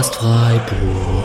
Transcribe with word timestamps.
Podcast 0.00 0.16
Freiburg. 0.16 1.24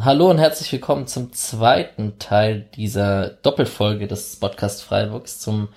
Hallo 0.00 0.30
und 0.30 0.38
herzlich 0.38 0.72
willkommen 0.72 1.06
zum 1.06 1.34
zweiten 1.34 2.18
Teil 2.18 2.70
dieser 2.74 3.28
Doppelfolge 3.28 4.06
des 4.06 4.36
Podcast 4.36 4.82
Freiburgs 4.82 5.40
zum 5.40 5.68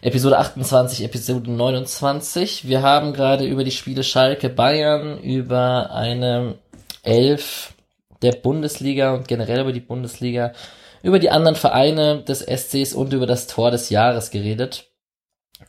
Episode 0.00 0.38
28, 0.38 1.04
Episode 1.04 1.50
29. 1.50 2.66
Wir 2.66 2.80
haben 2.80 3.12
gerade 3.12 3.44
über 3.44 3.62
die 3.62 3.70
Spiele 3.70 4.02
Schalke 4.02 4.48
Bayern, 4.48 5.18
über 5.18 5.90
eine 5.90 6.54
Elf 7.02 7.74
der 8.22 8.32
Bundesliga 8.32 9.12
und 9.12 9.28
generell 9.28 9.60
über 9.60 9.72
die 9.72 9.80
Bundesliga, 9.80 10.54
über 11.02 11.18
die 11.18 11.28
anderen 11.28 11.56
Vereine 11.56 12.22
des 12.22 12.40
SCs 12.40 12.94
und 12.94 13.12
über 13.12 13.26
das 13.26 13.48
Tor 13.48 13.70
des 13.70 13.90
Jahres 13.90 14.30
geredet 14.30 14.88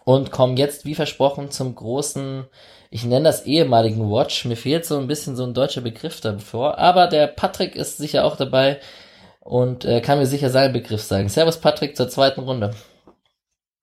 und 0.05 0.31
kommen 0.31 0.57
jetzt, 0.57 0.85
wie 0.85 0.95
versprochen, 0.95 1.51
zum 1.51 1.75
großen, 1.75 2.47
ich 2.89 3.05
nenne 3.05 3.25
das 3.25 3.45
ehemaligen 3.45 4.11
Watch. 4.11 4.45
Mir 4.45 4.57
fehlt 4.57 4.85
so 4.85 4.97
ein 4.97 5.07
bisschen 5.07 5.35
so 5.35 5.43
ein 5.43 5.53
deutscher 5.53 5.81
Begriff 5.81 6.21
davor, 6.21 6.77
aber 6.77 7.07
der 7.07 7.27
Patrick 7.27 7.75
ist 7.75 7.97
sicher 7.97 8.25
auch 8.25 8.35
dabei 8.35 8.79
und 9.39 9.85
äh, 9.85 10.01
kann 10.01 10.19
mir 10.19 10.25
sicher 10.25 10.49
seinen 10.49 10.73
Begriff 10.73 11.01
sagen. 11.01 11.29
Servus 11.29 11.57
Patrick 11.57 11.95
zur 11.95 12.09
zweiten 12.09 12.41
Runde. 12.41 12.73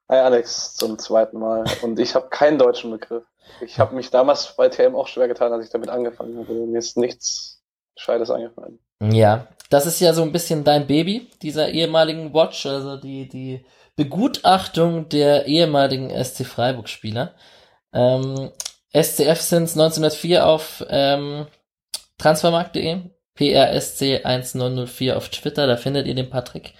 Hi 0.09 0.19
Alex, 0.19 0.77
zum 0.77 0.98
zweiten 0.98 1.38
Mal. 1.38 1.65
Und 1.82 1.98
ich 1.98 2.15
habe 2.15 2.29
keinen 2.29 2.59
deutschen 2.59 2.93
Begriff. 2.93 3.24
Ich 3.60 3.80
habe 3.80 3.95
mich 3.95 4.10
damals 4.10 4.54
bei 4.57 4.68
TM 4.68 4.95
auch 4.95 5.09
schwer 5.09 5.29
getan, 5.29 5.52
als 5.52 5.65
ich 5.65 5.70
damit 5.70 5.88
angefangen 5.88 6.38
habe. 6.38 6.52
Mir 6.52 6.79
ist 6.79 6.96
nichts 6.96 7.60
Scheides 7.96 8.30
eingefallen. 8.30 8.79
Ja, 9.02 9.49
das 9.71 9.87
ist 9.87 10.01
ja 10.01 10.12
so 10.12 10.23
ein 10.23 10.32
bisschen 10.32 10.65
dein 10.65 10.87
Baby, 10.87 11.29
dieser 11.43 11.68
ehemaligen 11.68 12.32
Watch, 12.32 12.66
also 12.66 12.96
die, 12.96 13.29
die 13.29 13.65
Begutachtung 13.97 15.09
der 15.09 15.47
ehemaligen 15.47 16.11
SC 16.11 16.45
Freiburg-Spieler. 16.45 17.35
Ähm, 17.93 18.51
SCF 18.93 19.41
sind 19.41 19.63
1904 19.63 20.47
auf 20.47 20.85
ähm, 20.89 21.47
transfermarkt.de, 22.19 23.01
PRSC1904 23.39 25.15
auf 25.15 25.29
Twitter, 25.30 25.67
da 25.67 25.77
findet 25.77 26.07
ihr 26.07 26.15
den 26.15 26.30
Patrick. 26.30 26.74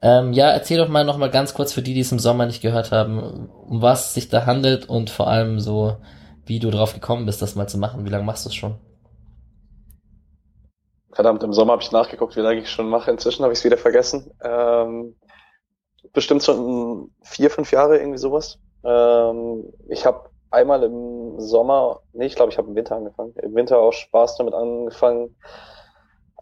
Ähm, 0.00 0.32
ja, 0.32 0.50
erzähl 0.50 0.78
doch 0.78 0.88
mal 0.88 1.04
noch 1.04 1.16
mal 1.16 1.30
ganz 1.30 1.54
kurz 1.54 1.72
für 1.72 1.82
die, 1.82 1.94
die 1.94 2.00
es 2.00 2.12
im 2.12 2.20
Sommer 2.20 2.46
nicht 2.46 2.62
gehört 2.62 2.92
haben, 2.92 3.48
um 3.48 3.82
was 3.82 4.14
sich 4.14 4.28
da 4.28 4.46
handelt 4.46 4.88
und 4.88 5.10
vor 5.10 5.26
allem 5.26 5.58
so, 5.58 5.96
wie 6.44 6.60
du 6.60 6.70
drauf 6.70 6.94
gekommen 6.94 7.26
bist, 7.26 7.42
das 7.42 7.56
mal 7.56 7.68
zu 7.68 7.78
machen. 7.78 8.04
Wie 8.04 8.10
lange 8.10 8.24
machst 8.24 8.44
du 8.44 8.50
es 8.50 8.54
schon? 8.54 8.78
Verdammt, 11.12 11.42
im 11.42 11.52
Sommer 11.52 11.72
habe 11.72 11.82
ich 11.82 11.90
nachgeguckt, 11.90 12.36
wie 12.36 12.40
lange 12.40 12.60
ich 12.60 12.70
schon 12.70 12.88
mache. 12.88 13.10
Inzwischen 13.10 13.42
habe 13.42 13.52
ich 13.52 13.58
es 13.58 13.64
wieder 13.64 13.76
vergessen. 13.76 14.30
Ähm, 14.40 15.16
bestimmt 16.12 16.42
schon 16.42 17.10
vier, 17.22 17.50
fünf 17.50 17.70
Jahre, 17.72 17.98
irgendwie 17.98 18.18
sowas. 18.18 18.58
Ähm, 18.84 19.72
ich 19.88 20.06
habe 20.06 20.30
einmal 20.50 20.82
im 20.82 21.40
Sommer, 21.40 22.00
nee, 22.12 22.26
ich 22.26 22.34
glaube, 22.34 22.52
ich 22.52 22.58
habe 22.58 22.68
im 22.68 22.74
Winter 22.74 22.96
angefangen. 22.96 23.34
Im 23.42 23.54
Winter 23.54 23.78
auch 23.78 23.92
Spaß 23.92 24.36
damit 24.36 24.54
angefangen, 24.54 25.36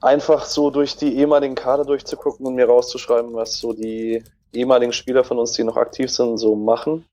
einfach 0.01 0.45
so 0.45 0.71
durch 0.71 0.97
die 0.97 1.17
ehemaligen 1.17 1.55
Kader 1.55 1.85
durchzugucken 1.85 2.47
und 2.47 2.55
mir 2.55 2.67
rauszuschreiben, 2.67 3.35
was 3.35 3.59
so 3.59 3.73
die 3.73 4.23
ehemaligen 4.53 4.93
Spieler 4.93 5.25
von 5.25 5.39
uns, 5.39 5.53
die 5.53 5.65
noch 5.65 5.77
aktiv 5.77 6.11
sind, 6.11 6.39
so 6.39 6.55
machen. 6.55 7.07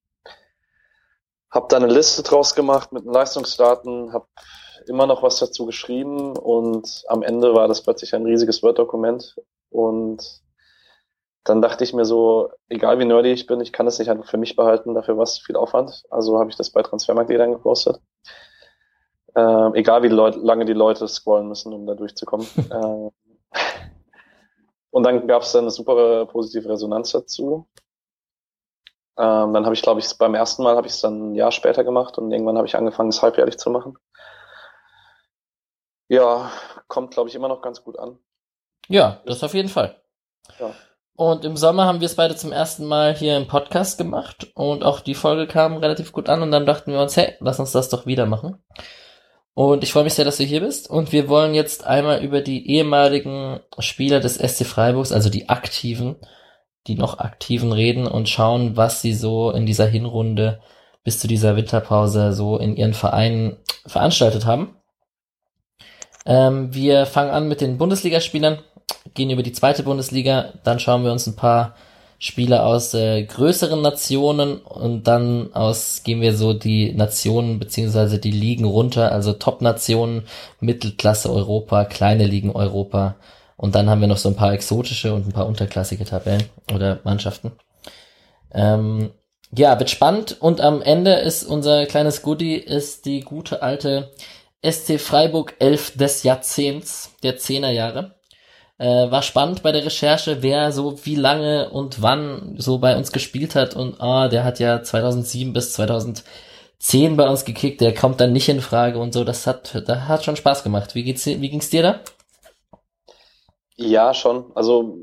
Hab 1.49 1.69
da 1.69 1.77
eine 1.77 1.87
Liste 1.87 2.23
draus 2.23 2.55
gemacht 2.55 2.91
mit 2.91 3.05
Leistungsdaten, 3.05 4.11
hab 4.11 4.27
immer 4.87 5.07
noch 5.07 5.23
was 5.23 5.39
dazu 5.39 5.65
geschrieben 5.65 6.35
und 6.35 7.03
am 7.07 7.23
Ende 7.23 7.53
war 7.53 7.67
das 7.67 7.81
plötzlich 7.81 8.13
ein 8.13 8.25
riesiges 8.25 8.63
Word-Dokument 8.63 9.35
und 9.69 10.42
dann 11.43 11.61
dachte 11.61 11.83
ich 11.83 11.93
mir 11.93 12.05
so, 12.05 12.51
egal 12.69 12.99
wie 12.99 13.05
nerdy 13.05 13.31
ich 13.31 13.47
bin, 13.47 13.59
ich 13.59 13.73
kann 13.73 13.87
es 13.87 13.99
nicht 13.99 14.09
einfach 14.09 14.29
für 14.29 14.37
mich 14.37 14.55
behalten, 14.55 14.93
dafür 14.93 15.17
war 15.17 15.23
es 15.23 15.39
viel 15.39 15.55
Aufwand. 15.55 16.03
Also 16.09 16.39
habe 16.39 16.49
ich 16.49 16.55
das 16.55 16.71
bei 16.71 16.81
Transfermarkt.de 16.81 17.37
dann 17.37 17.51
gepostet. 17.51 17.99
Ähm, 19.35 19.73
egal 19.75 20.03
wie 20.03 20.09
Leut 20.09 20.35
lange 20.35 20.65
die 20.65 20.73
Leute 20.73 21.07
scrollen 21.07 21.47
müssen, 21.47 21.73
um 21.73 21.85
da 21.85 21.95
durchzukommen. 21.95 22.47
ähm, 22.71 23.11
und 24.91 25.03
dann 25.03 25.27
gab 25.27 25.41
es 25.41 25.51
dann 25.51 25.63
eine 25.63 25.71
super 25.71 26.25
positive 26.27 26.69
Resonanz 26.69 27.11
dazu. 27.11 27.67
Ähm, 29.17 29.53
dann 29.53 29.65
habe 29.65 29.73
ich, 29.73 29.81
glaube 29.81 29.99
ich, 29.99 30.17
beim 30.17 30.35
ersten 30.35 30.63
Mal 30.63 30.75
habe 30.75 30.87
ich 30.87 30.93
es 30.93 31.01
dann 31.01 31.31
ein 31.31 31.35
Jahr 31.35 31.51
später 31.51 31.83
gemacht 31.83 32.17
und 32.17 32.31
irgendwann 32.31 32.57
habe 32.57 32.67
ich 32.67 32.75
angefangen, 32.75 33.09
es 33.09 33.21
halbjährlich 33.21 33.57
zu 33.57 33.69
machen. 33.69 33.97
Ja, 36.07 36.51
kommt, 36.87 37.13
glaube 37.13 37.29
ich, 37.29 37.35
immer 37.35 37.47
noch 37.47 37.61
ganz 37.61 37.83
gut 37.83 37.97
an. 37.97 38.17
Ja, 38.87 39.21
das 39.25 39.43
auf 39.43 39.53
jeden 39.53 39.69
Fall. 39.69 40.01
Ja. 40.59 40.73
Und 41.15 41.45
im 41.45 41.57
Sommer 41.57 41.85
haben 41.85 41.99
wir 41.99 42.07
es 42.07 42.15
beide 42.15 42.35
zum 42.35 42.51
ersten 42.51 42.85
Mal 42.85 43.15
hier 43.15 43.37
im 43.37 43.47
Podcast 43.47 43.99
gemacht 43.99 44.47
und 44.55 44.83
auch 44.83 44.99
die 44.99 45.13
Folge 45.13 45.45
kam 45.45 45.77
relativ 45.77 46.11
gut 46.11 46.27
an 46.27 46.41
und 46.41 46.51
dann 46.51 46.65
dachten 46.65 46.91
wir 46.91 46.99
uns, 46.99 47.15
hey, 47.15 47.35
lass 47.39 47.59
uns 47.59 47.71
das 47.71 47.89
doch 47.89 48.07
wieder 48.07 48.25
machen. 48.25 48.57
Und 49.53 49.83
ich 49.83 49.91
freue 49.91 50.03
mich 50.03 50.15
sehr, 50.15 50.25
dass 50.25 50.37
du 50.37 50.43
hier 50.43 50.61
bist. 50.61 50.89
Und 50.89 51.11
wir 51.11 51.29
wollen 51.29 51.53
jetzt 51.53 51.85
einmal 51.85 52.23
über 52.23 52.41
die 52.41 52.67
ehemaligen 52.67 53.59
Spieler 53.77 54.19
des 54.19 54.35
SC 54.35 54.65
Freiburgs, 54.65 55.11
also 55.11 55.29
die 55.29 55.49
aktiven, 55.49 56.15
die 56.87 56.95
noch 56.95 57.19
aktiven 57.19 57.71
reden 57.71 58.07
und 58.07 58.27
schauen, 58.27 58.75
was 58.75 59.01
sie 59.01 59.13
so 59.13 59.51
in 59.51 59.67
dieser 59.67 59.85
Hinrunde 59.85 60.59
bis 61.03 61.19
zu 61.19 61.27
dieser 61.27 61.55
Winterpause 61.55 62.33
so 62.33 62.57
in 62.57 62.75
ihren 62.75 62.93
Vereinen 62.95 63.57
veranstaltet 63.85 64.45
haben. 64.45 64.75
Ähm, 66.25 66.73
wir 66.73 67.05
fangen 67.05 67.31
an 67.31 67.47
mit 67.47 67.61
den 67.61 67.77
Bundesligaspielern, 67.77 68.59
gehen 69.13 69.29
über 69.29 69.43
die 69.43 69.51
zweite 69.51 69.83
Bundesliga, 69.83 70.53
dann 70.63 70.79
schauen 70.79 71.03
wir 71.03 71.11
uns 71.11 71.27
ein 71.27 71.35
paar 71.35 71.75
Spieler 72.19 72.65
aus 72.65 72.93
äh, 72.93 73.23
größeren 73.23 73.81
Nationen 73.81 74.57
und 74.57 75.07
dann 75.07 75.53
aus 75.53 76.03
gehen 76.03 76.21
wir 76.21 76.35
so 76.35 76.53
die 76.53 76.93
Nationen 76.93 77.59
beziehungsweise 77.59 78.17
die 78.17 78.31
Ligen 78.31 78.63
runter, 78.63 79.11
also 79.11 79.33
Top-Nationen, 79.33 80.23
Mittelklasse 80.61 81.29
Europa, 81.29 81.83
kleine 81.85 82.25
Ligen 82.25 82.51
Europa 82.51 83.15
und 83.57 83.75
dann 83.75 83.89
haben 83.89 84.01
wir 84.01 84.07
noch 84.07 84.17
so 84.17 84.29
ein 84.29 84.35
paar 84.35 84.53
exotische 84.53 85.13
und 85.13 85.27
ein 85.27 85.33
paar 85.33 85.47
unterklassige 85.47 86.05
Tabellen 86.05 86.45
oder 86.73 86.99
Mannschaften. 87.03 87.51
Ähm, 88.53 89.11
ja, 89.55 89.77
wird 89.77 89.89
spannend 89.89 90.37
und 90.39 90.61
am 90.61 90.81
Ende 90.81 91.13
ist 91.15 91.43
unser 91.43 91.85
kleines 91.85 92.21
Goodie 92.21 92.55
ist 92.55 93.05
die 93.05 93.19
gute 93.19 93.61
alte 93.61 94.11
SC 94.65 94.99
Freiburg 94.99 95.55
11 95.59 95.97
des 95.97 96.23
Jahrzehnts, 96.23 97.11
der 97.21 97.37
Zehnerjahre. 97.37 98.15
Äh, 98.83 99.09
war 99.11 99.21
spannend 99.21 99.63
bei 99.63 99.71
der 99.71 99.85
Recherche, 99.85 100.43
wer 100.43 100.73
so 100.73 101.05
wie 101.05 101.15
lange 101.15 101.69
und 101.69 102.01
wann 102.01 102.55
so 102.57 102.79
bei 102.79 102.97
uns 102.97 103.13
gespielt 103.13 103.55
hat 103.55 103.77
und 103.77 104.01
ah, 104.01 104.27
der 104.27 104.43
hat 104.43 104.59
ja 104.59 104.83
2007 104.83 105.53
bis 105.53 105.71
2010 105.71 107.15
bei 107.15 107.29
uns 107.29 107.45
gekickt, 107.45 107.79
der 107.79 107.93
kommt 107.93 108.19
dann 108.19 108.33
nicht 108.33 108.49
in 108.49 108.59
Frage 108.59 108.99
und 108.99 109.13
so, 109.13 109.23
das 109.23 109.47
hat, 109.47 109.87
da 109.87 110.09
hat 110.09 110.25
schon 110.25 110.35
Spaß 110.35 110.63
gemacht. 110.63 110.95
Wie 110.95 111.03
geht's, 111.03 111.25
wie 111.25 111.49
ging's 111.49 111.69
dir 111.69 111.81
da? 111.81 111.99
Ja, 113.77 114.13
schon. 114.13 114.51
Also, 114.53 114.97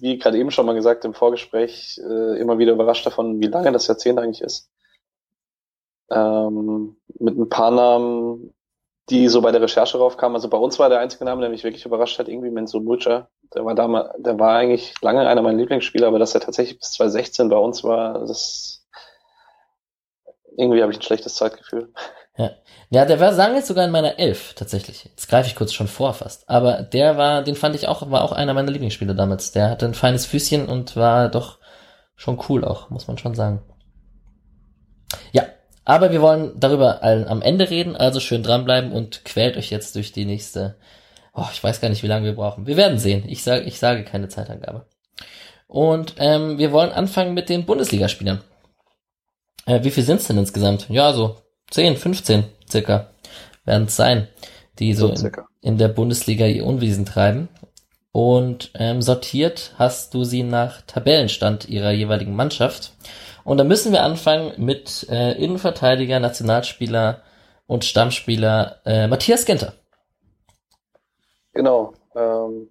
wie 0.00 0.18
gerade 0.18 0.38
eben 0.38 0.50
schon 0.50 0.66
mal 0.66 0.74
gesagt 0.74 1.04
im 1.04 1.14
Vorgespräch, 1.14 2.00
äh, 2.02 2.40
immer 2.40 2.58
wieder 2.58 2.72
überrascht 2.72 3.06
davon, 3.06 3.40
wie 3.40 3.46
lange 3.46 3.70
das 3.70 3.86
Jahrzehnt 3.86 4.18
eigentlich 4.18 4.42
ist. 4.42 4.68
Ähm, 6.10 6.96
mit 7.20 7.38
ein 7.38 7.48
paar 7.48 7.70
Namen 7.70 8.52
die 9.08 9.28
so 9.28 9.40
bei 9.40 9.52
der 9.52 9.62
Recherche 9.62 9.98
raufkamen. 9.98 10.34
Also 10.34 10.48
bei 10.48 10.58
uns 10.58 10.78
war 10.78 10.88
der 10.88 10.98
einzige 10.98 11.24
Name, 11.24 11.40
der 11.40 11.50
mich 11.50 11.64
wirklich 11.64 11.84
überrascht 11.86 12.18
hat, 12.18 12.28
irgendwie 12.28 12.50
Menzo 12.50 12.80
Butcher. 12.80 13.28
Der 13.54 13.64
war 13.64 13.74
damals, 13.74 14.10
der 14.18 14.38
war 14.38 14.56
eigentlich 14.56 14.94
lange 15.00 15.26
einer 15.26 15.42
meiner 15.42 15.58
Lieblingsspieler, 15.58 16.08
aber 16.08 16.18
dass 16.18 16.34
er 16.34 16.40
tatsächlich 16.40 16.78
bis 16.78 16.92
2016 16.92 17.48
bei 17.48 17.56
uns 17.56 17.84
war, 17.84 18.20
das 18.26 18.84
irgendwie 20.56 20.82
habe 20.82 20.90
ich 20.90 20.98
ein 20.98 21.02
schlechtes 21.02 21.34
Zeitgefühl. 21.36 21.92
Ja. 22.38 22.50
ja, 22.90 23.04
der 23.06 23.20
war, 23.20 23.32
sagen 23.32 23.54
jetzt 23.54 23.68
sogar 23.68 23.84
in 23.84 23.90
meiner 23.90 24.18
Elf, 24.18 24.54
tatsächlich. 24.54 25.04
Jetzt 25.04 25.28
greife 25.28 25.48
ich 25.48 25.56
kurz 25.56 25.72
schon 25.72 25.88
vor 25.88 26.12
fast. 26.12 26.48
Aber 26.48 26.82
der 26.82 27.16
war, 27.16 27.42
den 27.42 27.54
fand 27.54 27.74
ich 27.74 27.88
auch, 27.88 28.10
war 28.10 28.22
auch 28.22 28.32
einer 28.32 28.54
meiner 28.54 28.70
Lieblingsspieler 28.72 29.14
damals. 29.14 29.52
Der 29.52 29.70
hatte 29.70 29.86
ein 29.86 29.94
feines 29.94 30.26
Füßchen 30.26 30.68
und 30.68 30.96
war 30.96 31.30
doch 31.30 31.58
schon 32.14 32.42
cool 32.48 32.64
auch, 32.64 32.90
muss 32.90 33.06
man 33.06 33.18
schon 33.18 33.34
sagen. 33.34 33.62
Ja, 35.32 35.44
aber 35.86 36.10
wir 36.10 36.20
wollen 36.20 36.52
darüber 36.58 37.02
am 37.02 37.40
Ende 37.42 37.70
reden, 37.70 37.96
also 37.96 38.18
schön 38.18 38.42
dranbleiben 38.42 38.90
und 38.90 39.24
quält 39.24 39.56
euch 39.56 39.70
jetzt 39.70 39.94
durch 39.94 40.10
die 40.10 40.24
nächste. 40.24 40.76
Oh, 41.32 41.46
ich 41.52 41.62
weiß 41.62 41.80
gar 41.80 41.88
nicht, 41.88 42.02
wie 42.02 42.08
lange 42.08 42.26
wir 42.26 42.34
brauchen. 42.34 42.66
Wir 42.66 42.76
werden 42.76 42.98
sehen. 42.98 43.22
Ich 43.28 43.44
sage, 43.44 43.62
ich 43.62 43.78
sage 43.78 44.02
keine 44.02 44.28
Zeitangabe. 44.28 44.86
Und 45.68 46.14
ähm, 46.18 46.58
wir 46.58 46.72
wollen 46.72 46.90
anfangen 46.90 47.34
mit 47.34 47.48
den 47.48 47.66
Bundesligaspielern. 47.66 48.42
Äh, 49.66 49.84
wie 49.84 49.92
viel 49.92 50.02
sind 50.02 50.20
es 50.20 50.26
denn 50.26 50.38
insgesamt? 50.38 50.88
Ja, 50.88 51.12
so 51.12 51.36
10, 51.70 51.96
15 51.96 52.44
circa 52.68 53.12
werden 53.64 53.86
es 53.86 53.94
sein, 53.94 54.26
die 54.80 54.92
so, 54.92 55.14
so 55.14 55.28
in, 55.28 55.32
in, 55.62 55.78
der 55.78 55.88
Bundesliga 55.88 56.46
ihr 56.46 56.66
Unwesen 56.66 57.04
treiben. 57.04 57.48
Und 58.10 58.72
ähm, 58.74 59.02
sortiert 59.02 59.74
hast 59.78 60.14
du 60.14 60.24
sie 60.24 60.42
nach 60.42 60.82
Tabellenstand 60.82 61.68
ihrer 61.68 61.92
jeweiligen 61.92 62.34
Mannschaft. 62.34 62.92
Und 63.46 63.58
da 63.58 63.64
müssen 63.64 63.92
wir 63.92 64.02
anfangen 64.02 64.54
mit 64.56 65.06
äh, 65.08 65.32
Innenverteidiger, 65.32 66.18
Nationalspieler 66.18 67.22
und 67.68 67.84
Stammspieler 67.84 68.80
äh, 68.84 69.06
Matthias 69.06 69.44
Genter. 69.44 69.74
Genau. 71.52 71.94
Ähm, 72.16 72.70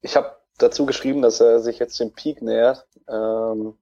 ich 0.00 0.16
habe 0.16 0.36
dazu 0.56 0.86
geschrieben, 0.86 1.20
dass 1.20 1.40
er 1.40 1.60
sich 1.60 1.78
jetzt 1.78 2.00
dem 2.00 2.14
Peak 2.14 2.40
nähert. 2.40 2.86
Ähm, 3.10 3.74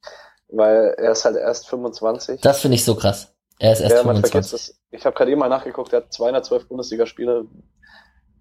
weil 0.48 0.94
er 0.98 1.12
ist 1.12 1.24
halt 1.24 1.36
erst 1.36 1.68
25. 1.68 2.40
Das 2.40 2.60
finde 2.60 2.74
ich 2.74 2.84
so 2.84 2.96
krass. 2.96 3.32
Er 3.60 3.72
ist 3.72 3.80
erst 3.80 3.94
ja, 3.94 4.02
man 4.02 4.16
25. 4.16 4.32
vergisst 4.32 4.52
das. 4.52 4.80
Ich 4.90 5.06
habe 5.06 5.16
gerade 5.16 5.30
eben 5.30 5.40
mal 5.40 5.48
nachgeguckt, 5.48 5.92
er 5.92 6.02
hat 6.02 6.12
212 6.12 6.66
Bundesligaspiele. 6.66 7.46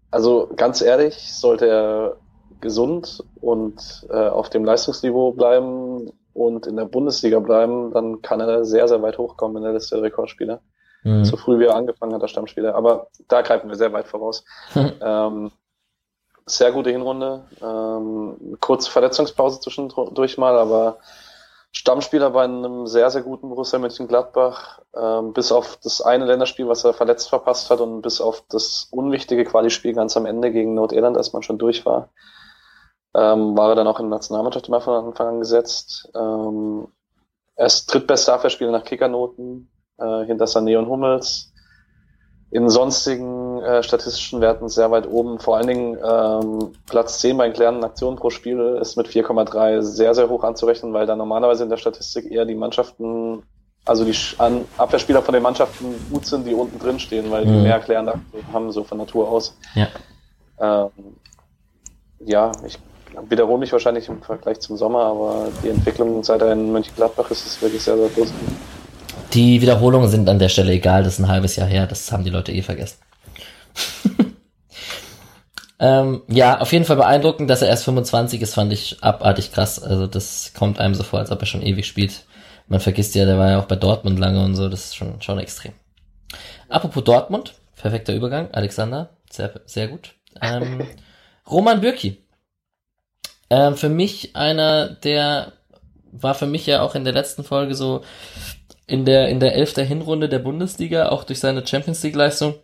Also 0.10 0.50
ganz 0.56 0.82
ehrlich, 0.82 1.32
sollte 1.32 1.68
er 1.68 2.18
gesund 2.60 3.24
und 3.40 4.08
äh, 4.10 4.16
auf 4.16 4.50
dem 4.50 4.66
Leistungsniveau 4.66 5.34
bleiben 5.34 6.12
und 6.36 6.68
in 6.68 6.76
der 6.76 6.86
Bundesliga 6.86 7.40
bleiben, 7.40 7.92
dann 7.94 8.22
kann 8.22 8.42
er 8.42 8.66
sehr, 8.66 8.88
sehr 8.88 9.02
weit 9.02 9.18
hochkommen 9.18 9.58
in 9.58 9.64
der 9.64 9.74
Liste 9.74 9.96
der 9.96 10.04
Rekordspieler. 10.04 10.62
Mhm. 11.04 11.24
So 11.24 11.38
früh 11.38 11.60
wie 11.60 11.66
er 11.66 11.76
angefangen 11.76 12.14
hat, 12.14 12.22
der 12.22 12.28
Stammspieler. 12.28 12.76
Aber 12.76 13.08
da 13.30 13.42
greifen 13.42 13.70
wir 13.70 13.78
sehr 13.78 13.94
weit 13.94 14.08
voraus. 14.08 14.44
ähm, 14.76 15.52
sehr 16.46 16.72
gute 16.74 16.92
Hinrunde. 16.92 17.46
Ähm, 17.62 18.58
kurze 18.60 18.92
Verletzungspause 18.92 19.62
zwischendurch 19.62 20.38
mal, 20.38 20.58
aber 20.58 20.98
Stammspieler 21.72 22.30
bei 22.32 22.44
einem 22.44 22.86
sehr, 22.86 23.10
sehr 23.12 23.22
guten 23.22 23.50
Borussia 23.50 23.80
Mönchengladbach, 23.80 24.82
ähm, 24.96 25.32
bis 25.32 25.52
auf 25.52 25.78
das 25.84 26.02
eine 26.02 26.26
Länderspiel, 26.26 26.68
was 26.68 26.84
er 26.84 26.94
verletzt 26.94 27.30
verpasst 27.30 27.70
hat 27.70 27.80
und 27.80 28.02
bis 28.02 28.20
auf 28.20 28.44
das 28.50 28.88
unwichtige 28.92 29.46
Quali-Spiel 29.46 29.94
ganz 29.94 30.18
am 30.18 30.26
Ende 30.26 30.52
gegen 30.52 30.74
Nordirland, 30.74 31.18
als 31.18 31.34
man 31.34 31.44
schon 31.44 31.58
durch 31.58 31.86
war, 31.86 32.10
ähm, 33.16 33.56
war 33.58 33.70
er 33.70 33.76
dann 33.76 33.88
auch 33.88 34.00
in 34.00 34.10
der 34.10 34.18
Nationalmannschaft 34.18 34.68
immer 34.68 34.82
von 34.82 35.06
Anfang 35.06 35.28
an 35.28 35.40
gesetzt. 35.40 36.10
Ähm, 36.16 36.88
er 37.56 37.68
ist 37.68 37.86
drittbester 37.86 38.34
Abwehrspieler 38.34 38.72
nach 38.72 38.84
Kickernoten, 38.84 39.70
äh, 39.98 40.26
hinter 40.26 40.46
Sané 40.46 40.78
und 40.78 40.88
Hummels. 40.88 41.54
In 42.52 42.70
sonstigen 42.70 43.62
äh, 43.64 43.82
statistischen 43.84 44.42
Werten 44.42 44.70
sehr 44.70 44.92
weit 44.92 45.08
oben. 45.08 45.40
Vor 45.40 45.58
allen 45.58 45.68
Dingen 45.68 45.98
ähm, 46.04 46.74
Platz 46.88 47.20
10 47.20 47.38
bei 47.38 47.50
klärenden 47.50 47.84
Aktionen 47.84 48.18
pro 48.18 48.30
Spiel 48.30 48.78
ist 48.82 48.98
mit 48.98 49.08
4,3 49.08 49.82
sehr, 49.82 50.14
sehr 50.14 50.30
hoch 50.30 50.44
anzurechnen, 50.44 50.94
weil 50.94 51.06
da 51.06 51.16
normalerweise 51.16 51.64
in 51.64 51.70
der 51.70 51.78
Statistik 51.78 52.30
eher 52.30 52.46
die 52.46 52.56
Mannschaften, 52.56 53.44
also 53.86 54.06
die 54.06 54.16
an 54.38 54.66
Abwehrspieler 54.78 55.22
von 55.22 55.34
den 55.34 55.44
Mannschaften 55.44 55.96
gut 56.12 56.26
sind, 56.26 56.46
die 56.46 56.54
unten 56.54 56.80
drin 56.80 57.00
stehen, 57.00 57.32
weil 57.32 57.46
die 57.46 57.52
Mhm. 57.52 57.64
mehr 57.64 57.80
klärende 57.80 58.14
Aktionen 58.14 58.54
haben, 58.54 58.72
so 58.72 58.84
von 58.84 58.98
Natur 58.98 59.30
aus. 59.30 59.58
Ja. 59.74 59.88
Ähm, 60.60 60.92
ja, 62.20 62.52
ich 62.66 62.80
wiederhole 63.30 63.60
mich 63.60 63.72
wahrscheinlich 63.72 64.08
im 64.10 64.22
Vergleich 64.22 64.60
zum 64.60 64.78
Sommer, 64.78 65.04
aber 65.04 65.48
die 65.64 65.70
Entwicklung 65.70 66.24
seit 66.24 66.42
er 66.42 66.52
in 66.52 66.72
Mönchengladbach 66.72 67.30
ist, 67.32 67.46
ist 67.46 67.62
wirklich 67.62 67.82
sehr, 67.82 67.98
sehr 67.98 68.10
positiv. 68.10 68.48
Die 69.34 69.62
Wiederholungen 69.62 70.10
sind 70.10 70.30
an 70.30 70.40
der 70.40 70.50
Stelle 70.50 70.72
egal, 70.72 71.04
das 71.04 71.14
ist 71.14 71.20
ein 71.20 71.28
halbes 71.28 71.56
Jahr 71.56 71.68
her, 71.68 71.88
das 71.88 72.12
haben 72.12 72.24
die 72.24 72.30
Leute 72.30 72.52
eh 72.52 72.62
vergessen. 72.62 72.98
ähm, 75.80 76.22
ja, 76.28 76.60
auf 76.60 76.72
jeden 76.72 76.86
Fall 76.86 76.96
beeindruckend, 76.96 77.50
dass 77.50 77.62
er 77.62 77.68
erst 77.68 77.86
25 77.86 78.42
ist, 78.42 78.54
fand 78.54 78.72
ich 78.72 79.04
abartig 79.04 79.52
krass. 79.52 79.82
Also 79.82 80.08
das 80.08 80.54
kommt 80.58 80.80
einem 80.80 80.96
so 80.96 81.04
vor, 81.04 81.20
als 81.20 81.32
ob 81.32 81.42
er 81.42 81.48
schon 81.48 81.62
ewig 81.62 81.86
spielt. 81.86 82.26
Man 82.68 82.80
vergisst 82.80 83.14
ja, 83.16 83.26
der 83.26 83.38
war 83.38 83.52
ja 83.52 83.60
auch 83.60 83.66
bei 83.66 83.76
Dortmund 83.76 84.20
lange 84.20 84.44
und 84.44 84.56
so, 84.56 84.70
das 84.70 84.86
ist 84.86 84.96
schon, 84.96 85.22
schon 85.22 85.40
extrem. 85.40 85.74
Apropos 86.70 87.04
Dortmund, 87.04 87.54
perfekter 87.76 88.14
Übergang, 88.14 88.50
Alexander, 88.52 89.10
sehr, 89.30 89.62
sehr 89.66 89.88
gut. 89.88 90.16
Ähm, 90.42 90.88
Roman 91.50 91.82
Bürki. 91.82 92.25
Ähm, 93.50 93.76
für 93.76 93.90
mich 93.90 94.36
einer, 94.36 94.90
der 94.90 95.54
war 96.12 96.34
für 96.34 96.48
mich 96.48 96.66
ja 96.66 96.82
auch 96.82 96.96
in 96.96 97.04
der 97.04 97.14
letzten 97.14 97.44
Folge 97.44 97.76
so 97.76 98.02
in 98.88 99.06
der, 99.06 99.30
in 99.30 99.40
der 99.40 99.56
Elf 99.56 99.74
der 99.74 99.86
Hinrunde 99.86 100.30
der 100.30 100.40
Bundesliga, 100.40 101.10
auch 101.10 101.24
durch 101.24 101.40
seine 101.40 101.66
Champions 101.66 102.04
League 102.04 102.16
Leistung, 102.16 102.56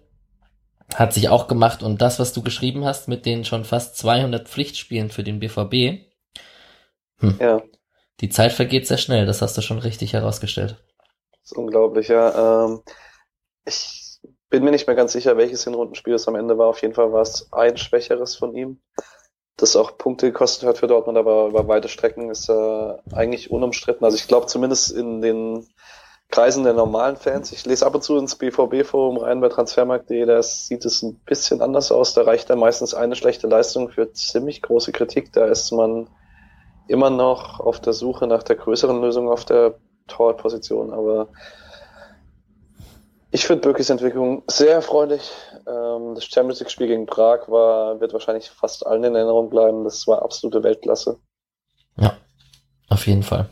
hat 0.94 1.13
sich 1.13 1.30
auch 1.30 1.48
gemacht 1.48 1.83
und 1.83 2.01
das, 2.01 2.19
was 2.19 2.33
du 2.33 2.42
geschrieben 2.44 2.86
hast 2.86 3.07
mit 3.07 3.25
den 3.25 3.45
schon 3.45 3.66
fast 3.66 3.98
200 3.98 4.48
Pflichtspielen 4.48 5.10
für 5.10 5.24
den 5.24 5.39
BVB, 5.39 6.06
Ja. 7.39 7.62
die 8.22 8.30
Zeit 8.30 8.54
vergeht 8.54 8.88
sehr 8.88 8.98
schnell, 8.98 9.25
das 9.25 9.42
hast 9.42 9.57
du 9.57 9.62
schon 9.62 9.80
richtig 9.80 10.13
herausgestellt. 10.13 10.78
Das 11.31 11.51
ist 11.51 11.57
unglaublich, 11.57 12.07
ja. 12.07 12.66
Ähm, 12.66 12.81
ich 13.66 14.19
bin 14.50 14.63
mir 14.63 14.72
nicht 14.72 14.88
mehr 14.88 14.95
ganz 14.95 15.13
sicher, 15.13 15.38
welches 15.38 15.63
Hinrundenspiel 15.63 16.13
es 16.13 16.28
am 16.28 16.36
Ende 16.36 16.57
war. 16.57 16.68
Auf 16.68 16.81
jeden 16.81 16.94
Fall 16.94 17.12
war 17.12 17.22
es 17.22 17.51
ein 17.51 17.78
schwächeres 17.78 18.36
von 18.36 18.56
ihm, 18.56 18.81
das 19.57 19.75
auch 19.75 19.98
Punkte 19.98 20.27
gekostet 20.27 20.68
hat 20.68 20.77
für 20.77 20.88
Dortmund, 20.88 21.18
aber 21.18 21.48
über 21.48 21.68
weite 21.68 21.88
Strecken 21.88 22.30
ist 22.30 22.50
er 22.50 23.03
eigentlich 23.13 23.51
unumstritten. 23.51 24.03
Also 24.06 24.18
ich 24.18 24.27
glaube 24.27 24.48
zumindest 24.48 24.92
in 24.92 25.21
den 25.21 25.68
Kreisen 26.30 26.63
der 26.63 26.74
normalen 26.74 27.18
Fans. 27.18 27.51
Ich 27.51 27.65
lese 27.65 27.86
ab 27.86 27.94
und 27.94 28.03
zu 28.03 28.18
ins 28.18 28.36
BVB-Forum 28.36 29.18
rein 29.18 29.42
bei 29.42 29.50
transfermarkt.de, 29.50 30.25
da 30.25 30.42
sieht 30.42 30.86
es 30.86 31.03
ein 31.03 31.19
bisschen 31.25 31.62
anders 31.62 31.92
aus. 31.92 32.13
Da 32.13 32.24
reicht 32.24 32.50
dann 32.50 32.59
meistens 32.59 32.94
eine 32.94 33.15
schlechte 33.15 33.48
Leistung 33.48 33.89
für 33.89 34.13
ziemlich 34.13 34.62
große 34.62 34.94
Kritik. 34.94 35.33
Da 35.33 35.45
ist 35.45 35.71
man 35.71 36.09
immer 36.88 37.09
noch 37.09 37.59
auf 37.59 37.81
der 37.81 37.94
Suche 37.94 38.27
nach 38.27 38.44
der 38.44 38.56
größeren 38.56 39.01
Lösung 39.01 39.30
auf 39.30 39.45
der 39.45 39.75
Torwartposition, 40.07 40.92
aber 40.94 41.27
ich 43.33 43.45
finde 43.45 43.62
Birkis 43.62 43.89
Entwicklung 43.89 44.44
sehr 44.47 44.74
erfreulich. 44.74 45.31
Ähm, 45.71 46.15
das 46.15 46.25
Champions 46.25 46.59
League-Spiel 46.59 46.88
gegen 46.88 47.06
Prag 47.06 47.47
war, 47.50 48.00
wird 48.01 48.13
wahrscheinlich 48.13 48.50
fast 48.50 48.85
allen 48.85 49.03
in 49.06 49.15
Erinnerung 49.15 49.50
bleiben. 49.50 49.83
Das 49.85 50.07
war 50.07 50.21
absolute 50.21 50.63
Weltklasse. 50.63 51.19
Ja, 51.97 52.18
auf 52.89 53.07
jeden 53.07 53.23
Fall. 53.23 53.50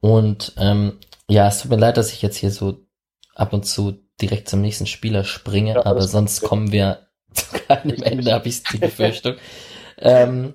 Und 0.00 0.52
ähm, 0.58 0.98
ja, 1.28 1.48
es 1.48 1.62
tut 1.62 1.70
mir 1.70 1.76
leid, 1.78 1.96
dass 1.96 2.12
ich 2.12 2.22
jetzt 2.22 2.36
hier 2.36 2.50
so 2.50 2.78
ab 3.34 3.52
und 3.52 3.64
zu 3.64 3.98
direkt 4.20 4.48
zum 4.48 4.60
nächsten 4.60 4.86
Spieler 4.86 5.24
springe, 5.24 5.80
Ja, 5.84 5.86
aber 5.86 6.02
sonst 6.02 6.40
gut. 6.40 6.48
kommen 6.48 6.72
wir 6.72 7.06
zu 7.32 7.46
keinem 7.68 7.90
Richtig. 7.90 8.06
Ende, 8.12 8.32
habe 8.32 8.48
ich 8.48 8.62
die 8.64 8.78
Befürchtung. 8.78 9.36
ähm, 9.98 10.54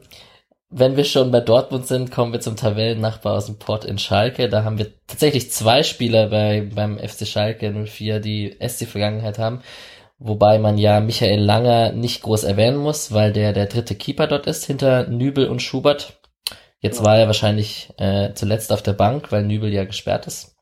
wenn 0.70 0.98
wir 0.98 1.06
schon 1.06 1.32
bei 1.32 1.40
Dortmund 1.40 1.88
sind, 1.88 2.12
kommen 2.12 2.34
wir 2.34 2.42
zum 2.42 2.58
Tabellennachbar 2.58 3.36
aus 3.38 3.46
dem 3.46 3.58
Port 3.58 3.86
in 3.86 3.98
Schalke. 3.98 4.50
Da 4.50 4.66
haben 4.66 4.78
wir 4.78 4.92
tatsächlich 5.08 5.50
zwei 5.52 5.82
Spieler 5.84 6.28
bei, 6.30 6.70
beim 6.76 7.00
FC 7.00 7.26
Schalke 7.26 7.72
04, 7.72 8.20
die 8.20 8.58
SC-Vergangenheit 8.60 9.40
haben. 9.40 9.62
Wobei 10.20 10.60
man 10.60 10.78
ja 10.78 11.00
Michael 11.00 11.40
Langer 11.42 11.92
nicht 11.92 12.22
groß 12.22 12.44
erwähnen 12.44 12.78
muss, 12.78 13.14
weil 13.14 13.34
der 13.34 13.54
der 13.54 13.66
dritte 13.68 13.96
Keeper 13.96 14.28
dort 14.28 14.46
ist, 14.48 14.64
hinter 14.66 15.08
Nübel 15.08 15.48
und 15.50 15.62
Schubert. 15.62 16.20
Jetzt 16.82 17.02
Ja. 17.02 17.06
war 17.06 17.18
er 17.18 17.28
wahrscheinlich 17.28 17.94
äh, 17.98 18.34
zuletzt 18.36 18.72
auf 18.74 18.84
der 18.84 18.94
Bank, 18.94 19.32
weil 19.32 19.44
Nübel 19.46 19.74
ja 19.74 19.86
gesperrt 19.86 20.28
ist. 20.28 20.56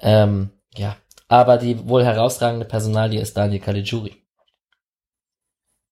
Ähm, 0.00 0.50
ja, 0.76 0.96
aber 1.28 1.56
die 1.58 1.88
wohl 1.88 2.04
herausragende 2.04 2.64
Personalie 2.66 3.20
ist 3.20 3.36
Daniel 3.36 3.60
Caligiuri. 3.60 4.14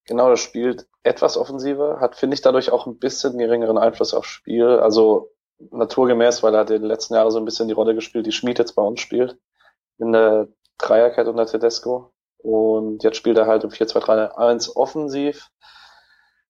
Genau, 0.05 0.31
das 0.31 0.41
spielt 0.41 0.87
etwas 1.05 1.37
offensiver, 1.37 2.01
hat, 2.01 2.17
finde 2.17 2.35
ich, 2.35 2.41
dadurch 2.43 2.71
auch 2.71 2.87
ein 2.87 2.99
bisschen 2.99 3.39
geringeren 3.39 3.79
Einfluss 3.79 4.15
aufs 4.15 4.29
Spiel. 4.29 4.67
Also 4.81 5.31
naturgemäß, 5.71 6.43
weil 6.43 6.55
er 6.55 6.61
hat 6.61 6.71
in 6.71 6.83
den 6.83 6.89
letzten 6.89 7.15
Jahren 7.15 7.31
so 7.31 7.39
ein 7.39 7.45
bisschen 7.45 7.69
die 7.69 7.75
Rolle 7.75 7.95
gespielt, 7.95 8.27
die 8.27 8.33
Schmied 8.33 8.59
jetzt 8.59 8.75
bei 8.75 8.83
uns 8.83 9.01
spielt. 9.01 9.39
In 9.99 10.13
der 10.13 10.49
Dreierkette 10.79 11.31
unter 11.31 11.47
Tedesco. 11.47 12.13
Und 12.39 13.03
jetzt 13.05 13.17
spielt 13.17 13.39
er 13.39 13.47
halt 13.47 13.65
im 13.65 13.71
4-2-3-1 13.71 14.75
offensiv. 14.75 15.51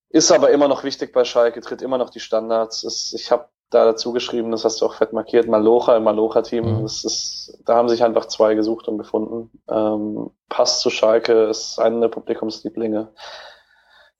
Ist 0.09 0.33
aber 0.33 0.51
immer 0.51 0.69
noch 0.69 0.85
wichtig 0.85 1.13
bei 1.13 1.25
Schalke, 1.25 1.61
tritt 1.61 1.83
immer 1.83 1.99
noch 1.99 2.11
die 2.11 2.21
Standards. 2.21 2.85
Ist, 2.85 3.15
ich 3.15 3.31
habe 3.31 3.49
da 3.71 3.85
dazu 3.87 4.13
geschrieben, 4.13 4.51
das 4.51 4.65
hast 4.65 4.81
du 4.81 4.87
auch 4.87 4.95
fett 4.95 5.13
markiert, 5.13 5.49
Malocha 5.49 5.97
im 5.97 6.05
Malocha-Team. 6.05 6.79
Mhm. 6.79 6.83
Das 6.83 7.05
ist, 7.05 7.59
da 7.65 7.77
haben 7.77 7.89
sich 7.89 8.05
einfach 8.05 8.27
zwei 8.27 8.55
gesucht 8.55 8.89
und 8.89 8.99
gefunden. 8.99 9.51
Ähm, 9.71 10.31
passt 10.49 10.81
zu 10.81 10.91
Schalke, 10.91 11.45
ist 11.45 11.79
einer 11.79 12.01
der 12.01 12.09
Publikumslieblinge. 12.09 13.13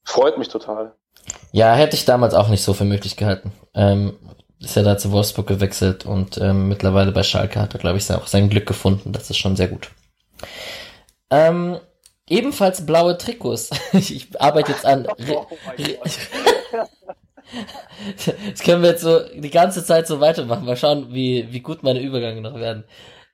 Freut 0.05 0.39
mich 0.39 0.49
total. 0.49 0.95
Ja, 1.53 1.75
hätte 1.75 1.95
ich 1.95 2.05
damals 2.05 2.35
auch 2.35 2.49
nicht 2.49 2.65
so 2.65 2.73
für 2.73 2.85
möglich 2.85 3.17
gehalten. 3.17 3.53
Ähm, 3.75 4.19
ist 4.63 4.77
ja 4.77 4.83
da 4.83 4.97
zu 4.97 5.13
Wolfsburg 5.13 5.47
gewechselt 5.47 6.07
und 6.07 6.39
ähm, 6.39 6.69
mittlerweile 6.69 7.13
bei 7.13 7.23
Schalke 7.23 7.61
hat 7.61 7.75
er, 7.75 7.81
glaube 7.81 7.99
ich, 7.99 8.11
auch 8.13 8.27
sein 8.27 8.49
Glück 8.49 8.67
gefunden. 8.67 9.13
Das 9.13 9.29
ist 9.31 9.39
schon 9.39 9.57
sehr 9.57 9.69
gut. 9.69 9.91
Ähm, 11.31 11.79
ebenfalls 12.29 12.87
blaue 12.87 13.19
Trikots. 13.19 13.71
ich 13.93 14.41
arbeite 14.41 14.73
jetzt 14.73 14.87
an. 14.87 15.07
Re 15.19 15.47
das 18.49 18.63
können 18.63 18.83
wir 18.83 18.91
jetzt 18.91 19.03
so 19.03 19.21
die 19.35 19.51
ganze 19.51 19.85
Zeit 19.85 20.07
so 20.07 20.21
weitermachen. 20.21 20.65
Mal 20.65 20.77
schauen, 20.77 21.13
wie, 21.13 21.53
wie 21.53 21.61
gut 21.61 21.83
meine 21.83 22.01
Übergänge 22.01 22.41
noch 22.41 22.55
werden. 22.55 22.85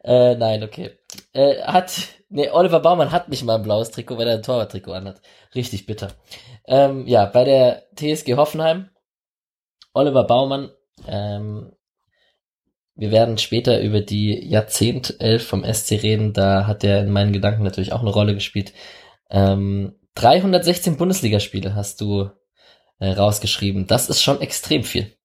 Äh, 0.03 0.37
nein, 0.37 0.63
okay. 0.63 0.93
Äh, 1.33 1.63
hat, 1.63 1.93
nee, 2.29 2.51
Oliver 2.51 2.81
Baumann 2.81 3.13
hat 3.13 3.29
nicht 3.29 3.45
mal 3.45 3.57
ein 3.57 3.63
blaues 3.63 3.91
Trikot, 3.91 4.19
weil 4.19 4.29
er 4.29 4.37
ein 4.37 4.43
Torwarttrikot 4.43 4.93
anhat. 4.93 5.21
Richtig 5.55 5.87
bitter. 5.87 6.13
Ähm, 6.67 7.07
ja, 7.07 7.27
bei 7.27 7.45
der 7.45 7.85
TSG 7.97 8.37
Hoffenheim, 8.37 8.91
Oliver 9.93 10.25
Baumann, 10.25 10.71
ähm, 11.09 11.73
wir 12.95 13.11
werden 13.13 13.39
später 13.39 13.81
über 13.81 14.01
die 14.01 14.49
Jahrzehntelf 14.49 15.47
vom 15.47 15.65
SC 15.65 16.03
reden, 16.03 16.33
da 16.33 16.67
hat 16.67 16.83
er 16.83 17.01
in 17.01 17.13
meinen 17.13 17.33
Gedanken 17.33 17.63
natürlich 17.63 17.93
auch 17.93 18.01
eine 18.01 18.11
Rolle 18.11 18.35
gespielt. 18.35 18.73
Ähm, 19.31 19.95
316 20.15 20.97
Bundesligaspiele 20.97 21.77
hast 21.77 22.01
du 22.01 22.31
äh, 22.99 23.11
rausgeschrieben. 23.13 23.87
Das 23.87 24.09
ist 24.09 24.21
schon 24.21 24.41
extrem 24.41 24.83
viel. 24.83 25.17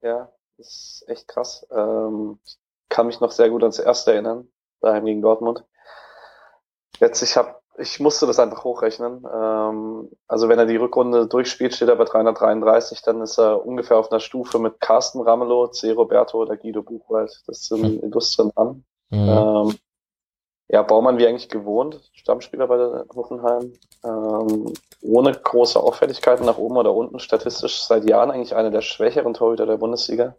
Ja, 0.00 0.32
ist 0.56 1.04
echt 1.06 1.28
krass. 1.28 1.66
Ähm, 1.70 2.38
kann 2.88 3.06
mich 3.06 3.20
noch 3.20 3.30
sehr 3.30 3.50
gut 3.50 3.62
ans 3.62 3.78
erste 3.78 4.12
erinnern, 4.12 4.48
daheim 4.80 5.04
gegen 5.04 5.20
Dortmund. 5.20 5.64
Jetzt, 6.98 7.20
ich 7.22 7.36
habe 7.36 7.60
ich 7.78 8.00
musste 8.00 8.26
das 8.26 8.38
einfach 8.38 8.64
hochrechnen. 8.64 9.26
Ähm, 9.32 10.10
also 10.26 10.48
wenn 10.48 10.58
er 10.58 10.66
die 10.66 10.76
Rückrunde 10.76 11.26
durchspielt, 11.26 11.74
steht 11.74 11.88
er 11.88 11.96
bei 11.96 12.04
333, 12.04 13.02
dann 13.02 13.20
ist 13.20 13.38
er 13.38 13.64
ungefähr 13.64 13.98
auf 13.98 14.10
einer 14.10 14.20
Stufe 14.20 14.58
mit 14.58 14.80
Carsten 14.80 15.20
Ramelow, 15.20 15.68
C. 15.68 15.92
Roberto 15.92 16.42
oder 16.42 16.56
Guido 16.56 16.82
Buchwald. 16.82 17.42
Das 17.46 17.66
sind 17.66 17.84
hm. 17.84 18.02
illustren 18.02 18.50
an. 18.54 18.84
Mhm. 19.10 19.28
Ähm, 19.28 19.74
ja, 20.68 20.82
Baumann 20.82 21.18
wie 21.18 21.26
eigentlich 21.26 21.48
gewohnt, 21.48 22.10
Stammspieler 22.12 22.66
bei 22.66 22.76
der 22.76 23.06
Hoffenheim. 23.14 23.72
Ähm, 24.04 24.72
ohne 25.00 25.32
große 25.32 25.78
Auffälligkeiten 25.78 26.44
nach 26.44 26.58
oben 26.58 26.76
oder 26.76 26.92
unten, 26.92 27.20
statistisch 27.20 27.82
seit 27.82 28.08
Jahren 28.08 28.32
eigentlich 28.32 28.56
einer 28.56 28.70
der 28.70 28.82
schwächeren 28.82 29.34
Torhüter 29.34 29.66
der 29.66 29.76
Bundesliga. 29.76 30.36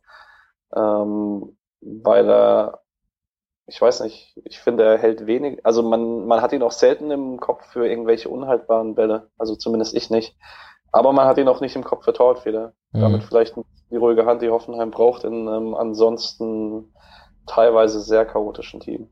Ähm, 0.75 1.57
weil 1.79 2.29
er 2.29 2.81
ich 3.67 3.81
weiß 3.81 3.99
nicht, 3.99 4.39
ich 4.45 4.59
finde, 4.59 4.85
er 4.85 4.97
hält 4.97 5.27
wenig, 5.27 5.65
also 5.65 5.83
man, 5.83 6.25
man 6.25 6.41
hat 6.41 6.53
ihn 6.53 6.63
auch 6.63 6.71
selten 6.71 7.11
im 7.11 7.39
Kopf 7.39 7.65
für 7.67 7.85
irgendwelche 7.85 8.29
unhaltbaren 8.29 8.95
Bälle, 8.95 9.29
also 9.37 9.55
zumindest 9.55 9.93
ich 9.93 10.09
nicht. 10.09 10.35
Aber 10.93 11.11
man 11.11 11.27
hat 11.27 11.37
ihn 11.37 11.49
auch 11.49 11.59
nicht 11.59 11.75
im 11.75 11.83
Kopf 11.83 12.05
für 12.05 12.13
Torwartfehler. 12.13 12.73
Mhm. 12.93 13.01
Damit 13.01 13.23
vielleicht 13.23 13.55
die 13.91 13.97
ruhige 13.97 14.25
Hand, 14.25 14.41
die 14.41 14.49
Hoffenheim 14.49 14.89
braucht, 14.89 15.25
in 15.25 15.47
einem 15.47 15.75
ansonsten 15.75 16.93
teilweise 17.45 17.99
sehr 17.99 18.25
chaotischen 18.25 18.79
Team. 18.79 19.09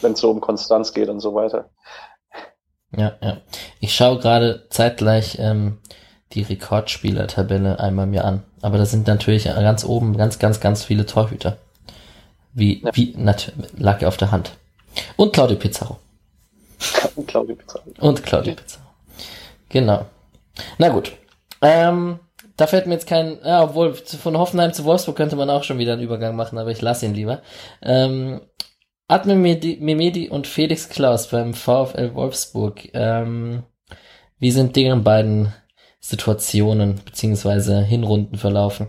Wenn 0.00 0.12
es 0.12 0.20
so 0.20 0.30
um 0.30 0.40
Konstanz 0.40 0.94
geht 0.94 1.08
und 1.10 1.20
so 1.20 1.34
weiter. 1.34 1.70
Ja, 2.96 3.12
ja. 3.20 3.36
Ich 3.80 3.94
schaue 3.94 4.18
gerade 4.18 4.66
zeitgleich 4.70 5.38
ähm, 5.38 5.78
die 6.32 6.42
Rekordspieler-Tabelle 6.42 7.78
einmal 7.78 8.06
mir 8.06 8.24
an. 8.24 8.42
Aber 8.62 8.78
da 8.78 8.86
sind 8.86 9.06
natürlich 9.06 9.44
ganz 9.44 9.84
oben 9.84 10.16
ganz, 10.16 10.38
ganz, 10.38 10.60
ganz 10.60 10.84
viele 10.84 11.06
Torhüter. 11.06 11.58
Wie, 12.54 12.82
ja. 12.82 12.90
wie, 12.94 13.14
natürlich, 13.16 13.70
lag 13.76 14.00
ja 14.00 14.08
auf 14.08 14.16
der 14.16 14.30
Hand. 14.30 14.52
Und 15.16 15.32
Claudio 15.32 15.56
Pizarro. 15.56 15.98
Und 17.16 17.26
Claudio 17.26 17.56
Pizarro. 17.56 17.84
Und 18.00 18.22
Claudio. 18.22 18.54
Pizarro. 18.54 18.84
Genau. 19.68 20.06
Na 20.78 20.88
gut. 20.88 21.12
Ähm, 21.60 22.20
da 22.56 22.66
fällt 22.66 22.86
mir 22.86 22.94
jetzt 22.94 23.08
kein, 23.08 23.38
ja, 23.44 23.64
obwohl 23.64 23.94
von 23.94 24.38
Hoffenheim 24.38 24.72
zu 24.72 24.84
Wolfsburg 24.84 25.16
könnte 25.16 25.36
man 25.36 25.50
auch 25.50 25.64
schon 25.64 25.78
wieder 25.78 25.94
einen 25.94 26.02
Übergang 26.02 26.36
machen, 26.36 26.58
aber 26.58 26.70
ich 26.70 26.80
lasse 26.80 27.06
ihn 27.06 27.14
lieber. 27.14 27.42
Ähm, 27.82 28.40
Admin 29.08 29.42
Memedi 29.42 30.28
und 30.28 30.46
Felix 30.46 30.88
Klaus 30.88 31.28
beim 31.28 31.54
VfL 31.54 32.14
Wolfsburg. 32.14 32.88
Ähm, 32.94 33.64
wie 34.38 34.50
sind 34.50 34.76
deren 34.76 35.04
beiden 35.04 35.52
Situationen 36.00 37.00
beziehungsweise 37.04 37.82
Hinrunden 37.82 38.36
verlaufen? 38.36 38.88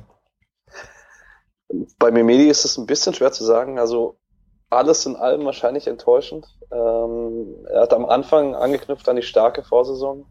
Bei 2.00 2.12
Memedi 2.12 2.50
ist 2.50 2.66
es 2.66 2.78
ein 2.78 2.86
bisschen 2.86 3.14
schwer 3.14 3.32
zu 3.32 3.44
sagen. 3.44 3.80
Also 3.80 4.18
alles 4.70 5.06
in 5.06 5.16
allem 5.16 5.46
wahrscheinlich 5.46 5.88
enttäuschend. 5.88 6.48
Ähm, 6.72 7.66
er 7.70 7.82
hat 7.82 7.94
am 7.94 8.06
Anfang 8.06 8.56
angeknüpft 8.56 9.08
an 9.08 9.16
die 9.16 9.22
starke 9.22 9.64
Vorsaison, 9.64 10.26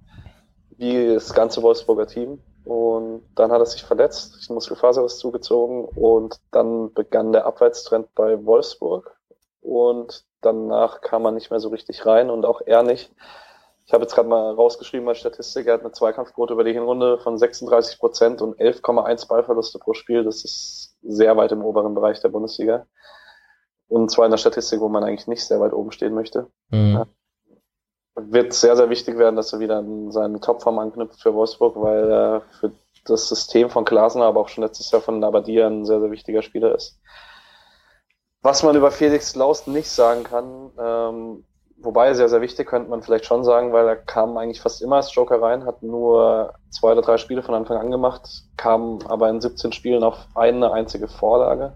wie 0.77 1.15
das 1.15 1.33
ganze 1.35 1.63
Wolfsburger 1.63 2.07
Team. 2.07 2.41
Und 2.65 3.23
dann 3.35 3.53
hat 3.53 3.61
er 3.61 3.67
sich 3.67 3.85
verletzt, 3.85 4.35
sich 4.35 4.49
Muskelfaser 4.49 5.05
ist 5.05 5.19
zugezogen 5.19 5.85
und 5.85 6.41
dann 6.51 6.93
begann 6.95 7.33
der 7.33 7.45
Abwärtstrend 7.45 8.15
bei 8.15 8.45
Wolfsburg. 8.45 9.15
Und 9.61 10.25
danach 10.41 11.01
kam 11.01 11.23
man 11.23 11.35
nicht 11.35 11.51
mehr 11.51 11.61
so 11.61 11.69
richtig 11.69 12.07
rein 12.07 12.31
und 12.31 12.45
auch 12.45 12.63
er 12.65 12.83
nicht. 12.83 13.13
Ich 13.87 13.93
habe 13.93 14.03
jetzt 14.03 14.15
gerade 14.15 14.29
mal 14.29 14.55
rausgeschrieben 14.55 15.07
als 15.09 15.19
Statistik, 15.19 15.67
er 15.67 15.75
hat 15.75 15.81
eine 15.83 15.93
Zweikampfquote 15.93 16.55
über 16.55 16.65
die 16.65 16.73
Hinrunde 16.73 17.19
von 17.19 17.37
36 17.37 17.99
Prozent 17.99 18.41
und 18.41 18.59
11,1 18.59 19.29
Ballverluste 19.29 19.79
pro 19.79 19.93
Spiel. 19.93 20.25
Das 20.25 20.43
ist 20.43 20.94
sehr 21.07 21.37
weit 21.37 21.53
im 21.53 21.65
oberen 21.65 21.95
Bereich 21.95 22.21
der 22.21 22.29
Bundesliga. 22.29 22.87
Und 23.89 24.11
zwar 24.11 24.25
in 24.25 24.31
der 24.31 24.39
Statistik, 24.39 24.81
wo 24.81 24.89
man 24.89 25.05
eigentlich 25.05 25.27
nicht 25.27 25.45
sehr 25.45 25.61
weit 25.61 25.73
oben 25.73 25.93
stehen 25.93 26.15
möchte. 26.15 26.49
Mhm. 26.71 26.93
Ja. 26.95 27.07
Wird 28.17 28.53
sehr, 28.53 28.77
sehr 28.77 28.91
wichtig 28.91 29.19
werden, 29.19 29.37
dass 29.37 29.53
er 29.53 29.61
wieder 29.61 29.79
an 29.79 30.11
seine 30.13 30.41
Topform 30.41 30.79
anknüpft 30.79 31.21
für 31.21 31.35
Wolfsburg, 31.35 31.75
weil 31.77 32.11
er 32.11 32.43
für 32.61 32.73
das 33.05 33.29
System 33.29 33.71
von 33.71 33.85
Glasner, 33.85 34.25
aber 34.25 34.41
auch 34.41 34.49
schon 34.49 34.65
letztes 34.65 34.91
Jahr 34.91 35.03
von 35.03 35.19
Nabadia 35.19 35.67
ein 35.67 35.85
sehr, 35.85 36.01
sehr 36.01 36.11
wichtiger 36.11 36.43
Spieler 36.43 36.75
ist. 36.75 37.01
Was 38.41 38.63
man 38.63 38.77
über 38.77 38.91
Felix 38.91 39.35
Laust 39.35 39.69
nicht 39.69 39.89
sagen 39.89 40.23
kann, 40.23 40.71
ähm, 40.79 41.45
Wobei, 41.85 42.15
sehr, 42.15 42.29
sehr 42.29 42.41
wichtig 42.41 42.67
könnte 42.67 42.89
man 42.89 43.03
vielleicht 43.03 43.27
schon 43.27 43.45
sagen, 43.45 43.73
weil 43.73 43.87
er 43.87 43.97
kam 43.97 44.37
eigentlich 44.39 44.61
fast 44.61 44.81
immer 44.81 44.97
als 44.97 45.15
Joker 45.15 45.41
rein, 45.43 45.67
hat 45.67 45.83
nur 45.83 46.55
zwei 46.71 46.93
oder 46.93 47.03
drei 47.03 47.19
Spiele 47.19 47.43
von 47.43 47.55
Anfang 47.55 47.77
an 47.77 47.91
gemacht, 47.91 48.23
kam 48.57 49.01
aber 49.07 49.29
in 49.29 49.41
17 49.41 49.73
Spielen 49.73 50.03
auf 50.03 50.17
eine 50.35 50.73
einzige 50.73 51.09
Vorlage. 51.09 51.75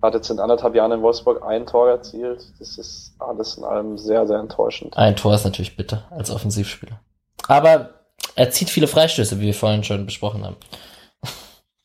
Hat 0.00 0.14
jetzt 0.14 0.30
in 0.30 0.40
anderthalb 0.40 0.74
Jahren 0.74 0.92
in 0.92 1.02
Wolfsburg 1.02 1.42
ein 1.42 1.66
Tor 1.66 1.88
erzielt. 1.90 2.44
Das 2.58 2.78
ist 2.78 3.14
alles 3.18 3.56
in 3.56 3.64
allem 3.64 3.98
sehr, 3.98 4.26
sehr 4.26 4.38
enttäuschend. 4.38 4.96
Ein 4.96 5.16
Tor 5.16 5.34
ist 5.34 5.44
natürlich 5.44 5.76
bitter 5.76 6.04
als 6.10 6.30
Offensivspieler. 6.30 7.00
Aber 7.48 7.90
er 8.34 8.50
zieht 8.50 8.70
viele 8.70 8.86
Freistöße, 8.86 9.40
wie 9.40 9.46
wir 9.46 9.54
vorhin 9.54 9.84
schon 9.84 10.06
besprochen 10.06 10.44
haben. 10.44 10.56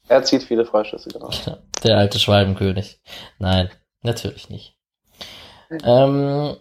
Er 0.08 0.24
zieht 0.24 0.44
viele 0.44 0.66
Freistöße, 0.66 1.10
genau. 1.10 1.30
Der 1.84 1.98
alte 1.98 2.20
Schwalbenkönig. 2.20 3.00
Nein, 3.40 3.70
natürlich 4.04 4.50
nicht. 4.50 4.76
Ähm, 5.84 6.58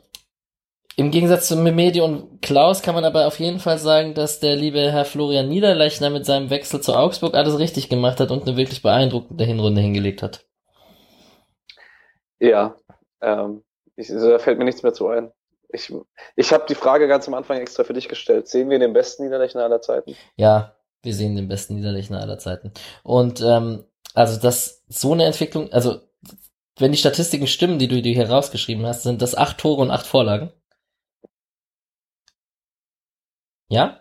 im 0.97 1.11
Gegensatz 1.11 1.49
zu 1.49 1.57
Memedi 1.57 2.01
und 2.01 2.43
Klaus 2.43 2.83
kann 2.83 2.95
man 2.95 3.05
aber 3.05 3.27
auf 3.27 3.39
jeden 3.39 3.59
Fall 3.59 3.79
sagen, 3.79 4.15
dass 4.15 4.41
der 4.41 4.57
liebe 4.57 4.93
Herr 4.93 5.05
Florian 5.05 5.49
Niederlechner 5.49 6.11
mit 6.11 6.27
seinem 6.27 6.51
Wechsel 6.51 6.81
zu 6.81 6.95
Augsburg 6.95 7.35
alles 7.35 7.59
richtig 7.59 7.89
gemacht 7.89 8.21
hat 8.21 8.31
und 8.31 8.47
eine 8.47 8.57
wirklich 8.57 8.83
beeindruckende 8.83 9.45
Hinrunde 9.45 9.81
hingelegt 9.81 10.23
hat. 10.23 10.45
Ja, 12.39 12.77
ähm, 13.21 13.63
ich, 13.97 14.09
da 14.09 14.39
fällt 14.39 14.59
mir 14.59 14.65
nichts 14.65 14.83
mehr 14.83 14.93
zu 14.93 15.09
ein. 15.09 15.31
Ich, 15.73 15.93
ich 16.37 16.53
habe 16.53 16.65
die 16.69 16.75
Frage 16.75 17.07
ganz 17.07 17.29
am 17.29 17.35
Anfang 17.35 17.59
extra 17.59 17.85
für 17.85 17.93
dich 17.93 18.09
gestellt. 18.09 18.49
Sehen 18.49 18.71
wir 18.71 18.79
den 18.79 18.93
besten 18.93 19.25
Niederlechner 19.25 19.63
aller 19.63 19.81
Zeiten? 19.81 20.17
Ja, 20.37 20.75
wir 21.03 21.15
sehen 21.15 21.37
den 21.37 21.49
besten 21.49 21.77
Niederlechner 21.77 22.21
aller 22.21 22.39
Zeiten. 22.39 22.73
Und 23.03 23.41
ähm, 23.41 23.85
also 24.15 24.41
das 24.41 24.85
so 24.89 25.13
eine 25.13 25.25
Entwicklung, 25.25 25.73
also 25.73 26.01
wenn 26.79 26.93
die 26.93 26.99
Statistiken 26.99 27.47
stimmen, 27.47 27.79
die 27.79 27.89
du 27.89 28.03
dir 28.03 28.15
hier 28.15 28.29
rausgeschrieben 28.29 28.87
hast, 28.87 29.03
sind 29.03 29.23
das 29.23 29.37
acht 29.37 29.59
Tore 29.59 29.83
und 29.83 29.91
acht 29.91 30.07
Vorlagen. 30.07 30.53
Ja? 33.71 34.01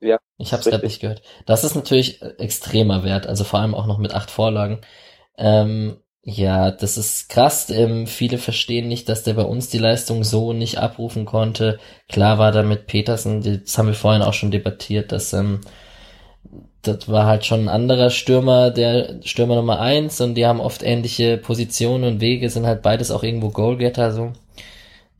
Ja. 0.00 0.18
Ich 0.38 0.52
habe 0.52 0.62
es 0.62 0.68
gerade 0.68 0.84
nicht 0.84 1.00
gehört. 1.00 1.22
Das 1.46 1.64
ist 1.64 1.76
natürlich 1.76 2.20
äh, 2.22 2.34
extremer 2.38 3.04
Wert, 3.04 3.26
also 3.26 3.44
vor 3.44 3.60
allem 3.60 3.74
auch 3.74 3.86
noch 3.86 3.98
mit 3.98 4.14
acht 4.14 4.30
Vorlagen. 4.30 4.80
Ähm, 5.38 5.98
ja, 6.22 6.70
das 6.70 6.96
ist 6.98 7.28
krass. 7.28 7.70
Ähm, 7.70 8.06
viele 8.06 8.38
verstehen 8.38 8.88
nicht, 8.88 9.08
dass 9.08 9.22
der 9.24 9.34
bei 9.34 9.44
uns 9.44 9.68
die 9.68 9.78
Leistung 9.78 10.24
so 10.24 10.52
nicht 10.52 10.78
abrufen 10.78 11.26
konnte. 11.26 11.78
Klar 12.08 12.38
war 12.38 12.50
da 12.50 12.62
mit 12.62 12.86
Petersen, 12.86 13.42
das 13.42 13.76
haben 13.78 13.88
wir 13.88 13.94
vorhin 13.94 14.22
auch 14.22 14.32
schon 14.34 14.50
debattiert, 14.50 15.12
dass 15.12 15.32
ähm, 15.34 15.60
das 16.82 17.08
war 17.08 17.26
halt 17.26 17.44
schon 17.44 17.62
ein 17.62 17.68
anderer 17.68 18.10
Stürmer, 18.10 18.70
der 18.70 19.20
Stürmer 19.24 19.56
Nummer 19.56 19.80
eins 19.80 20.20
und 20.20 20.34
die 20.34 20.46
haben 20.46 20.60
oft 20.60 20.82
ähnliche 20.82 21.38
Positionen 21.38 22.04
und 22.04 22.20
Wege, 22.20 22.50
sind 22.50 22.66
halt 22.66 22.82
beides 22.82 23.10
auch 23.10 23.22
irgendwo 23.22 23.50
Goalgetter 23.50 24.12
so. 24.12 24.32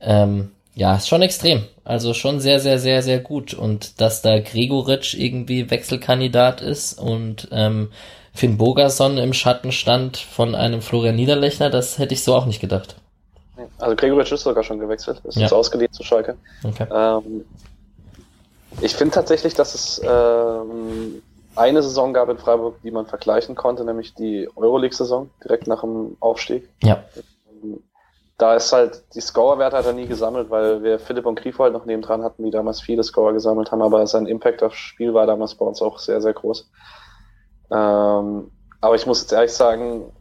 Ähm, 0.00 0.52
ja, 0.74 0.96
ist 0.96 1.08
schon 1.08 1.22
extrem. 1.22 1.64
Also 1.84 2.14
schon 2.14 2.40
sehr, 2.40 2.58
sehr, 2.58 2.78
sehr, 2.78 3.02
sehr 3.02 3.20
gut. 3.20 3.54
Und 3.54 4.00
dass 4.00 4.22
da 4.22 4.40
Gregoritsch 4.40 5.14
irgendwie 5.14 5.70
Wechselkandidat 5.70 6.60
ist 6.60 6.98
und 6.98 7.48
ähm, 7.52 7.90
Finn 8.32 8.58
Bogerson 8.58 9.16
im 9.16 9.32
Schatten 9.32 9.70
stand 9.70 10.16
von 10.16 10.56
einem 10.56 10.82
Florian 10.82 11.14
Niederlechner, 11.14 11.70
das 11.70 11.98
hätte 11.98 12.14
ich 12.14 12.24
so 12.24 12.34
auch 12.34 12.46
nicht 12.46 12.60
gedacht. 12.60 12.96
Also 13.78 13.94
Gregoritsch 13.94 14.32
ist 14.32 14.42
sogar 14.42 14.64
schon 14.64 14.80
gewechselt, 14.80 15.20
ist 15.24 15.36
ja. 15.36 15.42
jetzt 15.42 15.52
ausgeliehen 15.52 15.92
zu 15.92 16.02
Schalke. 16.02 16.36
Okay. 16.64 16.86
Ähm, 16.92 17.44
ich 18.80 18.94
finde 18.96 19.14
tatsächlich, 19.14 19.54
dass 19.54 19.74
es 19.76 20.02
ähm, 20.04 21.22
eine 21.54 21.80
Saison 21.84 22.12
gab 22.12 22.28
in 22.28 22.38
Freiburg, 22.38 22.82
die 22.82 22.90
man 22.90 23.06
vergleichen 23.06 23.54
konnte, 23.54 23.84
nämlich 23.84 24.14
die 24.14 24.48
Euroleague-Saison, 24.56 25.30
direkt 25.44 25.68
nach 25.68 25.82
dem 25.82 26.16
Aufstieg. 26.18 26.68
Ja 26.82 27.04
da 28.38 28.54
ist 28.54 28.72
halt, 28.72 29.04
die 29.14 29.20
Scorerwerte 29.20 29.76
hat 29.76 29.86
er 29.86 29.92
nie 29.92 30.06
gesammelt, 30.06 30.50
weil 30.50 30.82
wir 30.82 30.98
Philipp 30.98 31.26
und 31.26 31.38
Grifo 31.38 31.62
halt 31.62 31.72
noch 31.72 31.84
nebendran 31.84 32.22
hatten, 32.22 32.44
die 32.44 32.50
damals 32.50 32.80
viele 32.80 33.02
Scorer 33.04 33.32
gesammelt 33.32 33.70
haben, 33.70 33.82
aber 33.82 34.06
sein 34.06 34.26
Impact 34.26 34.62
aufs 34.62 34.76
Spiel 34.76 35.14
war 35.14 35.26
damals 35.26 35.54
bei 35.54 35.64
uns 35.64 35.80
auch 35.80 35.98
sehr, 35.98 36.20
sehr 36.20 36.32
groß. 36.32 36.70
Ähm, 37.70 38.50
aber 38.80 38.94
ich 38.96 39.06
muss 39.06 39.20
jetzt 39.20 39.32
ehrlich 39.32 39.52
sagen, 39.52 40.12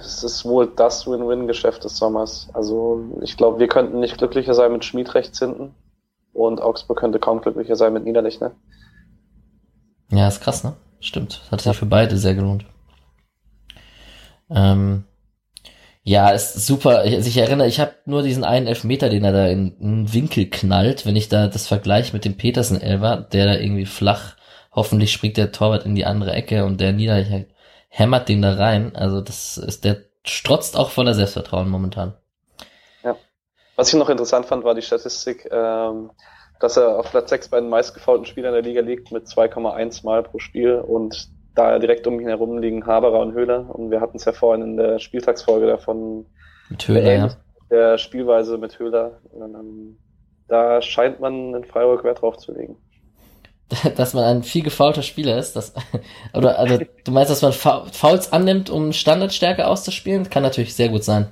es 0.00 0.22
ist 0.22 0.44
wohl 0.44 0.66
das 0.66 1.06
Win-Win-Geschäft 1.06 1.84
des 1.84 1.96
Sommers. 1.96 2.50
Also 2.52 3.18
ich 3.22 3.36
glaube, 3.36 3.60
wir 3.60 3.68
könnten 3.68 4.00
nicht 4.00 4.18
glücklicher 4.18 4.54
sein 4.54 4.72
mit 4.72 4.84
Schmied 4.84 5.14
rechts 5.14 5.38
hinten 5.38 5.74
und 6.32 6.60
Augsburg 6.60 6.98
könnte 6.98 7.18
kaum 7.18 7.40
glücklicher 7.40 7.76
sein 7.76 7.92
mit 7.92 8.04
Niederlechner. 8.04 8.52
Ja, 10.10 10.28
ist 10.28 10.40
krass, 10.40 10.64
ne? 10.64 10.74
Stimmt. 10.98 11.40
Das 11.44 11.52
hat 11.52 11.60
sich 11.62 11.76
für 11.76 11.86
beide 11.86 12.16
sehr 12.16 12.34
gelohnt. 12.34 12.66
Ähm, 14.50 15.04
ja, 16.02 16.30
ist 16.30 16.66
super. 16.66 17.00
Also 17.00 17.28
ich 17.28 17.36
erinnere, 17.36 17.68
ich 17.68 17.78
habe 17.78 17.94
nur 18.06 18.22
diesen 18.22 18.44
einen 18.44 18.66
Elfmeter, 18.66 19.10
den 19.10 19.24
er 19.24 19.32
da 19.32 19.46
in 19.46 19.76
einen 19.80 20.12
Winkel 20.12 20.48
knallt, 20.48 21.04
wenn 21.04 21.16
ich 21.16 21.28
da 21.28 21.46
das 21.46 21.66
Vergleich 21.66 22.12
mit 22.12 22.24
dem 22.24 22.36
Petersen 22.36 22.80
Elver, 22.80 23.16
der 23.16 23.46
da 23.46 23.54
irgendwie 23.54 23.86
flach, 23.86 24.36
hoffentlich 24.72 25.12
springt 25.12 25.36
der 25.36 25.52
Torwart 25.52 25.84
in 25.84 25.94
die 25.94 26.06
andere 26.06 26.32
Ecke 26.32 26.64
und 26.64 26.80
der 26.80 26.92
Nieder 26.92 27.22
hämmert 27.88 28.28
den 28.28 28.40
da 28.40 28.54
rein. 28.54 28.96
Also 28.96 29.20
das 29.20 29.58
ist 29.58 29.84
der 29.84 29.98
strotzt 30.24 30.76
auch 30.76 30.90
voller 30.90 31.14
Selbstvertrauen 31.14 31.68
momentan. 31.68 32.14
Ja. 33.02 33.16
Was 33.76 33.92
ich 33.92 33.98
noch 33.98 34.10
interessant 34.10 34.46
fand, 34.46 34.64
war 34.64 34.74
die 34.74 34.82
Statistik, 34.82 35.48
ähm, 35.50 36.10
dass 36.60 36.76
er 36.76 36.98
auf 36.98 37.10
Platz 37.10 37.30
6 37.30 37.48
bei 37.48 37.60
den 37.60 37.70
meistgefaulten 37.70 38.26
Spielern 38.26 38.52
der 38.52 38.62
Liga 38.62 38.80
liegt 38.80 39.12
mit 39.12 39.26
2,1 39.26 40.04
Mal 40.04 40.22
pro 40.22 40.38
Spiel 40.38 40.74
und 40.76 41.30
da 41.54 41.78
direkt 41.78 42.06
um 42.06 42.20
ihn 42.20 42.28
herum 42.28 42.58
liegen 42.58 42.86
Haberer 42.86 43.20
und 43.20 43.32
Höhler 43.32 43.68
und 43.74 43.90
wir 43.90 44.00
hatten 44.00 44.16
es 44.16 44.24
ja 44.24 44.32
vorhin 44.32 44.62
in 44.62 44.76
der 44.76 44.98
Spieltagsfolge 44.98 45.66
davon 45.66 46.26
mit 46.68 46.86
Höhler, 46.86 47.12
ja. 47.12 47.30
der 47.70 47.98
Spielweise 47.98 48.58
mit 48.58 48.78
Höhler. 48.78 49.20
Ähm, 49.34 49.98
da 50.48 50.82
scheint 50.82 51.20
man 51.20 51.54
in 51.54 51.64
Freiburg 51.64 52.04
Wert 52.04 52.22
drauf 52.22 52.36
zu 52.38 52.52
legen. 52.52 52.76
Dass 53.96 54.14
man 54.14 54.24
ein 54.24 54.42
viel 54.42 54.62
gefaulter 54.62 55.02
Spieler 55.02 55.38
ist, 55.38 55.54
das, 55.54 55.72
oder, 56.34 56.58
also, 56.58 56.78
du 57.04 57.12
meinst, 57.12 57.30
dass 57.30 57.42
man 57.42 57.52
Fouls 57.52 58.32
annimmt, 58.32 58.68
um 58.68 58.92
Standardstärke 58.92 59.66
auszuspielen? 59.66 60.28
Kann 60.28 60.42
natürlich 60.42 60.74
sehr 60.74 60.88
gut 60.88 61.04
sein. 61.04 61.28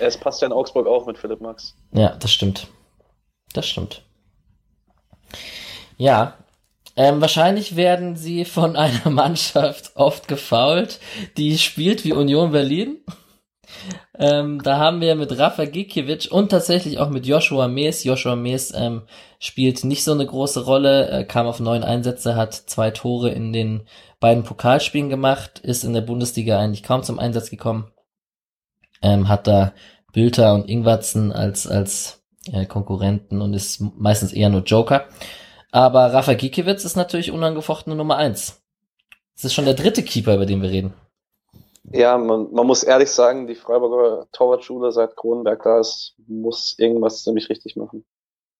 Es 0.00 0.16
passt 0.16 0.42
ja 0.42 0.46
in 0.46 0.52
Augsburg 0.52 0.88
auch 0.88 1.06
mit 1.06 1.16
Philipp 1.16 1.40
Max. 1.40 1.76
Ja, 1.92 2.16
das 2.18 2.32
stimmt. 2.32 2.66
Das 3.52 3.68
stimmt. 3.68 4.02
Ja, 5.96 6.34
ähm, 6.96 7.20
wahrscheinlich 7.20 7.76
werden 7.76 8.16
sie 8.16 8.44
von 8.44 8.76
einer 8.76 9.10
Mannschaft 9.10 9.92
oft 9.94 10.28
gefault, 10.28 10.98
die 11.36 11.58
spielt 11.58 12.04
wie 12.04 12.12
Union 12.12 12.52
Berlin. 12.52 12.98
Ähm, 14.18 14.62
da 14.62 14.78
haben 14.78 15.00
wir 15.00 15.14
mit 15.14 15.36
Rafa 15.38 15.64
Gikiewicz 15.64 16.26
und 16.26 16.50
tatsächlich 16.50 16.98
auch 16.98 17.10
mit 17.10 17.26
Joshua 17.26 17.68
Mees. 17.68 18.04
Joshua 18.04 18.36
Mees 18.36 18.72
ähm, 18.74 19.02
spielt 19.38 19.84
nicht 19.84 20.04
so 20.04 20.12
eine 20.12 20.24
große 20.24 20.64
Rolle, 20.64 21.10
äh, 21.10 21.24
kam 21.24 21.46
auf 21.46 21.60
neun 21.60 21.82
Einsätze, 21.82 22.36
hat 22.36 22.54
zwei 22.54 22.90
Tore 22.90 23.30
in 23.30 23.52
den 23.52 23.82
beiden 24.20 24.44
Pokalspielen 24.44 25.10
gemacht, 25.10 25.58
ist 25.58 25.84
in 25.84 25.92
der 25.92 26.00
Bundesliga 26.00 26.58
eigentlich 26.58 26.82
kaum 26.82 27.02
zum 27.02 27.18
Einsatz 27.18 27.50
gekommen. 27.50 27.90
Ähm, 29.02 29.28
hat 29.28 29.46
da 29.46 29.74
Bülter 30.12 30.54
und 30.54 30.68
Ingwatzen 30.68 31.32
als, 31.32 31.66
als 31.66 32.22
äh, 32.50 32.64
Konkurrenten 32.64 33.42
und 33.42 33.52
ist 33.52 33.82
meistens 33.98 34.32
eher 34.32 34.48
nur 34.48 34.62
Joker. 34.62 35.06
Aber 35.76 36.10
Rafa 36.14 36.32
Gikiewicz 36.32 36.86
ist 36.86 36.96
natürlich 36.96 37.30
unangefochtene 37.30 37.94
Nummer 37.94 38.16
eins. 38.16 38.62
Das 39.34 39.44
ist 39.44 39.52
schon 39.52 39.66
der 39.66 39.74
dritte 39.74 40.02
Keeper, 40.02 40.34
über 40.34 40.46
den 40.46 40.62
wir 40.62 40.70
reden. 40.70 40.94
Ja, 41.92 42.16
man, 42.16 42.50
man 42.50 42.66
muss 42.66 42.82
ehrlich 42.82 43.10
sagen, 43.10 43.46
die 43.46 43.56
Freiburger 43.56 44.26
Torwartschule 44.32 44.90
seit 44.90 45.16
Kronenberg 45.16 45.62
da 45.64 45.78
ist, 45.78 46.14
muss 46.28 46.76
irgendwas 46.78 47.24
ziemlich 47.24 47.50
richtig 47.50 47.76
machen. 47.76 48.06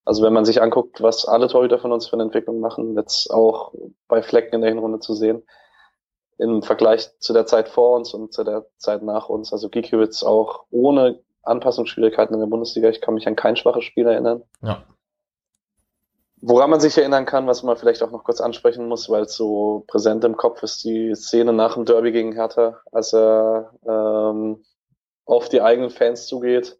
Also 0.05 0.21
wenn 0.21 0.31
man 0.31 0.45
sich 0.45 0.61
anguckt, 0.61 1.01
was 1.01 1.25
alle 1.25 1.47
Torhüter 1.47 1.79
von 1.79 1.91
uns 1.91 2.05
für 2.05 2.13
eine 2.13 2.21
Entwicklung 2.21 2.59
machen, 2.59 2.95
jetzt 2.95 3.31
auch 3.31 3.73
bei 4.07 4.21
Flecken 4.21 4.53
in 4.53 4.61
der 4.61 4.69
Hinrunde 4.69 4.99
zu 4.99 5.15
sehen, 5.15 5.41
im 6.37 6.61
Vergleich 6.61 7.17
zu 7.17 7.33
der 7.33 7.47
Zeit 7.47 7.67
vor 7.67 7.97
uns 7.97 8.13
und 8.13 8.31
zu 8.31 8.43
der 8.43 8.67
Zeit 8.77 9.01
nach 9.01 9.27
uns. 9.27 9.51
Also 9.51 9.69
Gikiewicz 9.69 10.21
auch 10.21 10.65
ohne 10.69 11.19
Anpassungsschwierigkeiten 11.41 12.35
in 12.35 12.41
der 12.41 12.47
Bundesliga. 12.47 12.89
Ich 12.89 13.01
kann 13.01 13.15
mich 13.15 13.27
an 13.27 13.35
kein 13.35 13.55
schwaches 13.55 13.85
Spiel 13.85 14.05
erinnern. 14.05 14.43
Ja. 14.61 14.83
Woran 16.39 16.69
man 16.69 16.79
sich 16.79 16.97
erinnern 16.97 17.25
kann, 17.25 17.47
was 17.47 17.63
man 17.63 17.77
vielleicht 17.77 18.03
auch 18.03 18.11
noch 18.11 18.23
kurz 18.23 18.41
ansprechen 18.41 18.87
muss, 18.87 19.09
weil 19.09 19.23
es 19.23 19.35
so 19.35 19.83
präsent 19.87 20.23
im 20.23 20.37
Kopf 20.37 20.61
ist, 20.61 20.83
die 20.83 21.15
Szene 21.15 21.51
nach 21.51 21.73
dem 21.73 21.85
Derby 21.85 22.11
gegen 22.11 22.33
Hertha, 22.33 22.79
als 22.91 23.13
er 23.13 23.71
ähm, 23.87 24.63
auf 25.25 25.49
die 25.49 25.61
eigenen 25.61 25.89
Fans 25.89 26.27
zugeht. 26.27 26.77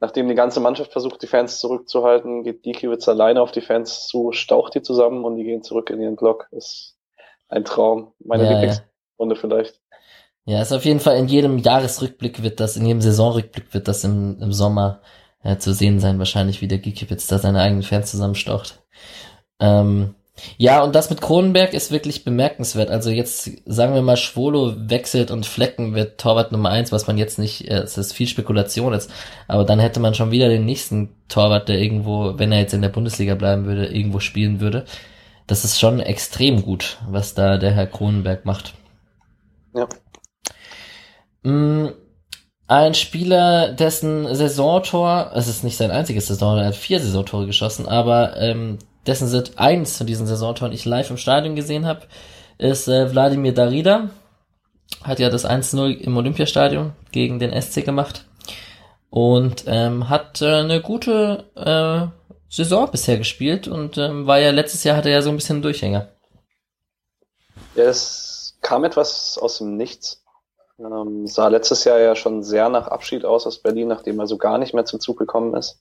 Nachdem 0.00 0.28
die 0.28 0.34
ganze 0.34 0.60
Mannschaft 0.60 0.92
versucht, 0.92 1.22
die 1.22 1.26
Fans 1.26 1.58
zurückzuhalten, 1.58 2.44
geht 2.44 2.64
Diekiewicz 2.64 3.08
alleine 3.08 3.40
auf 3.40 3.50
die 3.50 3.62
Fans 3.62 4.06
zu, 4.06 4.30
staucht 4.32 4.74
die 4.74 4.82
zusammen 4.82 5.24
und 5.24 5.36
die 5.36 5.44
gehen 5.44 5.62
zurück 5.62 5.90
in 5.90 6.00
ihren 6.00 6.16
Block. 6.16 6.46
Ist 6.52 6.96
ein 7.48 7.64
Traum. 7.64 8.12
Meine 8.20 8.44
ja, 8.44 8.50
Lieblingsrunde 8.50 9.34
ja. 9.34 9.40
vielleicht. 9.40 9.80
Ja, 10.44 10.62
ist 10.62 10.72
auf 10.72 10.84
jeden 10.84 11.00
Fall 11.00 11.16
in 11.16 11.28
jedem 11.28 11.58
Jahresrückblick 11.58 12.42
wird 12.42 12.60
das, 12.60 12.76
in 12.76 12.86
jedem 12.86 13.00
Saisonrückblick 13.00 13.74
wird 13.74 13.88
das 13.88 14.04
im, 14.04 14.38
im 14.40 14.52
Sommer 14.52 15.00
äh, 15.42 15.56
zu 15.58 15.72
sehen 15.72 16.00
sein, 16.00 16.18
wahrscheinlich, 16.18 16.60
wie 16.60 16.68
der 16.68 16.78
Gikiewicz 16.78 17.26
da 17.26 17.38
seine 17.38 17.60
eigenen 17.60 17.82
Fans 17.82 18.10
zusammenstaucht. 18.10 18.82
Ähm, 19.60 20.14
ja, 20.56 20.82
und 20.82 20.94
das 20.94 21.10
mit 21.10 21.20
Kronenberg 21.20 21.74
ist 21.74 21.90
wirklich 21.90 22.24
bemerkenswert. 22.24 22.90
Also 22.90 23.10
jetzt 23.10 23.50
sagen 23.66 23.94
wir 23.94 24.02
mal, 24.02 24.16
Schwolo 24.16 24.74
wechselt 24.76 25.30
und 25.30 25.46
Flecken 25.46 25.94
wird 25.94 26.20
Torwart 26.20 26.52
Nummer 26.52 26.70
eins, 26.70 26.92
was 26.92 27.06
man 27.06 27.18
jetzt 27.18 27.38
nicht, 27.38 27.68
äh, 27.68 27.78
es 27.78 27.98
ist 27.98 28.12
viel 28.12 28.26
Spekulation 28.26 28.92
jetzt, 28.92 29.10
aber 29.46 29.64
dann 29.64 29.80
hätte 29.80 30.00
man 30.00 30.14
schon 30.14 30.30
wieder 30.30 30.48
den 30.48 30.64
nächsten 30.64 31.10
Torwart, 31.28 31.68
der 31.68 31.78
irgendwo, 31.78 32.38
wenn 32.38 32.52
er 32.52 32.60
jetzt 32.60 32.74
in 32.74 32.82
der 32.82 32.88
Bundesliga 32.88 33.34
bleiben 33.34 33.66
würde, 33.66 33.86
irgendwo 33.86 34.20
spielen 34.20 34.60
würde. 34.60 34.84
Das 35.46 35.64
ist 35.64 35.80
schon 35.80 36.00
extrem 36.00 36.62
gut, 36.62 36.98
was 37.08 37.34
da 37.34 37.56
der 37.56 37.72
Herr 37.72 37.86
Kronenberg 37.86 38.44
macht. 38.44 38.74
Ja. 39.74 39.88
Mm, 41.42 41.88
ein 42.68 42.92
Spieler, 42.94 43.72
dessen 43.72 44.34
Saisontor, 44.34 45.32
es 45.34 45.48
ist 45.48 45.64
nicht 45.64 45.78
sein 45.78 45.90
einziges 45.90 46.26
Saisontor, 46.26 46.60
er 46.60 46.68
hat 46.68 46.76
vier 46.76 47.00
Saisontore 47.00 47.46
geschossen, 47.46 47.88
aber 47.88 48.36
ähm, 48.36 48.78
dessen 49.06 49.26
sind 49.26 49.58
eins 49.58 49.96
von 49.96 50.06
diesen 50.06 50.26
Saisontoren 50.26 50.72
ich 50.72 50.84
live 50.84 51.10
im 51.10 51.16
Stadion 51.16 51.56
gesehen 51.56 51.86
habe, 51.86 52.02
ist 52.58 52.86
äh, 52.86 53.10
Wladimir 53.10 53.54
Darida. 53.54 54.10
Hat 55.02 55.18
ja 55.18 55.30
das 55.30 55.46
1-0 55.46 55.96
im 55.98 56.16
Olympiastadion 56.16 56.92
gegen 57.10 57.38
den 57.38 57.58
SC 57.60 57.84
gemacht 57.84 58.26
und 59.10 59.64
ähm, 59.66 60.10
hat 60.10 60.42
äh, 60.42 60.56
eine 60.56 60.82
gute 60.82 61.44
äh, 61.54 62.06
Saison 62.50 62.90
bisher 62.90 63.16
gespielt 63.16 63.66
und 63.66 63.96
ähm, 63.96 64.26
war 64.26 64.38
ja 64.40 64.50
letztes 64.50 64.84
Jahr 64.84 64.96
hatte 64.96 65.08
er 65.08 65.16
ja 65.16 65.22
so 65.22 65.30
ein 65.30 65.36
bisschen 65.36 65.62
Durchhänger. 65.62 66.08
Ja, 67.76 67.84
es 67.84 68.58
kam 68.60 68.84
etwas 68.84 69.38
aus 69.38 69.58
dem 69.58 69.76
Nichts. 69.76 70.22
Ähm, 70.78 71.26
sah 71.26 71.48
letztes 71.48 71.84
Jahr 71.84 71.98
ja 71.98 72.14
schon 72.14 72.42
sehr 72.42 72.68
nach 72.68 72.88
Abschied 72.88 73.24
aus 73.24 73.46
aus 73.46 73.58
Berlin, 73.58 73.88
nachdem 73.88 74.20
er 74.20 74.26
so 74.26 74.38
gar 74.38 74.58
nicht 74.58 74.74
mehr 74.74 74.84
zum 74.84 75.00
Zug 75.00 75.18
gekommen 75.18 75.54
ist. 75.54 75.80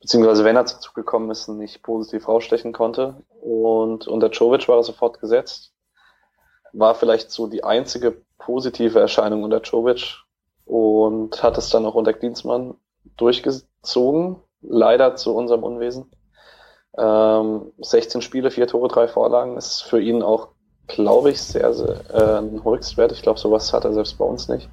Beziehungsweise 0.00 0.44
wenn 0.44 0.56
er 0.56 0.66
zum 0.66 0.80
Zug 0.80 0.94
gekommen 0.94 1.30
ist, 1.30 1.48
nicht 1.48 1.82
positiv 1.82 2.28
rausstechen 2.28 2.72
konnte. 2.72 3.22
Und 3.40 4.06
unter 4.06 4.30
Jovic 4.30 4.68
war 4.68 4.76
er 4.76 4.82
sofort 4.82 5.20
gesetzt. 5.20 5.72
War 6.72 6.94
vielleicht 6.94 7.30
so 7.30 7.48
die 7.48 7.64
einzige 7.64 8.22
positive 8.38 8.98
Erscheinung 8.98 9.42
unter 9.42 9.60
Jovic 9.60 10.24
und 10.64 11.42
hat 11.42 11.58
es 11.58 11.68
dann 11.70 11.84
auch 11.84 11.94
unter 11.94 12.12
Klinsmann 12.12 12.74
durchgezogen. 13.16 14.36
Leider 14.62 15.16
zu 15.16 15.34
unserem 15.34 15.64
Unwesen. 15.64 16.10
Ähm, 16.96 17.72
16 17.78 18.22
Spiele, 18.22 18.50
4 18.50 18.68
Tore, 18.68 18.88
3 18.88 19.08
Vorlagen 19.08 19.56
ist 19.56 19.82
für 19.82 20.00
ihn 20.00 20.22
auch 20.22 20.48
glaube 20.90 21.30
ich, 21.30 21.40
sehr, 21.40 21.72
sehr 21.72 22.00
äh, 22.12 22.38
ein 22.38 22.62
Höchstwert. 22.64 23.12
Ich 23.12 23.22
glaube, 23.22 23.38
sowas 23.38 23.72
hat 23.72 23.84
er 23.84 23.92
selbst 23.92 24.18
bei 24.18 24.24
uns 24.24 24.48
nicht. 24.48 24.68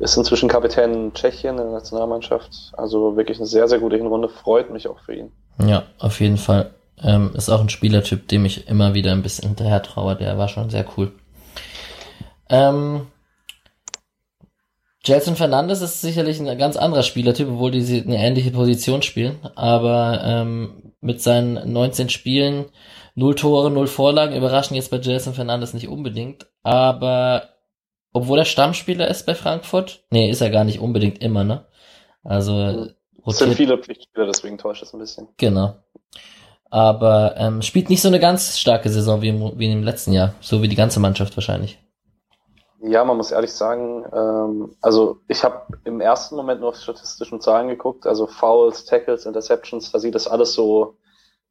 Ist 0.00 0.16
inzwischen 0.16 0.48
Kapitän 0.48 0.94
in 0.94 1.14
Tschechien 1.14 1.58
in 1.58 1.64
der 1.64 1.72
Nationalmannschaft. 1.72 2.72
Also 2.76 3.16
wirklich 3.16 3.38
eine 3.38 3.46
sehr, 3.46 3.66
sehr 3.66 3.80
gute 3.80 3.96
Hinrunde. 3.96 4.28
Freut 4.28 4.70
mich 4.70 4.88
auch 4.88 5.00
für 5.00 5.14
ihn. 5.14 5.32
Ja, 5.64 5.84
auf 5.98 6.20
jeden 6.20 6.36
Fall. 6.36 6.70
Ähm, 7.02 7.32
ist 7.34 7.48
auch 7.48 7.60
ein 7.60 7.68
Spielertyp, 7.68 8.28
dem 8.28 8.44
ich 8.44 8.68
immer 8.68 8.94
wieder 8.94 9.12
ein 9.12 9.22
bisschen 9.22 9.48
hinterher 9.48 9.82
traue. 9.82 10.16
Der 10.16 10.38
war 10.38 10.48
schon 10.48 10.70
sehr 10.70 10.84
cool. 10.96 11.12
Ähm, 12.48 13.06
Jelson 15.04 15.36
Fernandes 15.36 15.80
ist 15.80 16.00
sicherlich 16.00 16.40
ein 16.40 16.58
ganz 16.58 16.76
anderer 16.76 17.02
Spielertyp, 17.02 17.48
obwohl 17.48 17.70
die 17.70 18.02
eine 18.02 18.18
ähnliche 18.18 18.50
Position 18.50 19.02
spielen. 19.02 19.38
Aber 19.54 20.20
ähm, 20.24 20.92
mit 21.00 21.22
seinen 21.22 21.72
19 21.72 22.08
Spielen 22.08 22.66
Null 23.18 23.34
Tore, 23.34 23.68
null 23.68 23.88
Vorlagen 23.88 24.36
überraschen 24.36 24.76
jetzt 24.76 24.92
bei 24.92 24.98
Jason 24.98 25.34
Fernandes 25.34 25.74
nicht 25.74 25.88
unbedingt, 25.88 26.46
aber 26.62 27.48
obwohl 28.12 28.38
er 28.38 28.44
Stammspieler 28.44 29.08
ist 29.08 29.26
bei 29.26 29.34
Frankfurt, 29.34 30.04
nee, 30.10 30.30
ist 30.30 30.40
er 30.40 30.50
gar 30.50 30.62
nicht 30.62 30.78
unbedingt 30.78 31.20
immer, 31.20 31.42
ne? 31.42 31.66
Also 32.22 32.52
rotiert. 32.52 32.94
Es 33.26 33.38
sind 33.38 33.54
viele 33.54 33.76
Pflichtspieler, 33.76 34.24
deswegen 34.24 34.56
täuscht 34.56 34.84
es 34.84 34.94
ein 34.94 35.00
bisschen. 35.00 35.26
Genau. 35.36 35.74
Aber 36.70 37.34
ähm, 37.36 37.60
spielt 37.62 37.90
nicht 37.90 38.02
so 38.02 38.06
eine 38.06 38.20
ganz 38.20 38.56
starke 38.56 38.88
Saison 38.88 39.20
wie 39.20 39.30
im, 39.30 39.58
wie 39.58 39.72
im 39.72 39.82
letzten 39.82 40.12
Jahr, 40.12 40.34
so 40.40 40.62
wie 40.62 40.68
die 40.68 40.76
ganze 40.76 41.00
Mannschaft 41.00 41.36
wahrscheinlich. 41.36 41.76
Ja, 42.80 43.04
man 43.04 43.16
muss 43.16 43.32
ehrlich 43.32 43.52
sagen, 43.52 44.04
ähm, 44.14 44.76
also 44.80 45.18
ich 45.26 45.42
habe 45.42 45.66
im 45.82 46.00
ersten 46.00 46.36
Moment 46.36 46.60
nur 46.60 46.68
auf 46.68 46.76
statistischen 46.76 47.40
Zahlen 47.40 47.66
geguckt, 47.66 48.06
also 48.06 48.28
Fouls, 48.28 48.84
Tackles, 48.84 49.26
Interceptions, 49.26 49.90
da 49.90 49.98
sieht 49.98 50.14
das 50.14 50.28
alles 50.28 50.54
so 50.54 50.94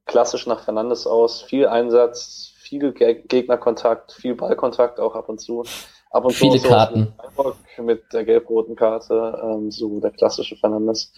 klassisch 0.07 0.47
nach 0.47 0.61
Fernandes 0.61 1.05
aus. 1.05 1.41
Viel 1.41 1.67
Einsatz, 1.67 2.53
viel 2.57 2.91
Gegnerkontakt, 2.93 4.13
viel 4.13 4.35
Ballkontakt 4.35 4.99
auch 4.99 5.15
ab 5.15 5.29
und 5.29 5.39
zu. 5.39 5.63
Ab 6.09 6.25
und 6.25 6.33
Viele 6.33 6.59
zu 6.59 6.67
Karten. 6.67 7.13
Mit 7.77 8.11
der 8.13 8.25
gelb-roten 8.25 8.75
Karte, 8.75 9.39
ähm, 9.43 9.71
so 9.71 9.99
der 9.99 10.11
klassische 10.11 10.55
Fernandes. 10.55 11.13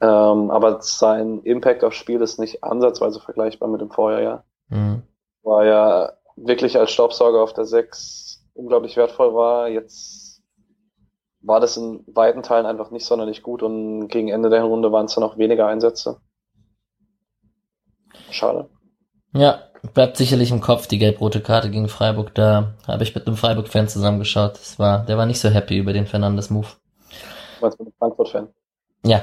Ähm, 0.00 0.50
aber 0.50 0.80
sein 0.80 1.42
Impact 1.42 1.82
aufs 1.82 1.96
Spiel 1.96 2.22
ist 2.22 2.38
nicht 2.38 2.62
ansatzweise 2.62 3.20
vergleichbar 3.20 3.68
mit 3.68 3.80
dem 3.80 3.90
Vorjahr. 3.90 4.44
Mhm. 4.68 5.02
War 5.42 5.64
ja 5.64 6.12
wirklich 6.36 6.78
als 6.78 6.92
Staubsauger 6.92 7.42
auf 7.42 7.52
der 7.52 7.64
6 7.64 8.44
unglaublich 8.54 8.96
wertvoll 8.96 9.34
war. 9.34 9.68
Jetzt 9.68 10.42
war 11.40 11.60
das 11.60 11.76
in 11.76 12.04
weiten 12.06 12.42
Teilen 12.42 12.66
einfach 12.66 12.90
nicht 12.90 13.06
sonderlich 13.06 13.42
gut 13.42 13.62
und 13.62 14.08
gegen 14.08 14.28
Ende 14.28 14.50
der 14.50 14.62
Runde 14.62 14.92
waren 14.92 15.06
es 15.06 15.14
dann 15.14 15.24
auch 15.24 15.38
weniger 15.38 15.66
Einsätze. 15.66 16.20
Schade. 18.30 18.68
Ja, 19.32 19.62
bleibt 19.94 20.16
sicherlich 20.16 20.50
im 20.50 20.60
Kopf 20.60 20.86
die 20.86 20.98
gelb-rote 20.98 21.40
Karte 21.40 21.70
gegen 21.70 21.88
Freiburg. 21.88 22.34
Da 22.34 22.74
habe 22.86 23.02
ich 23.02 23.14
mit 23.14 23.26
einem 23.26 23.36
Freiburg-Fan 23.36 23.88
zusammengeschaut. 23.88 24.54
Das 24.54 24.78
war, 24.78 25.04
der 25.04 25.16
war 25.18 25.26
nicht 25.26 25.40
so 25.40 25.48
happy 25.50 25.76
über 25.76 25.92
den 25.92 26.06
Fernandes-Move. 26.06 26.66
Was 27.60 27.78
mit 27.78 27.88
einem 27.88 27.94
Frankfurt-Fan? 27.98 28.48
Ja, 29.04 29.22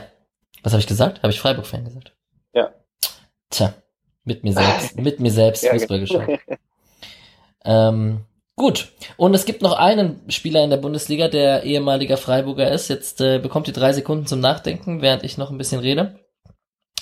Was 0.64 0.74
habe 0.74 0.80
ich 0.80 0.88
gesagt? 0.88 1.22
Habe 1.24 1.32
ich 1.32 1.40
Freiburg-Fan 1.40 1.86
gesagt? 1.86 2.14
Ja. 2.54 2.72
Tja, 3.50 3.74
mit 4.24 4.44
mir 4.44 4.54
selbst, 4.54 4.96
mit 5.00 5.20
mir 5.20 5.32
selbst 5.32 5.64
Ja, 5.64 5.72
Fußball 5.72 6.00
geschaut. 6.00 6.28
Ähm, 7.68 8.26
gut. 8.56 8.92
Und 9.18 9.34
es 9.34 9.46
gibt 9.46 9.64
noch 9.64 9.74
einen 9.74 10.30
Spieler 10.30 10.64
in 10.64 10.70
der 10.70 10.78
Bundesliga, 10.78 11.30
der 11.30 11.64
ehemaliger 11.64 12.16
Freiburger 12.16 12.70
ist. 12.70 12.90
Jetzt 12.90 13.20
äh, 13.22 13.40
bekommt 13.40 13.68
ihr 13.68 13.74
drei 13.74 13.92
Sekunden 13.92 14.28
zum 14.28 14.40
Nachdenken, 14.40 15.02
während 15.02 15.24
ich 15.24 15.40
noch 15.40 15.50
ein 15.50 15.58
bisschen 15.58 15.82
rede. 15.82 16.20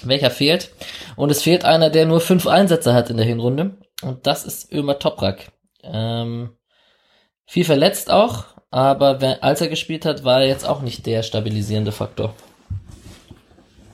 Welcher 0.07 0.31
fehlt? 0.31 0.73
Und 1.15 1.31
es 1.31 1.41
fehlt 1.41 1.65
einer, 1.65 1.89
der 1.89 2.05
nur 2.05 2.21
fünf 2.21 2.47
Einsätze 2.47 2.93
hat 2.93 3.09
in 3.09 3.17
der 3.17 3.25
Hinrunde. 3.25 3.77
Und 4.01 4.27
das 4.27 4.45
ist 4.45 4.71
Ömer 4.71 4.99
Toprak. 4.99 5.51
Ähm, 5.83 6.57
viel 7.45 7.65
verletzt 7.65 8.11
auch, 8.11 8.45
aber 8.71 9.21
wenn, 9.21 9.41
als 9.43 9.61
er 9.61 9.67
gespielt 9.67 10.05
hat, 10.05 10.23
war 10.23 10.41
er 10.41 10.47
jetzt 10.47 10.67
auch 10.67 10.81
nicht 10.81 11.05
der 11.05 11.23
stabilisierende 11.23 11.91
Faktor. 11.91 12.33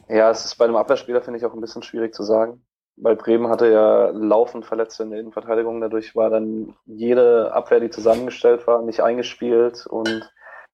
Ja, 0.07 0.31
es 0.31 0.45
ist 0.45 0.55
bei 0.55 0.65
einem 0.65 0.77
Abwehrspieler, 0.77 1.21
finde 1.21 1.39
ich, 1.39 1.45
auch 1.45 1.53
ein 1.53 1.61
bisschen 1.61 1.83
schwierig 1.83 2.13
zu 2.15 2.23
sagen. 2.23 2.65
Weil 2.95 3.15
Bremen 3.15 3.49
hatte 3.49 3.71
ja 3.71 4.09
laufend 4.09 4.65
Verletzte 4.65 5.03
in 5.03 5.11
der 5.11 5.19
Innenverteidigung. 5.19 5.79
Dadurch 5.79 6.15
war 6.15 6.29
dann 6.29 6.75
jede 6.85 7.53
Abwehr, 7.53 7.79
die 7.79 7.89
zusammengestellt 7.89 8.67
war, 8.67 8.81
nicht 8.81 9.01
eingespielt. 9.01 9.85
Und 9.85 10.29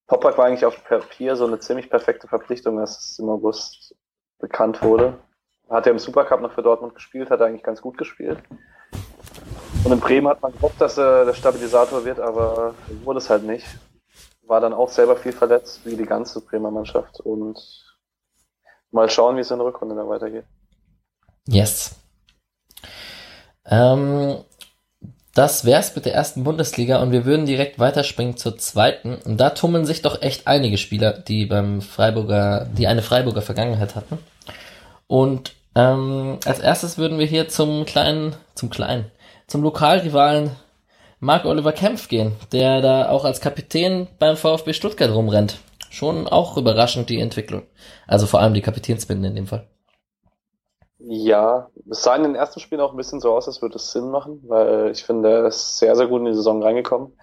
Toprak 0.08 0.38
war 0.38 0.46
eigentlich 0.46 0.66
auf 0.66 0.84
Papier 0.84 1.36
so 1.36 1.46
eine 1.46 1.60
ziemlich 1.60 1.90
perfekte 1.90 2.28
Verpflichtung, 2.28 2.80
als 2.80 2.98
es 2.98 3.20
im 3.20 3.30
August 3.30 3.95
bekannt 4.40 4.82
wurde. 4.82 5.18
Hat 5.70 5.86
er 5.88 5.94
im 5.94 6.00
Supercup 6.00 6.42
noch 6.42 6.52
für 6.52 6.62
Dortmund 6.62 6.96
gespielt, 6.96 7.30
hat 7.30 7.40
er 7.40 7.48
eigentlich 7.48 7.64
ganz 7.64 7.82
gut 7.82 7.98
gespielt. 7.98 8.40
Und 9.84 9.92
in 9.92 10.00
Bremen 10.00 10.28
hat 10.28 10.42
man 10.42 10.52
gehofft, 10.52 10.80
dass 10.80 10.98
er 10.98 11.26
der 11.26 11.34
Stabilisator 11.34 12.06
wird, 12.06 12.20
aber 12.20 12.74
wurde 13.04 13.20
es 13.20 13.30
halt 13.30 13.44
nicht. 13.44 13.66
War 14.44 14.60
dann 14.60 14.74
auch 14.74 14.90
selber 14.90 15.16
viel 15.16 15.32
verletzt, 15.32 15.86
wie 15.86 15.96
die 15.96 16.06
ganze 16.06 16.42
Bremer 16.42 16.72
Mannschaft. 16.72 17.20
Und 17.20 17.60
mal 18.92 19.10
schauen, 19.10 19.36
wie 19.38 19.42
es 19.42 19.52
in 19.52 19.58
der 19.58 19.68
Rückrunde 19.68 19.96
dann 19.96 20.10
weitergeht. 20.10 20.46
Yes. 21.48 21.96
Ähm, 23.66 24.44
das 25.36 25.66
wär's 25.66 25.94
mit 25.94 26.06
der 26.06 26.16
ersten 26.16 26.46
Bundesliga 26.46 27.02
und 27.02 27.12
wir 27.12 27.26
würden 27.26 27.46
direkt 27.46 27.78
weiterspringen 27.78 28.38
zur 28.38 28.58
zweiten. 28.58 29.16
Und 29.26 29.38
da 29.38 29.50
tummeln 29.50 29.86
sich 29.86 30.02
doch 30.02 30.22
echt 30.22 30.48
einige 30.48 30.78
Spieler, 30.78 31.12
die 31.12 31.46
beim 31.46 31.82
Freiburger, 31.82 32.70
die 32.72 32.88
eine 32.88 33.02
Freiburger 33.02 33.42
Vergangenheit 33.42 33.96
hatten. 33.96 34.18
Und 35.08 35.54
ähm, 35.76 36.40
als 36.46 36.60
erstes 36.60 36.98
würden 36.98 37.20
wir 37.20 37.26
hier 37.26 37.50
zum 37.50 37.86
kleinen, 37.86 38.34
zum 38.56 38.70
kleinen, 38.70 39.12
zum 39.46 39.62
Lokalrivalen 39.62 40.52
Marc 41.20 41.44
Oliver 41.44 41.74
Kempf 41.74 42.08
gehen, 42.08 42.32
der 42.54 42.82
da 42.82 43.10
auch 43.10 43.26
als 43.26 43.42
Kapitän 43.42 44.08
beim 44.20 44.38
VfB 44.38 44.72
Stuttgart 44.72 45.12
rumrennt. 45.12 45.58
Schon 45.90 46.30
auch 46.30 46.56
überraschend 46.56 47.10
die 47.10 47.20
Entwicklung. 47.20 47.64
Also 48.08 48.26
vor 48.26 48.40
allem 48.40 48.54
die 48.54 48.62
Kapitänsbinde 48.62 49.28
in 49.28 49.36
dem 49.36 49.48
Fall. 49.48 49.68
Ja, 51.08 51.70
es 51.90 52.02
sah 52.02 52.16
in 52.16 52.24
den 52.24 52.36
ersten 52.36 52.60
Spielen 52.60 52.82
auch 52.82 52.92
ein 52.92 52.98
bisschen 52.98 53.20
so 53.20 53.32
aus, 53.32 53.48
als 53.48 53.62
würde 53.62 53.76
es 53.76 53.92
Sinn 53.92 54.10
machen, 54.10 54.42
weil 54.48 54.90
ich 54.90 55.04
finde, 55.04 55.30
er 55.30 55.46
ist 55.46 55.78
sehr, 55.78 55.96
sehr 55.96 56.08
gut 56.08 56.22
in 56.22 56.26
die 56.26 56.34
Saison 56.34 56.64
reingekommen. 56.64 57.16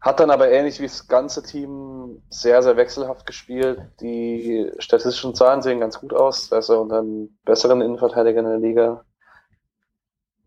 Hat 0.00 0.18
dann 0.18 0.32
aber 0.32 0.50
ähnlich 0.50 0.80
wie 0.80 0.86
das 0.86 1.06
ganze 1.06 1.44
Team 1.44 2.22
sehr, 2.28 2.60
sehr 2.60 2.76
wechselhaft 2.76 3.24
gespielt. 3.24 3.80
Die 4.00 4.72
statistischen 4.78 5.36
Zahlen 5.36 5.62
sehen 5.62 5.78
ganz 5.78 6.00
gut 6.00 6.12
aus. 6.12 6.48
Da 6.48 6.58
er 6.58 6.80
unter 6.80 6.98
einen 6.98 7.38
besseren 7.44 7.82
Innenverteidiger 7.82 8.40
in 8.40 8.46
der 8.46 8.58
Liga. 8.58 9.04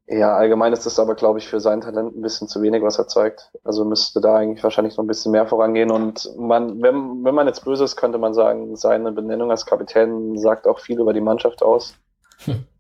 Ja, 0.08 0.36
allgemein 0.36 0.74
ist 0.74 0.86
das 0.86 1.00
aber, 1.00 1.16
glaube 1.16 1.40
ich, 1.40 1.48
für 1.48 1.62
sein 1.62 1.80
Talent 1.80 2.18
ein 2.18 2.22
bisschen 2.22 2.50
zu 2.50 2.62
wenig, 2.62 2.84
was 2.84 3.00
er 3.00 3.08
zeigt. 3.08 3.54
Also 3.64 3.86
müsste 3.86 4.20
da 4.20 4.36
eigentlich 4.36 4.64
wahrscheinlich 4.64 4.98
noch 4.98 5.06
ein 5.06 5.08
bisschen 5.08 5.32
mehr 5.32 5.48
vorangehen. 5.48 5.90
Und 5.90 6.30
man, 6.38 6.82
wenn, 6.82 7.24
wenn 7.24 7.34
man 7.36 7.48
jetzt 7.48 7.64
böse 7.64 7.86
ist, 7.86 7.96
könnte 7.96 8.18
man 8.18 8.34
sagen, 8.34 8.76
seine 8.76 9.14
Benennung 9.14 9.52
als 9.52 9.66
Kapitän 9.66 10.38
sagt 10.38 10.68
auch 10.68 10.80
viel 10.80 11.00
über 11.00 11.14
die 11.14 11.22
Mannschaft 11.22 11.64
aus. 11.64 11.96
Hm. 12.40 12.66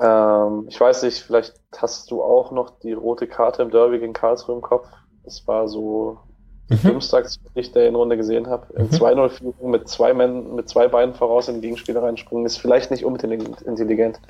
Ähm, 0.00 0.66
ich 0.68 0.80
weiß 0.80 1.02
nicht, 1.02 1.18
vielleicht 1.20 1.60
hast 1.76 2.10
du 2.10 2.22
auch 2.22 2.52
noch 2.52 2.78
die 2.80 2.92
rote 2.92 3.26
Karte 3.26 3.62
im 3.62 3.70
Derby 3.70 3.98
gegen 3.98 4.12
Karlsruhe 4.14 4.56
im 4.56 4.62
Kopf. 4.62 4.88
Das 5.24 5.46
war 5.46 5.68
so 5.68 6.18
die 6.70 6.76
Mhm. 6.76 6.82
dümmste 6.86 7.16
Aktion, 7.18 7.44
die 7.54 7.60
ich 7.60 7.72
da 7.72 7.80
in 7.80 7.94
Runde 7.96 8.16
gesehen 8.16 8.46
habe. 8.48 8.66
Mhm. 8.80 8.90
2-0-Führung 8.90 9.70
mit 9.70 9.88
zwei 9.88 10.14
Männern, 10.14 10.54
mit 10.54 10.68
zwei 10.68 10.88
Beinen 10.88 11.14
voraus 11.14 11.48
in 11.48 11.56
den 11.56 11.62
Gegenspieler 11.62 12.02
reinspringen, 12.02 12.46
ist 12.46 12.58
vielleicht 12.58 12.90
nicht 12.90 13.04
unbedingt 13.04 13.60
intelligent. 13.62 14.20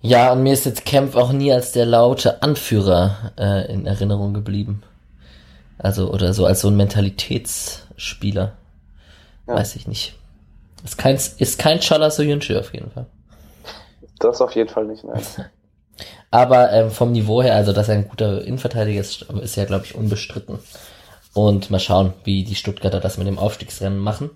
Ja, 0.00 0.32
und 0.32 0.42
mir 0.42 0.52
ist 0.52 0.66
jetzt 0.66 0.84
Kempf 0.84 1.14
auch 1.16 1.32
nie 1.32 1.52
als 1.52 1.72
der 1.72 1.86
laute 1.86 2.42
Anführer 2.42 3.32
äh, 3.38 3.72
in 3.72 3.86
Erinnerung 3.86 4.34
geblieben. 4.34 4.82
Also, 5.78 6.12
oder 6.12 6.32
so 6.34 6.46
als 6.46 6.60
so 6.60 6.68
ein 6.68 6.76
Mentalitätsspieler. 6.76 8.52
Ja. 9.46 9.54
Weiß 9.54 9.76
ich 9.76 9.86
nicht. 9.88 10.14
Ist 10.84 10.98
kein, 10.98 11.14
ist 11.14 11.58
kein 11.58 11.80
Chala 11.80 12.10
Soyuncu 12.10 12.58
auf 12.58 12.72
jeden 12.72 12.90
Fall. 12.90 13.06
Das 14.18 14.40
auf 14.40 14.54
jeden 14.54 14.68
Fall 14.68 14.86
nicht, 14.86 15.04
nein. 15.04 15.22
Aber 16.30 16.72
ähm, 16.72 16.90
vom 16.90 17.12
Niveau 17.12 17.42
her, 17.42 17.54
also 17.54 17.72
dass 17.72 17.88
er 17.88 17.96
ein 17.96 18.08
guter 18.08 18.42
Innenverteidiger 18.42 19.00
ist, 19.00 19.22
ist 19.22 19.56
ja, 19.56 19.64
glaube 19.64 19.84
ich, 19.84 19.94
unbestritten. 19.94 20.58
Und 21.34 21.70
mal 21.70 21.80
schauen, 21.80 22.14
wie 22.24 22.44
die 22.44 22.54
Stuttgarter 22.54 23.00
das 23.00 23.18
mit 23.18 23.26
dem 23.26 23.38
Aufstiegsrennen 23.38 23.98
machen. 23.98 24.30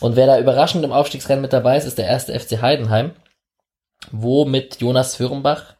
Und 0.00 0.16
wer 0.16 0.26
da 0.26 0.38
überraschend 0.38 0.84
im 0.84 0.92
Aufstiegsrennen 0.92 1.42
mit 1.42 1.52
dabei 1.52 1.76
ist, 1.76 1.86
ist 1.86 1.98
der 1.98 2.06
erste 2.06 2.38
FC 2.38 2.60
Heidenheim, 2.60 3.12
wo 4.10 4.44
mit 4.44 4.80
Jonas 4.80 5.16
Föhrenbach 5.16 5.76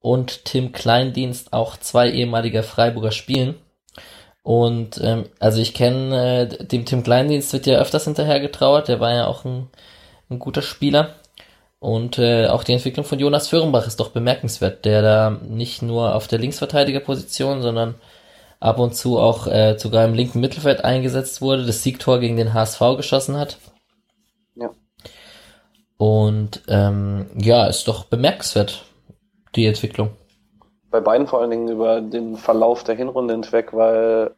und 0.00 0.44
Tim 0.44 0.72
Kleindienst 0.72 1.52
auch 1.52 1.76
zwei 1.76 2.10
ehemalige 2.10 2.62
Freiburger 2.62 3.10
spielen. 3.10 3.54
Und 4.42 5.00
ähm, 5.02 5.26
also 5.38 5.60
ich 5.60 5.74
kenne 5.74 6.48
äh, 6.50 6.66
dem 6.66 6.86
Tim 6.86 7.02
Kleindienst 7.02 7.52
wird 7.52 7.66
ja 7.66 7.78
öfters 7.78 8.04
hinterher 8.04 8.40
getrauert, 8.40 8.88
der 8.88 9.00
war 9.00 9.12
ja 9.14 9.26
auch 9.26 9.44
ein, 9.44 9.68
ein 10.30 10.38
guter 10.38 10.62
Spieler. 10.62 11.16
Und 11.78 12.18
äh, 12.18 12.46
auch 12.48 12.62
die 12.62 12.74
Entwicklung 12.74 13.06
von 13.06 13.18
Jonas 13.18 13.48
Föhrenbach 13.48 13.86
ist 13.86 14.00
doch 14.00 14.10
bemerkenswert, 14.10 14.84
der 14.84 15.02
da 15.02 15.30
nicht 15.30 15.82
nur 15.82 16.14
auf 16.14 16.28
der 16.28 16.38
Linksverteidigerposition, 16.38 17.62
sondern 17.62 17.94
ab 18.60 18.78
und 18.78 18.94
zu 18.94 19.18
auch 19.18 19.46
äh, 19.46 19.78
sogar 19.78 20.04
im 20.04 20.14
linken 20.14 20.40
Mittelfeld 20.40 20.84
eingesetzt 20.84 21.40
wurde, 21.40 21.64
das 21.64 21.82
Siegtor 21.82 22.20
gegen 22.20 22.36
den 22.36 22.52
HSV 22.52 22.80
geschossen 22.96 23.36
hat. 23.38 23.58
Ja. 24.54 24.70
Und 25.96 26.62
ähm, 26.68 27.30
ja, 27.38 27.66
ist 27.66 27.88
doch 27.88 28.04
bemerkenswert, 28.04 28.84
die 29.56 29.66
Entwicklung. 29.66 30.10
Bei 30.90 31.00
beiden 31.00 31.26
vor 31.26 31.40
allen 31.40 31.50
Dingen 31.50 31.68
über 31.68 32.00
den 32.00 32.36
Verlauf 32.36 32.82
der 32.84 32.96
Hinrunde 32.96 33.34
hinweg, 33.34 33.72
weil 33.72 34.34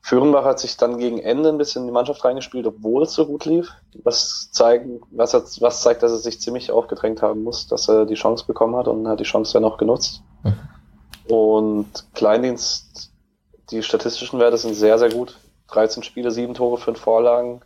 Führenbach 0.00 0.44
hat 0.44 0.60
sich 0.60 0.76
dann 0.76 0.98
gegen 0.98 1.18
Ende 1.18 1.48
ein 1.48 1.58
bisschen 1.58 1.82
in 1.82 1.88
die 1.88 1.92
Mannschaft 1.92 2.24
reingespielt, 2.24 2.64
obwohl 2.66 3.02
es 3.02 3.12
so 3.12 3.26
gut 3.26 3.44
lief. 3.44 3.72
Was, 4.04 4.50
zeigen, 4.52 5.00
was, 5.10 5.34
hat, 5.34 5.44
was 5.60 5.82
zeigt, 5.82 6.02
dass 6.02 6.12
er 6.12 6.18
sich 6.18 6.40
ziemlich 6.40 6.70
aufgedrängt 6.70 7.22
haben 7.22 7.42
muss, 7.42 7.66
dass 7.66 7.88
er 7.88 8.06
die 8.06 8.14
Chance 8.14 8.44
bekommen 8.46 8.76
hat 8.76 8.86
und 8.86 9.08
hat 9.08 9.18
die 9.18 9.24
Chance 9.24 9.54
dann 9.54 9.64
auch 9.64 9.78
genutzt. 9.78 10.22
Mhm. 10.44 11.34
Und 11.34 12.06
Kleindienst, 12.14 13.10
die 13.70 13.82
statistischen 13.82 14.38
Werte 14.38 14.58
sind 14.58 14.74
sehr, 14.74 14.96
sehr 14.98 15.10
gut. 15.10 15.36
13 15.68 16.04
Spiele, 16.04 16.30
7 16.30 16.54
Tore, 16.54 16.78
5 16.78 17.00
Vorlagen. 17.00 17.62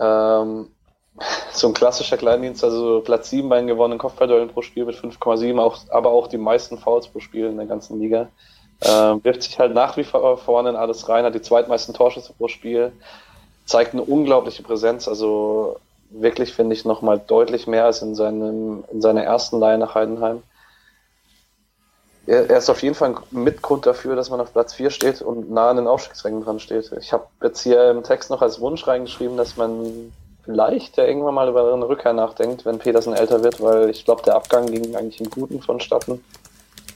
Ähm, 0.00 0.68
so 1.52 1.68
ein 1.68 1.74
klassischer 1.74 2.16
Kleindienst, 2.16 2.64
also 2.64 3.00
Platz 3.00 3.30
7 3.30 3.48
bei 3.48 3.58
den 3.58 3.68
gewonnenen 3.68 3.98
Kopfballduellen 3.98 4.48
pro 4.48 4.62
Spiel 4.62 4.84
mit 4.84 4.96
5,7, 4.96 5.60
auch, 5.60 5.78
aber 5.90 6.10
auch 6.10 6.26
die 6.26 6.38
meisten 6.38 6.78
Fouls 6.78 7.08
pro 7.08 7.20
Spiel 7.20 7.46
in 7.46 7.56
der 7.56 7.66
ganzen 7.66 8.00
Liga. 8.00 8.28
Ähm, 8.82 9.22
wirft 9.22 9.44
sich 9.44 9.58
halt 9.58 9.72
nach 9.72 9.96
wie 9.96 10.04
vor 10.04 10.36
vorne 10.36 10.70
in 10.70 10.76
alles 10.76 11.08
rein, 11.08 11.24
hat 11.24 11.34
die 11.34 11.42
zweitmeisten 11.42 11.94
Torschüsse 11.94 12.32
pro 12.36 12.48
Spiel, 12.48 12.92
zeigt 13.64 13.92
eine 13.92 14.02
unglaubliche 14.02 14.62
Präsenz, 14.62 15.06
also 15.06 15.76
wirklich 16.10 16.52
finde 16.52 16.74
ich 16.74 16.84
nochmal 16.84 17.20
deutlich 17.24 17.66
mehr 17.66 17.84
als 17.84 18.02
in, 18.02 18.14
seinem, 18.14 18.84
in 18.90 19.00
seiner 19.00 19.22
ersten 19.22 19.58
Leihe 19.58 19.78
nach 19.78 19.94
Heidenheim. 19.94 20.42
Er, 22.26 22.50
er 22.50 22.58
ist 22.58 22.70
auf 22.70 22.82
jeden 22.82 22.94
Fall 22.94 23.14
ein 23.14 23.42
Mitgrund 23.42 23.86
dafür, 23.86 24.16
dass 24.16 24.30
man 24.30 24.40
auf 24.40 24.52
Platz 24.52 24.74
4 24.74 24.90
steht 24.90 25.22
und 25.22 25.50
nah 25.50 25.70
an 25.70 25.76
den 25.76 25.86
Aufstiegsrängen 25.86 26.42
dran 26.42 26.58
steht. 26.58 26.90
Ich 26.98 27.12
habe 27.12 27.26
jetzt 27.42 27.62
hier 27.62 27.90
im 27.90 28.02
Text 28.02 28.30
noch 28.30 28.42
als 28.42 28.60
Wunsch 28.60 28.86
reingeschrieben, 28.86 29.36
dass 29.36 29.56
man 29.56 30.12
vielleicht 30.44 30.96
ja 30.96 31.04
irgendwann 31.04 31.34
mal 31.34 31.48
über 31.48 31.72
eine 31.72 31.88
Rückkehr 31.88 32.12
nachdenkt, 32.12 32.64
wenn 32.64 32.78
Petersen 32.78 33.14
älter 33.14 33.42
wird, 33.42 33.60
weil 33.60 33.90
ich 33.90 34.04
glaube, 34.04 34.22
der 34.22 34.36
Abgang 34.36 34.66
ging 34.66 34.94
eigentlich 34.94 35.20
im 35.20 35.30
Guten 35.30 35.60
vonstatten. 35.60 36.22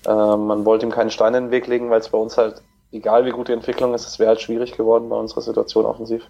Ähm, 0.07 0.47
man 0.47 0.65
wollte 0.65 0.87
ihm 0.87 0.93
keinen 0.93 1.11
Stein 1.11 1.35
in 1.35 1.45
den 1.45 1.51
Weg 1.51 1.67
legen, 1.67 1.91
weil 1.91 2.01
es 2.01 2.09
bei 2.09 2.19
uns 2.19 2.37
halt, 2.37 2.63
egal 2.93 3.25
wie 3.25 3.31
gut 3.31 3.49
die 3.49 3.53
Entwicklung 3.53 3.95
ist, 3.95 4.07
es 4.07 4.19
wäre 4.19 4.31
halt 4.31 4.41
schwierig 4.41 4.77
geworden 4.77 5.09
bei 5.09 5.17
unserer 5.17 5.41
Situation 5.41 5.87
offensiv. 5.87 6.29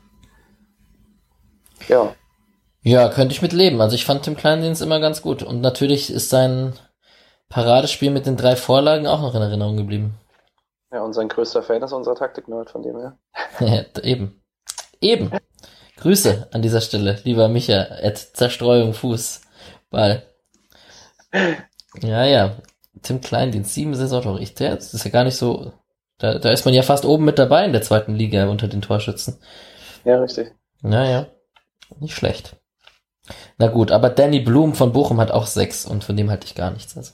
Ja. 1.88 2.14
Ja, 2.82 3.08
könnte 3.08 3.34
ich 3.34 3.42
mit 3.42 3.52
leben. 3.52 3.80
Also 3.80 3.94
ich 3.94 4.04
fand 4.04 4.22
Tim 4.22 4.36
Kleindienst 4.36 4.82
immer 4.82 5.00
ganz 5.00 5.20
gut. 5.22 5.42
Und 5.42 5.60
natürlich 5.60 6.10
ist 6.10 6.30
sein 6.30 6.74
Paradespiel 7.48 8.10
mit 8.10 8.26
den 8.26 8.36
drei 8.36 8.56
Vorlagen 8.56 9.06
auch 9.06 9.20
noch 9.20 9.34
in 9.34 9.42
Erinnerung 9.42 9.76
geblieben. 9.76 10.14
Ja, 10.92 11.02
und 11.02 11.12
sein 11.12 11.28
größter 11.28 11.62
Fan 11.62 11.82
ist 11.82 11.92
unser 11.92 12.14
Taktik-Nerd 12.14 12.70
von 12.70 12.82
dem 12.82 12.96
her. 12.96 13.18
Ja, 13.60 14.02
Eben. 14.02 14.40
Eben. 15.00 15.30
Grüße 16.00 16.48
an 16.52 16.62
dieser 16.62 16.80
Stelle, 16.80 17.18
lieber 17.24 17.48
Micha, 17.48 17.86
at 18.02 18.18
Zerstreuung 18.18 18.94
Fußball. 18.94 20.22
Ja, 22.00 22.24
ja. 22.24 22.56
Tim 23.02 23.20
Kleindienst, 23.20 23.74
sieben 23.74 23.94
Saisontore. 23.94 24.40
Ich, 24.40 24.54
der, 24.54 24.74
das 24.76 24.94
ist 24.94 25.04
ja 25.04 25.10
gar 25.10 25.24
nicht 25.24 25.36
so, 25.36 25.72
da, 26.18 26.38
da 26.38 26.50
ist 26.50 26.64
man 26.64 26.74
ja 26.74 26.82
fast 26.82 27.04
oben 27.04 27.24
mit 27.24 27.38
dabei 27.38 27.64
in 27.64 27.72
der 27.72 27.82
zweiten 27.82 28.14
Liga 28.14 28.48
unter 28.48 28.68
den 28.68 28.82
Torschützen. 28.82 29.38
Ja, 30.04 30.20
richtig. 30.20 30.52
Naja. 30.82 31.26
Nicht 32.00 32.14
schlecht. 32.14 32.56
Na 33.56 33.68
gut, 33.68 33.90
aber 33.90 34.10
Danny 34.10 34.40
Blum 34.40 34.74
von 34.74 34.92
Bochum 34.92 35.20
hat 35.20 35.30
auch 35.30 35.46
sechs 35.46 35.84
und 35.84 36.04
von 36.04 36.16
dem 36.16 36.30
halte 36.30 36.46
ich 36.46 36.54
gar 36.54 36.70
nichts. 36.70 36.96
Also 36.96 37.12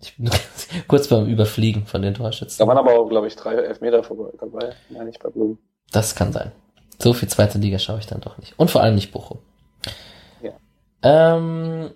ich 0.00 0.16
bin 0.16 0.30
kurz 0.88 1.08
beim 1.08 1.26
Überfliegen 1.26 1.86
von 1.86 2.02
den 2.02 2.14
Torschützen. 2.14 2.58
Da 2.58 2.66
waren 2.66 2.78
aber 2.78 2.98
auch, 2.98 3.08
glaube 3.08 3.26
ich, 3.26 3.36
drei 3.36 3.54
Elfmeter 3.54 4.02
dabei, 4.02 4.74
meine 4.90 5.10
ich 5.10 5.18
bei 5.18 5.28
Blum. 5.30 5.58
Das 5.90 6.14
kann 6.14 6.32
sein. 6.32 6.52
So 6.98 7.12
viel 7.12 7.28
zweite 7.28 7.58
Liga 7.58 7.78
schaue 7.78 7.98
ich 7.98 8.06
dann 8.06 8.20
doch 8.20 8.38
nicht. 8.38 8.58
Und 8.58 8.70
vor 8.70 8.82
allem 8.82 8.94
nicht 8.94 9.12
Bochum. 9.12 9.38
Ja. 10.40 10.52
Ähm, 11.02 11.90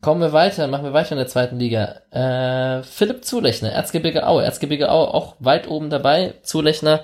kommen 0.00 0.20
wir 0.20 0.32
weiter, 0.32 0.66
machen 0.66 0.84
wir 0.84 0.92
weiter 0.92 1.12
in 1.12 1.18
der 1.18 1.26
zweiten 1.26 1.58
Liga. 1.58 2.00
Äh, 2.10 2.82
Philipp 2.82 3.24
Zulechner, 3.24 3.72
Erzgebirge 3.72 4.26
Aue. 4.26 4.44
Erzgebirge 4.44 4.90
Aue 4.90 5.12
auch 5.12 5.36
weit 5.40 5.68
oben 5.68 5.90
dabei. 5.90 6.34
Zulechner 6.42 7.02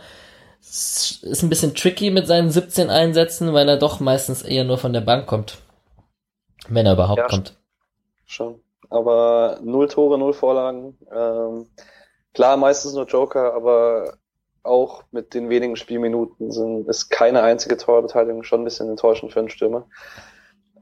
ist 0.61 1.43
ein 1.43 1.49
bisschen 1.49 1.75
tricky 1.75 2.11
mit 2.11 2.27
seinen 2.27 2.51
17 2.51 2.91
Einsätzen, 2.91 3.53
weil 3.55 3.69
er 3.69 3.79
doch 3.79 3.99
meistens 3.99 4.43
eher 4.43 4.65
nur 4.65 4.79
von 4.79 4.93
der 4.93 5.01
Bank 5.01 5.27
kommt. 5.27 5.59
Wenn 6.69 6.87
er 6.87 6.93
überhaupt 6.93 7.19
ja, 7.19 7.27
kommt. 7.27 7.57
Schon. 8.27 8.61
Aber 8.91 9.59
null 9.63 9.89
Tore, 9.89 10.19
null 10.19 10.35
Vorlagen. 10.35 10.99
Ähm, 11.11 11.67
klar, 12.35 12.57
meistens 12.57 12.93
nur 12.93 13.07
Joker, 13.07 13.55
aber 13.55 14.19
auch 14.63 15.05
mit 15.11 15.35
den 15.35 15.49
wenigen 15.49 15.77
Spielminuten 15.77 16.51
sind, 16.51 16.89
ist 16.89 17.09
keine 17.09 17.43
einzige 17.43 17.77
Torbeteiligung 17.77 18.43
schon 18.43 18.63
ein 18.63 18.65
bisschen 18.65 18.89
enttäuschend 18.89 19.33
für 19.33 19.41
einen 19.41 19.49
Stürmer. 19.49 19.87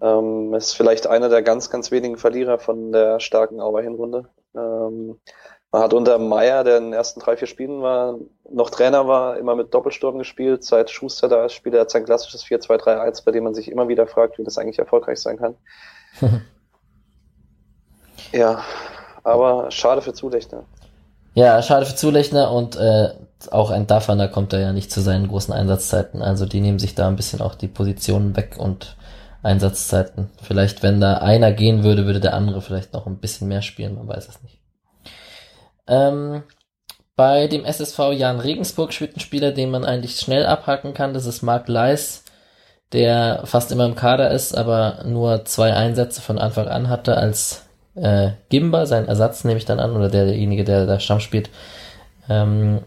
Ähm, 0.01 0.55
ist 0.55 0.75
vielleicht 0.75 1.07
einer 1.07 1.29
der 1.29 1.43
ganz, 1.43 1.71
ganz 1.71 1.91
wenigen 1.91 2.17
Verlierer 2.17 2.59
von 2.59 2.93
der 2.93 3.21
starken 3.21 3.61
Auer 3.61 3.83
Hinrunde. 3.83 4.29
Ähm, 4.55 5.19
man 5.71 5.83
hat 5.83 5.93
unter 5.93 6.19
Meier, 6.19 6.65
der 6.65 6.79
in 6.79 6.85
den 6.85 6.93
ersten 6.95 7.21
drei, 7.21 7.37
vier 7.37 7.47
Spielen 7.47 7.83
war, 7.83 8.17
noch 8.51 8.71
Trainer 8.71 9.07
war, 9.07 9.37
immer 9.37 9.55
mit 9.55 9.75
Doppelsturm 9.75 10.19
gespielt. 10.19 10.65
Seit 10.65 10.91
Schuster 10.91 11.29
da 11.29 11.45
ist, 11.45 11.53
spielt 11.53 11.75
er 11.75 11.89
sein 11.89 12.05
klassisches 12.05 12.45
4-2-3-1, 12.45 13.25
bei 13.25 13.33
dem 13.33 13.45
man 13.45 13.55
sich 13.55 13.71
immer 13.71 13.89
wieder 13.89 14.07
fragt, 14.07 14.39
wie 14.39 14.45
das 14.45 14.57
eigentlich 14.57 14.79
erfolgreich 14.79 15.21
sein 15.21 15.37
kann. 15.37 15.57
ja, 18.33 18.63
aber 19.25 19.71
schade 19.71 20.01
für 20.01 20.15
Zulechner. 20.15 20.65
Ja, 21.35 21.61
schade 21.61 21.85
für 21.85 21.97
Zulechner 21.97 22.51
und 22.51 22.77
äh, 22.77 23.11
auch 23.51 23.71
ein 23.71 23.87
Dafaner 23.87 24.29
kommt 24.29 24.53
da 24.53 24.59
ja 24.59 24.73
nicht 24.73 24.91
zu 24.91 25.01
seinen 25.01 25.29
großen 25.29 25.55
Einsatzzeiten. 25.55 26.23
Also 26.23 26.47
die 26.47 26.61
nehmen 26.61 26.79
sich 26.79 26.95
da 26.95 27.09
ein 27.09 27.17
bisschen 27.17 27.41
auch 27.41 27.55
die 27.55 27.69
Positionen 27.69 28.37
weg 28.37 28.57
und 28.59 28.97
Einsatzzeiten. 29.43 30.31
Vielleicht, 30.43 30.83
wenn 30.83 31.01
da 31.01 31.19
einer 31.19 31.53
gehen 31.53 31.85
würde, 31.85 32.07
würde 32.07 32.21
der 32.21 32.35
andere 32.35 32.61
vielleicht 32.61 32.93
noch 32.93 33.07
ein 33.07 33.19
bisschen 33.19 33.49
mehr 33.49 33.63
spielen, 33.63 33.95
man 33.95 34.09
weiß 34.09 34.29
es 34.29 34.43
nicht. 34.43 34.59
Ähm, 35.87 36.43
bei 37.17 37.47
dem 37.47 37.65
SSV 37.65 38.13
Jan 38.13 38.41
Regensburg 38.41 38.93
spielt 38.93 39.17
ein 39.17 39.21
Spieler, 39.21 39.53
den 39.53 39.71
man 39.71 39.85
eigentlich 39.85 40.19
schnell 40.19 40.47
abhaken 40.47 40.95
kann. 40.95 41.15
Das 41.15 41.27
ist 41.27 41.43
Marc 41.43 41.69
Leis, 41.69 42.25
der 42.93 43.43
fast 43.45 43.73
immer 43.73 43.87
im 43.87 43.95
Kader 43.95 44.31
ist, 44.31 44.57
aber 44.57 45.05
nur 45.05 45.45
zwei 45.45 45.73
Einsätze 45.75 46.21
von 46.21 46.39
Anfang 46.39 46.69
an 46.69 46.89
hatte 46.89 47.17
als 47.17 47.65
äh, 47.95 48.31
Gimba, 48.49 48.87
sein 48.87 49.09
Ersatz 49.09 49.45
nehme 49.45 49.59
ich 49.59 49.65
dann 49.65 49.81
an, 49.81 49.97
oder 49.97 50.09
derjenige, 50.09 50.65
der 50.65 50.87
da 50.87 51.01
Stamm 51.01 51.21
spielt, 51.21 51.51
ähm, 52.29 52.81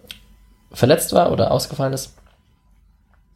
verletzt 0.72 1.14
war 1.14 1.32
oder 1.32 1.52
ausgefallen 1.52 1.94
ist. 1.94 2.14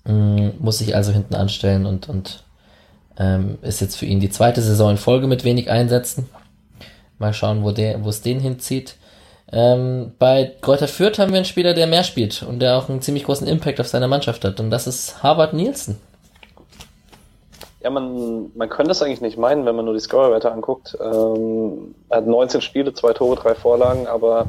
Ähm, 0.06 0.54
muss 0.60 0.78
sich 0.78 0.95
also 0.95 1.12
hinten 1.12 1.36
anstellen 1.36 1.86
und, 1.86 2.10
und 2.10 2.43
ähm, 3.17 3.58
ist 3.62 3.82
jetzt 3.82 3.95
für 3.95 4.06
ihn 4.06 4.19
die 4.19 4.30
zweite 4.30 4.62
Saison 4.62 4.91
in 4.91 4.98
Folge 4.98 5.28
mit 5.28 5.43
wenig 5.43 5.69
Einsätzen. 5.69 6.30
Mal 7.17 7.34
schauen, 7.34 7.63
wo 7.63 7.71
der, 7.71 8.04
wo 8.04 8.10
es 8.10 8.21
den 8.21 8.39
hinzieht. 8.39 8.95
Ähm, 9.52 10.12
bei 10.19 10.52
Kräuter 10.62 10.88
Fürth 10.88 11.19
haben 11.19 11.32
wir 11.32 11.38
einen 11.38 11.45
Spieler, 11.45 11.74
der 11.74 11.88
mehr 11.88 12.04
spielt 12.04 12.43
und 12.43 12.60
der 12.60 12.78
auch 12.78 12.89
einen 12.89 13.02
ziemlich 13.02 13.24
großen 13.24 13.48
Impact 13.48 13.80
auf 13.80 13.88
seine 13.88 14.08
Mannschaft 14.08 14.43
hat. 14.43 14.60
Und 14.60 14.69
das 14.69 14.88
ist 14.88 15.24
Harvard 15.24 15.54
Nielsen. 15.54 15.98
Ja, 17.86 17.91
man, 17.91 18.52
man 18.56 18.67
könnte 18.67 18.93
es 18.93 19.04
eigentlich 19.04 19.21
nicht 19.21 19.38
meinen, 19.38 19.67
wenn 19.67 19.76
man 19.76 19.86
nur 19.86 19.93
die 19.93 20.00
Scorerwerte 20.00 20.52
anguckt. 20.52 20.98
Ähm, 21.00 21.93
er 22.10 22.17
hat 22.17 22.26
19 22.26 22.62
Spiele, 22.62 22.95
zwei 22.95 23.13
Tore, 23.13 23.36
drei 23.36 23.54
Vorlagen, 23.54 24.08
aber 24.08 24.48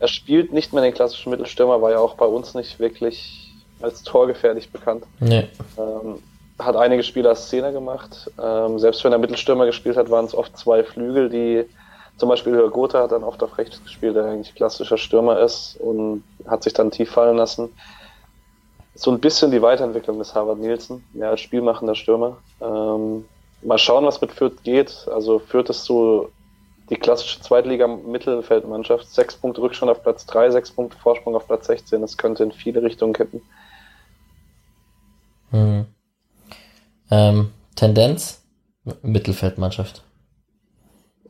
er 0.00 0.08
spielt 0.08 0.52
nicht 0.52 0.72
mehr 0.72 0.82
den 0.82 0.92
klassischen 0.92 1.30
Mittelstürmer, 1.30 1.80
war 1.80 1.92
ja 1.92 2.00
auch 2.00 2.16
bei 2.16 2.26
uns 2.26 2.52
nicht 2.54 2.80
wirklich 2.80 3.52
als 3.80 4.02
torgefährlich 4.02 4.72
bekannt. 4.72 5.04
Nee. 5.20 5.46
Ähm, 5.78 6.18
hat 6.58 6.74
einige 6.74 7.04
Spiele 7.04 7.28
als 7.28 7.48
Zehner 7.48 7.70
gemacht. 7.70 8.28
Ähm, 8.42 8.80
selbst 8.80 9.04
wenn 9.04 9.12
er 9.12 9.18
Mittelstürmer 9.18 9.66
gespielt 9.66 9.96
hat, 9.96 10.10
waren 10.10 10.24
es 10.24 10.34
oft 10.34 10.58
zwei 10.58 10.82
Flügel, 10.82 11.30
die 11.30 11.66
zum 12.16 12.28
Beispiel 12.28 12.56
Gotha 12.70 13.04
hat 13.04 13.12
dann 13.12 13.22
oft 13.22 13.40
auf 13.44 13.56
rechts 13.56 13.84
gespielt, 13.84 14.16
der 14.16 14.24
eigentlich 14.24 14.52
klassischer 14.52 14.98
Stürmer 14.98 15.38
ist 15.38 15.76
und 15.78 16.24
hat 16.48 16.64
sich 16.64 16.72
dann 16.72 16.90
tief 16.90 17.12
fallen 17.12 17.36
lassen 17.36 17.70
so 18.94 19.10
ein 19.10 19.20
bisschen 19.20 19.50
die 19.50 19.62
Weiterentwicklung 19.62 20.18
des 20.18 20.34
Harvard 20.34 20.58
Nielsen, 20.58 21.04
ja, 21.14 21.30
als 21.30 21.40
spielmachender 21.40 21.94
Stürmer. 21.94 22.38
Ähm, 22.60 23.24
mal 23.62 23.78
schauen, 23.78 24.04
was 24.04 24.20
mit 24.20 24.32
Fürth 24.32 24.62
geht. 24.62 25.08
Also 25.12 25.38
Fürth 25.38 25.70
ist 25.70 25.84
so 25.84 26.30
die 26.90 26.96
klassische 26.96 27.40
Zweitliga-Mittelfeldmannschaft. 27.40 29.10
Sechs 29.10 29.36
Punkte 29.36 29.62
Rückstand 29.62 29.90
auf 29.90 30.02
Platz 30.02 30.26
drei, 30.26 30.50
sechs 30.50 30.70
Punkte 30.70 30.96
Vorsprung 30.98 31.34
auf 31.34 31.46
Platz 31.46 31.66
16. 31.66 32.00
Das 32.00 32.16
könnte 32.16 32.44
in 32.44 32.52
viele 32.52 32.82
Richtungen 32.82 33.14
kippen. 33.14 33.42
Hm. 35.50 35.86
Ähm, 37.10 37.50
Tendenz? 37.74 38.42
Mittelfeldmannschaft. 39.02 40.02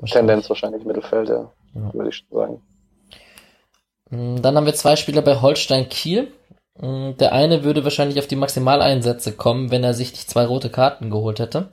Tendenz 0.06 0.48
wahrscheinlich 0.48 0.84
Mittelfeld, 0.84 1.28
ja, 1.28 1.52
ja. 1.74 1.94
würde 1.94 2.08
ich 2.08 2.16
schon 2.16 2.36
sagen. 2.36 2.62
Hm, 4.10 4.42
dann 4.42 4.56
haben 4.56 4.66
wir 4.66 4.74
zwei 4.74 4.96
Spieler 4.96 5.22
bei 5.22 5.40
Holstein 5.40 5.88
Kiel. 5.88 6.32
Mm, 6.80 7.12
der 7.18 7.32
eine 7.32 7.64
würde 7.64 7.84
wahrscheinlich 7.84 8.18
auf 8.18 8.26
die 8.26 8.36
Maximaleinsätze 8.36 9.32
kommen, 9.32 9.70
wenn 9.70 9.84
er 9.84 9.94
sich 9.94 10.12
die 10.12 10.26
zwei 10.26 10.44
rote 10.44 10.70
Karten 10.70 11.10
geholt 11.10 11.38
hätte. 11.38 11.68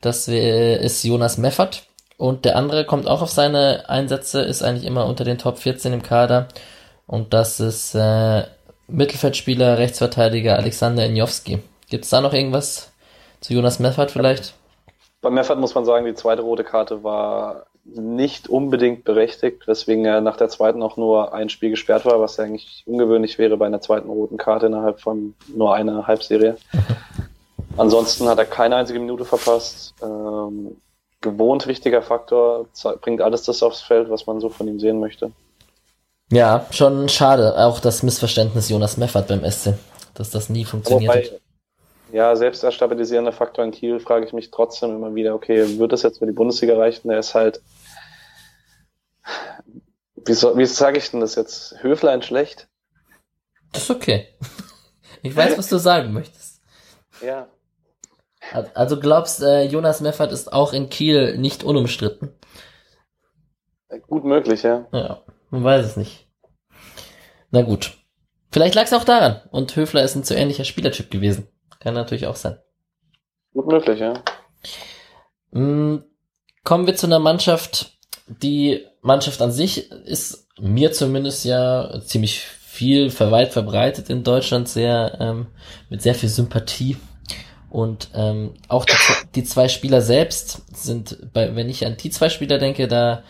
Das 0.00 0.28
ist 0.28 1.02
Jonas 1.04 1.38
Meffert. 1.38 1.84
Und 2.18 2.44
der 2.44 2.56
andere 2.56 2.84
kommt 2.84 3.06
auch 3.06 3.22
auf 3.22 3.30
seine 3.30 3.88
Einsätze, 3.88 4.40
ist 4.42 4.62
eigentlich 4.62 4.84
immer 4.84 5.06
unter 5.06 5.24
den 5.24 5.38
Top 5.38 5.58
14 5.58 5.92
im 5.92 6.02
Kader. 6.02 6.48
Und 7.06 7.32
das 7.32 7.60
ist 7.60 7.94
äh, 7.94 8.44
Mittelfeldspieler, 8.88 9.78
Rechtsverteidiger 9.78 10.56
Alexander 10.56 11.06
Injowski. 11.06 11.60
Gibt 11.88 12.04
es 12.04 12.10
da 12.10 12.20
noch 12.20 12.32
irgendwas 12.32 12.92
zu 13.40 13.54
Jonas 13.54 13.78
Meffert 13.78 14.10
vielleicht? 14.10 14.54
Bei 15.20 15.30
Meffert 15.30 15.58
muss 15.58 15.74
man 15.74 15.84
sagen, 15.84 16.06
die 16.06 16.14
zweite 16.14 16.42
rote 16.42 16.64
Karte 16.64 17.02
war 17.04 17.66
nicht 17.94 18.48
unbedingt 18.48 19.04
berechtigt, 19.04 19.66
weswegen 19.66 20.04
er 20.04 20.20
nach 20.20 20.36
der 20.36 20.48
zweiten 20.48 20.82
auch 20.82 20.96
nur 20.96 21.32
ein 21.32 21.48
Spiel 21.48 21.70
gesperrt 21.70 22.04
war, 22.04 22.20
was 22.20 22.36
ja 22.36 22.44
eigentlich 22.44 22.82
ungewöhnlich 22.86 23.38
wäre 23.38 23.56
bei 23.56 23.66
einer 23.66 23.80
zweiten 23.80 24.08
roten 24.08 24.36
Karte 24.36 24.66
innerhalb 24.66 25.00
von 25.00 25.34
nur 25.54 25.74
einer 25.74 26.06
Halbserie. 26.06 26.56
Ansonsten 27.76 28.28
hat 28.28 28.38
er 28.38 28.44
keine 28.44 28.76
einzige 28.76 28.98
Minute 28.98 29.24
verpasst. 29.24 29.94
Ähm, 30.02 30.76
gewohnt 31.20 31.66
wichtiger 31.66 32.02
Faktor, 32.02 32.66
bringt 33.00 33.22
alles 33.22 33.42
das 33.42 33.62
aufs 33.62 33.80
Feld, 33.80 34.10
was 34.10 34.26
man 34.26 34.40
so 34.40 34.48
von 34.48 34.68
ihm 34.68 34.80
sehen 34.80 35.00
möchte. 35.00 35.32
Ja, 36.30 36.66
schon 36.70 37.08
schade. 37.08 37.56
Auch 37.56 37.80
das 37.80 38.02
Missverständnis 38.02 38.68
Jonas 38.68 38.96
Meffert 38.96 39.28
beim 39.28 39.48
SC, 39.48 39.74
dass 40.14 40.30
das 40.30 40.50
nie 40.50 40.64
funktioniert 40.64 41.14
Wobei, 41.14 41.24
hat. 41.24 41.40
Ja, 42.12 42.34
selbst 42.36 42.64
als 42.64 42.74
stabilisierender 42.74 43.32
Faktor 43.32 43.64
in 43.64 43.70
Kiel 43.70 44.00
frage 44.00 44.26
ich 44.26 44.32
mich 44.32 44.50
trotzdem 44.50 44.94
immer 44.94 45.14
wieder, 45.14 45.34
okay, 45.34 45.78
wird 45.78 45.92
das 45.92 46.02
jetzt 46.02 46.18
für 46.18 46.26
die 46.26 46.32
Bundesliga 46.32 46.76
reichen? 46.76 47.10
Er 47.10 47.18
ist 47.18 47.34
halt 47.34 47.60
wie, 50.24 50.34
so, 50.34 50.56
wie 50.56 50.66
sage 50.66 50.98
ich 50.98 51.10
denn 51.10 51.20
das 51.20 51.34
jetzt? 51.34 51.82
Höflein 51.82 52.22
schlecht? 52.22 52.68
Das 53.72 53.84
ist 53.84 53.90
okay. 53.90 54.28
Ich 55.20 55.34
weiß, 55.34 55.58
was 55.58 55.68
du 55.68 55.78
sagen 55.78 56.12
möchtest. 56.12 56.62
Ja. 57.20 57.48
Also 58.74 59.00
glaubst, 59.00 59.42
äh, 59.42 59.64
Jonas 59.64 60.00
Meffert 60.00 60.30
ist 60.30 60.52
auch 60.52 60.72
in 60.72 60.90
Kiel 60.90 61.36
nicht 61.36 61.64
unumstritten? 61.64 62.32
Gut 64.06 64.24
möglich, 64.24 64.62
ja. 64.62 64.86
Ja, 64.92 65.22
man 65.50 65.64
weiß 65.64 65.84
es 65.84 65.96
nicht. 65.96 66.28
Na 67.50 67.62
gut. 67.62 67.98
Vielleicht 68.52 68.74
lag 68.74 68.84
es 68.84 68.92
auch 68.92 69.04
daran. 69.04 69.42
Und 69.50 69.74
Höfler 69.76 70.02
ist 70.02 70.14
ein 70.14 70.24
zu 70.24 70.34
ähnlicher 70.34 70.64
Spielertyp 70.64 71.10
gewesen. 71.10 71.48
Kann 71.80 71.94
natürlich 71.94 72.26
auch 72.26 72.36
sein. 72.36 72.58
Gut 73.52 73.66
möglich, 73.66 74.00
ja. 74.00 74.22
Hm, 75.52 76.04
kommen 76.64 76.86
wir 76.86 76.96
zu 76.96 77.06
einer 77.06 77.18
Mannschaft, 77.18 77.98
die 78.26 78.86
Mannschaft 79.08 79.42
an 79.42 79.50
sich 79.50 79.90
ist 79.90 80.46
mir 80.60 80.92
zumindest 80.92 81.44
ja 81.44 82.00
ziemlich 82.04 82.40
viel 82.40 83.12
weit 83.18 83.52
verbreitet 83.52 84.08
in 84.08 84.22
Deutschland, 84.22 84.68
sehr 84.68 85.16
ähm, 85.18 85.46
mit 85.88 86.00
sehr 86.00 86.14
viel 86.14 86.28
Sympathie. 86.28 86.96
Und 87.70 88.10
ähm, 88.14 88.54
auch 88.68 88.84
die, 88.84 88.94
die, 89.34 89.44
zwei 89.44 89.68
Spieler 89.68 90.00
selbst 90.00 90.62
sind, 90.76 91.32
bei, 91.32 91.56
wenn 91.56 91.68
ich 91.68 91.84
an 91.84 91.96
die 91.96 92.10
zwei 92.10 92.28
Spieler 92.28 92.58
denke, 92.58 92.86
da, 92.86 93.24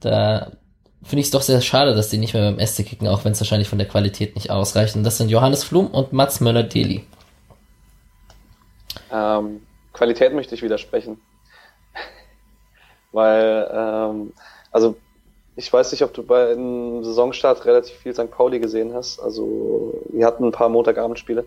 da 0.00 0.52
finde 1.02 1.20
ich 1.20 1.26
es 1.26 1.30
doch 1.30 1.42
sehr 1.42 1.60
schade, 1.60 1.94
dass 1.94 2.10
die 2.10 2.18
nicht 2.18 2.34
mehr 2.34 2.52
beim 2.52 2.64
SC 2.64 2.84
kicken, 2.84 3.08
auch 3.08 3.24
wenn 3.24 3.32
es 3.32 3.40
wahrscheinlich 3.40 3.68
von 3.68 3.78
der 3.78 3.88
Qualität 3.88 4.34
nicht 4.34 4.50
ausreicht. 4.50 4.94
Und 4.94 5.04
das 5.04 5.18
sind 5.18 5.30
Johannes 5.30 5.64
Flum 5.64 5.88
und 5.88 6.12
Mats 6.12 6.40
Möller-Deli. 6.40 7.04
Ähm, 9.10 9.62
Qualität 9.92 10.34
möchte 10.34 10.54
ich 10.54 10.62
widersprechen. 10.62 11.20
Weil, 13.12 13.68
ähm, 13.72 14.32
also 14.70 14.96
ich 15.56 15.72
weiß 15.72 15.92
nicht, 15.92 16.02
ob 16.02 16.14
du 16.14 16.22
bei 16.22 16.52
einem 16.52 17.04
Saisonstart 17.04 17.64
relativ 17.66 17.96
viel 17.96 18.14
St. 18.14 18.30
Pauli 18.30 18.58
gesehen 18.58 18.94
hast. 18.94 19.20
Also 19.20 19.94
wir 20.08 20.26
hatten 20.26 20.44
ein 20.44 20.52
paar 20.52 20.68
Montagabendspiele. 20.68 21.44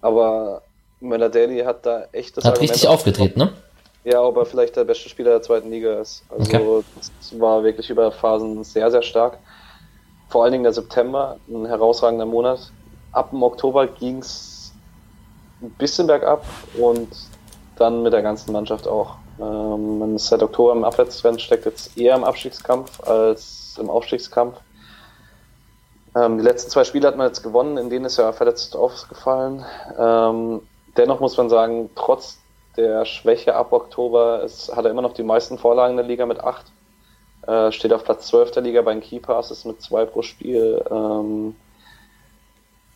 Aber 0.00 0.62
Möller-Daly 1.00 1.60
hat 1.60 1.86
da 1.86 2.06
echt 2.12 2.36
das 2.36 2.44
Hat 2.44 2.54
Argument 2.54 2.70
richtig 2.70 2.88
aufgetreten, 2.88 3.38
ne? 3.38 3.52
Ja, 4.04 4.22
ob 4.22 4.36
er 4.36 4.46
vielleicht 4.46 4.76
der 4.76 4.84
beste 4.84 5.08
Spieler 5.08 5.30
der 5.30 5.42
zweiten 5.42 5.70
Liga 5.70 6.00
ist. 6.00 6.24
Also 6.30 6.42
okay. 6.42 6.84
das 6.96 7.40
war 7.40 7.62
wirklich 7.62 7.90
über 7.90 8.10
Phasen 8.10 8.64
sehr, 8.64 8.90
sehr 8.90 9.02
stark. 9.02 9.38
Vor 10.28 10.42
allen 10.42 10.52
Dingen 10.52 10.64
der 10.64 10.72
September, 10.72 11.36
ein 11.48 11.66
herausragender 11.66 12.26
Monat. 12.26 12.72
Ab 13.12 13.30
dem 13.30 13.42
Oktober 13.42 13.86
ging 13.86 14.18
es 14.18 14.72
ein 15.62 15.70
bisschen 15.78 16.06
bergab 16.06 16.44
und 16.78 17.08
dann 17.76 18.02
mit 18.02 18.12
der 18.12 18.22
ganzen 18.22 18.52
Mannschaft 18.52 18.86
auch. 18.86 19.16
Ähm, 19.40 20.16
ist 20.16 20.26
seit 20.26 20.42
Oktober 20.42 20.72
im 20.72 20.84
Abwärtstrend, 20.84 21.40
steckt 21.40 21.64
jetzt 21.64 21.96
eher 21.96 22.16
im 22.16 22.24
Abstiegskampf 22.24 23.00
als 23.06 23.76
im 23.78 23.90
Aufstiegskampf. 23.90 24.56
Ähm, 26.16 26.38
die 26.38 26.44
letzten 26.44 26.70
zwei 26.70 26.84
Spiele 26.84 27.06
hat 27.06 27.16
man 27.16 27.26
jetzt 27.26 27.42
gewonnen, 27.42 27.76
in 27.76 27.90
denen 27.90 28.04
ist 28.04 28.16
ja 28.16 28.32
verletzt 28.32 28.74
aufgefallen. 28.74 29.64
Ähm, 29.98 30.62
dennoch 30.96 31.20
muss 31.20 31.36
man 31.36 31.48
sagen, 31.48 31.90
trotz 31.94 32.38
der 32.76 33.04
Schwäche 33.04 33.54
ab 33.54 33.72
Oktober 33.72 34.42
ist, 34.42 34.74
hat 34.74 34.84
er 34.84 34.90
immer 34.90 35.02
noch 35.02 35.14
die 35.14 35.22
meisten 35.22 35.58
Vorlagen 35.58 35.96
der 35.96 36.06
Liga 36.06 36.26
mit 36.26 36.40
acht. 36.40 36.66
Äh, 37.46 37.72
steht 37.72 37.92
auf 37.92 38.04
Platz 38.04 38.26
12 38.28 38.52
der 38.52 38.62
Liga 38.62 38.82
bei 38.82 38.92
den 38.92 39.02
Keypasses 39.02 39.64
mit 39.64 39.80
zwei 39.82 40.04
pro 40.04 40.22
Spiel. 40.22 40.84
Ähm, 40.90 41.56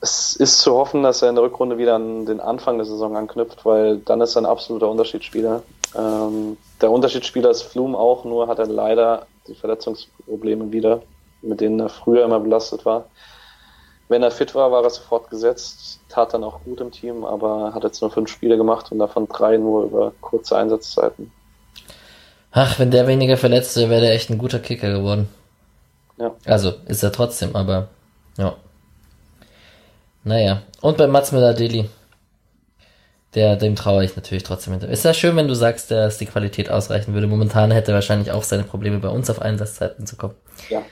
es 0.03 0.35
ist 0.35 0.59
zu 0.59 0.75
hoffen, 0.75 1.05
dass 1.05 1.23
er 1.23 1.29
in 1.29 1.37
der 1.37 1.45
Rückrunde 1.45 1.79
wieder 1.79 1.95
an 1.95 2.27
den 2.27 2.41
Anfang 2.41 2.77
der 2.77 2.85
Saison 2.85 3.17
anknüpft, 3.17 3.65
weil 3.65 3.99
dann 3.99 4.21
ist 4.21 4.35
er 4.35 4.43
ein 4.43 4.47
absoluter 4.47 4.91
Unterschiedsspieler. 4.91 5.63
Ähm, 5.97 6.57
der 6.81 6.91
Unterschiedsspieler 6.91 7.51
ist 7.51 7.63
Flum 7.63 7.95
auch, 7.95 8.25
nur 8.25 8.49
hat 8.49 8.59
er 8.59 8.67
leider 8.67 9.27
die 9.47 9.55
Verletzungsprobleme 9.55 10.73
wieder, 10.73 11.03
mit 11.41 11.61
denen 11.61 11.79
er 11.79 11.89
früher 11.89 12.25
immer 12.25 12.41
belastet 12.41 12.85
war. 12.85 13.05
Wenn 14.09 14.25
er 14.25 14.33
fit 14.33 14.57
war, 14.57 14.73
war 14.73 14.83
er 14.83 14.91
sofort 14.91 15.31
gesetzt, 15.31 16.01
tat 16.09 16.35
dann 16.35 16.43
auch 16.43 16.65
gut 16.65 16.81
im 16.81 16.91
Team, 16.91 17.25
aber 17.25 17.73
hat 17.73 17.85
jetzt 17.85 18.03
nur 18.03 18.11
fünf 18.11 18.29
Spiele 18.29 18.57
gemacht 18.57 18.91
und 18.91 18.99
davon 18.99 19.29
drei 19.29 19.57
nur 19.57 19.85
über 19.85 20.13
kurze 20.21 20.57
Einsatzzeiten. 20.57 21.31
Ach, 22.51 22.81
wenn 22.81 22.91
der 22.91 23.07
weniger 23.07 23.37
verletzt 23.37 23.77
wäre, 23.77 23.89
wäre 23.89 24.01
der 24.01 24.15
echt 24.15 24.31
ein 24.31 24.39
guter 24.39 24.59
Kicker 24.59 24.93
geworden. 24.93 25.29
Ja. 26.19 26.35
Also, 26.45 26.73
ist 26.87 27.05
er 27.05 27.13
trotzdem, 27.13 27.55
aber 27.55 27.89
ja. 28.37 28.57
Naja, 30.25 30.63
und 30.81 30.97
bei 30.97 31.07
Mats 31.07 31.33
Müller-Deli. 31.33 31.89
Der, 33.35 33.57
dem 33.57 33.77
traue 33.77 34.05
ich 34.05 34.15
natürlich 34.15 34.43
trotzdem 34.43 34.75
hinter. 34.75 34.89
Ist 34.89 35.07
ja 35.07 35.15
schön, 35.15 35.37
wenn 35.37 35.49
du 35.49 35.55
sagst, 35.55 35.91
dass 35.91 36.19
die 36.19 36.27
Qualität 36.27 36.71
ausreichen 36.71 37.15
würde. 37.15 37.27
Momentan 37.27 37.71
hätte 37.71 37.93
er 37.93 37.95
wahrscheinlich 37.95 38.31
auch 38.31 38.43
seine 38.43 38.63
Probleme, 38.63 38.99
bei 38.99 39.09
uns 39.09 39.31
auf 39.31 39.41
Einsatzzeiten 39.41 40.07
zu 40.07 40.17
kommen. 40.17 40.35
Ja. 40.69 40.83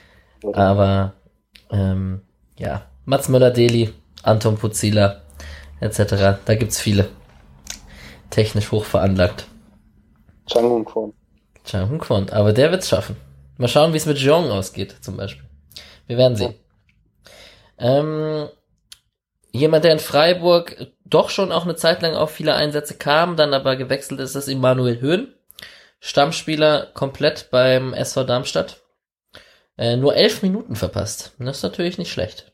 Aber, 0.53 1.13
ähm, 1.69 2.21
ja. 2.57 2.87
Mats 3.05 3.29
Müller-Deli, 3.29 3.93
Anton 4.23 4.57
Puzila, 4.57 5.21
etc. 5.81 6.39
Da 6.43 6.55
gibt's 6.55 6.79
viele. 6.79 7.09
Technisch 8.31 8.71
hoch 8.71 8.85
veranlagt. 8.85 9.45
Chang 10.47 10.63
Hung 10.63 10.85
Kwon. 10.85 11.13
Chang 11.63 11.89
Hung 11.89 11.99
Kwon. 11.99 12.29
Aber 12.29 12.53
der 12.53 12.71
wird's 12.71 12.89
schaffen. 12.89 13.17
Mal 13.57 13.67
schauen, 13.67 13.93
wie 13.93 13.97
es 13.97 14.05
mit 14.07 14.17
Jeong 14.17 14.49
ausgeht, 14.49 14.95
zum 15.01 15.17
Beispiel. 15.17 15.45
Wir 16.07 16.17
werden 16.17 16.35
sehen. 16.35 16.55
Ja. 17.79 17.99
Ähm, 17.99 18.49
jemand, 19.51 19.83
der 19.83 19.93
in 19.93 19.99
Freiburg 19.99 20.87
doch 21.05 21.29
schon 21.29 21.51
auch 21.51 21.63
eine 21.63 21.75
Zeit 21.75 22.01
lang 22.01 22.15
auf 22.15 22.31
viele 22.31 22.55
Einsätze 22.55 22.95
kam, 22.95 23.35
dann 23.35 23.53
aber 23.53 23.75
gewechselt 23.75 24.19
ist, 24.19 24.35
ist 24.35 24.47
Immanuel 24.47 25.01
Höhn. 25.01 25.33
Stammspieler 25.99 26.87
komplett 26.93 27.49
beim 27.51 27.93
SV 27.93 28.23
Darmstadt. 28.23 28.81
Äh, 29.77 29.97
nur 29.97 30.15
elf 30.15 30.41
Minuten 30.41 30.75
verpasst. 30.75 31.33
Das 31.37 31.57
ist 31.57 31.63
natürlich 31.63 31.97
nicht 31.97 32.11
schlecht. 32.11 32.51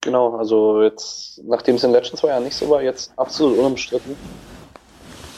Genau, 0.00 0.36
also 0.36 0.82
jetzt, 0.82 1.42
nachdem 1.44 1.76
es 1.76 1.84
in 1.84 1.90
den 1.90 2.00
letzten 2.00 2.16
zwei 2.16 2.28
Jahren 2.28 2.44
nicht 2.44 2.56
so 2.56 2.70
war, 2.70 2.82
jetzt 2.82 3.12
absolut 3.16 3.58
unumstritten. 3.58 4.16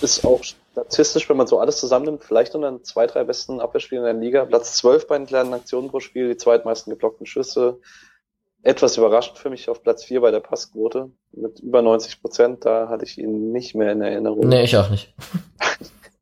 Ist 0.02 0.24
auch 0.24 0.42
statistisch, 0.44 1.28
wenn 1.28 1.37
man 1.37 1.46
so 1.46 1.59
alles 1.59 1.78
zusammennimmt, 1.78 2.22
vielleicht 2.22 2.54
unter 2.54 2.70
den 2.70 2.85
zwei, 2.85 3.07
drei 3.07 3.24
besten 3.24 3.61
Abwehrspielern 3.61 4.07
in 4.07 4.16
der 4.16 4.24
Liga. 4.24 4.44
Platz 4.44 4.74
zwölf 4.76 5.07
bei 5.07 5.16
den 5.16 5.26
kleinen 5.26 5.54
Aktionen 5.54 5.88
pro 5.88 6.00
Spiel, 6.00 6.28
die 6.28 6.37
zweitmeisten 6.37 6.92
geblockten 6.92 7.26
Schüsse, 7.26 7.81
etwas 8.62 8.96
überraschend 8.96 9.38
für 9.38 9.50
mich 9.50 9.68
auf 9.68 9.82
Platz 9.82 10.04
4 10.04 10.20
bei 10.20 10.30
der 10.30 10.40
Passquote 10.40 11.10
mit 11.32 11.60
über 11.60 11.82
90 11.82 12.20
Prozent. 12.20 12.64
Da 12.64 12.88
hatte 12.88 13.04
ich 13.04 13.18
ihn 13.18 13.52
nicht 13.52 13.74
mehr 13.74 13.92
in 13.92 14.02
Erinnerung. 14.02 14.48
Nee, 14.48 14.64
ich 14.64 14.76
auch 14.76 14.90
nicht. 14.90 15.14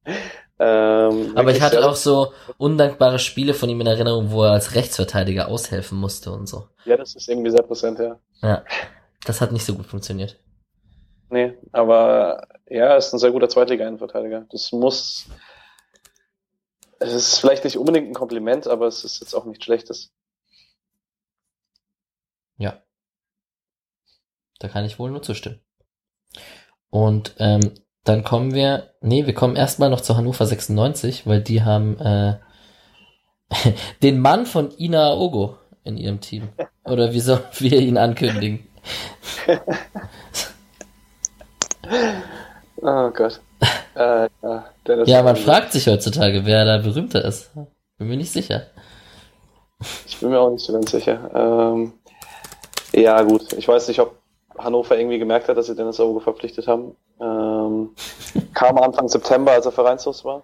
ähm, 0.59 1.33
Aber 1.35 1.51
ich 1.51 1.61
hatte 1.61 1.87
auch 1.87 1.97
so 1.97 2.33
undankbare 2.59 3.19
Spiele 3.19 3.55
von 3.55 3.69
ihm 3.69 3.81
in 3.81 3.87
Erinnerung, 3.87 4.31
wo 4.31 4.45
er 4.45 4.53
als 4.53 4.75
Rechtsverteidiger 4.75 5.49
aushelfen 5.49 5.99
musste 5.99 6.31
und 6.33 6.49
so. 6.49 6.69
Ja, 6.85 6.97
das 6.97 7.15
ist 7.15 7.29
irgendwie 7.29 7.51
sehr 7.51 7.63
präsent, 7.63 7.99
ja. 7.99 8.19
Ja, 8.43 8.65
das 9.25 9.41
hat 9.41 9.53
nicht 9.53 9.65
so 9.65 9.75
gut 9.75 9.87
funktioniert. 9.87 10.39
Nee, 11.31 11.55
aber 11.73 12.47
ja, 12.69 12.87
er 12.87 12.97
ist 12.99 13.13
ein 13.13 13.19
sehr 13.19 13.33
guter 13.33 13.49
Zweitliga-Innenverteidiger. 13.49 14.47
Das 14.51 14.71
muss, 14.73 15.27
es 17.01 17.13
ist 17.13 17.39
vielleicht 17.39 17.65
nicht 17.65 17.79
unbedingt 17.79 18.09
ein 18.09 18.15
Kompliment, 18.15 18.69
aber 18.69 18.87
es 18.87 19.05
ist 19.05 19.21
jetzt 19.21 19.35
auch 19.35 19.45
nichts 19.45 19.65
Schlechtes. 19.65 20.13
Ja. 22.59 22.83
Da 24.59 24.69
kann 24.69 24.85
ich 24.85 24.99
wohl 24.99 25.11
nur 25.11 25.23
zustimmen. 25.23 25.61
Und 26.91 27.35
ähm, 27.39 27.73
dann 28.05 28.25
kommen 28.25 28.55
wir, 28.55 28.95
nee, 29.01 29.27
wir 29.27 29.35
kommen 29.35 29.57
erstmal 29.57 29.91
noch 29.91 30.01
zu 30.01 30.17
Hannover 30.17 30.47
96, 30.47 31.27
weil 31.27 31.43
die 31.43 31.63
haben 31.63 31.99
äh, 31.99 32.39
den 34.03 34.21
Mann 34.21 34.47
von 34.47 34.71
Ina 34.79 35.15
Ogo 35.15 35.59
in 35.85 35.97
ihrem 35.97 36.21
Team. 36.21 36.49
Oder 36.85 37.13
wie 37.13 37.21
sollen 37.21 37.43
wir 37.59 37.81
ihn 37.81 37.99
ankündigen? 37.99 38.67
oh 42.77 43.11
Gott. 43.11 43.41
Äh, 43.95 44.29
ja, 44.43 44.65
ja 45.05 45.23
man 45.23 45.37
fragt 45.37 45.73
sich 45.73 45.87
heutzutage, 45.87 46.45
wer 46.45 46.65
da 46.65 46.79
berühmter 46.79 47.25
ist. 47.25 47.51
Bin 47.99 48.09
mir 48.09 48.17
nicht 48.17 48.33
sicher. 48.33 48.67
Ich 50.07 50.19
bin 50.21 50.31
mir 50.31 50.39
auch 50.39 50.51
nicht 50.51 50.65
so 50.65 50.73
ganz 50.73 50.91
sicher. 50.91 51.31
Ähm, 51.35 51.93
ja, 52.97 53.23
gut. 53.23 53.53
Ich 53.53 53.69
weiß 53.69 53.89
nicht, 53.89 54.01
ob 54.01 54.17
Hannover 54.59 54.99
irgendwie 54.99 55.19
gemerkt 55.19 55.49
hat, 55.49 55.57
dass 55.57 55.67
sie 55.67 55.77
Dennis 55.77 56.01
Auge 56.01 56.21
verpflichtet 56.21 56.67
haben. 56.67 56.97
Ähm, 57.21 57.91
kam 58.55 58.79
Anfang 58.79 59.09
September, 59.09 59.53
als 59.53 59.67
er 59.67 59.73
vereinslos 59.73 60.25
war. 60.25 60.43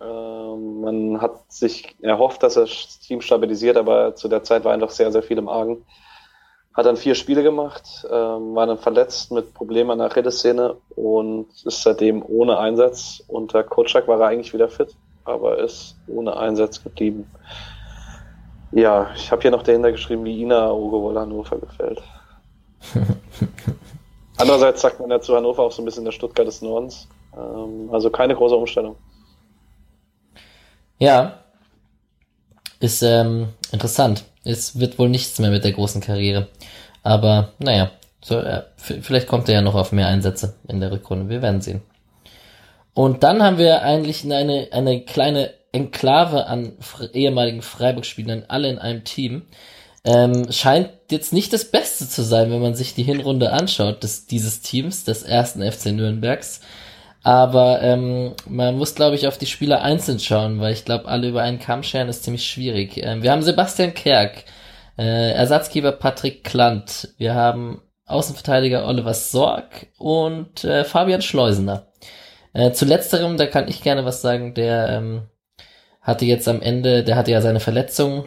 Ähm, 0.00 0.80
man 0.80 1.20
hat 1.20 1.50
sich 1.50 1.96
erhofft, 2.02 2.42
dass 2.42 2.56
er 2.56 2.62
das 2.62 3.00
Team 3.00 3.20
stabilisiert, 3.20 3.76
aber 3.76 4.14
zu 4.14 4.28
der 4.28 4.42
Zeit 4.42 4.64
war 4.64 4.72
einfach 4.72 4.90
sehr, 4.90 5.10
sehr 5.12 5.22
viel 5.22 5.38
im 5.38 5.48
Argen. 5.48 5.84
Hat 6.74 6.86
dann 6.86 6.96
vier 6.96 7.14
Spiele 7.14 7.42
gemacht, 7.42 8.06
ähm, 8.08 8.54
war 8.54 8.66
dann 8.66 8.78
verletzt 8.78 9.32
mit 9.32 9.54
Problemen 9.54 9.90
an 9.90 9.98
der 9.98 10.14
Retteszene 10.14 10.76
und 10.94 11.48
ist 11.64 11.82
seitdem 11.82 12.22
ohne 12.24 12.58
Einsatz. 12.58 13.24
Unter 13.26 13.64
Kotschak 13.64 14.06
war 14.06 14.20
er 14.20 14.28
eigentlich 14.28 14.54
wieder 14.54 14.68
fit, 14.68 14.94
aber 15.24 15.58
ist 15.58 15.96
ohne 16.06 16.36
Einsatz 16.36 16.82
geblieben. 16.82 17.28
Ja, 18.72 19.10
ich 19.14 19.30
habe 19.32 19.42
hier 19.42 19.50
noch 19.50 19.62
dahinter 19.62 19.92
geschrieben, 19.92 20.24
wie 20.24 20.42
Ina 20.42 20.70
Ogo 20.70 21.02
wohl 21.02 21.18
Hannover 21.18 21.58
gefällt. 21.58 22.02
Andererseits 24.36 24.82
sagt 24.82 25.00
man 25.00 25.10
ja 25.10 25.20
zu 25.20 25.34
Hannover 25.34 25.62
auch 25.62 25.72
so 25.72 25.82
ein 25.82 25.84
bisschen 25.84 26.04
der 26.04 26.12
Stuttgart 26.12 26.46
des 26.46 26.62
Nordens. 26.62 27.08
Ähm, 27.36 27.88
also 27.92 28.10
keine 28.10 28.34
große 28.34 28.54
Umstellung. 28.54 28.96
Ja, 30.98 31.38
ist 32.80 33.02
ähm, 33.02 33.48
interessant. 33.72 34.24
Es 34.44 34.78
wird 34.78 34.98
wohl 34.98 35.08
nichts 35.08 35.38
mehr 35.38 35.50
mit 35.50 35.64
der 35.64 35.72
großen 35.72 36.00
Karriere. 36.00 36.48
Aber 37.02 37.52
naja, 37.58 37.90
so, 38.20 38.38
äh, 38.38 38.62
vielleicht 38.76 39.28
kommt 39.28 39.48
er 39.48 39.56
ja 39.56 39.62
noch 39.62 39.74
auf 39.74 39.92
mehr 39.92 40.08
Einsätze 40.08 40.54
in 40.68 40.80
der 40.80 40.92
Rückrunde. 40.92 41.28
Wir 41.28 41.42
werden 41.42 41.60
sehen. 41.60 41.82
Und 42.94 43.22
dann 43.22 43.42
haben 43.42 43.58
wir 43.58 43.82
eigentlich 43.82 44.24
eine, 44.24 44.68
eine 44.72 45.04
kleine 45.04 45.50
Enklave 45.72 46.46
an 46.46 46.72
ehemaligen 47.12 47.62
Freiburg-Spielern, 47.62 48.44
alle 48.48 48.68
in 48.68 48.78
einem 48.78 49.04
Team. 49.04 49.42
Ähm, 50.04 50.50
scheint 50.50 50.90
jetzt 51.10 51.32
nicht 51.32 51.52
das 51.52 51.70
Beste 51.70 52.08
zu 52.08 52.22
sein, 52.22 52.50
wenn 52.50 52.62
man 52.62 52.74
sich 52.74 52.94
die 52.94 53.02
Hinrunde 53.02 53.52
anschaut, 53.52 54.02
des, 54.02 54.26
dieses 54.26 54.60
Teams, 54.60 55.04
des 55.04 55.22
ersten 55.22 55.62
FC 55.62 55.86
Nürnbergs. 55.86 56.60
Aber 57.22 57.82
ähm, 57.82 58.34
man 58.46 58.78
muss, 58.78 58.94
glaube 58.94 59.16
ich, 59.16 59.26
auf 59.26 59.38
die 59.38 59.46
Spieler 59.46 59.82
einzeln 59.82 60.20
schauen, 60.20 60.60
weil 60.60 60.72
ich 60.72 60.84
glaube, 60.84 61.08
alle 61.08 61.28
über 61.28 61.42
einen 61.42 61.58
Kamm 61.58 61.82
scheren 61.82 62.08
ist 62.08 62.24
ziemlich 62.24 62.48
schwierig. 62.48 62.96
Ähm, 62.96 63.22
wir 63.22 63.32
haben 63.32 63.42
Sebastian 63.42 63.92
Kerk, 63.92 64.44
äh, 64.96 65.32
Ersatzgeber 65.32 65.92
Patrick 65.92 66.44
Klant, 66.44 67.08
wir 67.18 67.34
haben 67.34 67.82
Außenverteidiger 68.06 68.86
Oliver 68.86 69.14
Sorg 69.14 69.88
und 69.98 70.64
äh, 70.64 70.84
Fabian 70.84 71.20
Schleusener. 71.20 71.88
Äh, 72.54 72.72
zu 72.72 72.86
letzterem, 72.86 73.36
da 73.36 73.46
kann 73.46 73.68
ich 73.68 73.82
gerne 73.82 74.04
was 74.06 74.22
sagen, 74.22 74.54
der 74.54 74.88
ähm, 74.88 75.22
hatte 76.08 76.24
jetzt 76.24 76.48
am 76.48 76.62
Ende, 76.62 77.04
der 77.04 77.16
hatte 77.16 77.30
ja 77.30 77.42
seine 77.42 77.60
Verletzung 77.60 78.24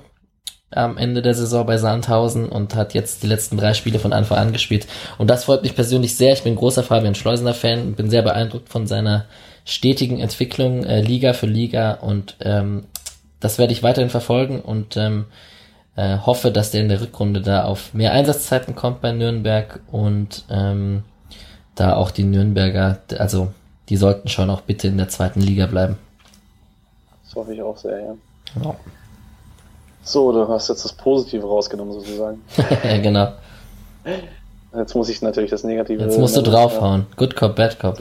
am 0.69 0.97
Ende 0.97 1.23
der 1.23 1.33
Saison 1.33 1.65
bei 1.65 1.77
Sandhausen 1.77 2.47
und 2.47 2.75
hat 2.75 2.93
jetzt 2.93 3.23
die 3.23 3.27
letzten 3.27 3.57
drei 3.57 3.73
Spiele 3.73 3.97
von 3.97 4.13
Anfang 4.13 4.37
an 4.37 4.53
gespielt. 4.53 4.85
Und 5.17 5.31
das 5.31 5.45
freut 5.45 5.63
mich 5.63 5.73
persönlich 5.73 6.15
sehr. 6.15 6.31
Ich 6.31 6.43
bin 6.43 6.55
großer 6.55 6.83
Fabian 6.83 7.15
Schleusener 7.15 7.55
Fan 7.55 7.81
und 7.81 7.97
bin 7.97 8.11
sehr 8.11 8.21
beeindruckt 8.21 8.69
von 8.69 8.85
seiner 8.85 9.25
stetigen 9.65 10.19
Entwicklung 10.19 10.83
äh, 10.83 11.01
Liga 11.01 11.33
für 11.33 11.47
Liga 11.47 11.93
und 11.93 12.35
ähm, 12.41 12.85
das 13.39 13.57
werde 13.57 13.73
ich 13.73 13.81
weiterhin 13.81 14.11
verfolgen 14.11 14.61
und 14.61 14.95
ähm, 14.95 15.25
äh, 15.95 16.19
hoffe, 16.19 16.51
dass 16.51 16.69
der 16.69 16.81
in 16.81 16.89
der 16.89 17.01
Rückrunde 17.01 17.41
da 17.41 17.63
auf 17.63 17.95
mehr 17.95 18.11
Einsatzzeiten 18.13 18.75
kommt 18.75 19.01
bei 19.01 19.11
Nürnberg 19.11 19.79
und 19.91 20.45
ähm, 20.51 21.03
da 21.73 21.95
auch 21.95 22.11
die 22.11 22.23
Nürnberger, 22.25 22.99
also 23.17 23.51
die 23.89 23.97
sollten 23.97 24.29
schon 24.29 24.51
auch 24.51 24.61
bitte 24.61 24.87
in 24.87 24.97
der 24.97 25.09
zweiten 25.09 25.41
Liga 25.41 25.65
bleiben. 25.65 25.97
Das 27.31 27.37
hoffe 27.37 27.53
ich 27.53 27.61
auch 27.61 27.77
sehr, 27.77 27.97
ja. 27.97 28.15
Ja. 28.61 28.75
So, 30.03 30.33
du 30.33 30.45
hast 30.49 30.67
jetzt 30.67 30.83
das 30.83 30.91
Positive 30.91 31.47
rausgenommen, 31.47 31.93
sozusagen. 31.93 32.43
genau. 33.01 33.31
Jetzt 34.75 34.95
muss 34.95 35.07
ich 35.07 35.21
natürlich 35.21 35.49
das 35.49 35.63
Negative. 35.63 36.03
Jetzt 36.03 36.17
musst 36.17 36.35
du 36.35 36.41
draufhauen. 36.41 37.05
Good 37.15 37.37
Cop, 37.37 37.55
Bad 37.55 37.79
Cop. 37.79 37.99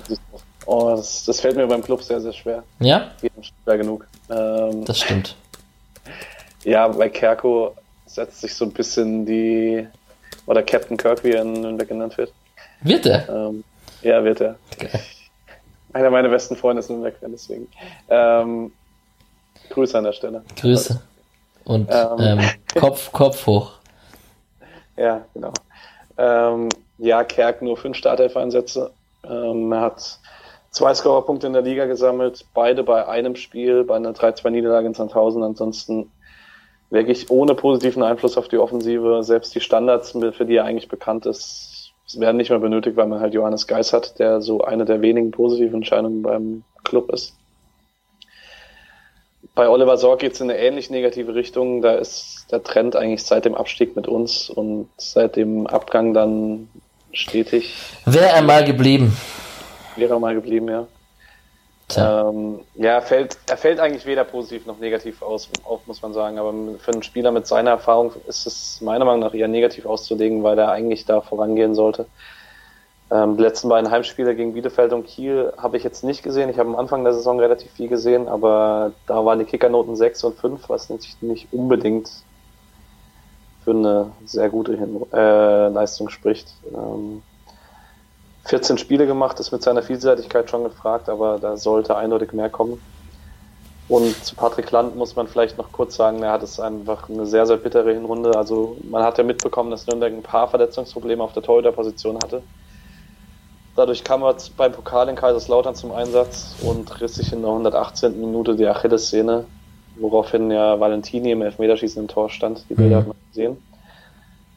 Oh, 0.66 0.90
das, 0.96 1.24
das 1.26 1.38
fällt 1.40 1.54
mir 1.54 1.68
beim 1.68 1.80
Club 1.80 2.02
sehr, 2.02 2.20
sehr 2.20 2.32
schwer. 2.32 2.64
Ja? 2.80 3.12
Geht 3.20 3.30
schwer 3.64 3.78
genug. 3.78 4.08
Ähm, 4.30 4.84
Das 4.84 4.98
stimmt. 4.98 5.36
ja, 6.64 6.88
bei 6.88 7.08
Kerko 7.08 7.76
setzt 8.06 8.40
sich 8.40 8.52
so 8.52 8.64
ein 8.64 8.72
bisschen 8.72 9.26
die, 9.26 9.86
oder 10.46 10.64
Captain 10.64 10.96
Kirk, 10.96 11.22
wie 11.22 11.30
er 11.34 11.42
in 11.42 11.52
Nürnberg 11.52 11.88
genannt 11.88 12.18
wird. 12.18 12.32
Wird 12.80 13.06
er? 13.06 13.28
Ähm, 13.28 13.62
ja, 14.02 14.24
wird 14.24 14.40
er. 14.40 14.56
Geil. 14.76 14.90
Einer 15.92 16.10
meiner 16.10 16.30
besten 16.30 16.56
Freunde 16.56 16.80
ist 16.80 16.90
Nürnberg-Fan, 16.90 17.30
deswegen. 17.30 17.68
Ähm, 18.08 18.72
Grüße 19.70 19.96
an 19.96 20.04
der 20.04 20.12
Stelle. 20.12 20.42
Grüße. 20.60 21.00
Und 21.64 21.88
Ähm. 21.90 22.18
ähm, 22.18 22.40
Kopf, 22.78 23.12
Kopf 23.12 23.46
hoch. 23.46 23.72
Ja, 24.96 25.24
genau. 25.32 25.52
Ähm, 26.18 26.68
ja, 26.98 27.24
Kerk 27.24 27.62
nur 27.62 27.78
fünf 27.78 27.96
Startelf-Einsätze. 27.96 28.90
Ähm, 29.24 29.72
er 29.72 29.80
hat 29.80 30.18
zwei 30.70 30.92
Scorerpunkte 30.92 31.46
in 31.46 31.54
der 31.54 31.62
Liga 31.62 31.86
gesammelt, 31.86 32.44
beide 32.52 32.82
bei 32.82 33.08
einem 33.08 33.34
Spiel, 33.34 33.84
bei 33.84 33.96
einer 33.96 34.12
3-2-Niederlage 34.12 34.88
in 34.88 34.92
Sandhausen. 34.94 35.42
Ansonsten 35.42 36.10
wirklich 36.90 37.30
ohne 37.30 37.54
positiven 37.54 38.02
Einfluss 38.02 38.36
auf 38.36 38.48
die 38.48 38.58
Offensive. 38.58 39.22
Selbst 39.22 39.54
die 39.54 39.60
Standards, 39.60 40.10
für 40.10 40.44
die 40.44 40.56
er 40.56 40.64
eigentlich 40.64 40.88
bekannt 40.88 41.24
ist, 41.24 41.92
werden 42.16 42.36
nicht 42.36 42.50
mehr 42.50 42.58
benötigt, 42.58 42.96
weil 42.96 43.06
man 43.06 43.20
halt 43.20 43.32
Johannes 43.32 43.66
Geis 43.66 43.94
hat, 43.94 44.18
der 44.18 44.42
so 44.42 44.62
eine 44.62 44.84
der 44.84 45.00
wenigen 45.00 45.30
positiven 45.30 45.76
Entscheidungen 45.76 46.22
beim 46.22 46.64
Club 46.84 47.10
ist. 47.12 47.34
Bei 49.54 49.68
Oliver 49.68 49.96
Sorg 49.96 50.20
geht 50.20 50.32
es 50.32 50.40
in 50.40 50.50
eine 50.50 50.58
ähnlich 50.58 50.90
negative 50.90 51.34
Richtung. 51.34 51.82
Da 51.82 51.94
ist 51.94 52.46
der 52.50 52.62
Trend 52.62 52.96
eigentlich 52.96 53.24
seit 53.24 53.44
dem 53.44 53.54
Abstieg 53.54 53.96
mit 53.96 54.06
uns 54.06 54.48
und 54.48 54.88
seit 54.96 55.36
dem 55.36 55.66
Abgang 55.66 56.14
dann 56.14 56.68
stetig 57.12 57.74
Wäre 58.04 58.28
er 58.28 58.42
mal 58.42 58.64
geblieben. 58.64 59.16
wäre 59.96 60.14
er 60.14 60.20
mal 60.20 60.34
geblieben, 60.34 60.68
ja. 60.68 60.86
Ähm, 61.96 62.60
ja, 62.76 62.92
er 62.92 63.02
fällt, 63.02 63.36
er 63.48 63.56
fällt 63.56 63.80
eigentlich 63.80 64.06
weder 64.06 64.22
positiv 64.22 64.64
noch 64.66 64.78
negativ 64.78 65.22
aus, 65.22 65.48
auf, 65.64 65.86
muss 65.86 66.00
man 66.02 66.12
sagen. 66.12 66.38
Aber 66.38 66.52
für 66.78 66.92
einen 66.92 67.02
Spieler 67.02 67.32
mit 67.32 67.48
seiner 67.48 67.70
Erfahrung 67.70 68.12
ist 68.28 68.46
es 68.46 68.80
meiner 68.80 69.04
Meinung 69.04 69.20
nach 69.20 69.34
eher 69.34 69.48
negativ 69.48 69.86
auszulegen, 69.86 70.44
weil 70.44 70.58
er 70.58 70.70
eigentlich 70.70 71.04
da 71.04 71.20
vorangehen 71.20 71.74
sollte. 71.74 72.06
Ähm, 73.10 73.36
die 73.36 73.42
letzten 73.42 73.68
beiden 73.68 73.90
Heimspiele 73.90 74.36
gegen 74.36 74.54
Bielefeld 74.54 74.92
und 74.92 75.04
Kiel 75.04 75.52
habe 75.56 75.76
ich 75.76 75.82
jetzt 75.82 76.04
nicht 76.04 76.22
gesehen. 76.22 76.48
Ich 76.48 76.58
habe 76.58 76.68
am 76.68 76.76
Anfang 76.76 77.02
der 77.02 77.12
Saison 77.12 77.40
relativ 77.40 77.72
viel 77.72 77.88
gesehen, 77.88 78.28
aber 78.28 78.92
da 79.06 79.24
waren 79.24 79.40
die 79.40 79.44
Kickernoten 79.44 79.96
6 79.96 80.24
und 80.24 80.38
5, 80.38 80.68
was 80.68 80.90
nicht, 80.90 81.22
nicht 81.22 81.52
unbedingt 81.52 82.10
für 83.64 83.72
eine 83.72 84.12
sehr 84.24 84.48
gute 84.48 84.76
Hin 84.76 85.04
äh, 85.12 85.68
Leistung 85.68 86.08
spricht. 86.08 86.52
Ähm, 86.72 87.22
14 88.44 88.78
Spiele 88.78 89.06
gemacht, 89.06 89.38
ist 89.38 89.52
mit 89.52 89.62
seiner 89.62 89.82
Vielseitigkeit 89.82 90.48
schon 90.48 90.64
gefragt, 90.64 91.08
aber 91.08 91.38
da 91.38 91.56
sollte 91.56 91.96
eindeutig 91.96 92.32
mehr 92.32 92.48
kommen. 92.48 92.80
Und 93.88 94.24
zu 94.24 94.36
Patrick 94.36 94.70
Land 94.70 94.94
muss 94.94 95.16
man 95.16 95.26
vielleicht 95.26 95.58
noch 95.58 95.72
kurz 95.72 95.96
sagen, 95.96 96.22
er 96.22 96.30
hat 96.30 96.44
es 96.44 96.60
einfach 96.60 97.08
eine 97.08 97.26
sehr, 97.26 97.44
sehr 97.44 97.56
bittere 97.56 97.92
Hinrunde. 97.92 98.36
Also 98.36 98.76
man 98.88 99.02
hat 99.02 99.18
ja 99.18 99.24
mitbekommen, 99.24 99.72
dass 99.72 99.88
Nürnberg 99.88 100.12
ein 100.12 100.22
paar 100.22 100.48
Verletzungsprobleme 100.48 101.22
auf 101.22 101.32
der 101.32 101.42
Torhüterposition 101.42 102.16
hatte. 102.22 102.42
Dadurch 103.76 104.04
kam 104.04 104.22
er 104.22 104.36
beim 104.56 104.72
Pokal 104.72 105.08
in 105.08 105.16
Kaiserslautern 105.16 105.74
zum 105.74 105.92
Einsatz 105.92 106.54
und 106.62 107.00
riss 107.00 107.14
sich 107.14 107.32
in 107.32 107.40
der 107.42 107.50
118. 107.50 108.18
Minute 108.20 108.56
die 108.56 108.66
Achillessehne, 108.66 109.44
woraufhin 109.96 110.50
ja 110.50 110.78
Valentini 110.78 111.30
im 111.30 111.42
Elfmeterschießen 111.42 112.02
im 112.02 112.08
Tor 112.08 112.30
stand. 112.30 112.64
Die 112.68 112.74
Bilder 112.74 112.96
Mhm. 112.96 113.00
hat 113.00 113.06
man 113.08 113.16
gesehen. 113.28 113.56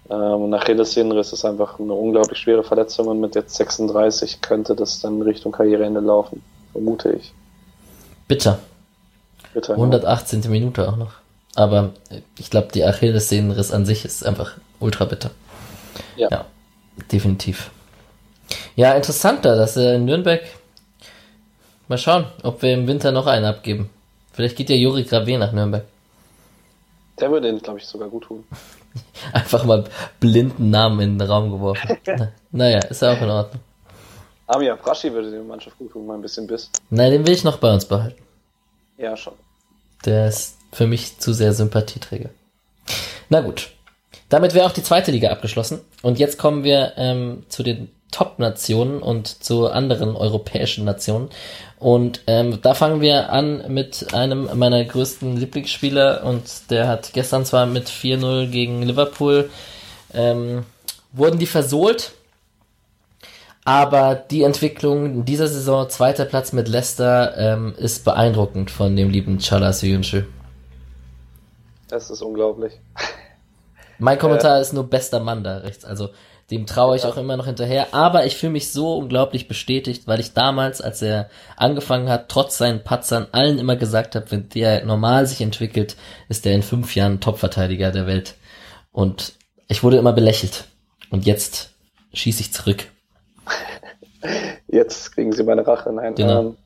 Ähm, 0.09 0.17
und 0.17 0.53
Achillessehnenriss 0.53 1.31
ist 1.31 1.45
einfach 1.45 1.79
eine 1.79 1.93
unglaublich 1.93 2.37
schwere 2.39 2.63
Verletzung 2.63 3.07
und 3.07 3.21
mit 3.21 3.35
jetzt 3.35 3.55
36 3.55 4.41
könnte 4.41 4.75
das 4.75 4.99
dann 4.99 5.21
Richtung 5.21 5.51
Karriereende 5.51 6.01
laufen, 6.01 6.43
vermute 6.71 7.11
ich. 7.13 7.33
Bitter. 8.27 8.59
Bitte. 9.53 9.73
118. 9.73 10.41
Minute 10.49 10.89
auch 10.89 10.97
noch. 10.97 11.13
Aber 11.55 11.91
ich 12.39 12.49
glaube, 12.49 12.69
die 12.73 12.83
Achillessehnenriss 12.83 13.71
an 13.71 13.85
sich 13.85 14.05
ist 14.05 14.25
einfach 14.25 14.53
ultra 14.79 15.05
bitter. 15.05 15.29
Ja. 16.17 16.27
ja 16.31 16.45
definitiv. 17.11 17.69
Ja, 18.75 18.93
interessanter, 18.93 19.55
dass 19.55 19.77
er 19.77 19.95
in 19.95 20.05
Nürnberg. 20.05 20.41
Mal 21.87 21.97
schauen, 21.97 22.25
ob 22.43 22.61
wir 22.61 22.73
im 22.73 22.87
Winter 22.87 23.11
noch 23.11 23.27
einen 23.27 23.45
abgeben. 23.45 23.89
Vielleicht 24.31 24.55
geht 24.55 24.69
ja 24.69 24.75
Juri 24.75 25.03
Grave 25.03 25.37
nach 25.37 25.51
Nürnberg. 25.51 25.85
Der 27.19 27.29
würde 27.29 27.49
ihn, 27.49 27.59
glaube 27.59 27.79
ich, 27.79 27.85
sogar 27.85 28.09
gut 28.09 28.23
tun. 28.23 28.43
Einfach 29.33 29.63
mal 29.63 29.83
blinden 30.19 30.69
Namen 30.69 30.99
in 31.01 31.19
den 31.19 31.27
Raum 31.27 31.51
geworfen. 31.51 31.97
Na, 32.05 32.31
naja, 32.51 32.79
ist 32.79 33.01
ja 33.01 33.13
auch 33.13 33.21
in 33.21 33.29
Ordnung. 33.29 33.61
Amir 34.47 34.75
Braschi 34.75 35.11
würde 35.11 35.31
die 35.31 35.37
Mannschaft 35.37 35.77
gut 35.77 35.91
tun, 35.91 36.05
mal 36.05 36.15
ein 36.15 36.21
bisschen 36.21 36.47
Biss. 36.47 36.69
Nein, 36.89 37.11
den 37.11 37.25
will 37.25 37.33
ich 37.33 37.43
noch 37.43 37.57
bei 37.57 37.73
uns 37.73 37.85
behalten. 37.85 38.21
Ja, 38.97 39.15
schon. 39.15 39.33
Der 40.05 40.27
ist 40.27 40.57
für 40.71 40.87
mich 40.87 41.17
zu 41.19 41.33
sehr 41.33 41.53
Sympathieträger. 41.53 42.29
Na 43.29 43.41
gut. 43.41 43.71
Damit 44.29 44.53
wäre 44.53 44.65
auch 44.65 44.71
die 44.71 44.83
zweite 44.83 45.11
Liga 45.11 45.29
abgeschlossen. 45.29 45.81
Und 46.01 46.19
jetzt 46.19 46.37
kommen 46.37 46.63
wir 46.63 46.93
ähm, 46.97 47.45
zu 47.49 47.63
den 47.63 47.89
Top-Nationen 48.13 49.01
und 49.01 49.43
zu 49.43 49.67
anderen 49.67 50.15
europäischen 50.15 50.85
Nationen. 50.85 51.29
Und 51.79 52.21
ähm, 52.27 52.59
da 52.61 52.75
fangen 52.75 53.01
wir 53.01 53.31
an 53.31 53.65
mit 53.67 54.13
einem 54.13 54.49
meiner 54.57 54.85
größten 54.85 55.35
Lieblingsspieler 55.35 56.23
und 56.23 56.69
der 56.69 56.87
hat 56.87 57.11
gestern 57.11 57.43
zwar 57.43 57.65
mit 57.65 57.89
4-0 57.89 58.47
gegen 58.47 58.83
Liverpool 58.83 59.49
ähm, 60.13 60.63
wurden 61.11 61.39
die 61.39 61.45
versohlt, 61.45 62.13
aber 63.65 64.15
die 64.15 64.43
Entwicklung 64.43 65.25
dieser 65.25 65.47
Saison, 65.47 65.89
zweiter 65.89 66.25
Platz 66.25 66.53
mit 66.53 66.67
Leicester, 66.67 67.37
ähm, 67.37 67.73
ist 67.77 68.03
beeindruckend 68.03 68.71
von 68.71 68.95
dem 68.95 69.09
lieben 69.09 69.39
Chalas 69.39 69.81
Yunchu. 69.81 70.23
Das 71.87 72.09
ist 72.09 72.21
unglaublich. 72.21 72.73
Mein 73.99 74.17
Kommentar 74.19 74.59
ist 74.59 74.73
nur 74.73 74.89
bester 74.89 75.19
Mann 75.19 75.43
da 75.43 75.57
rechts. 75.57 75.85
Also 75.85 76.09
dem 76.51 76.65
traue 76.65 76.95
ich 76.95 77.05
auch 77.05 77.17
immer 77.17 77.37
noch 77.37 77.45
hinterher. 77.45 77.93
Aber 77.93 78.25
ich 78.25 78.35
fühle 78.35 78.51
mich 78.51 78.71
so 78.71 78.97
unglaublich 78.97 79.47
bestätigt, 79.47 80.07
weil 80.07 80.19
ich 80.19 80.33
damals, 80.33 80.81
als 80.81 81.01
er 81.01 81.29
angefangen 81.55 82.09
hat, 82.09 82.29
trotz 82.29 82.57
seinen 82.57 82.83
Patzern 82.83 83.27
allen 83.31 83.59
immer 83.59 83.75
gesagt 83.75 84.15
habe, 84.15 84.29
wenn 84.31 84.49
der 84.49 84.85
normal 84.85 85.25
sich 85.25 85.41
entwickelt, 85.41 85.95
ist 86.29 86.45
der 86.45 86.53
in 86.53 86.63
fünf 86.63 86.95
Jahren 86.95 87.21
Topverteidiger 87.21 87.91
der 87.91 88.07
Welt. 88.07 88.35
Und 88.91 89.33
ich 89.67 89.83
wurde 89.83 89.97
immer 89.97 90.13
belächelt. 90.13 90.65
Und 91.09 91.25
jetzt 91.25 91.71
schieße 92.13 92.41
ich 92.41 92.53
zurück. 92.53 92.85
Jetzt 94.67 95.13
kriegen 95.13 95.31
sie 95.31 95.43
meine 95.43 95.65
Rache. 95.65 95.91
Nein. 95.91 96.15
Genau. 96.15 96.39
Ähm, 96.41 96.57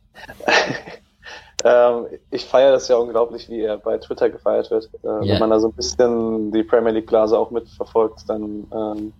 ähm, 1.63 2.05
ich 2.31 2.45
feiere 2.45 2.71
das 2.71 2.87
ja 2.87 2.97
unglaublich, 2.97 3.49
wie 3.49 3.61
er 3.61 3.77
bei 3.77 3.97
Twitter 3.97 4.29
gefeiert 4.29 4.71
wird. 4.71 4.89
Äh, 5.03 5.25
Ja. 5.25 5.33
Wenn 5.33 5.39
man 5.39 5.49
da 5.51 5.59
so 5.59 5.67
ein 5.69 5.73
bisschen 5.73 6.51
die 6.51 6.63
Premier 6.63 6.91
League 6.91 7.07
Blase 7.07 7.37
auch 7.37 7.51
mitverfolgt, 7.51 8.21
dann 8.27 8.67
ähm, 8.73 9.13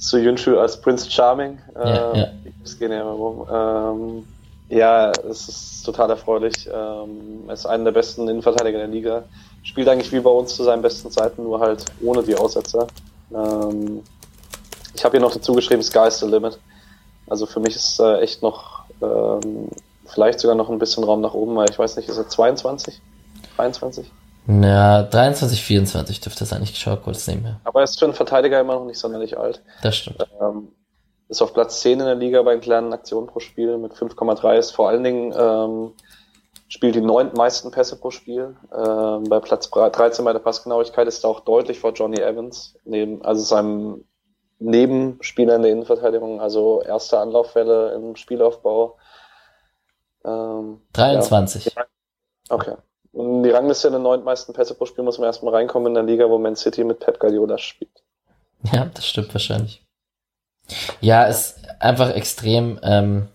zu 0.00 0.18
Yunshu 0.18 0.58
als 0.58 0.80
Prince 0.80 1.10
Charming. 1.10 1.58
Äh, 1.76 1.88
Ja, 1.88 2.16
ja. 2.16 2.26
Es 2.64 2.78
gehen 2.78 2.90
ja 2.92 3.02
immer 3.02 3.10
rum. 3.12 3.46
Ähm, 3.50 4.28
ja, 4.68 5.10
es 5.10 5.48
ist 5.48 5.82
total 5.84 6.10
erfreulich. 6.10 6.68
Ähm, 6.72 7.44
er 7.46 7.54
ist 7.54 7.66
einer 7.66 7.84
der 7.84 7.92
besten 7.92 8.28
Innenverteidiger 8.28 8.78
der 8.78 8.88
Liga. 8.88 9.24
Spielt 9.62 9.88
eigentlich 9.88 10.12
wie 10.12 10.20
bei 10.20 10.30
uns 10.30 10.54
zu 10.56 10.64
seinen 10.64 10.82
besten 10.82 11.10
Zeiten, 11.10 11.44
nur 11.44 11.60
halt 11.60 11.84
ohne 12.02 12.22
die 12.22 12.34
Aussetzer. 12.34 12.86
Ähm, 13.34 14.02
ich 14.94 15.04
habe 15.04 15.12
hier 15.12 15.20
noch 15.20 15.32
dazu 15.32 15.52
geschrieben, 15.54 15.82
Sky's 15.82 16.18
the 16.18 16.26
Limit. 16.26 16.58
Also 17.28 17.46
für 17.46 17.60
mich 17.60 17.76
ist 17.76 18.00
äh, 18.00 18.20
echt 18.20 18.42
noch 18.42 18.84
ähm, 19.02 19.68
vielleicht 20.06 20.40
sogar 20.40 20.56
noch 20.56 20.68
ein 20.70 20.78
bisschen 20.78 21.04
Raum 21.04 21.20
nach 21.20 21.34
oben, 21.34 21.56
weil 21.56 21.70
ich 21.70 21.78
weiß 21.78 21.96
nicht, 21.96 22.08
ist 22.08 22.18
er 22.18 22.28
22? 22.28 23.00
23? 23.56 24.10
Ja, 24.50 25.02
23, 25.04 25.62
24 25.62 26.20
dürfte 26.20 26.44
es 26.44 26.52
eigentlich 26.52 26.72
geschaut 26.72 27.02
kurz 27.02 27.26
nebenher. 27.26 27.60
Aber 27.64 27.80
er 27.80 27.84
ist 27.84 27.98
für 27.98 28.06
einen 28.06 28.14
Verteidiger 28.14 28.60
immer 28.60 28.74
noch 28.74 28.84
nicht 28.84 28.98
sonderlich 28.98 29.38
alt. 29.38 29.62
Das 29.82 29.96
stimmt. 29.96 30.26
Ähm, 30.40 30.72
ist 31.28 31.42
auf 31.42 31.54
Platz 31.54 31.80
10 31.80 32.00
in 32.00 32.06
der 32.06 32.16
Liga 32.16 32.42
bei 32.42 32.56
kleinen 32.58 32.92
Aktionen 32.92 33.28
pro 33.28 33.38
Spiel 33.38 33.78
mit 33.78 33.92
5,3. 33.92 34.58
Ist 34.58 34.72
vor 34.72 34.88
allen 34.88 35.04
Dingen 35.04 35.32
ähm, 35.36 35.92
spielt 36.66 36.96
die 36.96 37.00
neun 37.00 37.32
meisten 37.34 37.70
Pässe 37.70 37.96
pro 37.96 38.10
Spiel. 38.10 38.56
Ähm, 38.76 39.24
bei 39.24 39.38
Platz 39.38 39.70
13 39.70 40.24
bei 40.24 40.32
der 40.32 40.40
Passgenauigkeit 40.40 41.06
ist 41.06 41.22
er 41.24 41.30
auch 41.30 41.40
deutlich 41.40 41.78
vor 41.78 41.92
Johnny 41.92 42.20
Evans, 42.20 42.74
neben, 42.84 43.24
also 43.24 43.42
seinem 43.44 44.04
Nebenspieler 44.58 45.56
in 45.56 45.62
der 45.62 45.70
Innenverteidigung, 45.70 46.40
also 46.40 46.82
erste 46.82 47.18
Anlaufwelle 47.18 47.92
im 47.94 48.16
Spielaufbau. 48.16 48.98
Ähm, 50.24 50.82
23. 50.92 51.74
Ja. 51.76 51.84
Okay. 52.48 52.74
Und 53.12 53.42
die 53.42 53.50
Rangliste 53.50 53.90
der 53.90 53.98
neun 53.98 54.22
meisten 54.22 54.52
Pässe 54.52 54.74
pro 54.74 54.86
Spiel 54.86 55.04
muss 55.04 55.18
man 55.18 55.26
erstmal 55.26 55.54
reinkommen 55.54 55.88
in 55.88 55.94
der 55.94 56.04
Liga, 56.04 56.28
wo 56.30 56.38
Man 56.38 56.56
City 56.56 56.84
mit 56.84 57.00
Pep 57.00 57.18
Guardiola 57.18 57.58
spielt. 57.58 58.02
Ja, 58.72 58.86
das 58.86 59.06
stimmt 59.06 59.34
wahrscheinlich. 59.34 59.84
Ja, 61.00 61.24
ist 61.24 61.58
einfach 61.80 62.10
extrem. 62.14 62.78
Ähm, 62.82 63.28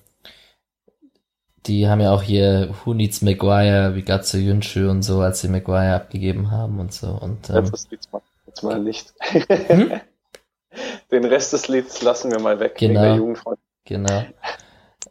die 1.66 1.88
haben 1.88 2.00
ja 2.00 2.14
auch 2.14 2.22
hier 2.22 2.74
Who 2.84 2.94
Needs 2.94 3.22
Maguire, 3.22 3.96
Vigatsu 3.96 4.38
Yunshu 4.38 4.90
und 4.90 5.02
so, 5.02 5.22
als 5.22 5.42
sie 5.42 5.50
Maguire 5.50 5.96
abgegeben 5.96 6.52
haben 6.52 6.80
und 6.80 6.94
so. 6.94 7.08
Und, 7.08 7.50
ähm, 7.50 7.56
Letztes 7.56 7.90
Lied 7.90 8.08
mal, 8.12 8.22
jetzt 8.46 8.64
mal 8.64 8.80
nicht. 8.80 9.14
Hm? 9.20 10.00
Den 11.12 11.26
Rest 11.26 11.54
des 11.54 11.68
Lieds 11.68 12.02
lassen 12.02 12.32
wir 12.32 12.40
mal 12.40 12.60
weg 12.60 12.76
genau, 12.78 12.94
wegen 12.94 13.02
der 13.02 13.16
Jugendfreunde. 13.16 13.62
Genau. 13.86 14.26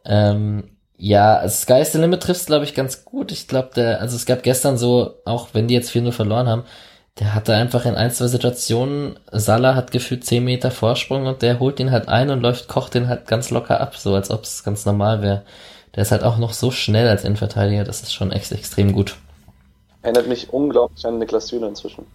ähm, 0.05 0.74
ja, 0.97 1.47
Sky 1.49 1.81
is 1.81 1.91
the 1.91 1.97
Limit 1.97 2.23
trifft 2.23 2.47
glaube 2.47 2.65
ich, 2.65 2.73
ganz 2.73 3.05
gut. 3.05 3.31
Ich 3.31 3.47
glaube, 3.47 3.69
der, 3.75 4.01
also 4.01 4.15
es 4.15 4.25
gab 4.25 4.43
gestern 4.43 4.77
so, 4.77 5.15
auch 5.25 5.49
wenn 5.53 5.67
die 5.67 5.73
jetzt 5.73 5.91
4-0 5.91 6.11
verloren 6.11 6.47
haben, 6.47 6.63
der 7.19 7.33
hatte 7.33 7.53
einfach 7.53 7.85
in 7.85 7.95
ein, 7.95 8.11
zwei 8.11 8.27
Situationen, 8.27 9.17
Salah 9.31 9.75
hat 9.75 9.91
gefühlt 9.91 10.25
10 10.25 10.43
Meter 10.43 10.71
Vorsprung 10.71 11.27
und 11.27 11.41
der 11.41 11.59
holt 11.59 11.79
ihn 11.79 11.91
halt 11.91 12.09
ein 12.09 12.29
und 12.29 12.41
läuft, 12.41 12.67
kocht 12.67 12.93
den 12.93 13.07
halt 13.07 13.27
ganz 13.27 13.51
locker 13.51 13.79
ab, 13.79 13.95
so 13.95 14.15
als 14.15 14.31
ob 14.31 14.43
es 14.43 14.63
ganz 14.63 14.85
normal 14.85 15.21
wäre. 15.21 15.43
Der 15.95 16.01
ist 16.01 16.11
halt 16.11 16.23
auch 16.23 16.37
noch 16.37 16.51
so 16.51 16.71
schnell 16.71 17.07
als 17.07 17.23
Innenverteidiger, 17.23 17.85
das 17.85 18.01
ist 18.01 18.13
schon 18.13 18.31
echt 18.31 18.51
extrem 18.51 18.91
gut. 18.91 19.15
Erinnert 20.01 20.27
mich 20.27 20.51
unglaublich 20.51 21.05
an 21.05 21.19
Niklas 21.19 21.47
Süle 21.47 21.67
inzwischen. 21.67 22.05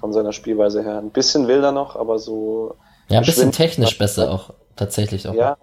Von 0.00 0.12
seiner 0.12 0.32
Spielweise 0.32 0.82
her. 0.82 0.98
Ein 0.98 1.10
bisschen 1.10 1.48
wilder 1.48 1.72
noch, 1.72 1.96
aber 1.96 2.18
so. 2.18 2.76
Ja, 3.08 3.18
ein 3.18 3.24
bisschen 3.24 3.52
technisch 3.52 3.98
besser 3.98 4.30
auch, 4.30 4.50
tatsächlich 4.76 5.26
auch. 5.26 5.34
Ja, 5.34 5.56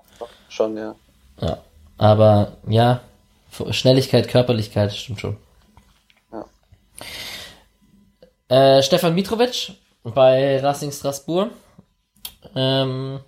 schon, 0.50 0.78
ja. 0.78 0.96
Ja. 1.40 1.60
Aber 2.02 2.54
ja, 2.68 3.02
Schnelligkeit, 3.70 4.28
Körperlichkeit, 4.28 4.92
stimmt 4.92 5.20
schon. 5.20 5.38
Ja. 6.32 6.46
Äh, 8.48 8.82
Stefan 8.82 9.14
Mitrovic 9.14 9.74
bei 10.04 10.60
Racing 10.60 10.92
Strasbourg. 10.92 11.52
Ähm, 12.56 13.20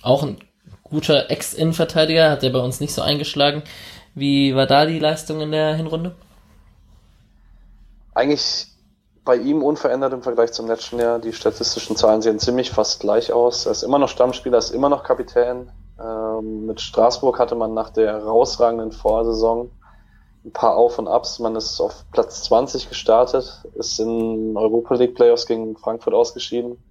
auch 0.00 0.22
ein 0.22 0.38
guter 0.82 1.30
Ex-Innenverteidiger, 1.30 2.30
hat 2.30 2.42
der 2.42 2.48
bei 2.48 2.60
uns 2.60 2.80
nicht 2.80 2.94
so 2.94 3.02
eingeschlagen. 3.02 3.62
Wie 4.14 4.56
war 4.56 4.66
da 4.66 4.86
die 4.86 4.98
Leistung 4.98 5.42
in 5.42 5.52
der 5.52 5.74
Hinrunde? 5.74 6.14
Eigentlich 8.14 8.68
bei 9.26 9.36
ihm 9.36 9.62
unverändert 9.62 10.14
im 10.14 10.22
Vergleich 10.22 10.52
zum 10.52 10.68
letzten 10.68 10.98
Jahr. 11.00 11.18
Die 11.18 11.34
statistischen 11.34 11.96
Zahlen 11.96 12.22
sehen 12.22 12.38
ziemlich 12.38 12.70
fast 12.70 13.00
gleich 13.00 13.30
aus. 13.30 13.66
Er 13.66 13.72
ist 13.72 13.82
immer 13.82 13.98
noch 13.98 14.08
Stammspieler, 14.08 14.56
ist 14.56 14.70
immer 14.70 14.88
noch 14.88 15.04
Kapitän. 15.04 15.70
Ähm, 15.98 16.66
mit 16.66 16.80
Straßburg 16.80 17.38
hatte 17.38 17.54
man 17.54 17.74
nach 17.74 17.90
der 17.90 18.12
herausragenden 18.12 18.92
Vorsaison 18.92 19.70
ein 20.44 20.52
paar 20.52 20.76
Auf 20.76 20.98
und 20.98 21.08
Abs. 21.08 21.38
Man 21.38 21.56
ist 21.56 21.80
auf 21.80 22.04
Platz 22.10 22.42
20 22.44 22.88
gestartet, 22.88 23.64
ist 23.74 23.98
in 23.98 24.56
Europa 24.56 24.94
League 24.94 25.14
Playoffs 25.14 25.46
gegen 25.46 25.76
Frankfurt 25.76 26.14
ausgeschieden. 26.14 26.82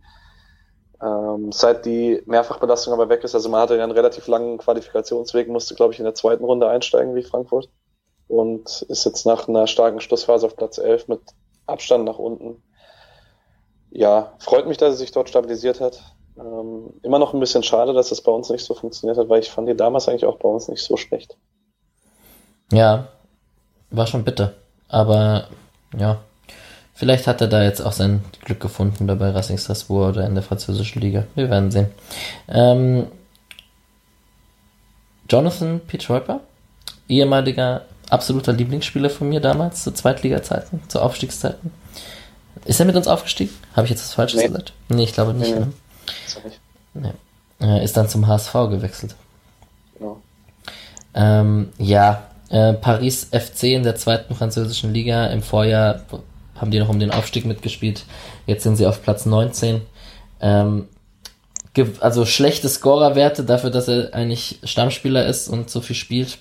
Ähm, 1.01 1.51
seit 1.51 1.86
die 1.86 2.24
Mehrfachbelastung 2.26 2.93
aber 2.93 3.10
weg 3.10 3.24
ist, 3.24 3.36
also 3.36 3.49
man 3.49 3.62
hatte 3.62 3.76
ja 3.76 3.84
einen 3.84 3.91
relativ 3.91 4.28
langen 4.28 4.58
Qualifikationsweg, 4.58 5.49
musste, 5.49 5.76
glaube 5.76 5.93
ich, 5.93 5.99
in 5.99 6.06
der 6.06 6.16
zweiten 6.16 6.45
Runde 6.45 6.68
einsteigen 6.70 7.16
wie 7.16 7.24
Frankfurt 7.24 7.70
und 8.28 8.84
ist 8.84 9.06
jetzt 9.06 9.26
nach 9.26 9.47
einer 9.47 9.68
starken 9.68 9.99
Schlussphase 9.99 10.45
auf 10.45 10.56
Platz 10.56 10.78
11 10.78 11.10
mit 11.10 11.22
Abstand 11.66 12.06
nach 12.06 12.20
unten. 12.20 12.64
Ja, 13.91 14.34
freut 14.39 14.66
mich, 14.66 14.78
dass 14.78 14.93
er 14.93 14.97
sich 14.97 15.12
dort 15.12 15.30
stabilisiert 15.30 15.82
hat. 15.82 16.12
Ähm, 16.38 16.93
immer 17.03 17.19
noch 17.19 17.34
ein 17.34 17.39
bisschen 17.39 17.63
schade, 17.63 17.93
dass 17.93 18.11
es 18.11 18.21
bei 18.21 18.31
uns 18.31 18.49
nicht 18.49 18.65
so 18.65 18.73
funktioniert 18.73 19.17
hat, 19.17 19.29
weil 19.29 19.41
ich 19.41 19.51
fand 19.51 19.67
die 19.67 19.75
damals 19.75 20.07
eigentlich 20.07 20.25
auch 20.25 20.38
bei 20.38 20.49
uns 20.49 20.67
nicht 20.67 20.81
so 20.81 20.97
schlecht. 20.97 21.38
Ja, 22.71 23.07
war 23.91 24.07
schon 24.07 24.23
bitter. 24.23 24.53
Aber 24.88 25.47
ja, 25.97 26.19
vielleicht 26.93 27.27
hat 27.27 27.41
er 27.41 27.47
da 27.47 27.63
jetzt 27.63 27.81
auch 27.81 27.91
sein 27.91 28.23
Glück 28.43 28.59
gefunden 28.59 29.07
dabei 29.07 29.29
Racing 29.31 29.57
Strasbourg 29.57 30.09
oder 30.09 30.25
in 30.25 30.34
der 30.34 30.43
französischen 30.43 31.01
Liga. 31.01 31.25
Wir 31.36 31.49
werden 31.49 31.71
sehen. 31.71 31.91
Ähm, 32.47 33.07
Jonathan 35.29 35.79
Pietreuper, 35.81 36.41
ehemaliger 37.07 37.86
absoluter 38.09 38.53
Lieblingsspieler 38.53 39.09
von 39.09 39.29
mir 39.29 39.39
damals, 39.39 39.84
zu 39.84 39.91
Zweitliga-Zeiten, 39.91 40.81
zu 40.88 41.01
Aufstiegszeiten. 41.01 41.71
Ist 42.65 42.79
er 42.79 42.86
mit 42.86 42.95
uns 42.95 43.07
aufgestiegen? 43.07 43.53
Habe 43.75 43.86
ich 43.86 43.91
jetzt 43.91 44.03
was 44.03 44.13
Falsches 44.13 44.39
nee. 44.39 44.47
gesagt? 44.47 44.73
Nee, 44.89 45.03
ich 45.03 45.13
glaube 45.13 45.34
nicht. 45.34 45.53
Nee, 45.53 45.59
ne? 45.59 45.73
Nee. 46.93 47.14
Er 47.60 47.82
ist 47.82 47.95
dann 47.95 48.10
zum 48.10 48.28
HSV 48.28 48.54
gewechselt. 48.70 49.16
Genau. 49.97 50.22
Ähm, 51.14 51.70
ja, 51.78 52.24
äh, 52.49 52.74
Paris 52.74 53.30
FC 53.32 53.64
in 53.64 53.84
der 53.84 53.95
zweiten 53.95 54.36
französischen 54.36 54.93
Liga. 54.93 55.28
Im 55.28 55.41
Vorjahr 55.41 56.04
haben 56.56 56.72
die 56.72 56.80
noch 56.80 56.89
um 56.89 56.99
den 56.99 57.12
Aufstieg 57.12 57.45
mitgespielt. 57.45 58.06
Jetzt 58.45 58.64
sind 58.64 58.76
sie 58.76 58.86
auf 58.86 59.01
Platz 59.01 59.26
19. 59.26 59.82
Ähm, 60.41 60.88
also 61.99 62.26
schlechte 62.26 62.70
Scorerwerte 62.70 63.43
dafür, 63.43 63.72
dass 63.72 63.88
er 63.88 64.14
eigentlich 64.14 64.60
Stammspieler 64.64 65.26
ist 65.26 65.47
und 65.47 65.70
so 65.70 65.82
viel 65.82 65.95
spielt. 65.95 66.38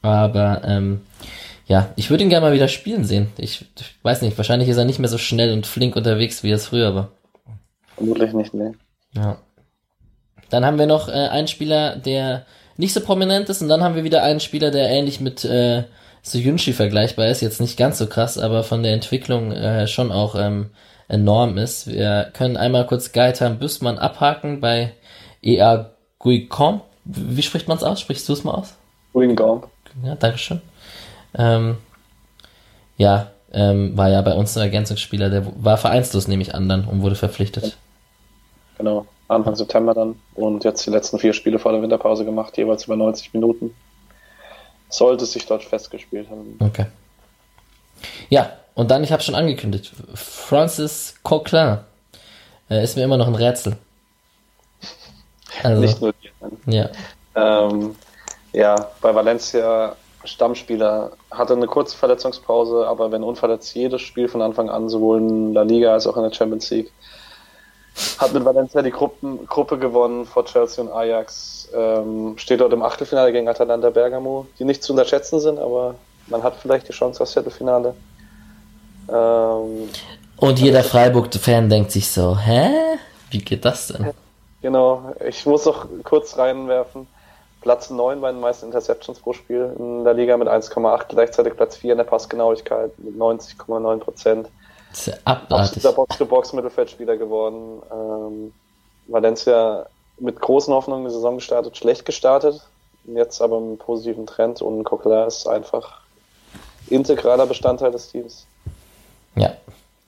Aber 0.00 0.62
ähm, 0.64 1.02
ja, 1.66 1.92
ich 1.96 2.08
würde 2.08 2.24
ihn 2.24 2.30
gerne 2.30 2.46
mal 2.46 2.54
wieder 2.54 2.68
spielen 2.68 3.04
sehen. 3.04 3.28
Ich, 3.36 3.66
ich, 3.78 3.94
weiß 4.02 4.22
nicht, 4.22 4.38
wahrscheinlich 4.38 4.68
ist 4.70 4.78
er 4.78 4.86
nicht 4.86 4.98
mehr 4.98 5.10
so 5.10 5.18
schnell 5.18 5.52
und 5.52 5.66
flink 5.66 5.96
unterwegs, 5.96 6.42
wie 6.42 6.50
er 6.50 6.56
es 6.56 6.66
früher 6.66 6.94
war. 6.94 7.10
Vermutlich 7.98 8.32
nicht, 8.32 8.54
ne. 8.54 8.74
Ja. 9.12 9.38
Dann 10.50 10.64
haben 10.64 10.78
wir 10.78 10.86
noch 10.86 11.08
äh, 11.08 11.12
einen 11.12 11.48
Spieler, 11.48 11.96
der 11.96 12.46
nicht 12.76 12.94
so 12.94 13.00
prominent 13.00 13.48
ist, 13.48 13.60
und 13.60 13.68
dann 13.68 13.82
haben 13.82 13.96
wir 13.96 14.04
wieder 14.04 14.22
einen 14.22 14.40
Spieler, 14.40 14.70
der 14.70 14.88
ähnlich 14.88 15.20
mit 15.20 15.44
äh, 15.44 15.84
Soyunchi 16.22 16.72
vergleichbar 16.72 17.26
ist. 17.26 17.40
Jetzt 17.40 17.60
nicht 17.60 17.76
ganz 17.76 17.98
so 17.98 18.06
krass, 18.06 18.38
aber 18.38 18.62
von 18.62 18.82
der 18.82 18.92
Entwicklung 18.92 19.52
äh, 19.52 19.86
schon 19.86 20.12
auch 20.12 20.34
ähm, 20.36 20.70
enorm 21.08 21.58
ist. 21.58 21.88
Wir 21.88 22.30
können 22.32 22.56
einmal 22.56 22.86
kurz 22.86 23.12
Gaetan 23.12 23.58
Büssmann 23.58 23.98
abhaken 23.98 24.60
bei 24.60 24.94
EA 25.42 25.90
Guicom. 26.18 26.80
Wie 27.04 27.42
spricht 27.42 27.68
man 27.68 27.76
es 27.76 27.82
aus? 27.82 28.00
Sprichst 28.00 28.28
du 28.28 28.32
es 28.32 28.44
mal 28.44 28.52
aus? 28.52 28.74
Guicom. 29.12 29.64
Ja, 30.04 30.14
Dankeschön. 30.14 30.60
Ähm, 31.34 31.78
ja, 32.96 33.30
ähm, 33.52 33.96
war 33.96 34.08
ja 34.08 34.20
bei 34.22 34.34
uns 34.34 34.56
ein 34.56 34.62
Ergänzungsspieler, 34.62 35.30
der 35.30 35.46
war 35.56 35.76
vereinslos, 35.78 36.28
nehme 36.28 36.42
ich 36.42 36.54
an, 36.54 36.68
dann 36.68 36.84
und 36.84 37.02
wurde 37.02 37.14
verpflichtet. 37.14 37.76
Genau, 38.78 39.06
Anfang 39.26 39.56
September 39.56 39.94
dann 39.94 40.18
und 40.34 40.64
jetzt 40.64 40.86
die 40.86 40.90
letzten 40.90 41.18
vier 41.18 41.32
Spiele 41.32 41.58
vor 41.58 41.72
der 41.72 41.82
Winterpause 41.82 42.24
gemacht, 42.24 42.56
jeweils 42.56 42.84
über 42.84 42.96
90 42.96 43.34
Minuten. 43.34 43.74
Sollte 44.88 45.26
sich 45.26 45.44
dort 45.46 45.64
festgespielt 45.64 46.30
haben. 46.30 46.56
Okay. 46.60 46.86
Ja, 48.30 48.52
und 48.74 48.90
dann, 48.90 49.04
ich 49.04 49.12
habe 49.12 49.22
schon 49.22 49.34
angekündigt, 49.34 49.92
Francis 50.14 51.16
Coquelin 51.22 51.78
äh, 52.70 52.82
ist 52.82 52.96
mir 52.96 53.02
immer 53.02 53.16
noch 53.16 53.26
ein 53.26 53.34
Rätsel. 53.34 53.76
Also, 55.62 55.80
Nicht 55.80 56.00
nur 56.00 56.14
dir. 56.14 56.30
Ja. 56.66 56.90
Ähm, 57.34 57.96
ja, 58.52 58.88
bei 59.00 59.14
Valencia 59.14 59.96
Stammspieler, 60.24 61.12
hatte 61.30 61.54
eine 61.54 61.66
kurze 61.66 61.96
Verletzungspause, 61.96 62.86
aber 62.86 63.12
wenn 63.12 63.22
unverletzt 63.22 63.74
jedes 63.74 64.02
Spiel 64.02 64.28
von 64.28 64.42
Anfang 64.42 64.68
an, 64.68 64.88
sowohl 64.88 65.18
in 65.18 65.54
La 65.54 65.62
Liga 65.62 65.92
als 65.92 66.06
auch 66.06 66.16
in 66.16 66.22
der 66.22 66.32
Champions 66.32 66.70
League. 66.70 66.92
Hat 68.18 68.32
mit 68.32 68.44
Valencia 68.44 68.82
die 68.82 68.90
Gruppen, 68.90 69.46
Gruppe 69.46 69.78
gewonnen 69.78 70.24
vor 70.24 70.44
Chelsea 70.44 70.82
und 70.82 70.92
Ajax. 70.92 71.68
Ähm, 71.74 72.34
steht 72.36 72.60
dort 72.60 72.72
im 72.72 72.82
Achtelfinale 72.82 73.32
gegen 73.32 73.48
Atalanta 73.48 73.90
Bergamo, 73.90 74.46
die 74.58 74.64
nicht 74.64 74.82
zu 74.82 74.92
unterschätzen 74.92 75.40
sind, 75.40 75.58
aber 75.58 75.94
man 76.28 76.42
hat 76.42 76.56
vielleicht 76.56 76.88
die 76.88 76.92
Chance 76.92 77.22
aufs 77.22 77.32
Viertelfinale. 77.32 77.94
Ähm, 79.10 79.88
und 80.36 80.58
jeder 80.60 80.84
Freiburg-Fan 80.84 81.68
denkt 81.68 81.90
sich 81.90 82.10
so, 82.10 82.38
hä? 82.38 82.70
Wie 83.30 83.38
geht 83.38 83.64
das 83.64 83.88
denn? 83.88 84.12
Genau, 84.62 85.14
ich 85.26 85.44
muss 85.46 85.64
noch 85.64 85.86
kurz 86.04 86.36
reinwerfen. 86.38 87.06
Platz 87.60 87.90
9 87.90 88.20
bei 88.20 88.30
den 88.30 88.40
meisten 88.40 88.66
Interceptions 88.66 89.18
pro 89.18 89.32
Spiel 89.32 89.74
in 89.78 90.04
der 90.04 90.14
Liga 90.14 90.36
mit 90.36 90.48
1,8, 90.48 91.06
gleichzeitig 91.08 91.56
Platz 91.56 91.76
4 91.76 91.92
in 91.92 91.98
der 91.98 92.04
Passgenauigkeit 92.04 92.96
mit 92.98 93.16
90,9 93.16 93.98
Prozent. 93.98 94.48
Absoluter 95.24 95.92
Box-to-Box-Mittelfeldspieler 95.92 97.16
geworden. 97.16 97.82
Ähm, 97.92 98.52
Valencia 99.06 99.86
mit 100.18 100.40
großen 100.40 100.72
Hoffnungen 100.72 101.04
die 101.04 101.12
Saison 101.12 101.36
gestartet, 101.36 101.76
schlecht 101.76 102.04
gestartet, 102.04 102.60
jetzt 103.04 103.40
aber 103.40 103.56
einem 103.56 103.78
positiven 103.78 104.26
Trend 104.26 104.60
und 104.60 104.84
Coquelin 104.84 105.26
ist 105.26 105.46
einfach 105.46 106.00
integraler 106.88 107.46
Bestandteil 107.46 107.92
des 107.92 108.10
Teams. 108.10 108.46
Ja, 109.36 109.52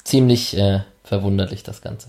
ziemlich 0.04 0.56
äh, 0.56 0.80
verwunderlich 1.04 1.62
das 1.62 1.80
Ganze. 1.82 2.08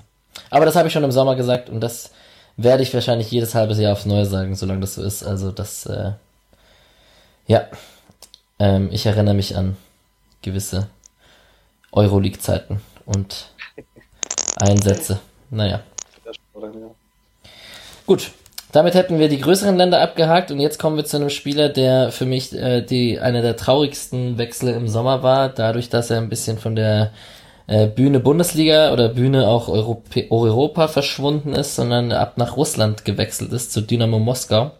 Aber 0.49 0.65
das 0.65 0.75
habe 0.75 0.87
ich 0.87 0.93
schon 0.93 1.03
im 1.03 1.11
Sommer 1.11 1.35
gesagt 1.35 1.69
und 1.69 1.81
das 1.81 2.11
werde 2.57 2.83
ich 2.83 2.93
wahrscheinlich 2.93 3.31
jedes 3.31 3.55
halbes 3.55 3.79
Jahr 3.79 3.93
aufs 3.93 4.05
Neue 4.05 4.25
sagen, 4.25 4.55
solange 4.55 4.81
das 4.81 4.95
so 4.95 5.03
ist. 5.03 5.23
Also 5.23 5.51
das, 5.51 5.85
äh, 5.85 6.11
ja, 7.47 7.67
ähm, 8.59 8.89
ich 8.91 9.05
erinnere 9.05 9.35
mich 9.35 9.55
an 9.55 9.77
gewisse 10.41 10.87
Euroleague-Zeiten 11.91 12.81
und 13.05 13.51
Einsätze. 14.57 15.19
Naja. 15.49 15.81
Gut, 18.05 18.31
damit 18.71 18.93
hätten 18.93 19.19
wir 19.19 19.27
die 19.27 19.39
größeren 19.39 19.75
Länder 19.75 20.01
abgehakt 20.01 20.51
und 20.51 20.59
jetzt 20.59 20.79
kommen 20.79 20.95
wir 20.95 21.05
zu 21.05 21.17
einem 21.17 21.29
Spieler, 21.29 21.69
der 21.69 22.11
für 22.11 22.25
mich 22.25 22.53
äh, 22.53 22.81
die 22.81 23.19
einer 23.19 23.41
der 23.41 23.57
traurigsten 23.57 24.37
Wechsel 24.37 24.69
im 24.73 24.87
Sommer 24.87 25.23
war, 25.23 25.49
dadurch, 25.49 25.89
dass 25.89 26.09
er 26.09 26.17
ein 26.17 26.29
bisschen 26.29 26.57
von 26.57 26.75
der 26.75 27.11
äh, 27.67 27.87
Bühne 27.87 28.19
Bundesliga 28.19 28.93
oder 28.93 29.09
Bühne 29.09 29.47
auch 29.47 29.67
Europä 29.67 30.27
Europa 30.29 30.87
verschwunden 30.87 31.53
ist, 31.53 31.75
sondern 31.75 32.11
ab 32.11 32.37
nach 32.37 32.55
Russland 32.57 33.05
gewechselt 33.05 33.51
ist 33.51 33.73
zu 33.73 33.81
Dynamo 33.81 34.19
Moskau. 34.19 34.71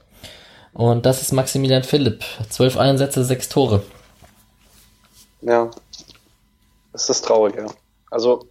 Und 0.74 1.06
das 1.06 1.22
ist 1.22 1.34
Maximilian 1.34 1.84
Philipp. 1.84 2.24
Zwölf 2.50 2.78
Einsätze, 2.78 3.26
sechs 3.26 3.50
Tore. 3.50 3.84
Ja. 5.42 5.70
Das 6.94 7.10
ist 7.10 7.26
traurig, 7.26 7.56
ja. 7.56 7.68
Also. 8.10 8.46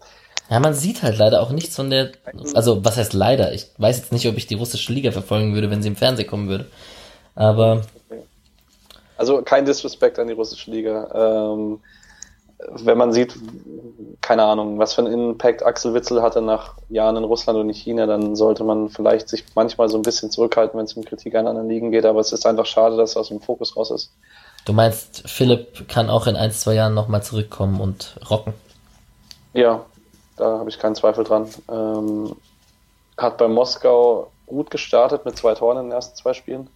Ja, 0.48 0.58
man 0.58 0.74
sieht 0.74 1.02
halt 1.02 1.18
leider 1.18 1.42
auch 1.42 1.50
nichts 1.50 1.76
von 1.76 1.90
der, 1.90 2.10
also 2.54 2.84
was 2.84 2.96
heißt 2.96 3.12
leider? 3.12 3.52
Ich 3.52 3.68
weiß 3.78 3.98
jetzt 3.98 4.12
nicht, 4.12 4.26
ob 4.26 4.36
ich 4.36 4.46
die 4.46 4.56
russische 4.56 4.92
Liga 4.92 5.12
verfolgen 5.12 5.54
würde, 5.54 5.70
wenn 5.70 5.82
sie 5.82 5.88
im 5.88 5.96
Fernsehen 5.96 6.28
kommen 6.28 6.48
würde. 6.48 6.66
Aber. 7.36 7.82
Also 9.16 9.42
kein 9.42 9.64
Disrespect 9.64 10.18
an 10.18 10.26
die 10.26 10.32
russische 10.32 10.70
Liga. 10.70 11.54
Ähm, 11.54 11.80
wenn 12.68 12.98
man 12.98 13.12
sieht, 13.12 13.34
keine 14.20 14.44
Ahnung, 14.44 14.78
was 14.78 14.94
für 14.94 15.02
einen 15.02 15.30
Impact 15.30 15.64
Axel 15.64 15.94
Witzel 15.94 16.22
hatte 16.22 16.42
nach 16.42 16.74
Jahren 16.88 17.16
in 17.16 17.24
Russland 17.24 17.58
und 17.58 17.68
in 17.68 17.74
China, 17.74 18.06
dann 18.06 18.36
sollte 18.36 18.64
man 18.64 18.88
vielleicht 18.88 19.28
sich 19.28 19.44
manchmal 19.54 19.88
so 19.88 19.96
ein 19.96 20.02
bisschen 20.02 20.30
zurückhalten, 20.30 20.78
wenn 20.78 20.84
es 20.84 20.94
um 20.94 21.04
Kritik 21.04 21.34
an 21.34 21.46
anderen 21.46 21.68
Ligen 21.68 21.90
geht, 21.90 22.04
aber 22.04 22.20
es 22.20 22.32
ist 22.32 22.46
einfach 22.46 22.66
schade, 22.66 22.96
dass 22.96 23.16
er 23.16 23.20
aus 23.20 23.28
dem 23.28 23.40
Fokus 23.40 23.76
raus 23.76 23.90
ist. 23.90 24.12
Du 24.64 24.72
meinst, 24.72 25.28
Philipp 25.28 25.88
kann 25.88 26.10
auch 26.10 26.26
in 26.26 26.36
ein, 26.36 26.52
zwei 26.52 26.74
Jahren 26.74 26.94
nochmal 26.94 27.22
zurückkommen 27.22 27.80
und 27.80 28.16
rocken? 28.28 28.54
Ja, 29.52 29.84
da 30.36 30.58
habe 30.58 30.70
ich 30.70 30.78
keinen 30.78 30.94
Zweifel 30.94 31.24
dran. 31.24 31.48
Ähm, 31.70 32.36
hat 33.16 33.38
bei 33.38 33.48
Moskau 33.48 34.30
gut 34.46 34.70
gestartet 34.70 35.24
mit 35.24 35.36
zwei 35.36 35.54
Toren 35.54 35.78
in 35.78 35.84
den 35.84 35.92
ersten 35.92 36.16
zwei 36.16 36.34
Spielen 36.34 36.68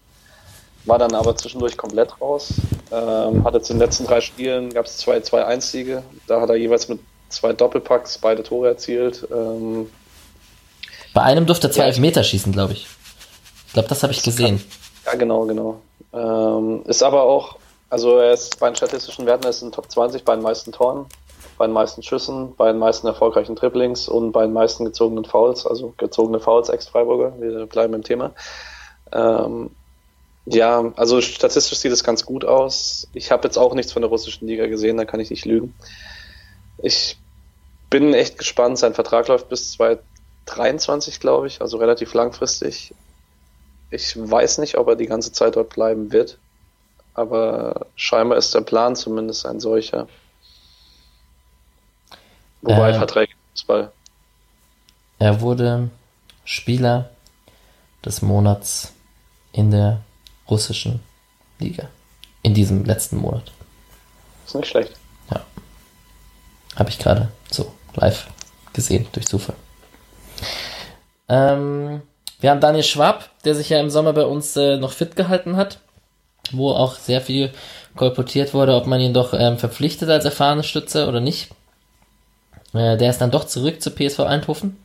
war 0.84 0.98
dann 0.98 1.14
aber 1.14 1.36
zwischendurch 1.36 1.76
komplett 1.76 2.20
raus. 2.20 2.54
Ähm, 2.92 3.44
hat 3.44 3.54
jetzt 3.54 3.70
in 3.70 3.76
den 3.76 3.86
letzten 3.86 4.06
drei 4.06 4.20
Spielen 4.20 4.72
gab 4.72 4.86
es 4.86 4.98
zwei 4.98 5.18
2-1-Siege. 5.18 6.02
Da 6.26 6.40
hat 6.40 6.50
er 6.50 6.56
jeweils 6.56 6.88
mit 6.88 7.00
zwei 7.28 7.52
Doppelpacks 7.52 8.18
beide 8.18 8.42
Tore 8.42 8.68
erzielt. 8.68 9.26
Ähm, 9.32 9.90
Bei 11.12 11.22
einem 11.22 11.46
durfte 11.46 11.68
er 11.68 11.72
zwei 11.72 11.82
ja, 11.82 11.88
Elfmeter 11.88 12.22
schießen, 12.22 12.52
glaube 12.52 12.74
ich. 12.74 12.86
Ich 13.66 13.72
glaube, 13.72 13.88
das 13.88 14.02
habe 14.02 14.12
ich 14.12 14.22
gesehen. 14.22 14.62
Kann, 15.04 15.14
ja, 15.14 15.18
genau, 15.18 15.46
genau. 15.46 15.80
Ähm, 16.12 16.82
ist 16.86 17.02
aber 17.02 17.22
auch, 17.24 17.56
also 17.94 18.18
er 18.18 18.32
ist 18.32 18.58
bei 18.58 18.68
den 18.68 18.74
statistischen 18.74 19.24
Werten 19.24 19.46
ist 19.46 19.62
in 19.62 19.70
Top 19.70 19.88
20 19.88 20.24
bei 20.24 20.34
den 20.34 20.42
meisten 20.42 20.72
Toren, 20.72 21.06
bei 21.58 21.66
den 21.68 21.72
meisten 21.72 22.02
Schüssen, 22.02 22.56
bei 22.56 22.72
den 22.72 22.80
meisten 22.80 23.06
erfolgreichen 23.06 23.54
Dribblings 23.54 24.08
und 24.08 24.32
bei 24.32 24.42
den 24.42 24.52
meisten 24.52 24.84
gezogenen 24.84 25.24
Fouls, 25.24 25.64
also 25.64 25.94
gezogene 25.96 26.40
Fouls 26.40 26.70
ex-Freiburger. 26.70 27.40
Wir 27.40 27.66
bleiben 27.66 27.94
im 27.94 28.02
Thema. 28.02 28.32
Ähm, 29.12 29.70
ja, 30.44 30.92
also 30.96 31.20
statistisch 31.20 31.78
sieht 31.78 31.92
es 31.92 32.02
ganz 32.02 32.26
gut 32.26 32.44
aus. 32.44 33.06
Ich 33.12 33.30
habe 33.30 33.44
jetzt 33.44 33.58
auch 33.58 33.74
nichts 33.74 33.92
von 33.92 34.02
der 34.02 34.08
russischen 34.08 34.48
Liga 34.48 34.66
gesehen, 34.66 34.96
da 34.96 35.04
kann 35.04 35.20
ich 35.20 35.30
nicht 35.30 35.44
lügen. 35.44 35.72
Ich 36.78 37.16
bin 37.90 38.12
echt 38.12 38.38
gespannt. 38.38 38.76
Sein 38.76 38.94
Vertrag 38.94 39.28
läuft 39.28 39.48
bis 39.48 39.70
2023, 39.70 41.20
glaube 41.20 41.46
ich, 41.46 41.60
also 41.60 41.76
relativ 41.76 42.12
langfristig. 42.12 42.92
Ich 43.92 44.16
weiß 44.18 44.58
nicht, 44.58 44.78
ob 44.78 44.88
er 44.88 44.96
die 44.96 45.06
ganze 45.06 45.30
Zeit 45.30 45.54
dort 45.54 45.68
bleiben 45.68 46.10
wird, 46.10 46.40
aber 47.14 47.86
scheinbar 47.96 48.38
ist 48.38 48.54
der 48.54 48.60
Plan 48.60 48.96
zumindest 48.96 49.46
ein 49.46 49.60
solcher. 49.60 50.06
Wobei 52.62 52.90
äh, 52.90 52.94
Verträge 52.94 53.32
Fußball. 53.52 53.92
Er 55.18 55.40
wurde 55.40 55.90
Spieler 56.44 57.10
des 58.04 58.20
Monats 58.20 58.92
in 59.52 59.70
der 59.70 60.00
russischen 60.50 61.00
Liga. 61.58 61.88
In 62.42 62.52
diesem 62.52 62.84
letzten 62.84 63.16
Monat. 63.16 63.52
Ist 64.44 64.54
nicht 64.54 64.68
schlecht. 64.68 64.92
Ja. 65.30 65.40
Habe 66.76 66.90
ich 66.90 66.98
gerade 66.98 67.28
so 67.50 67.72
live 67.94 68.26
gesehen, 68.72 69.06
durch 69.12 69.26
Zufall. 69.26 69.56
Ähm, 71.28 72.02
wir 72.40 72.50
haben 72.50 72.60
Daniel 72.60 72.82
Schwab, 72.82 73.30
der 73.44 73.54
sich 73.54 73.70
ja 73.70 73.80
im 73.80 73.88
Sommer 73.88 74.12
bei 74.12 74.26
uns 74.26 74.56
äh, 74.56 74.76
noch 74.76 74.92
fit 74.92 75.16
gehalten 75.16 75.56
hat, 75.56 75.80
wo 76.52 76.70
auch 76.70 76.96
sehr 76.96 77.20
viel 77.20 77.50
kolportiert 77.96 78.54
wurde, 78.54 78.74
ob 78.74 78.86
man 78.86 79.00
ihn 79.00 79.14
doch 79.14 79.34
ähm, 79.34 79.58
verpflichtet 79.58 80.10
als 80.10 80.24
erfahrene 80.24 80.62
Stütze 80.62 81.08
oder 81.08 81.20
nicht. 81.20 81.50
Äh, 82.72 82.96
der 82.96 83.10
ist 83.10 83.20
dann 83.20 83.30
doch 83.30 83.44
zurück 83.44 83.80
zu 83.80 83.90
PSV 83.90 84.20
Eindhoven 84.20 84.76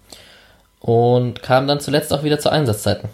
und 0.80 1.42
kam 1.42 1.68
dann 1.68 1.80
zuletzt 1.80 2.14
auch 2.14 2.24
wieder 2.24 2.40
zu 2.40 2.52
Einsatzzeiten. 2.52 3.10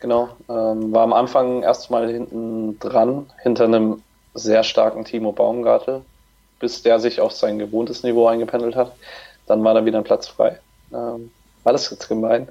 Genau, 0.00 0.28
ähm, 0.48 0.92
war 0.92 1.02
am 1.02 1.12
Anfang 1.12 1.62
erstmal 1.62 2.10
hinten 2.10 2.78
dran, 2.78 3.30
hinter 3.42 3.64
einem 3.64 4.02
sehr 4.34 4.62
starken 4.62 5.04
Timo 5.04 5.32
Baumgartel, 5.32 6.02
bis 6.60 6.82
der 6.82 7.00
sich 7.00 7.20
auf 7.20 7.32
sein 7.32 7.58
gewohntes 7.58 8.02
Niveau 8.02 8.26
eingependelt 8.26 8.76
hat. 8.76 8.92
Dann 9.46 9.64
war 9.64 9.74
da 9.74 9.84
wieder 9.84 9.98
ein 9.98 10.04
Platz 10.04 10.28
frei. 10.28 10.58
Ähm, 10.92 11.30
war 11.64 11.72
das 11.72 11.90
jetzt 11.90 12.08
gemein? 12.08 12.48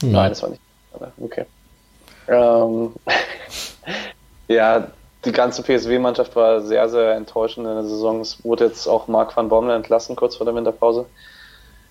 Nein, 0.00 0.12
Nein 0.12 0.28
das 0.30 0.42
war 0.42 0.50
nicht. 0.50 0.62
Okay. 1.20 1.44
Ähm, 2.28 2.92
ja, 4.48 4.88
die 5.24 5.32
ganze 5.32 5.62
PSW-Mannschaft 5.62 6.36
war 6.36 6.60
sehr, 6.60 6.88
sehr 6.88 7.14
enttäuschend 7.14 7.66
in 7.66 7.74
der 7.74 7.84
Saison. 7.84 8.20
Es 8.20 8.44
wurde 8.44 8.66
jetzt 8.66 8.86
auch 8.86 9.08
Marc 9.08 9.36
van 9.36 9.48
Bommel 9.48 9.74
entlassen, 9.74 10.16
kurz 10.16 10.36
vor 10.36 10.46
der 10.46 10.54
Winterpause. 10.54 11.06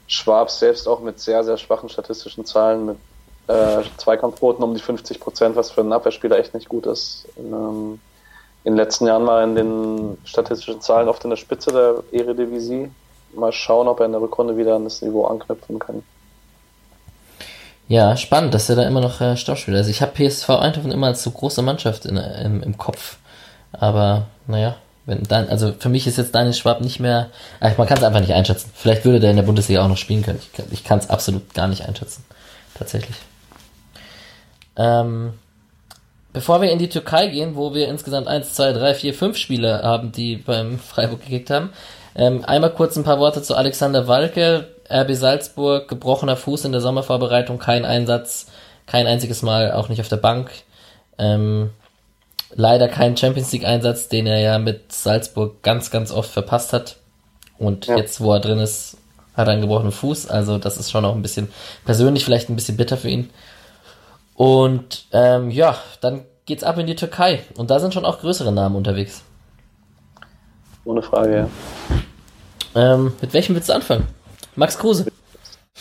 Schwab 0.08 0.50
selbst 0.50 0.88
auch 0.88 1.02
mit 1.02 1.20
sehr, 1.20 1.44
sehr 1.44 1.58
schwachen 1.58 1.90
statistischen 1.90 2.46
Zahlen, 2.46 2.86
mit 2.86 2.98
äh, 3.48 3.84
Zweikampfquoten 3.98 4.64
um 4.64 4.74
die 4.74 4.82
50 4.82 5.20
Prozent, 5.20 5.56
was 5.56 5.72
für 5.72 5.82
einen 5.82 5.94
Abwehrspieler 5.94 6.38
echt 6.38 6.54
nicht 6.54 6.70
gut 6.70 6.86
ist. 6.86 7.28
In, 7.36 7.52
ähm, 7.52 8.00
in 8.64 8.74
den 8.74 8.78
letzten 8.78 9.08
Jahren 9.08 9.28
er 9.28 9.44
in 9.44 9.56
den 9.56 10.18
statistischen 10.24 10.82
Zahlen 10.82 11.10
oft 11.10 11.24
in 11.24 11.30
der 11.30 11.38
Spitze 11.38 11.72
der 11.72 12.04
Eredivisie. 12.18 12.92
Mal 13.34 13.52
schauen, 13.52 13.88
ob 13.88 14.00
er 14.00 14.06
in 14.06 14.14
der 14.14 14.22
Rückrunde 14.22 14.58
wieder 14.58 14.76
an 14.76 14.86
das 14.86 15.02
Niveau 15.02 15.26
anknüpfen 15.26 15.80
kann. 15.80 16.04
Ja, 17.88 18.18
spannend, 18.18 18.54
dass 18.54 18.70
er 18.70 18.76
da 18.76 18.84
immer 18.84 19.00
noch 19.00 19.22
äh, 19.22 19.38
Stammspieler 19.38 19.80
ist. 19.80 19.88
Ich 19.88 20.02
habe 20.02 20.12
PSV 20.12 20.50
Eindhoven 20.50 20.92
immer 20.92 21.08
als 21.08 21.24
so 21.24 21.32
große 21.32 21.62
Mannschaft 21.62 22.06
in, 22.06 22.18
im, 22.18 22.62
im 22.62 22.78
Kopf. 22.78 23.18
Aber 23.72 24.28
naja, 24.46 24.76
wenn 25.06 25.24
dann, 25.24 25.48
also 25.48 25.74
für 25.80 25.88
mich 25.88 26.06
ist 26.06 26.18
jetzt 26.18 26.36
Daniel 26.36 26.54
Schwab 26.54 26.82
nicht 26.82 27.00
mehr, 27.00 27.30
ach, 27.62 27.78
man 27.78 27.88
kann 27.88 27.98
es 27.98 28.04
einfach 28.04 28.20
nicht 28.20 28.34
einschätzen. 28.34 28.72
Vielleicht 28.74 29.06
würde 29.06 29.22
der 29.22 29.32
in 29.32 29.38
der 29.38 29.44
Bundesliga 29.44 29.84
auch 29.84 29.88
noch 29.88 29.98
spielen 29.98 30.22
können. 30.22 30.40
Ich, 30.40 30.64
ich 30.72 30.84
kann 30.84 31.00
es 31.00 31.10
absolut 31.10 31.54
gar 31.54 31.68
nicht 31.68 31.88
einschätzen. 31.88 32.26
Tatsächlich. 32.78 33.16
Ähm, 34.76 35.34
bevor 36.34 36.62
wir 36.62 36.72
in 36.72 36.80
die 36.80 36.90
Türkei 36.90 37.28
gehen, 37.28 37.56
wo 37.56 37.74
wir 37.74 37.88
insgesamt 37.88 38.28
1, 38.28 38.54
2, 38.54 38.74
3, 38.74 38.94
4, 38.96 39.14
5 39.14 39.38
Spieler 39.38 39.82
haben, 39.82 40.12
die 40.12 40.36
beim 40.36 40.78
Freiburg 40.80 41.22
gekickt 41.22 41.50
haben, 41.52 41.72
ähm, 42.14 42.44
einmal 42.44 42.74
kurz 42.74 42.98
ein 42.98 43.04
paar 43.04 43.20
Worte 43.20 43.42
zu 43.42 43.56
Alexander 43.56 44.08
Walke, 44.08 44.68
RB 44.90 45.14
Salzburg, 45.14 45.88
gebrochener 45.88 46.36
Fuß 46.36 46.66
in 46.66 46.72
der 46.72 46.82
Sommervorbereitung, 46.82 47.60
kein 47.60 47.86
Einsatz, 47.86 48.48
kein 48.86 49.08
einziges 49.08 49.42
Mal, 49.42 49.72
auch 49.72 49.90
nicht 49.90 50.02
auf 50.02 50.10
der 50.10 50.18
Bank. 50.18 50.52
Ähm, 51.18 51.72
leider 52.54 52.88
kein 52.88 53.18
Champions 53.18 53.52
League 53.52 53.66
Einsatz, 53.66 54.08
den 54.08 54.28
er 54.28 54.40
ja 54.40 54.60
mit 54.60 54.92
Salzburg 54.92 55.62
ganz, 55.62 55.92
ganz 55.92 56.12
oft 56.12 56.30
verpasst 56.30 56.74
hat. 56.74 56.98
Und 57.58 57.88
ja. 57.88 57.98
jetzt, 57.98 58.22
wo 58.22 58.34
er 58.34 58.40
drin 58.40 58.60
ist, 58.60 58.98
hat 59.36 59.48
er 59.48 59.54
einen 59.54 59.62
gebrochenen 59.62 59.92
Fuß. 59.92 60.30
Also 60.30 60.58
das 60.58 60.78
ist 60.78 60.92
schon 60.92 61.06
auch 61.06 61.16
ein 61.16 61.22
bisschen 61.22 61.50
persönlich 61.86 62.24
vielleicht 62.24 62.50
ein 62.50 62.56
bisschen 62.56 62.78
bitter 62.78 62.98
für 62.98 63.10
ihn. 63.10 63.30
Und 64.36 65.06
ähm, 65.12 65.50
ja, 65.50 65.78
dann 66.02 66.24
geht's 66.46 66.64
ab 66.64 66.78
in 66.78 66.88
die 66.88 66.96
Türkei. 66.96 67.44
Und 67.58 67.72
da 67.72 67.80
sind 67.80 67.94
schon 67.94 68.06
auch 68.06 68.20
größere 68.20 68.52
Namen 68.52 68.76
unterwegs. 68.76 69.24
Ohne 70.86 71.02
Frage, 71.02 71.38
ja. 71.38 71.50
Ähm, 72.76 73.14
mit 73.22 73.34
welchem 73.34 73.56
willst 73.56 73.70
du 73.70 73.74
anfangen? 73.74 74.08
Max 74.58 74.78
Kruse. 74.78 75.06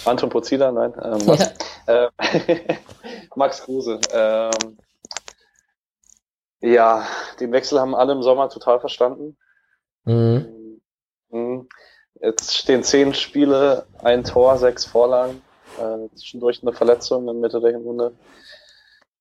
Anton 0.05 0.31
Pozila, 0.31 0.71
nein. 0.71 0.95
Ähm, 1.03 1.37
ja. 1.87 2.09
äh, 2.09 2.77
Max 3.35 3.63
Kruse. 3.63 3.99
Ähm, 4.13 4.79
ja, 6.61 7.07
den 7.41 7.53
Wechsel 7.53 7.81
haben 7.81 7.95
alle 7.95 8.13
im 8.13 8.23
Sommer 8.23 8.49
total 8.49 8.79
verstanden. 8.79 9.37
Mhm. 10.05 10.81
Mhm. 11.31 11.69
Jetzt 12.21 12.55
stehen 12.55 12.85
zehn 12.85 13.15
Spiele, 13.15 13.87
ein 14.03 14.23
Tor, 14.25 14.59
sechs 14.59 14.85
Vorlagen. 14.85 15.43
Äh, 15.79 16.15
zwischendurch 16.15 16.63
eine 16.63 16.73
Verletzung 16.73 17.29
in 17.29 17.41
Mitte 17.41 17.61
der 17.61 17.73
Hinrunde 17.73 18.13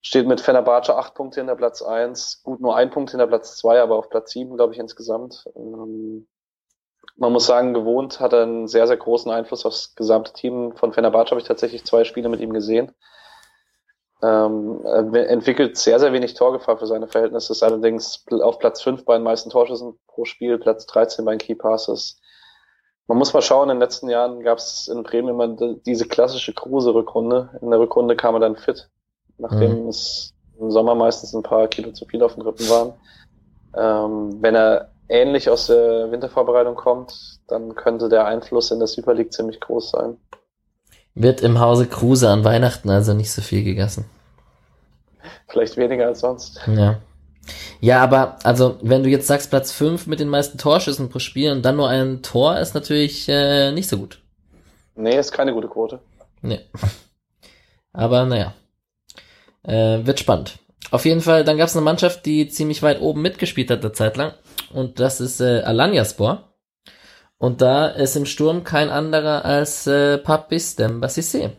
steht 0.05 0.27
mit 0.27 0.39
Fenerbahce 0.39 0.95
acht 0.95 1.15
Punkte 1.15 1.41
in 1.41 1.47
der 1.47 1.55
Platz 1.55 1.81
eins, 1.81 2.43
gut 2.43 2.61
nur 2.61 2.75
ein 2.75 2.91
Punkt 2.91 3.11
in 3.13 3.17
der 3.17 3.25
Platz 3.25 3.57
zwei, 3.57 3.81
aber 3.81 3.95
auf 3.95 4.11
Platz 4.11 4.31
sieben, 4.31 4.55
glaube 4.55 4.71
ich, 4.73 4.79
insgesamt. 4.79 5.49
Ähm, 5.55 6.27
man 7.17 7.31
muss 7.31 7.45
sagen, 7.45 7.73
gewohnt 7.73 8.19
hat 8.19 8.33
er 8.33 8.43
einen 8.43 8.67
sehr, 8.67 8.87
sehr 8.87 8.97
großen 8.97 9.31
Einfluss 9.31 9.65
aufs 9.65 9.95
gesamte 9.95 10.33
Team. 10.33 10.73
Von 10.75 10.93
Fenerbahce 10.93 11.31
habe 11.31 11.41
ich 11.41 11.47
tatsächlich 11.47 11.85
zwei 11.85 12.03
Spiele 12.03 12.29
mit 12.29 12.41
ihm 12.41 12.53
gesehen. 12.53 12.91
Ähm, 14.21 14.81
er 14.83 15.29
entwickelt 15.29 15.77
sehr, 15.77 15.99
sehr 15.99 16.13
wenig 16.13 16.33
Torgefahr 16.33 16.77
für 16.77 16.87
seine 16.87 17.07
Verhältnisse, 17.07 17.53
ist 17.53 17.63
allerdings 17.63 18.25
auf 18.29 18.59
Platz 18.59 18.81
fünf 18.81 19.05
bei 19.05 19.15
den 19.15 19.23
meisten 19.23 19.49
Torschüssen 19.49 19.99
pro 20.07 20.25
Spiel, 20.25 20.57
Platz 20.57 20.85
13 20.87 21.25
bei 21.25 21.31
den 21.31 21.39
Key 21.39 21.55
Passes. 21.55 22.19
Man 23.07 23.17
muss 23.17 23.33
mal 23.33 23.41
schauen, 23.41 23.69
in 23.69 23.75
den 23.75 23.81
letzten 23.81 24.09
Jahren 24.09 24.41
gab 24.41 24.57
es 24.57 24.87
in 24.87 25.03
Bremen 25.03 25.29
immer 25.29 25.75
diese 25.85 26.07
klassische 26.07 26.53
Kruse-Rückrunde. 26.53 27.59
In 27.61 27.69
der 27.69 27.79
Rückrunde 27.79 28.15
kam 28.15 28.35
er 28.35 28.39
dann 28.39 28.55
fit 28.55 28.89
nachdem 29.37 29.83
mhm. 29.83 29.89
es 29.89 30.33
im 30.59 30.71
Sommer 30.71 30.95
meistens 30.95 31.33
ein 31.33 31.43
paar 31.43 31.67
Kilo 31.67 31.91
zu 31.91 32.05
viel 32.05 32.23
auf 32.23 32.35
den 32.35 32.43
Rippen 32.43 32.69
waren. 32.69 32.93
Ähm, 33.75 34.41
wenn 34.41 34.55
er 34.55 34.91
ähnlich 35.09 35.49
aus 35.49 35.67
der 35.67 36.11
Wintervorbereitung 36.11 36.75
kommt, 36.75 37.39
dann 37.47 37.75
könnte 37.75 38.09
der 38.09 38.25
Einfluss 38.25 38.71
in 38.71 38.79
der 38.79 38.87
Super 38.87 39.13
League 39.13 39.33
ziemlich 39.33 39.59
groß 39.59 39.91
sein. 39.91 40.17
Wird 41.13 41.41
im 41.41 41.59
Hause 41.59 41.87
Kruse 41.87 42.29
an 42.29 42.43
Weihnachten 42.43 42.89
also 42.89 43.13
nicht 43.13 43.31
so 43.31 43.41
viel 43.41 43.63
gegessen. 43.63 44.05
Vielleicht 45.47 45.77
weniger 45.77 46.07
als 46.07 46.19
sonst. 46.19 46.59
Ja. 46.67 46.99
Ja, 47.79 48.01
aber 48.01 48.39
also 48.43 48.77
wenn 48.81 49.03
du 49.03 49.09
jetzt 49.09 49.27
sagst 49.27 49.49
Platz 49.49 49.71
5 49.71 50.07
mit 50.07 50.19
den 50.19 50.29
meisten 50.29 50.57
Torschüssen 50.57 51.09
pro 51.09 51.19
Spiel 51.19 51.51
und 51.51 51.63
dann 51.63 51.75
nur 51.75 51.89
ein 51.89 52.23
Tor, 52.23 52.57
ist 52.57 52.73
natürlich 52.73 53.29
äh, 53.29 53.71
nicht 53.71 53.87
so 53.87 53.97
gut. 53.97 54.21
Nee, 54.95 55.17
ist 55.17 55.31
keine 55.31 55.53
gute 55.53 55.67
Quote. 55.67 55.99
Nee. 56.41 56.61
Aber 57.93 58.25
naja. 58.25 58.53
Äh, 59.63 60.05
wird 60.05 60.19
spannend. 60.19 60.59
Auf 60.91 61.05
jeden 61.05 61.21
Fall, 61.21 61.43
dann 61.43 61.57
gab 61.57 61.67
es 61.67 61.75
eine 61.75 61.83
Mannschaft, 61.83 62.25
die 62.25 62.47
ziemlich 62.47 62.83
weit 62.83 63.01
oben 63.01 63.21
mitgespielt 63.21 63.69
hat 63.71 63.81
eine 63.81 63.93
Zeit 63.93 64.17
lang. 64.17 64.33
Und 64.75 64.99
das 64.99 65.21
ist 65.21 65.39
äh, 65.41 65.61
Alanyaspor. 65.61 66.43
Und 67.37 67.61
da 67.61 67.87
ist 67.87 68.15
im 68.15 68.25
Sturm 68.25 68.63
kein 68.63 68.89
anderer 68.89 69.45
als 69.45 69.87
äh, 69.87 70.17
Papis 70.17 70.77
Dembassissé. 70.77 71.51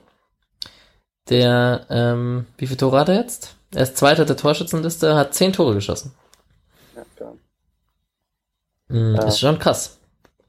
Der, 1.28 1.86
ähm, 1.90 2.46
wie 2.56 2.66
viele 2.66 2.76
Tore 2.78 3.00
hat 3.00 3.08
er 3.08 3.16
jetzt? 3.16 3.56
Er 3.74 3.82
ist 3.82 3.96
Zweiter 3.96 4.24
der 4.24 4.36
Torschützenliste, 4.36 5.16
hat 5.16 5.34
zehn 5.34 5.52
Tore 5.52 5.74
geschossen. 5.74 6.14
Ja, 6.94 7.02
klar. 7.16 7.34
Mm, 8.88 9.14
Ja. 9.16 9.24
Ist 9.24 9.40
schon 9.40 9.58
krass. 9.58 9.98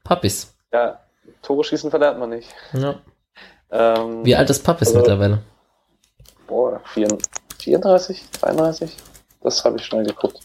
Papis. 0.04 0.54
Ja, 0.72 1.00
Tore 1.42 1.64
schießen 1.64 1.90
verlernt 1.90 2.18
man 2.20 2.30
nicht. 2.30 2.48
Ja. 2.72 2.94
Ähm, 3.70 4.24
Wie 4.24 4.36
alt 4.36 4.48
ist 4.50 4.62
Papis 4.64 4.88
Also- 4.88 4.98
mittlerweile? 5.00 5.42
Boah, 6.46 6.80
34, 6.94 8.24
33? 8.40 8.96
Das 9.42 9.64
habe 9.64 9.76
ich 9.76 9.84
schnell 9.84 10.04
geguckt. 10.06 10.40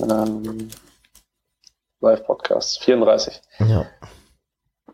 Ähm, 0.00 0.68
Live-Podcast, 2.00 2.82
34. 2.82 3.40
Ja. 3.60 3.86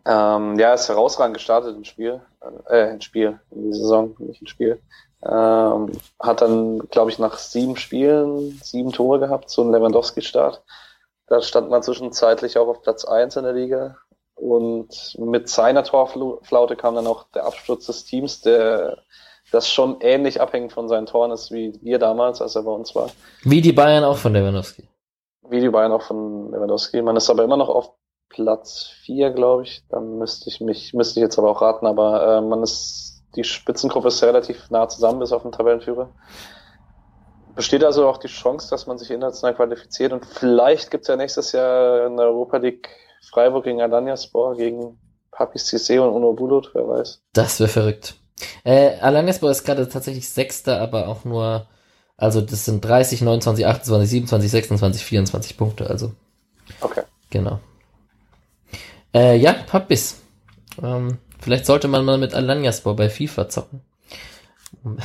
Ähm, 0.04 0.58
ja, 0.58 0.74
ist 0.74 0.88
herausragend 0.88 1.34
gestartet 1.34 1.76
im 1.76 1.84
Spiel, 1.84 2.20
äh, 2.68 2.92
im 2.92 3.00
Spiel, 3.00 3.38
in 3.50 3.70
die 3.70 3.76
Saison, 3.76 4.16
nicht 4.18 4.40
im 4.40 4.46
Spiel. 4.46 4.82
Ähm, 5.24 5.92
hat 6.18 6.40
dann, 6.40 6.80
glaube 6.90 7.10
ich, 7.10 7.18
nach 7.18 7.38
sieben 7.38 7.76
Spielen 7.76 8.60
sieben 8.62 8.92
Tore 8.92 9.20
gehabt, 9.20 9.50
so 9.50 9.62
ein 9.62 9.70
Lewandowski-Start. 9.70 10.62
Da 11.28 11.40
stand 11.40 11.70
man 11.70 11.82
zwischenzeitlich 11.82 12.58
auch 12.58 12.66
auf 12.66 12.82
Platz 12.82 13.04
eins 13.04 13.36
in 13.36 13.44
der 13.44 13.52
Liga. 13.52 13.96
Und 14.34 15.16
mit 15.18 15.48
seiner 15.48 15.84
Torflaute 15.84 16.74
kam 16.74 16.96
dann 16.96 17.06
auch 17.06 17.26
der 17.34 17.44
Absturz 17.44 17.86
des 17.86 18.04
Teams, 18.04 18.40
der 18.40 18.98
das 19.52 19.70
schon 19.70 20.00
ähnlich 20.00 20.40
abhängig 20.40 20.72
von 20.72 20.88
seinen 20.88 21.06
Toren 21.06 21.30
ist 21.30 21.52
wie 21.52 21.78
wir 21.82 21.98
damals, 21.98 22.40
als 22.40 22.56
er 22.56 22.62
bei 22.62 22.72
uns 22.72 22.94
war. 22.94 23.10
Wie 23.42 23.60
die 23.60 23.72
Bayern 23.72 24.02
auch 24.02 24.16
von 24.16 24.32
Lewandowski. 24.32 24.88
Wie 25.48 25.60
die 25.60 25.70
Bayern 25.70 25.92
auch 25.92 26.02
von 26.02 26.50
Lewandowski. 26.52 27.02
Man 27.02 27.16
ist 27.16 27.28
aber 27.30 27.44
immer 27.44 27.56
noch 27.56 27.68
auf 27.68 27.92
Platz 28.28 28.88
vier, 29.02 29.30
glaube 29.30 29.64
ich. 29.64 29.84
Da 29.88 30.00
müsste 30.00 30.48
ich 30.48 30.60
mich, 30.60 30.94
müsste 30.94 31.20
ich 31.20 31.24
jetzt 31.24 31.38
aber 31.38 31.50
auch 31.50 31.60
raten, 31.60 31.86
aber 31.86 32.38
äh, 32.38 32.40
man 32.40 32.62
ist, 32.62 33.22
die 33.36 33.44
Spitzengruppe 33.44 34.08
ist 34.08 34.22
relativ 34.22 34.70
nah 34.70 34.88
zusammen, 34.88 35.20
bis 35.20 35.32
auf 35.32 35.42
den 35.42 35.52
Tabellenführer. 35.52 36.10
Besteht 37.54 37.84
also 37.84 38.08
auch 38.08 38.16
die 38.16 38.28
Chance, 38.28 38.70
dass 38.70 38.86
man 38.86 38.96
sich 38.96 39.10
international 39.10 39.54
qualifiziert 39.54 40.12
und 40.12 40.24
vielleicht 40.24 40.90
gibt's 40.90 41.08
ja 41.08 41.16
nächstes 41.16 41.52
Jahr 41.52 42.06
in 42.06 42.16
der 42.16 42.26
Europa 42.26 42.56
League 42.56 42.88
Freiburg 43.30 43.64
gegen 43.64 43.82
Alanyaspor, 43.82 44.56
gegen 44.56 44.98
Papis 45.30 45.70
Cissé 45.70 46.00
und 46.00 46.14
Uno 46.14 46.32
Bulut, 46.32 46.70
wer 46.74 46.88
weiß. 46.88 47.22
Das 47.34 47.60
wäre 47.60 47.68
verrückt. 47.68 48.14
Äh, 48.64 48.98
Alanyaspor 49.00 49.50
ist 49.50 49.64
gerade 49.64 49.88
tatsächlich 49.88 50.28
Sechster, 50.28 50.80
aber 50.80 51.08
auch 51.08 51.24
nur, 51.24 51.66
also 52.22 52.40
das 52.40 52.64
sind 52.64 52.84
30, 52.84 53.22
29, 53.22 53.66
28, 53.66 54.08
27, 54.08 54.50
26, 54.50 55.04
24 55.04 55.56
Punkte, 55.56 55.90
also 55.90 56.12
Okay. 56.80 57.02
genau. 57.30 57.58
Äh, 59.12 59.36
ja, 59.38 59.52
Papis. 59.52 60.22
Ähm, 60.80 61.18
vielleicht 61.40 61.66
sollte 61.66 61.88
man 61.88 62.04
mal 62.04 62.18
mit 62.18 62.32
Alanyaspor 62.32 62.94
bei 62.94 63.10
FIFA 63.10 63.48
zocken. 63.48 63.82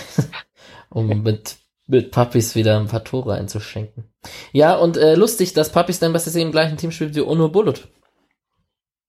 Um, 0.89 1.09
um 1.11 1.22
mit, 1.22 1.57
mit 1.88 2.11
Papis 2.11 2.55
wieder 2.55 2.80
ein 2.80 2.88
paar 2.88 3.03
Tore 3.03 3.34
einzuschenken. 3.34 4.09
Ja, 4.53 4.78
und 4.78 4.95
äh, 4.95 5.15
lustig, 5.15 5.53
dass 5.53 5.70
Papis 5.70 5.99
dann, 5.99 6.18
sie 6.18 6.41
im 6.41 6.53
gleichen 6.53 6.78
Team 6.78 6.91
spielt 6.91 7.13
wie 7.15 7.20
Uno 7.20 7.49
Bullet. 7.49 7.74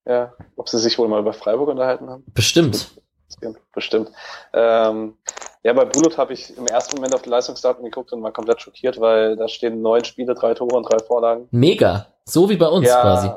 Ja, 0.05 0.33
ob 0.57 0.67
sie 0.67 0.77
sich 0.77 0.97
wohl 0.97 1.07
mal 1.07 1.21
über 1.21 1.31
Freiburg 1.31 1.69
unterhalten 1.69 2.09
haben? 2.09 2.25
Bestimmt. 2.33 2.91
Bestimmt. 3.73 4.11
Ähm, 4.51 5.15
ja, 5.63 5.73
bei 5.73 5.85
Bulut 5.85 6.17
habe 6.17 6.33
ich 6.33 6.57
im 6.57 6.67
ersten 6.67 6.95
Moment 6.95 7.13
auf 7.13 7.21
die 7.21 7.29
Leistungsdaten 7.29 7.83
geguckt 7.83 8.13
und 8.13 8.23
war 8.23 8.31
komplett 8.31 8.61
schockiert, 8.61 8.99
weil 8.99 9.35
da 9.35 9.47
stehen 9.47 9.81
neun 9.81 10.05
Spiele, 10.05 10.33
drei 10.33 10.53
Tore 10.53 10.75
und 10.75 10.83
drei 10.83 10.99
Vorlagen. 10.99 11.47
Mega. 11.51 12.07
So 12.25 12.49
wie 12.49 12.57
bei 12.57 12.67
uns 12.67 12.87
ja, 12.87 13.01
quasi. 13.01 13.31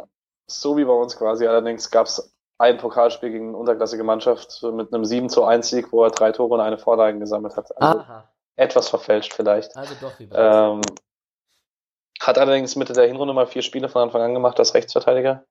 so 0.46 0.76
wie 0.76 0.84
bei 0.84 0.92
uns 0.92 1.16
quasi. 1.16 1.46
Allerdings 1.46 1.90
gab 1.90 2.06
es 2.06 2.32
ein 2.58 2.78
Pokalspiel 2.78 3.30
gegen 3.30 3.48
eine 3.48 3.56
unterklassige 3.56 4.04
Mannschaft 4.04 4.62
mit 4.62 4.94
einem 4.94 5.04
7 5.04 5.28
zu 5.28 5.44
1 5.44 5.68
Sieg, 5.68 5.92
wo 5.92 6.04
er 6.04 6.10
drei 6.10 6.30
Tore 6.30 6.54
und 6.54 6.60
eine 6.60 6.78
Vorlage 6.78 7.18
gesammelt 7.18 7.56
hat. 7.56 7.76
Also 7.76 7.98
Aha. 7.98 8.28
etwas 8.54 8.88
verfälscht 8.88 9.32
vielleicht. 9.34 9.76
Also 9.76 9.94
doch 10.00 10.16
wie 10.20 10.26
bei 10.26 10.70
uns. 10.70 10.86
Ähm, 10.86 10.96
hat 12.20 12.38
allerdings 12.38 12.76
Mitte 12.76 12.92
der 12.92 13.08
Hinrunde 13.08 13.34
mal 13.34 13.48
vier 13.48 13.62
Spiele 13.62 13.88
von 13.88 14.02
Anfang 14.02 14.22
an 14.22 14.34
gemacht 14.34 14.60
als 14.60 14.74
Rechtsverteidiger. 14.74 15.44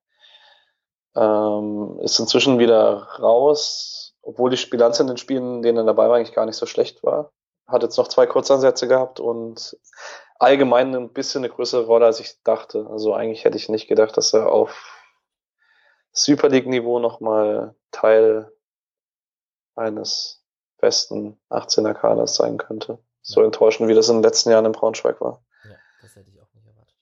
Ähm, 1.14 1.98
ist 2.00 2.18
inzwischen 2.18 2.58
wieder 2.58 3.08
raus, 3.20 4.01
obwohl 4.22 4.50
die 4.50 4.66
Bilanz 4.66 5.00
in 5.00 5.08
den 5.08 5.18
Spielen, 5.18 5.56
in 5.56 5.62
denen 5.62 5.78
er 5.78 5.84
dabei 5.84 6.08
war, 6.08 6.16
eigentlich 6.16 6.34
gar 6.34 6.46
nicht 6.46 6.56
so 6.56 6.66
schlecht 6.66 7.02
war. 7.02 7.32
Hat 7.66 7.82
jetzt 7.82 7.96
noch 7.98 8.08
zwei 8.08 8.26
Kurzansätze 8.26 8.88
gehabt 8.88 9.20
und 9.20 9.76
allgemein 10.38 10.94
ein 10.94 11.12
bisschen 11.12 11.44
eine 11.44 11.52
größere 11.52 11.86
Rolle, 11.86 12.06
als 12.06 12.20
ich 12.20 12.42
dachte. 12.42 12.86
Also 12.90 13.14
eigentlich 13.14 13.44
hätte 13.44 13.56
ich 13.56 13.68
nicht 13.68 13.88
gedacht, 13.88 14.16
dass 14.16 14.32
er 14.32 14.50
auf 14.50 15.02
Super 16.12 16.48
League-Niveau 16.48 16.98
nochmal 16.98 17.74
Teil 17.90 18.52
eines 19.74 20.44
besten 20.78 21.40
18er 21.50 21.94
Kaders 21.94 22.34
sein 22.36 22.58
könnte. 22.58 22.98
So 23.22 23.42
enttäuschend, 23.42 23.88
wie 23.88 23.94
das 23.94 24.08
in 24.08 24.16
den 24.16 24.22
letzten 24.24 24.50
Jahren 24.50 24.66
in 24.66 24.72
Braunschweig 24.72 25.20
war. 25.20 25.42
Ja, 25.64 25.76
das 26.02 26.16
hätte 26.16 26.30
ich 26.30 26.40
auch 26.40 26.52
nicht 26.52 26.66
erwartet. 26.66 26.96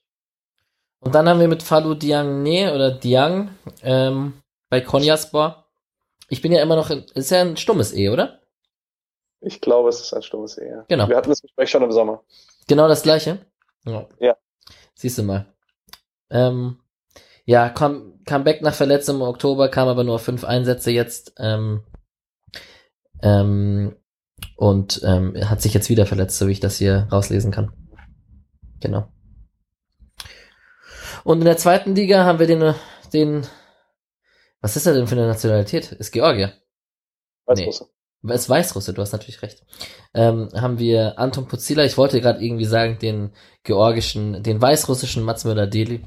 Und 0.99 1.15
dann 1.15 1.27
haben 1.27 1.39
wir 1.39 1.47
mit 1.47 1.63
Falou 1.63 1.95
Diagne 1.95 2.73
oder 2.73 2.91
Diang 2.91 3.57
ähm, 3.81 4.41
bei 4.69 4.81
Konyaspor. 4.81 5.65
Ich 6.31 6.41
bin 6.41 6.53
ja 6.53 6.61
immer 6.61 6.77
noch, 6.77 6.89
in, 6.89 7.03
ist 7.13 7.29
ja 7.29 7.41
ein 7.41 7.57
stummes 7.57 7.93
E, 7.93 8.07
oder? 8.07 8.39
Ich 9.41 9.59
glaube, 9.59 9.89
es 9.89 9.99
ist 9.99 10.13
ein 10.13 10.23
stummes 10.23 10.57
E. 10.57 10.65
ja. 10.65 10.85
Genau. 10.87 11.09
Wir 11.09 11.17
hatten 11.17 11.29
das 11.29 11.41
Gespräch 11.41 11.69
schon 11.69 11.83
im 11.83 11.91
Sommer. 11.91 12.23
Genau 12.69 12.87
das 12.87 13.03
gleiche. 13.03 13.45
Ja. 13.85 14.07
Ja. 14.17 14.37
Siehst 14.95 15.17
du 15.17 15.23
mal. 15.23 15.53
Ähm, 16.29 16.79
ja, 17.43 17.67
kam, 17.67 18.23
kam 18.25 18.45
back 18.45 18.61
nach 18.61 18.73
Verletzung 18.73 19.17
im 19.17 19.23
Oktober, 19.23 19.67
kam 19.67 19.89
aber 19.89 20.05
nur 20.05 20.19
fünf 20.19 20.45
Einsätze 20.45 20.89
jetzt. 20.91 21.33
Ähm, 21.37 21.83
ähm, 23.21 23.97
und 24.55 25.01
ähm, 25.03 25.35
hat 25.49 25.61
sich 25.61 25.73
jetzt 25.73 25.89
wieder 25.89 26.05
verletzt, 26.05 26.37
so 26.37 26.47
wie 26.47 26.53
ich 26.53 26.61
das 26.61 26.77
hier 26.77 27.09
rauslesen 27.11 27.51
kann. 27.51 27.73
Genau. 28.79 29.11
Und 31.25 31.39
in 31.39 31.45
der 31.45 31.57
zweiten 31.57 31.93
Liga 31.93 32.23
haben 32.23 32.39
wir 32.39 32.47
den, 32.47 32.73
den, 33.11 33.45
was 34.61 34.75
ist 34.75 34.85
er 34.85 34.93
denn 34.93 35.07
für 35.07 35.15
eine 35.15 35.27
Nationalität? 35.27 35.91
Ist 35.91 36.11
Georgier. 36.11 36.53
Weißrusse. 37.45 37.89
Es 38.27 38.41
ist 38.41 38.49
Weißrusse, 38.49 38.93
du 38.93 39.01
hast 39.01 39.13
natürlich 39.13 39.41
recht. 39.41 39.65
Ähm, 40.13 40.49
haben 40.53 40.77
wir 40.77 41.17
Anton 41.17 41.47
Pozila, 41.47 41.83
ich 41.83 41.97
wollte 41.97 42.21
gerade 42.21 42.43
irgendwie 42.43 42.65
sagen, 42.65 42.99
den 42.99 43.33
georgischen, 43.63 44.43
den 44.43 44.61
weißrussischen 44.61 45.23
Mats 45.23 45.43
Möller-Deli. 45.43 46.05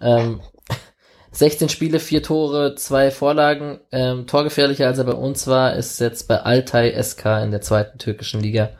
Ähm, 0.00 0.40
16 1.30 1.68
Spiele, 1.68 2.00
4 2.00 2.24
Tore, 2.24 2.74
2 2.74 3.12
Vorlagen. 3.12 3.80
Ähm, 3.92 4.26
torgefährlicher 4.26 4.88
als 4.88 4.98
er 4.98 5.04
bei 5.04 5.12
uns 5.12 5.46
war, 5.46 5.74
ist 5.74 6.00
jetzt 6.00 6.26
bei 6.26 6.40
Altay 6.40 7.00
SK 7.00 7.26
in 7.44 7.52
der 7.52 7.60
zweiten 7.60 7.98
türkischen 7.98 8.40
Liga. 8.40 8.70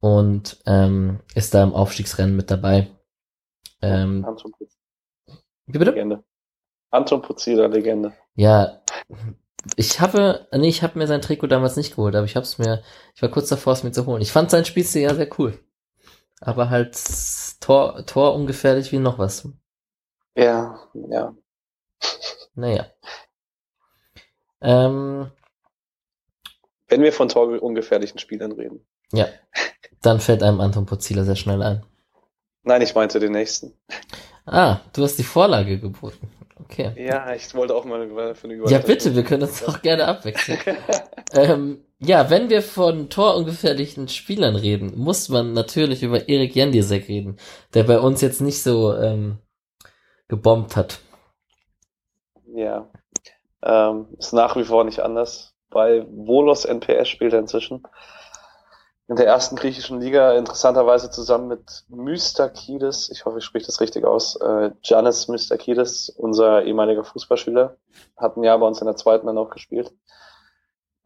Und 0.00 0.60
ähm, 0.66 1.20
ist 1.34 1.54
da 1.54 1.62
im 1.62 1.72
Aufstiegsrennen 1.72 2.34
mit 2.34 2.50
dabei. 2.50 2.88
Ähm, 3.80 4.24
Anton 4.24 4.52
wie 5.66 5.78
bitte? 5.78 5.92
Legende. 5.92 6.24
Anton 6.94 7.22
Puzila, 7.22 7.66
Legende. 7.66 8.12
Ja, 8.36 8.80
ich 9.76 10.00
habe, 10.00 10.46
nee, 10.52 10.68
ich 10.68 10.82
habe 10.82 10.98
mir 10.98 11.06
sein 11.06 11.22
Trikot 11.22 11.46
damals 11.48 11.76
nicht 11.76 11.96
geholt, 11.96 12.14
aber 12.14 12.26
ich 12.26 12.36
habe 12.36 12.44
es 12.44 12.58
mir, 12.58 12.82
ich 13.14 13.22
war 13.22 13.30
kurz 13.30 13.48
davor, 13.48 13.72
es 13.72 13.82
mir 13.82 13.92
zu 13.92 14.06
holen. 14.06 14.22
Ich 14.22 14.32
fand 14.32 14.50
sein 14.50 14.64
Spielstil 14.64 15.02
ja 15.02 15.14
sehr 15.14 15.28
cool. 15.38 15.58
Aber 16.40 16.70
halt 16.70 16.98
Tor, 17.60 18.04
Tor 18.06 18.34
ungefährlich 18.34 18.92
wie 18.92 18.98
noch 18.98 19.18
was. 19.18 19.48
Ja, 20.36 20.78
ja. 21.08 21.34
Naja. 22.54 22.86
Ähm, 24.60 25.30
Wenn 26.88 27.02
wir 27.02 27.12
von 27.12 27.28
torungefährlichen 27.28 28.18
Spielern 28.18 28.52
reden. 28.52 28.86
ja. 29.12 29.26
Dann 30.02 30.20
fällt 30.20 30.42
einem 30.42 30.60
Anton 30.60 30.84
Pozila 30.84 31.24
sehr 31.24 31.36
schnell 31.36 31.62
ein. 31.62 31.82
Nein, 32.62 32.82
ich 32.82 32.94
meinte 32.94 33.20
den 33.20 33.32
nächsten. 33.32 33.72
Ah, 34.44 34.80
du 34.92 35.02
hast 35.02 35.16
die 35.18 35.22
Vorlage 35.24 35.80
geboten. 35.80 36.28
Okay. 36.74 37.06
Ja, 37.06 37.32
ich 37.32 37.54
wollte 37.54 37.72
auch 37.72 37.84
mal 37.84 38.34
für 38.34 38.48
eine 38.48 38.68
Ja, 38.68 38.78
bitte, 38.78 39.14
wir 39.14 39.22
können 39.22 39.44
uns 39.44 39.64
auch 39.64 39.80
gerne 39.80 40.06
abwechseln. 40.08 40.58
ähm, 41.32 41.84
ja, 42.00 42.30
wenn 42.30 42.50
wir 42.50 42.62
von 42.62 43.08
torungefährlichen 43.10 44.08
Spielern 44.08 44.56
reden, 44.56 44.98
muss 44.98 45.28
man 45.28 45.52
natürlich 45.52 46.02
über 46.02 46.28
Erik 46.28 46.56
Jendisek 46.56 47.08
reden, 47.08 47.36
der 47.74 47.84
bei 47.84 48.00
uns 48.00 48.22
jetzt 48.22 48.40
nicht 48.40 48.60
so 48.60 48.92
ähm, 48.92 49.38
gebombt 50.26 50.74
hat. 50.74 50.98
Ja, 52.46 52.90
ähm, 53.62 54.08
ist 54.18 54.32
nach 54.32 54.56
wie 54.56 54.64
vor 54.64 54.82
nicht 54.82 54.98
anders. 54.98 55.54
Bei 55.70 56.04
Volos 56.10 56.64
NPS 56.64 57.08
spielt 57.08 57.34
er 57.34 57.38
inzwischen 57.38 57.84
in 59.06 59.16
der 59.16 59.26
ersten 59.26 59.56
griechischen 59.56 60.00
Liga, 60.00 60.32
interessanterweise 60.32 61.10
zusammen 61.10 61.48
mit 61.48 61.84
Mystakidis, 61.88 63.10
ich 63.10 63.24
hoffe, 63.24 63.38
ich 63.38 63.44
spreche 63.44 63.66
das 63.66 63.80
richtig 63.80 64.04
aus, 64.04 64.36
äh, 64.36 64.70
Giannis 64.82 65.28
Mystakidis, 65.28 66.08
unser 66.08 66.64
ehemaliger 66.64 67.04
Fußballschüler, 67.04 67.76
hat 68.16 68.36
ein 68.36 68.44
Jahr 68.44 68.58
bei 68.58 68.66
uns 68.66 68.80
in 68.80 68.86
der 68.86 68.96
zweiten 68.96 69.26
dann 69.26 69.36
auch 69.36 69.50
gespielt. 69.50 69.92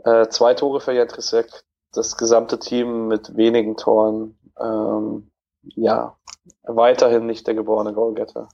Äh, 0.04 0.28
zwei 0.28 0.54
Tore 0.54 0.80
für 0.80 0.92
Jendrisek, 0.92 1.64
das 1.92 2.16
gesamte 2.16 2.58
Team 2.60 3.08
mit 3.08 3.36
wenigen 3.36 3.76
Toren. 3.76 4.38
Ähm, 4.60 5.30
ja, 5.62 6.16
weiterhin 6.62 7.26
nicht 7.26 7.46
der 7.46 7.54
geborene 7.54 7.92
Goalgetter. 7.92 8.48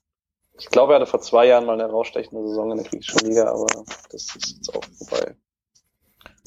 Ich 0.59 0.70
glaube, 0.70 0.92
er 0.92 1.01
hatte 1.01 1.11
vor 1.11 1.20
zwei 1.20 1.47
Jahren 1.47 1.66
mal 1.66 1.78
eine 1.78 1.90
rausstechende 1.90 2.47
Saison 2.49 2.70
in 2.70 2.78
der 2.78 2.86
griechischen 2.86 3.28
Liga, 3.28 3.51
aber 3.51 3.66
das 4.11 4.22
ist 4.36 4.57
jetzt 4.57 4.74
auch 4.74 4.84
vorbei. 4.84 5.36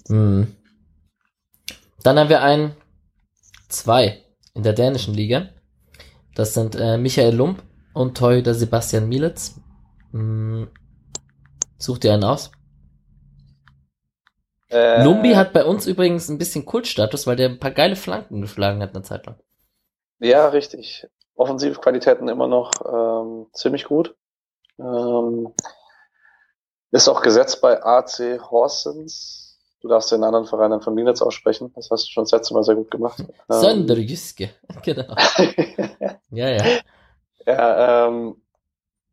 Hm. 0.07 0.55
Dann 2.03 2.17
haben 2.17 2.29
wir 2.29 2.41
einen, 2.41 2.75
zwei 3.67 4.23
in 4.53 4.63
der 4.63 4.73
dänischen 4.73 5.13
Liga. 5.13 5.49
Das 6.35 6.53
sind 6.53 6.75
äh, 6.75 6.97
Michael 6.97 7.35
Lump 7.35 7.63
und 7.93 8.17
Torhüter 8.17 8.53
Sebastian 8.53 9.09
Mielitz. 9.09 9.59
Hm. 10.11 10.69
Such 11.77 11.99
dir 11.99 12.13
einen 12.13 12.23
aus. 12.23 12.51
Äh, 14.69 15.03
Lumbi 15.03 15.33
hat 15.33 15.53
bei 15.53 15.63
uns 15.63 15.87
übrigens 15.87 16.27
ein 16.29 16.37
bisschen 16.37 16.65
Kultstatus, 16.65 17.25
weil 17.25 17.35
der 17.35 17.49
ein 17.49 17.59
paar 17.59 17.71
geile 17.71 17.95
Flanken 17.95 18.41
geschlagen 18.41 18.81
hat 18.81 18.93
eine 18.93 19.03
Zeit 19.03 19.25
lang. 19.25 19.39
Ja, 20.19 20.49
richtig. 20.49 21.07
Offensivqualitäten 21.35 22.27
immer 22.27 22.47
noch 22.47 22.71
ähm, 22.85 23.47
ziemlich 23.53 23.85
gut. 23.85 24.15
Ähm, 24.79 25.53
ist 26.91 27.07
auch 27.07 27.21
gesetzt 27.21 27.61
bei 27.61 27.83
AC 27.83 28.39
Horsens. 28.49 29.46
Du 29.81 29.87
darfst 29.87 30.11
den 30.11 30.23
anderen 30.23 30.45
Verein 30.45 30.71
dann 30.71 30.81
von 30.81 30.95
mir 30.95 31.05
jetzt 31.05 31.21
aussprechen. 31.21 31.71
Das 31.75 31.89
hast 31.91 32.07
du 32.07 32.11
schon 32.11 32.23
das 32.23 32.31
letzte 32.31 32.53
Mal 32.53 32.63
sehr 32.63 32.75
gut 32.75 32.89
gemacht. 32.89 33.23
Sönderjyske, 33.49 34.49
genau. 34.83 35.15
ja, 36.31 36.49
ja. 36.49 36.63
Ja, 37.45 38.07
ähm, 38.07 38.41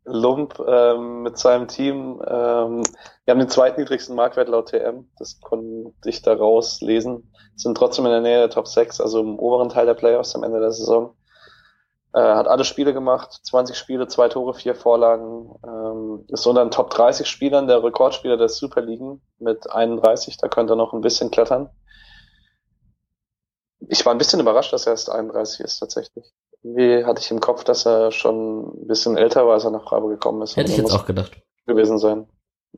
Lump 0.05 0.59
ähm, 0.67 1.23
mit 1.23 1.39
seinem 1.39 1.69
Team. 1.69 2.21
Ähm, 2.27 2.83
wir 3.25 3.33
haben 3.33 3.39
den 3.39 3.49
zweitniedrigsten 3.49 4.17
Marktwert 4.17 4.49
laut 4.49 4.71
TM. 4.71 5.09
Das 5.19 5.41
konnte 5.41 6.09
ich 6.09 6.23
da 6.23 6.35
rauslesen. 6.35 7.31
Sind 7.57 7.77
trotzdem 7.77 8.05
in 8.07 8.11
der 8.11 8.21
Nähe 8.21 8.39
der 8.39 8.51
Top 8.51 8.67
6, 8.67 9.01
also 9.01 9.21
im 9.21 9.39
oberen 9.39 9.69
Teil 9.69 9.87
der 9.87 9.95
Playoffs 9.95 10.35
am 10.35 10.43
Ende 10.43 10.61
der 10.61 10.73
Saison. 10.73 11.15
Äh, 12.15 12.21
hat 12.21 12.47
alle 12.47 12.65
Spiele 12.65 12.95
gemacht, 12.95 13.41
20 13.43 13.77
Spiele, 13.77 14.07
zwei 14.07 14.29
Tore, 14.29 14.55
vier 14.55 14.77
Vorlagen. 14.77 15.51
Ähm, 15.67 16.25
ist 16.29 16.47
unter 16.47 16.65
den 16.65 16.71
Top 16.71 16.91
30 16.91 17.27
Spielern 17.27 17.67
der 17.67 17.83
Rekordspieler 17.83 18.37
der 18.37 18.49
Superligen 18.49 19.21
mit 19.41 19.69
31. 19.69 20.37
Da 20.37 20.47
könnte 20.47 20.75
er 20.75 20.77
noch 20.77 20.93
ein 20.93 21.01
bisschen 21.01 21.33
klettern. 21.33 21.71
Ich 23.89 24.07
war 24.07 24.15
ein 24.15 24.19
bisschen 24.19 24.39
überrascht, 24.39 24.73
dass 24.73 24.87
er 24.87 24.93
erst 24.93 25.11
31 25.11 25.61
ist 25.61 25.81
tatsächlich. 25.81 26.25
Irgendwie 26.62 27.05
hatte 27.05 27.21
ich 27.21 27.33
im 27.33 27.41
Kopf, 27.41 27.65
dass 27.65 27.85
er 27.85 28.12
schon 28.12 28.61
ein 28.61 28.87
bisschen 28.87 29.17
älter 29.17 29.45
war, 29.45 29.55
als 29.55 29.65
er 29.65 29.73
nach 29.73 29.83
Freiburg 29.83 30.12
gekommen 30.12 30.41
ist. 30.43 30.57
Hätte 30.57 30.71
ich 30.71 30.79
jetzt 30.79 30.93
auch 30.93 31.07
gedacht. 31.07 31.33
Gewesen 31.67 31.99
sein. 31.99 32.29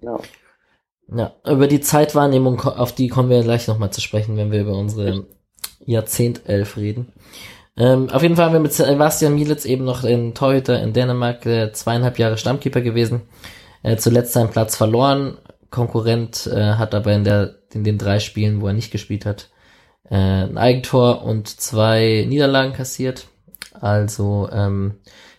Ja. 0.01 0.19
Ja, 1.09 1.33
über 1.45 1.69
die 1.69 1.81
Zeitwahrnehmung, 1.83 2.63
auf 2.63 2.93
die 2.93 3.09
kommen 3.09 3.29
wir 3.29 3.43
gleich 3.43 3.69
nochmal 3.69 3.93
zu 3.93 4.01
sprechen, 4.01 4.39
wenn 4.39 4.51
wir 4.51 4.63
über 4.63 4.77
unsere 4.77 5.27
Jahrzehntelf 5.85 6.79
reden. 6.79 7.13
Ähm, 7.79 8.09
auf 8.09 8.23
jeden 8.23 8.37
Fall 8.37 8.47
haben 8.47 8.55
wir 8.55 8.61
mit 8.61 8.73
Sebastian 8.73 9.35
Mielitz 9.35 9.67
eben 9.67 9.85
noch 9.85 10.03
den 10.03 10.35
Torhüter 10.35 10.83
in 10.83 10.93
Dänemark, 10.93 11.45
äh, 11.45 11.73
zweieinhalb 11.73 12.19
Jahre 12.19 12.39
Stammkeeper 12.39 12.81
gewesen, 12.81 13.23
äh, 13.83 13.97
zuletzt 13.97 14.33
seinen 14.33 14.51
Platz 14.51 14.77
verloren. 14.77 15.39
Konkurrent 15.71 16.47
äh, 16.47 16.75
hat 16.75 16.95
aber 16.95 17.13
in, 17.13 17.25
der, 17.25 17.57
in 17.75 17.85
den 17.85 17.99
drei 17.99 18.19
Spielen, 18.19 18.63
wo 18.63 18.69
er 18.69 18.73
nicht 18.73 18.93
gespielt 18.93 19.27
hat, 19.27 19.51
äh, 20.09 20.15
ein 20.15 20.57
Eigentor 20.57 21.23
und 21.23 21.49
zwei 21.49 22.25
Niederlagen 22.27 22.73
kassiert. 22.73 23.27
Also 23.79 24.49
ähm, 24.51 24.95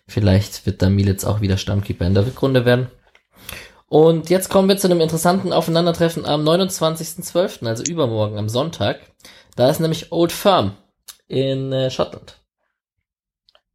vielleicht 0.07 0.67
wird 0.67 0.83
da 0.83 0.89
Militz 0.89 1.23
auch 1.25 1.41
wieder 1.41 1.57
Stammkeeper 1.57 2.05
in 2.05 2.13
der 2.13 2.27
Rückrunde 2.27 2.65
werden. 2.65 2.87
Und 3.89 4.29
jetzt 4.29 4.49
kommen 4.49 4.67
wir 4.67 4.77
zu 4.77 4.87
einem 4.87 5.01
interessanten 5.01 5.53
Aufeinandertreffen 5.53 6.25
am 6.25 6.41
29.12., 6.41 7.65
also 7.65 7.83
übermorgen, 7.83 8.37
am 8.37 8.49
Sonntag. 8.49 8.99
Da 9.55 9.69
ist 9.69 9.79
nämlich 9.79 10.11
Old 10.11 10.33
Firm 10.33 10.73
in 11.27 11.71
äh, 11.71 11.89
Schottland. 11.89 12.39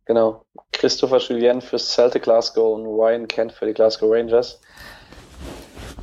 Genau. 0.05 0.45
Christopher 0.73 1.19
Julien 1.19 1.61
für 1.61 1.79
Celtic 1.79 2.25
Glasgow 2.25 2.75
und 2.75 2.87
Ryan 2.87 3.29
Kent 3.29 3.53
für 3.53 3.67
die 3.67 3.75
Glasgow 3.75 4.11
Rangers. 4.11 4.61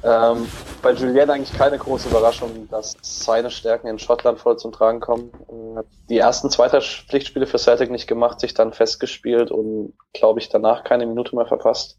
Ähm, 0.02 0.48
bei 0.82 0.94
Julien 0.94 1.30
eigentlich 1.30 1.58
keine 1.58 1.78
große 1.78 2.08
Überraschung, 2.08 2.70
dass 2.70 2.96
seine 3.02 3.52
Stärken 3.52 3.88
in 3.88 4.00
Schottland 4.00 4.40
voll 4.40 4.58
zum 4.58 4.72
Tragen 4.72 5.02
kommen. 5.02 5.32
Hat 5.76 5.88
die 6.10 6.18
ersten 6.18 6.50
zweiter 6.50 6.80
Pflichtspiele 6.82 7.46
für 7.46 7.58
Celtic 7.58 7.92
nicht 7.92 8.08
gemacht, 8.08 8.40
sich 8.40 8.54
dann 8.54 8.72
festgespielt 8.72 9.52
und 9.52 9.94
glaube 10.14 10.40
ich 10.40 10.48
danach 10.48 10.86
keine 10.86 11.06
Minute 11.06 11.36
mehr 11.36 11.46
verpasst. 11.46 11.98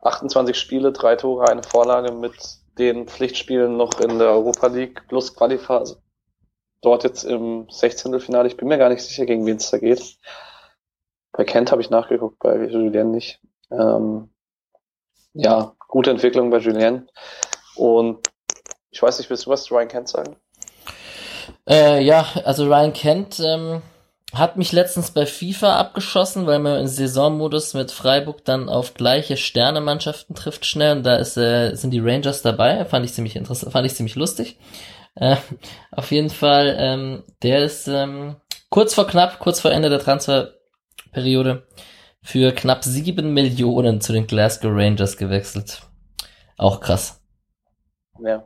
28 0.00 0.56
Spiele, 0.56 0.92
drei 0.92 1.16
Tore, 1.16 1.48
eine 1.48 1.62
Vorlage 1.62 2.12
mit 2.12 2.34
den 2.78 3.06
Pflichtspielen 3.06 3.76
noch 3.76 4.00
in 4.00 4.18
der 4.18 4.30
Europa 4.30 4.68
League 4.68 5.06
plus 5.08 5.34
Qualiphase. 5.34 6.02
Dort 6.84 7.02
jetzt 7.02 7.24
im 7.24 7.66
16. 7.70 8.20
Finale. 8.20 8.46
Ich 8.46 8.58
bin 8.58 8.68
mir 8.68 8.76
gar 8.76 8.90
nicht 8.90 9.02
sicher, 9.02 9.24
gegen 9.24 9.46
wen 9.46 9.56
es 9.56 9.70
da 9.70 9.78
geht. 9.78 10.18
Bei 11.32 11.44
Kent 11.44 11.72
habe 11.72 11.80
ich 11.80 11.88
nachgeguckt, 11.88 12.38
bei 12.40 12.66
Julien 12.66 13.10
nicht. 13.10 13.40
Ähm, 13.70 14.28
ja, 15.32 15.74
gute 15.88 16.10
Entwicklung 16.10 16.50
bei 16.50 16.58
Julien. 16.58 17.08
Und 17.74 18.28
ich 18.90 19.02
weiß 19.02 19.16
nicht, 19.16 19.30
willst 19.30 19.46
du 19.46 19.50
was 19.50 19.64
zu 19.64 19.74
Ryan 19.74 19.88
Kent 19.88 20.08
sagen? 20.08 20.36
Äh, 21.66 22.02
ja, 22.04 22.26
also 22.44 22.66
Ryan 22.66 22.92
Kent 22.92 23.40
ähm, 23.40 23.80
hat 24.34 24.58
mich 24.58 24.70
letztens 24.72 25.10
bei 25.10 25.24
FIFA 25.24 25.78
abgeschossen, 25.78 26.46
weil 26.46 26.58
man 26.58 26.80
im 26.80 26.86
Saisonmodus 26.86 27.72
mit 27.72 27.92
Freiburg 27.92 28.44
dann 28.44 28.68
auf 28.68 28.92
gleiche 28.92 29.38
Sternemannschaften 29.38 30.36
trifft 30.36 30.66
schnell 30.66 30.98
und 30.98 31.02
da 31.04 31.16
ist, 31.16 31.38
äh, 31.38 31.74
sind 31.76 31.92
die 31.92 32.00
Rangers 32.00 32.42
dabei. 32.42 32.84
Fand 32.84 33.06
ich 33.06 33.14
ziemlich 33.14 33.36
interessant, 33.36 33.72
fand 33.72 33.86
ich 33.86 33.94
ziemlich 33.94 34.16
lustig. 34.16 34.58
Äh, 35.16 35.36
auf 35.92 36.10
jeden 36.10 36.30
Fall, 36.30 36.76
ähm, 36.78 37.24
der 37.42 37.64
ist 37.64 37.86
ähm, 37.88 38.36
kurz 38.68 38.94
vor 38.94 39.06
knapp, 39.06 39.38
kurz 39.38 39.60
vor 39.60 39.70
Ende 39.70 39.88
der 39.88 40.00
Transferperiode 40.00 41.66
für 42.22 42.52
knapp 42.52 42.82
sieben 42.84 43.32
Millionen 43.34 44.00
zu 44.00 44.12
den 44.12 44.26
Glasgow 44.26 44.72
Rangers 44.74 45.16
gewechselt. 45.16 45.82
Auch 46.56 46.80
krass. 46.80 47.22
Ja, 48.18 48.44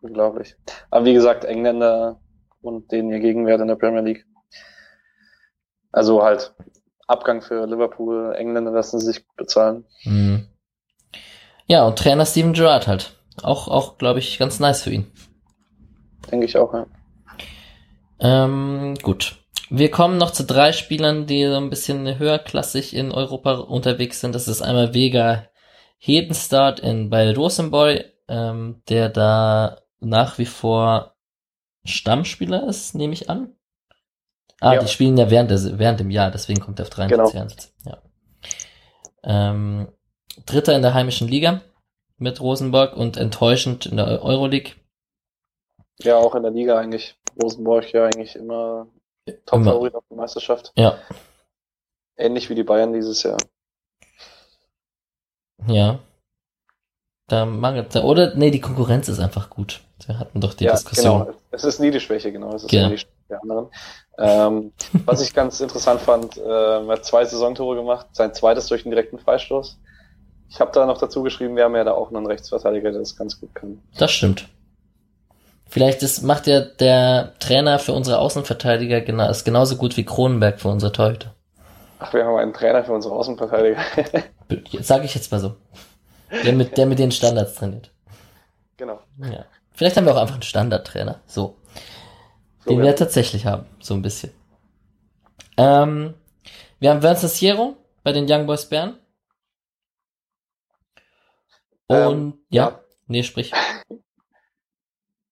unglaublich. 0.00 0.56
Aber 0.90 1.04
wie 1.04 1.14
gesagt, 1.14 1.44
Engländer 1.44 2.20
und 2.62 2.90
den 2.90 3.10
ihr 3.10 3.20
Gegenwert 3.20 3.60
in 3.60 3.68
der 3.68 3.76
Premier 3.76 4.00
League. 4.00 4.26
Also 5.92 6.22
halt 6.22 6.54
Abgang 7.06 7.42
für 7.42 7.66
Liverpool, 7.66 8.34
Engländer 8.34 8.72
lassen 8.72 8.98
sie 8.98 9.06
sich 9.06 9.26
bezahlen. 9.36 9.84
Mhm. 10.04 10.48
Ja, 11.66 11.86
und 11.86 11.98
Trainer 11.98 12.26
Steven 12.26 12.52
Gerrard 12.52 12.86
halt. 12.86 13.12
Auch, 13.42 13.68
auch 13.68 13.98
glaube 13.98 14.18
ich, 14.18 14.38
ganz 14.38 14.60
nice 14.60 14.82
für 14.82 14.90
ihn. 14.90 15.10
Denke 16.30 16.46
ich 16.46 16.56
auch, 16.56 16.72
ja. 16.72 16.86
Ähm, 18.20 18.94
gut. 19.02 19.36
Wir 19.70 19.90
kommen 19.90 20.18
noch 20.18 20.30
zu 20.30 20.44
drei 20.44 20.72
Spielern, 20.72 21.26
die 21.26 21.46
so 21.46 21.56
ein 21.56 21.70
bisschen 21.70 22.18
höherklassig 22.18 22.94
in 22.94 23.12
Europa 23.12 23.54
unterwegs 23.54 24.20
sind. 24.20 24.34
Das 24.34 24.46
ist 24.46 24.62
einmal 24.62 24.94
Vega 24.94 25.46
Hedenstart 25.98 26.80
in, 26.80 27.10
bei 27.10 27.32
Rosenboy, 27.34 28.04
ähm, 28.28 28.82
der 28.88 29.08
da 29.08 29.78
nach 30.00 30.38
wie 30.38 30.46
vor 30.46 31.14
Stammspieler 31.84 32.66
ist, 32.68 32.94
nehme 32.94 33.14
ich 33.14 33.30
an. 33.30 33.54
Ah, 34.60 34.74
ja. 34.74 34.80
die 34.80 34.88
spielen 34.88 35.16
ja 35.16 35.30
während, 35.30 35.50
des, 35.50 35.78
während 35.78 36.00
dem 36.00 36.10
Jahr, 36.10 36.30
deswegen 36.30 36.60
kommt 36.60 36.78
er 36.78 36.84
auf 36.84 36.90
43 36.90 37.72
genau. 37.84 37.96
Ja. 37.96 38.02
Ähm, 39.22 39.88
Dritter 40.46 40.74
in 40.74 40.82
der 40.82 40.94
heimischen 40.94 41.28
Liga 41.28 41.60
mit 42.16 42.40
Rosenborg 42.40 42.96
und 42.96 43.16
enttäuschend 43.16 43.86
in 43.86 43.96
der 43.96 44.22
Euroleague. 44.22 44.72
Ja, 46.00 46.16
auch 46.16 46.34
in 46.34 46.42
der 46.42 46.52
Liga 46.52 46.78
eigentlich. 46.78 47.16
Rosenborg 47.40 47.92
ja 47.92 48.06
eigentlich 48.06 48.36
immer 48.36 48.86
Top-Favorit 49.46 49.94
auf 49.94 50.04
die 50.10 50.14
Meisterschaft. 50.14 50.72
Ja. 50.76 50.98
Ähnlich 52.16 52.50
wie 52.50 52.54
die 52.54 52.62
Bayern 52.62 52.92
dieses 52.92 53.22
Jahr. 53.22 53.38
Ja. 55.66 55.98
Da 57.26 57.46
mangelt 57.46 57.96
oder, 57.96 58.34
nee, 58.34 58.50
die 58.50 58.60
Konkurrenz 58.60 59.08
ist 59.08 59.18
einfach 59.18 59.48
gut. 59.48 59.80
Wir 60.06 60.18
hatten 60.18 60.40
doch 60.40 60.52
die 60.52 60.64
ja, 60.64 60.72
Diskussion. 60.72 61.24
Genau. 61.24 61.38
Es 61.50 61.64
ist 61.64 61.80
nie 61.80 61.90
die 61.90 62.00
Schwäche, 62.00 62.30
genau. 62.30 62.54
Es 62.54 62.64
ist 62.64 62.70
genau. 62.70 62.88
nie 62.88 62.92
die 62.92 62.98
Schwäche 62.98 63.14
der 63.30 63.42
anderen. 63.42 63.68
Ähm, 64.18 64.72
was 65.06 65.22
ich 65.22 65.32
ganz 65.32 65.60
interessant 65.60 66.00
fand, 66.00 66.36
äh, 66.36 66.42
er 66.42 66.86
hat 66.86 67.04
zwei 67.04 67.24
Saisontore 67.24 67.76
gemacht, 67.76 68.08
sein 68.12 68.34
zweites 68.34 68.66
durch 68.66 68.84
einen 68.84 68.90
direkten 68.90 69.18
Freistoß. 69.18 69.78
Ich 70.50 70.60
habe 70.60 70.70
da 70.72 70.84
noch 70.84 70.98
dazu 70.98 71.22
geschrieben, 71.22 71.56
wir 71.56 71.64
haben 71.64 71.74
ja 71.74 71.84
da 71.84 71.92
auch 71.92 72.10
noch 72.10 72.18
einen 72.18 72.26
Rechtsverteidiger, 72.26 72.90
der 72.90 73.00
das 73.00 73.16
ganz 73.16 73.40
gut 73.40 73.54
kann. 73.54 73.82
Das 73.96 74.12
stimmt. 74.12 74.48
Vielleicht 75.74 76.04
ist, 76.04 76.22
macht 76.22 76.46
ja 76.46 76.60
der 76.60 77.32
Trainer 77.40 77.80
für 77.80 77.94
unsere 77.94 78.20
Außenverteidiger 78.20 79.00
genau, 79.00 79.28
ist 79.28 79.44
genauso 79.44 79.74
gut 79.74 79.96
wie 79.96 80.04
Kronenberg 80.04 80.60
für 80.60 80.68
unsere 80.68 80.92
Torhüter. 80.92 81.34
Ach, 81.98 82.14
wir 82.14 82.24
haben 82.24 82.36
einen 82.36 82.52
Trainer 82.52 82.84
für 82.84 82.92
unsere 82.92 83.12
Außenverteidiger. 83.16 83.80
Sag 84.82 85.02
ich 85.02 85.16
jetzt 85.16 85.32
mal 85.32 85.40
so. 85.40 85.56
Der 86.44 86.52
mit, 86.52 86.78
der 86.78 86.86
mit 86.86 87.00
den 87.00 87.10
Standards 87.10 87.56
trainiert. 87.56 87.90
Genau. 88.76 89.00
Ja. 89.18 89.46
Vielleicht 89.72 89.96
haben 89.96 90.06
wir 90.06 90.14
auch 90.14 90.20
einfach 90.20 90.34
einen 90.34 90.42
Standardtrainer. 90.42 91.18
So. 91.26 91.56
So, 92.60 92.70
den 92.70 92.78
ja. 92.78 92.84
wir 92.84 92.94
tatsächlich 92.94 93.44
haben. 93.44 93.66
So 93.80 93.94
ein 93.94 94.02
bisschen. 94.02 94.30
Ähm, 95.56 96.14
wir 96.78 96.90
haben 96.90 97.02
Vincent 97.02 97.32
Sierro 97.32 97.74
bei 98.04 98.12
den 98.12 98.30
Young 98.30 98.46
Boys 98.46 98.66
Bern. 98.66 98.96
Und 101.88 101.96
Ähm, 101.96 102.34
ja, 102.48 102.68
ja. 102.68 102.80
nee, 103.08 103.24
sprich. 103.24 103.52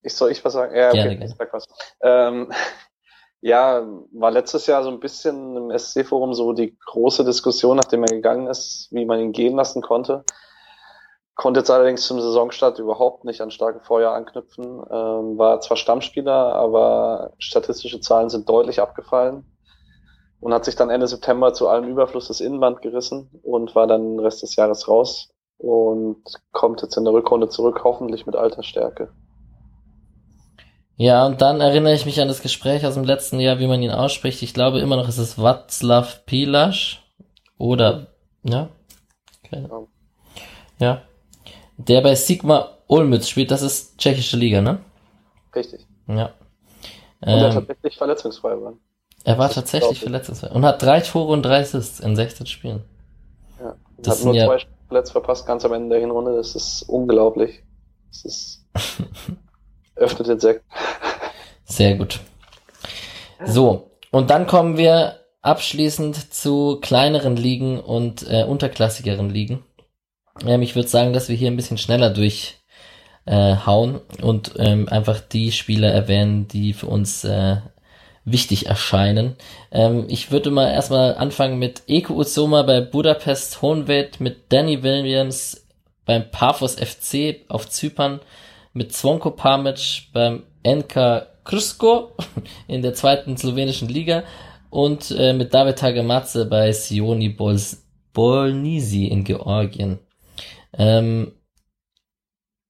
Ich 0.03 0.15
soll 0.15 0.31
ich 0.31 0.45
was 0.45 0.53
sagen? 0.53 0.75
Ja, 0.77 0.89
okay, 0.89 0.97
Gerne, 0.97 1.11
gerne. 1.17 1.25
ich 1.31 1.37
sag 1.37 1.53
was. 1.53 1.67
Ähm, 2.03 2.53
ja, 3.41 3.87
war 4.13 4.31
letztes 4.31 4.67
Jahr 4.67 4.83
so 4.83 4.91
ein 4.91 5.01
bisschen 5.01 5.57
im 5.57 5.77
SC-Forum 5.77 6.35
so 6.35 6.53
die 6.53 6.77
große 6.87 7.25
Diskussion, 7.25 7.77
nachdem 7.77 8.03
er 8.03 8.15
gegangen 8.15 8.47
ist, 8.47 8.89
wie 8.91 9.05
man 9.05 9.21
ihn 9.21 9.33
gehen 9.33 9.57
lassen 9.57 9.83
konnte. 9.83 10.25
Konnte 11.35 11.61
jetzt 11.61 11.71
allerdings 11.71 12.07
zum 12.07 12.21
Saisonstart 12.21 12.79
überhaupt 12.79 13.25
nicht 13.25 13.41
an 13.41 13.51
starke 13.51 13.81
Vorjahr 13.81 14.15
anknüpfen. 14.15 14.65
Ähm, 14.65 15.39
war 15.39 15.61
zwar 15.61 15.77
Stammspieler, 15.77 16.55
aber 16.55 17.33
statistische 17.39 18.01
Zahlen 18.01 18.29
sind 18.29 18.49
deutlich 18.49 18.81
abgefallen 18.81 19.47
und 20.41 20.53
hat 20.53 20.65
sich 20.65 20.77
dann 20.77 20.91
Ende 20.91 21.07
September 21.07 21.55
zu 21.55 21.69
allem 21.69 21.89
Überfluss 21.89 22.29
das 22.29 22.41
Innenband 22.41 22.83
gerissen 22.83 23.31
und 23.43 23.75
war 23.75 23.87
dann 23.87 24.17
den 24.17 24.21
Rest 24.21 24.43
des 24.43 24.57
Jahres 24.57 24.89
raus 24.89 25.31
und 25.57 26.23
kommt 26.51 26.83
jetzt 26.83 26.97
in 26.97 27.05
der 27.05 27.13
Rückrunde 27.15 27.49
zurück, 27.49 27.83
hoffentlich 27.85 28.27
mit 28.27 28.37
alter 28.37 28.63
Stärke. 28.63 29.13
Ja, 31.03 31.27
und 31.27 31.41
dann 31.43 31.61
erinnere 31.61 31.95
ich 31.95 32.07
mich 32.07 32.21
an 32.21 32.29
das 32.29 32.43
Gespräch 32.43 32.87
aus 32.87 32.95
dem 32.95 33.03
letzten 33.03 33.41
Jahr, 33.41 33.59
wie 33.59 33.67
man 33.67 33.83
ihn 33.83 33.91
ausspricht. 33.91 34.41
Ich 34.43 34.55
glaube 34.55 34.79
immer 34.79 34.95
noch, 34.97 35.09
ist 35.09 35.19
es 35.19 35.37
Václav 35.37 36.21
Pilasch 36.27 37.03
oder, 37.59 38.07
ja, 38.45 38.69
keine 39.51 39.69
Ja. 39.69 39.83
Ja. 40.79 41.03
Der 41.77 42.03
bei 42.03 42.15
Sigma 42.15 42.69
Olmütz 42.87 43.29
spielt, 43.29 43.51
das 43.51 43.63
ist 43.63 43.99
tschechische 43.99 44.37
Liga, 44.37 44.61
ne? 44.61 44.79
Richtig. 45.57 45.87
Ja. 46.07 46.27
Und 47.21 47.29
er 47.29 47.47
Ähm, 47.49 47.53
tatsächlich 47.55 47.97
verletzungsfrei 47.97 48.61
war. 48.61 48.75
er 49.25 49.39
war 49.39 49.47
das 49.47 49.57
tatsächlich 49.57 49.99
verletzungsfrei 50.01 50.51
und 50.51 50.65
hat 50.65 50.81
drei 50.83 51.01
Tore 51.01 51.33
und 51.33 51.43
drei 51.43 51.61
Assists 51.63 51.99
in 51.99 52.15
16 52.15 52.47
Spielen. 52.47 52.85
Ja. 53.59 53.75
Das 53.99 54.19
hat 54.21 54.25
nur 54.25 54.35
ja- 54.35 54.47
zwei 54.47 54.59
Spiele 54.61 54.77
verletzt 54.87 55.13
verpasst, 55.13 55.47
ganz 55.47 55.65
am 55.65 55.73
Ende 55.73 55.89
der 55.91 56.01
Hinrunde. 56.01 56.37
Das 56.37 56.55
ist 56.55 56.83
unglaublich. 56.89 57.65
Das 58.11 58.25
ist 58.25 58.67
öffnet 60.03 60.29
den 60.29 60.41
Sekt. 60.41 60.65
Sehr 61.65 61.95
gut. 61.95 62.21
So, 63.45 63.91
und 64.11 64.31
dann 64.31 64.47
kommen 64.47 64.77
wir 64.77 65.21
abschließend 65.41 66.33
zu 66.33 66.79
kleineren 66.81 67.37
Ligen 67.37 67.81
und 67.81 68.25
äh, 68.29 68.45
unterklassigeren 68.45 69.31
Ligen. 69.31 69.65
Ähm, 70.47 70.63
ich 70.63 70.77
würde 70.77 70.89
sagen, 70.89 71.13
dass 71.13 71.29
wir 71.29 71.37
hier 71.37 71.51
ein 71.51 71.57
bisschen 71.57 71.79
schneller 71.79 72.11
durchhauen 72.11 74.01
äh, 74.19 74.23
und 74.23 74.53
ähm, 74.59 74.89
einfach 74.89 75.21
die 75.21 75.53
Spieler 75.53 75.91
erwähnen, 75.91 76.47
die 76.47 76.73
für 76.73 76.87
uns 76.87 77.25
äh, 77.25 77.57
wichtig 78.25 78.67
erscheinen. 78.67 79.37
Ähm, 79.73 80.07
ich 80.09 80.31
würde 80.31 80.51
mal 80.51 80.71
erstmal 80.71 81.17
anfangen 81.17 81.59
mit 81.59 81.83
Eko 81.89 82.15
Uzoma 82.15 82.63
bei 82.63 82.81
Budapest 82.81 83.63
Hohenwelt, 83.63 84.21
mit 84.21 84.53
Danny 84.53 84.83
Williams 84.83 85.67
beim 86.05 86.31
Paphos 86.31 86.77
FC 86.77 87.45
auf 87.49 87.69
Zypern, 87.69 88.21
mit 88.73 88.93
Zvonko 88.93 89.31
Pamic 89.31 90.09
beim 90.13 90.45
NK 90.67 91.27
Krsko 91.45 92.13
in 92.69 92.83
der 92.83 92.95
zweiten 92.95 93.37
slowenischen 93.37 93.89
Liga 93.89 94.25
und 94.71 95.11
äh, 95.11 95.33
mit 95.33 95.53
David 95.53 95.79
Tagematze 95.79 96.47
bei 96.47 96.73
Sioni 96.73 97.29
Bols 97.29 97.85
Bolnisi 98.13 99.07
in 99.07 99.25
Georgien. 99.25 99.99
Ähm, 100.75 101.33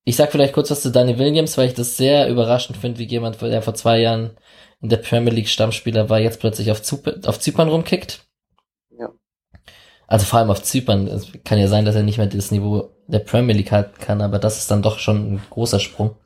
ich 0.04 0.16
sag 0.16 0.32
vielleicht 0.32 0.52
kurz 0.52 0.70
was 0.70 0.82
zu 0.82 0.90
Danny 0.90 1.18
Williams, 1.18 1.56
weil 1.56 1.68
ich 1.68 1.74
das 1.74 1.96
sehr 1.96 2.28
überraschend 2.28 2.76
finde, 2.76 2.98
wie 2.98 3.06
jemand, 3.06 3.40
der 3.40 3.62
vor 3.62 3.74
zwei 3.74 4.00
Jahren 4.00 4.36
in 4.80 4.88
der 4.88 4.96
Premier 4.96 5.32
League 5.32 5.48
Stammspieler 5.48 6.10
war, 6.10 6.18
jetzt 6.18 6.40
plötzlich 6.40 6.70
auf, 6.72 6.82
Zyp 6.82 7.24
auf 7.26 7.38
Zypern 7.38 7.68
rumkickt. 7.68 8.24
Also 10.12 10.26
vor 10.26 10.40
allem 10.40 10.50
auf 10.50 10.62
Zypern. 10.62 11.06
Es 11.06 11.28
kann 11.42 11.58
ja 11.58 11.68
sein, 11.68 11.86
dass 11.86 11.94
er 11.94 12.02
nicht 12.02 12.18
mehr 12.18 12.26
das 12.26 12.50
Niveau 12.50 12.90
der 13.06 13.20
Premier 13.20 13.56
League 13.56 13.72
halten 13.72 13.98
kann, 13.98 14.20
aber 14.20 14.38
das 14.38 14.58
ist 14.58 14.70
dann 14.70 14.82
doch 14.82 14.98
schon 14.98 15.16
ein 15.16 15.42
großer 15.48 15.80
Sprung. 15.80 16.16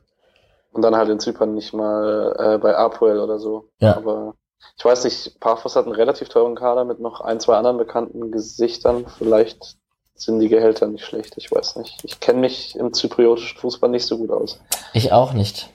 Und 0.73 0.81
dann 0.81 0.93
halt 0.93 1.07
in 1.07 1.21
Zypern 1.21 1.55
nicht 1.55 1.73
mal 1.73 2.35
äh, 2.37 2.57
bei 2.57 2.75
Apoel 2.75 3.17
oder 3.17 3.39
so. 3.39 3.69
Ja. 3.79 3.95
Aber 3.95 4.33
ich 4.77 4.83
weiß 4.83 5.05
nicht, 5.05 5.39
Paphos 5.39 5.77
hat 5.77 5.85
einen 5.85 5.95
relativ 5.95 6.27
teuren 6.27 6.55
Kader 6.55 6.83
mit 6.83 6.99
noch 6.99 7.21
ein, 7.21 7.39
zwei 7.39 7.55
anderen 7.55 7.77
bekannten 7.77 8.29
Gesichtern. 8.29 9.05
Vielleicht 9.17 9.77
sind 10.15 10.41
die 10.41 10.49
Gehälter 10.49 10.87
nicht 10.87 11.05
schlecht, 11.05 11.35
ich 11.37 11.49
weiß 11.49 11.77
nicht. 11.77 12.03
Ich 12.03 12.19
kenne 12.19 12.41
mich 12.41 12.75
im 12.75 12.91
zypriotischen 12.91 13.57
Fußball 13.57 13.89
nicht 13.89 14.05
so 14.05 14.17
gut 14.17 14.31
aus. 14.31 14.59
Ich 14.91 15.13
auch 15.13 15.31
nicht. 15.31 15.69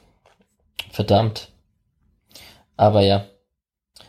Verdammt. 0.91 1.49
Aber 2.77 3.01
ja. 3.01 3.25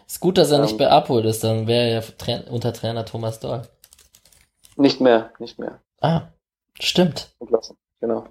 Ist 0.06 0.20
gut, 0.20 0.38
dass 0.38 0.51
er 0.51 0.58
Ähm. 0.58 0.64
nicht 0.66 0.78
bei 0.78 0.89
Apoel 0.89 1.24
ist, 1.24 1.45
dann 1.45 1.68
wäre 1.68 1.88
er 1.88 2.04
ja 2.28 2.51
unter 2.51 2.74
Trainer 2.74 3.06
Thomas 3.06 3.39
Doll. 3.39 3.62
Nicht 4.76 5.01
mehr, 5.01 5.32
nicht 5.39 5.59
mehr. 5.59 5.80
Ah, 6.01 6.24
stimmt. 6.80 7.36
Entlassen, 7.39 7.78
genau. 7.99 8.26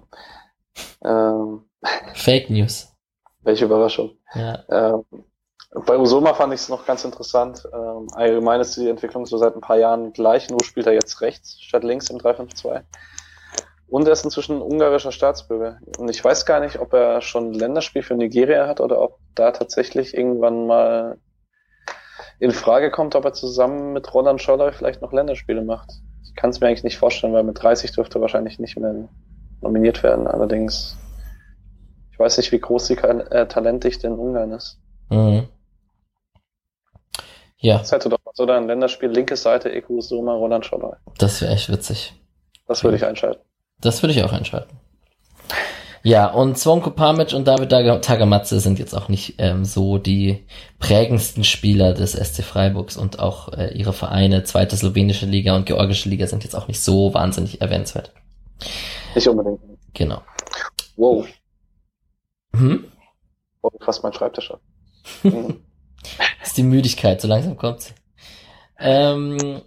Ähm, 1.03 1.69
Fake 2.13 2.49
News. 2.49 2.93
welche 3.41 3.65
Überraschung. 3.65 4.17
Ja. 4.33 4.63
Ähm, 4.69 5.03
bei 5.85 5.97
Usoma 5.97 6.33
fand 6.33 6.53
ich 6.53 6.61
es 6.61 6.69
noch 6.69 6.85
ganz 6.85 7.03
interessant. 7.03 7.63
Ähm, 7.73 8.07
allgemein 8.13 8.61
ist 8.61 8.77
die 8.77 8.89
Entwicklung 8.89 9.25
so 9.25 9.37
seit 9.37 9.55
ein 9.55 9.61
paar 9.61 9.77
Jahren 9.77 10.13
gleich, 10.13 10.49
nur 10.49 10.63
spielt 10.63 10.85
er 10.85 10.93
jetzt 10.93 11.21
rechts 11.21 11.59
statt 11.61 11.83
links 11.83 12.09
im 12.09 12.17
3-5-2. 12.17 12.83
Und 13.87 14.07
er 14.07 14.13
ist 14.13 14.23
inzwischen 14.25 14.61
ungarischer 14.61 15.11
Staatsbürger. 15.11 15.79
Und 15.97 16.09
ich 16.09 16.23
weiß 16.23 16.45
gar 16.45 16.59
nicht, 16.59 16.79
ob 16.79 16.93
er 16.93 17.21
schon 17.21 17.51
ein 17.51 17.53
Länderspiel 17.53 18.01
für 18.03 18.15
Nigeria 18.15 18.67
hat 18.67 18.81
oder 18.81 19.01
ob 19.01 19.19
da 19.35 19.51
tatsächlich 19.51 20.15
irgendwann 20.15 20.67
mal 20.67 21.17
in 22.39 22.51
Frage 22.51 22.91
kommt, 22.91 23.15
ob 23.15 23.25
er 23.25 23.33
zusammen 23.33 23.93
mit 23.93 24.11
Roland 24.13 24.41
Scholler 24.41 24.73
vielleicht 24.73 25.01
noch 25.01 25.13
Länderspiele 25.13 25.63
macht. 25.63 25.91
Ich 26.33 26.41
kann 26.41 26.49
es 26.49 26.59
mir 26.59 26.67
eigentlich 26.67 26.83
nicht 26.83 26.97
vorstellen, 26.97 27.31
weil 27.33 27.43
mit 27.43 27.61
30 27.61 27.91
dürfte 27.91 28.17
er 28.17 28.21
wahrscheinlich 28.21 28.57
nicht 28.57 28.75
mehr 28.75 29.07
nominiert 29.61 30.01
werden. 30.01 30.25
Allerdings, 30.25 30.97
ich 32.11 32.17
weiß 32.17 32.37
nicht, 32.37 32.51
wie 32.51 32.59
groß 32.59 32.87
die 32.87 32.97
äh, 32.97 33.47
Talentdichte 33.47 34.07
in 34.07 34.13
Ungarn 34.13 34.51
ist. 34.51 34.79
Mhm. 35.09 35.47
Ja, 37.57 37.77
Das 37.77 37.91
hätte 37.91 38.09
doch 38.09 38.19
mal 38.25 38.31
so 38.33 38.45
ein 38.47 38.67
Länderspiel, 38.67 39.09
linke 39.09 39.37
Seite, 39.37 39.71
Eku, 39.71 40.01
Soma, 40.01 40.33
Roland 40.33 40.65
Scholler. 40.65 40.97
das 41.17 41.41
wäre 41.41 41.53
echt 41.53 41.69
witzig. 41.71 42.13
Das 42.67 42.83
würde 42.83 42.97
ich 42.97 43.05
einschalten. 43.05 43.41
Das 43.79 44.01
würde 44.01 44.13
ich 44.13 44.23
auch 44.23 44.33
einschalten. 44.33 44.79
Ja, 46.05 46.27
und 46.27 46.57
Zvonko 46.57 46.89
Pamic 46.91 47.31
und 47.33 47.47
David 47.47 47.71
Taga- 47.71 47.99
Tagematze 47.99 48.59
sind 48.59 48.77
jetzt 48.77 48.93
auch 48.93 49.07
nicht 49.07 49.35
ähm, 49.37 49.63
so 49.63 49.97
die 49.97 50.45
prägendsten 50.79 51.45
Spieler 51.45 51.93
des 51.93 52.11
SC 52.11 52.43
Freiburgs 52.43 52.97
und 52.97 53.19
auch 53.19 53.53
äh, 53.53 53.69
ihre 53.73 53.93
Vereine, 53.93 54.43
zweite 54.43 54.75
slowenische 54.75 55.25
Liga 55.25 55.55
und 55.55 55.65
georgische 55.65 56.09
Liga 56.09 56.27
sind 56.27 56.43
jetzt 56.43 56.55
auch 56.55 56.67
nicht 56.67 56.81
so 56.81 57.13
wahnsinnig 57.13 57.61
erwähnenswert. 57.61 58.11
Nicht 59.15 59.27
unbedingt. 59.27 59.61
Genau. 59.93 60.21
Wow, 60.97 61.25
Hm? 62.55 62.83
oh, 63.61 63.69
fast 63.79 64.03
mein 64.03 64.13
Schreibtisch 64.13 64.51
ab. 64.51 64.59
Mhm. 65.23 65.61
Das 66.39 66.47
ist 66.49 66.57
die 66.57 66.63
Müdigkeit, 66.63 67.21
so 67.21 67.27
langsam 67.29 67.55
kommt 67.57 67.81
sie. 67.81 67.93
Ähm, 68.77 69.61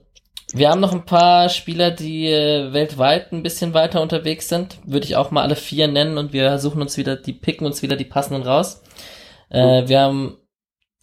wir 0.53 0.71
haben 0.71 0.81
noch 0.81 0.93
ein 0.93 1.05
paar 1.05 1.49
Spieler, 1.49 1.91
die 1.91 2.31
äh, 2.31 2.73
weltweit 2.73 3.33
ein 3.33 3.43
bisschen 3.43 3.75
weiter 3.75 4.01
unterwegs 4.01 4.49
sind. 4.49 4.79
Würde 4.85 5.05
ich 5.05 5.17
auch 5.17 5.33
mal 5.33 5.43
alle 5.43 5.57
vier 5.57 5.89
nennen 5.89 6.19
und 6.19 6.33
wir 6.33 6.59
suchen 6.59 6.81
uns 6.81 6.97
wieder, 6.97 7.17
die 7.17 7.33
picken 7.33 7.67
uns 7.67 7.83
wieder 7.83 7.97
die 7.97 8.05
passenden 8.05 8.47
raus. 8.47 8.83
Äh, 9.51 9.89
wir 9.89 10.01
haben, 10.01 10.39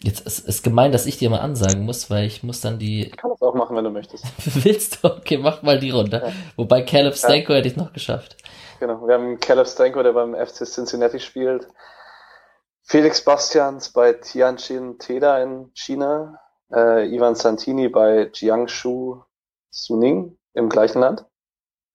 jetzt 0.02 0.26
ist, 0.26 0.48
ist 0.48 0.64
gemein, 0.64 0.94
dass 0.94 1.06
ich 1.06 1.18
dir 1.18 1.30
mal 1.30 1.42
ansagen 1.42 1.84
muss, 1.84 2.10
weil 2.10 2.26
ich 2.26 2.42
muss 2.42 2.62
dann 2.62 2.80
die, 2.80 3.08
Ich 3.08 3.18
kann 3.18 3.32
das 3.32 3.42
auch 3.42 3.54
machen, 3.54 3.76
wenn 3.76 3.84
du 3.84 3.90
möchtest. 3.90 4.26
willst 4.64 5.04
du? 5.04 5.10
Okay, 5.10 5.38
mach 5.38 5.62
mal 5.62 5.78
die 5.78 5.90
runter. 5.90 6.28
Ja. 6.28 6.34
Wobei 6.56 6.82
Caleb 6.84 7.16
Stanko 7.16 7.54
hätte 7.54 7.68
ich 7.68 7.76
noch 7.76 7.92
geschafft. 7.92 8.38
Genau. 8.80 9.06
Wir 9.06 9.16
haben 9.16 9.40
Caleb 9.42 9.68
Stanko, 9.68 10.04
der 10.04 10.14
beim 10.14 10.36
FC 10.36 10.66
Cincinnati 10.66 11.20
spielt. 11.20 11.68
Felix 12.82 13.24
Bastians 13.24 13.92
bei 13.92 14.14
Tianjin 14.14 15.00
Teda 15.00 15.42
in 15.44 15.70
China. 15.74 16.40
Äh, 16.74 17.14
Ivan 17.14 17.36
Santini 17.36 17.90
bei 17.90 18.30
Jiangsu 18.34 19.22
Suning 19.74 20.38
im 20.54 20.70
gleichen 20.70 21.02
Land. 21.02 21.26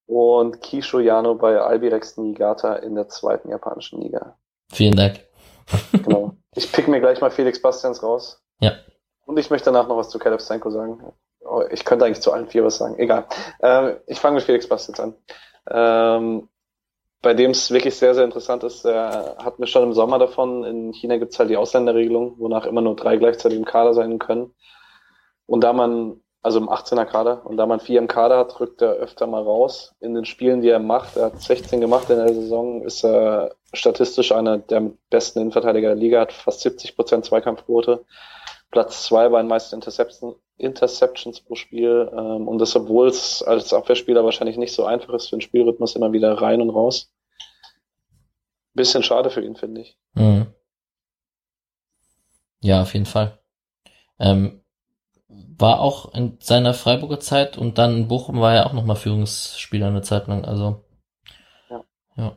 Und 0.06 0.60
Kisho 0.62 1.00
Yano 1.00 1.34
bei 1.34 1.60
Albirex 1.60 2.16
Niigata 2.16 2.76
in 2.76 2.94
der 2.94 3.08
zweiten 3.08 3.50
japanischen 3.50 4.00
Liga. 4.00 4.36
Vielen 4.72 4.96
Dank. 4.96 5.20
Genau. 5.92 6.34
Ich 6.54 6.72
pick 6.72 6.88
mir 6.88 6.98
gleich 6.98 7.20
mal 7.20 7.30
Felix 7.30 7.62
Bastians 7.62 8.02
raus. 8.02 8.42
Ja. 8.58 8.72
Und 9.26 9.38
ich 9.38 9.48
möchte 9.48 9.66
danach 9.66 9.86
noch 9.86 9.98
was 9.98 10.08
zu 10.08 10.18
Caleb 10.18 10.40
Stanko 10.40 10.70
sagen. 10.70 11.12
Oh, 11.40 11.62
ich 11.70 11.84
könnte 11.84 12.04
eigentlich 12.04 12.22
zu 12.22 12.32
allen 12.32 12.48
vier 12.48 12.64
was 12.64 12.78
sagen. 12.78 12.98
Egal. 12.98 13.26
Ähm, 13.60 13.98
ich 14.06 14.18
fange 14.18 14.36
mit 14.36 14.44
Felix 14.44 14.68
Bastians 14.68 14.98
an. 14.98 15.14
Ähm, 15.70 16.48
bei 17.20 17.34
dem 17.34 17.50
es 17.50 17.70
wirklich 17.70 17.96
sehr, 17.96 18.14
sehr 18.14 18.24
interessant 18.24 18.64
ist, 18.64 18.84
er 18.84 19.36
hat 19.38 19.58
mir 19.58 19.66
schon 19.66 19.82
im 19.84 19.92
Sommer 19.92 20.18
davon, 20.18 20.64
in 20.64 20.92
China 20.92 21.16
gibt 21.16 21.32
es 21.32 21.38
halt 21.38 21.50
die 21.50 21.56
Ausländerregelung, 21.56 22.38
wonach 22.38 22.64
immer 22.64 22.80
nur 22.80 22.96
drei 22.96 23.16
gleichzeitig 23.16 23.58
im 23.58 23.64
Kader 23.64 23.92
sein 23.92 24.18
können. 24.18 24.54
Und 25.46 25.62
da 25.62 25.72
man, 25.72 26.20
also 26.42 26.58
im 26.58 26.68
18er 26.68 27.04
Kader, 27.04 27.44
und 27.44 27.56
da 27.56 27.66
man 27.66 27.80
vier 27.80 27.98
im 27.98 28.08
Kader 28.08 28.38
hat, 28.38 28.60
rückt 28.60 28.80
er 28.80 28.92
öfter 28.92 29.26
mal 29.26 29.42
raus. 29.42 29.94
In 30.00 30.14
den 30.14 30.24
Spielen, 30.24 30.60
die 30.60 30.68
er 30.68 30.78
macht, 30.78 31.16
er 31.16 31.26
hat 31.26 31.42
16 31.42 31.80
gemacht 31.80 32.08
in 32.10 32.16
der 32.16 32.32
Saison, 32.32 32.82
ist 32.82 33.04
er 33.04 33.56
statistisch 33.72 34.32
einer 34.32 34.58
der 34.58 34.92
besten 35.10 35.40
Innenverteidiger 35.40 35.88
der 35.88 35.96
Liga, 35.96 36.20
hat 36.20 36.32
fast 36.32 36.60
70 36.60 36.96
Prozent 36.96 37.24
Zweikampfquote. 37.24 38.04
Platz 38.70 39.04
zwei 39.04 39.28
bei 39.30 39.40
den 39.40 39.48
meisten 39.48 39.76
Interceptions, 39.76 40.36
Interceptions 40.58 41.40
pro 41.40 41.54
Spiel. 41.54 42.10
Ähm, 42.12 42.46
und 42.46 42.58
das, 42.58 42.76
obwohl 42.76 43.08
es 43.08 43.42
als 43.42 43.72
Abwehrspieler 43.72 44.24
wahrscheinlich 44.24 44.58
nicht 44.58 44.74
so 44.74 44.84
einfach 44.84 45.14
ist 45.14 45.28
für 45.28 45.36
den 45.36 45.40
Spielrhythmus, 45.40 45.96
immer 45.96 46.12
wieder 46.12 46.34
rein 46.34 46.60
und 46.60 46.70
raus. 46.70 47.10
Bisschen 48.74 49.02
schade 49.02 49.30
für 49.30 49.42
ihn, 49.42 49.56
finde 49.56 49.80
ich. 49.80 49.98
Mhm. 50.14 50.46
Ja, 52.60 52.82
auf 52.82 52.92
jeden 52.92 53.06
Fall. 53.06 53.38
Ähm, 54.18 54.62
war 55.58 55.80
auch 55.80 56.14
in 56.14 56.38
seiner 56.40 56.72
Freiburger 56.72 57.20
Zeit 57.20 57.58
und 57.58 57.78
dann 57.78 57.96
in 57.96 58.08
Bochum 58.08 58.40
war 58.40 58.54
er 58.54 58.66
auch 58.66 58.72
nochmal 58.72 58.96
Führungsspieler 58.96 59.88
eine 59.88 60.02
Zeit 60.02 60.28
lang. 60.28 60.44
Also 60.44 60.84
ja. 61.68 61.84
ja. 62.16 62.36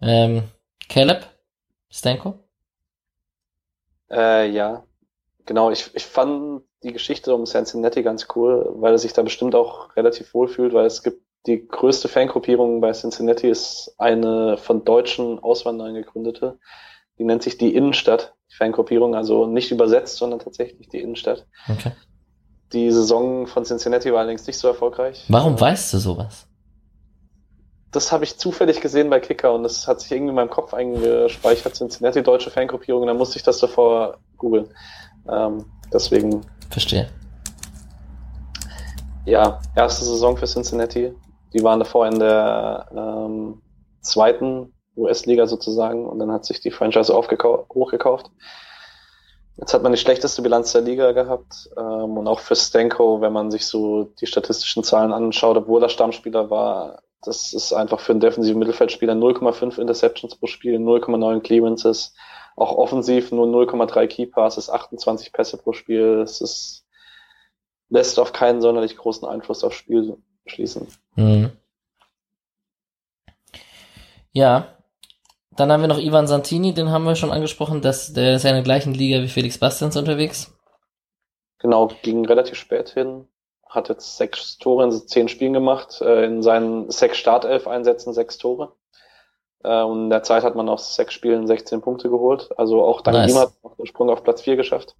Ähm, 0.00 0.44
Caleb 0.88 1.26
Stanko? 1.90 2.38
Äh, 4.10 4.50
ja, 4.50 4.84
genau. 5.46 5.70
Ich, 5.70 5.90
ich 5.94 6.04
fand 6.04 6.62
die 6.82 6.92
Geschichte 6.92 7.34
um 7.34 7.44
Cincinnati 7.44 8.02
ganz 8.02 8.28
cool, 8.36 8.68
weil 8.76 8.92
er 8.92 8.98
sich 8.98 9.12
da 9.12 9.22
bestimmt 9.22 9.54
auch 9.54 9.96
relativ 9.96 10.34
wohl 10.34 10.48
fühlt, 10.48 10.74
weil 10.74 10.86
es 10.86 11.02
gibt 11.02 11.22
die 11.46 11.66
größte 11.66 12.08
Fangruppierung 12.08 12.80
bei 12.80 12.92
Cincinnati 12.92 13.48
ist 13.48 13.94
eine 13.98 14.56
von 14.56 14.84
deutschen 14.84 15.38
Auswanderern 15.38 15.94
gegründete. 15.94 16.58
Die 17.18 17.24
nennt 17.24 17.42
sich 17.42 17.58
die 17.58 17.74
Innenstadt, 17.74 18.34
die 18.50 18.56
Fangruppierung, 18.56 19.14
also 19.14 19.46
nicht 19.46 19.70
übersetzt, 19.70 20.16
sondern 20.16 20.40
tatsächlich 20.40 20.88
die 20.88 21.00
Innenstadt. 21.00 21.46
Okay. 21.68 21.92
Die 22.72 22.90
Saison 22.90 23.46
von 23.46 23.64
Cincinnati 23.64 24.12
war 24.12 24.20
allerdings 24.20 24.46
nicht 24.46 24.58
so 24.58 24.68
erfolgreich. 24.68 25.24
Warum 25.28 25.60
weißt 25.60 25.92
du 25.92 25.98
sowas? 25.98 26.46
das 27.94 28.10
habe 28.10 28.24
ich 28.24 28.38
zufällig 28.38 28.80
gesehen 28.80 29.08
bei 29.08 29.20
Kicker 29.20 29.54
und 29.54 29.62
das 29.62 29.86
hat 29.86 30.00
sich 30.00 30.10
irgendwie 30.10 30.30
in 30.30 30.34
meinem 30.34 30.50
Kopf 30.50 30.74
eingespeichert, 30.74 31.76
Cincinnati 31.76 32.22
deutsche 32.22 32.50
Fangruppierung, 32.50 33.02
und 33.02 33.08
dann 33.08 33.16
musste 33.16 33.36
ich 33.36 33.44
das 33.44 33.58
davor 33.58 34.18
googeln. 34.36 34.68
Ähm, 35.28 35.64
deswegen. 35.92 36.40
Verstehe. 36.70 37.08
Ja, 39.24 39.60
erste 39.76 40.04
Saison 40.04 40.36
für 40.36 40.46
Cincinnati. 40.46 41.14
Die 41.52 41.62
waren 41.62 41.78
davor 41.78 42.06
in 42.08 42.18
der 42.18 42.88
ähm, 42.94 43.62
zweiten 44.00 44.72
US-Liga 44.96 45.46
sozusagen 45.46 46.06
und 46.06 46.18
dann 46.18 46.32
hat 46.32 46.44
sich 46.44 46.60
die 46.60 46.70
Franchise 46.70 47.14
hochgekauft. 47.14 48.30
Jetzt 49.56 49.72
hat 49.72 49.82
man 49.82 49.92
die 49.92 49.98
schlechteste 49.98 50.42
Bilanz 50.42 50.72
der 50.72 50.80
Liga 50.80 51.12
gehabt 51.12 51.70
ähm, 51.76 52.16
und 52.18 52.26
auch 52.26 52.40
für 52.40 52.56
Stenko, 52.56 53.20
wenn 53.20 53.32
man 53.32 53.50
sich 53.50 53.66
so 53.66 54.04
die 54.20 54.26
statistischen 54.26 54.82
Zahlen 54.82 55.12
anschaut, 55.12 55.56
obwohl 55.56 55.82
er 55.82 55.88
Stammspieler 55.88 56.50
war, 56.50 57.02
das 57.22 57.52
ist 57.52 57.72
einfach 57.72 58.00
für 58.00 58.12
einen 58.12 58.20
defensiven 58.20 58.58
Mittelfeldspieler 58.58 59.14
0,5 59.14 59.78
Interceptions 59.78 60.36
pro 60.36 60.46
Spiel, 60.46 60.76
0,9 60.78 61.40
Clearances, 61.40 62.14
auch 62.56 62.72
offensiv 62.76 63.32
nur 63.32 63.46
0,3 63.46 64.06
Key 64.08 64.26
Passes, 64.26 64.68
28 64.68 65.32
Pässe 65.32 65.56
pro 65.56 65.72
Spiel. 65.72 66.18
Das 66.18 66.40
ist, 66.40 66.84
lässt 67.88 68.18
auf 68.18 68.32
keinen 68.32 68.60
sonderlich 68.60 68.96
großen 68.96 69.26
Einfluss 69.26 69.64
aufs 69.64 69.76
Spiel 69.76 70.18
schließen. 70.46 70.88
Mhm. 71.14 71.52
Ja, 74.32 74.73
dann 75.56 75.70
haben 75.70 75.80
wir 75.80 75.88
noch 75.88 75.98
Ivan 75.98 76.26
Santini, 76.26 76.74
den 76.74 76.90
haben 76.90 77.04
wir 77.04 77.16
schon 77.16 77.30
angesprochen, 77.30 77.80
dass 77.80 78.12
der 78.12 78.36
ist 78.36 78.42
ja 78.44 78.50
in 78.50 78.56
der 78.56 78.64
gleichen 78.64 78.94
Liga 78.94 79.22
wie 79.22 79.28
Felix 79.28 79.58
Bastians 79.58 79.96
unterwegs. 79.96 80.52
Genau, 81.58 81.90
ging 82.02 82.24
relativ 82.26 82.56
spät 82.56 82.90
hin 82.90 83.26
hat 83.74 83.88
jetzt 83.88 84.16
sechs 84.16 84.58
Tore 84.58 84.84
in 84.84 84.92
zehn 84.92 85.28
Spielen 85.28 85.52
gemacht, 85.52 86.00
äh, 86.00 86.24
in 86.24 86.42
seinen 86.42 86.90
sechs 86.90 87.18
Startelf-Einsätzen 87.18 88.12
sechs 88.12 88.38
Tore. 88.38 88.72
Äh, 89.62 89.82
und 89.82 90.04
in 90.04 90.10
der 90.10 90.22
Zeit 90.22 90.44
hat 90.44 90.54
man 90.54 90.68
aus 90.68 90.94
sechs 90.94 91.14
Spielen 91.14 91.46
16 91.46 91.80
Punkte 91.80 92.08
geholt. 92.08 92.50
Also 92.56 92.82
auch 92.82 93.00
dank 93.00 93.16
nice. 93.16 93.32
ihm 93.32 93.38
hat 93.38 93.52
man 93.62 93.72
den 93.76 93.86
Sprung 93.86 94.10
auf 94.10 94.22
Platz 94.22 94.42
vier 94.42 94.56
geschafft. 94.56 94.96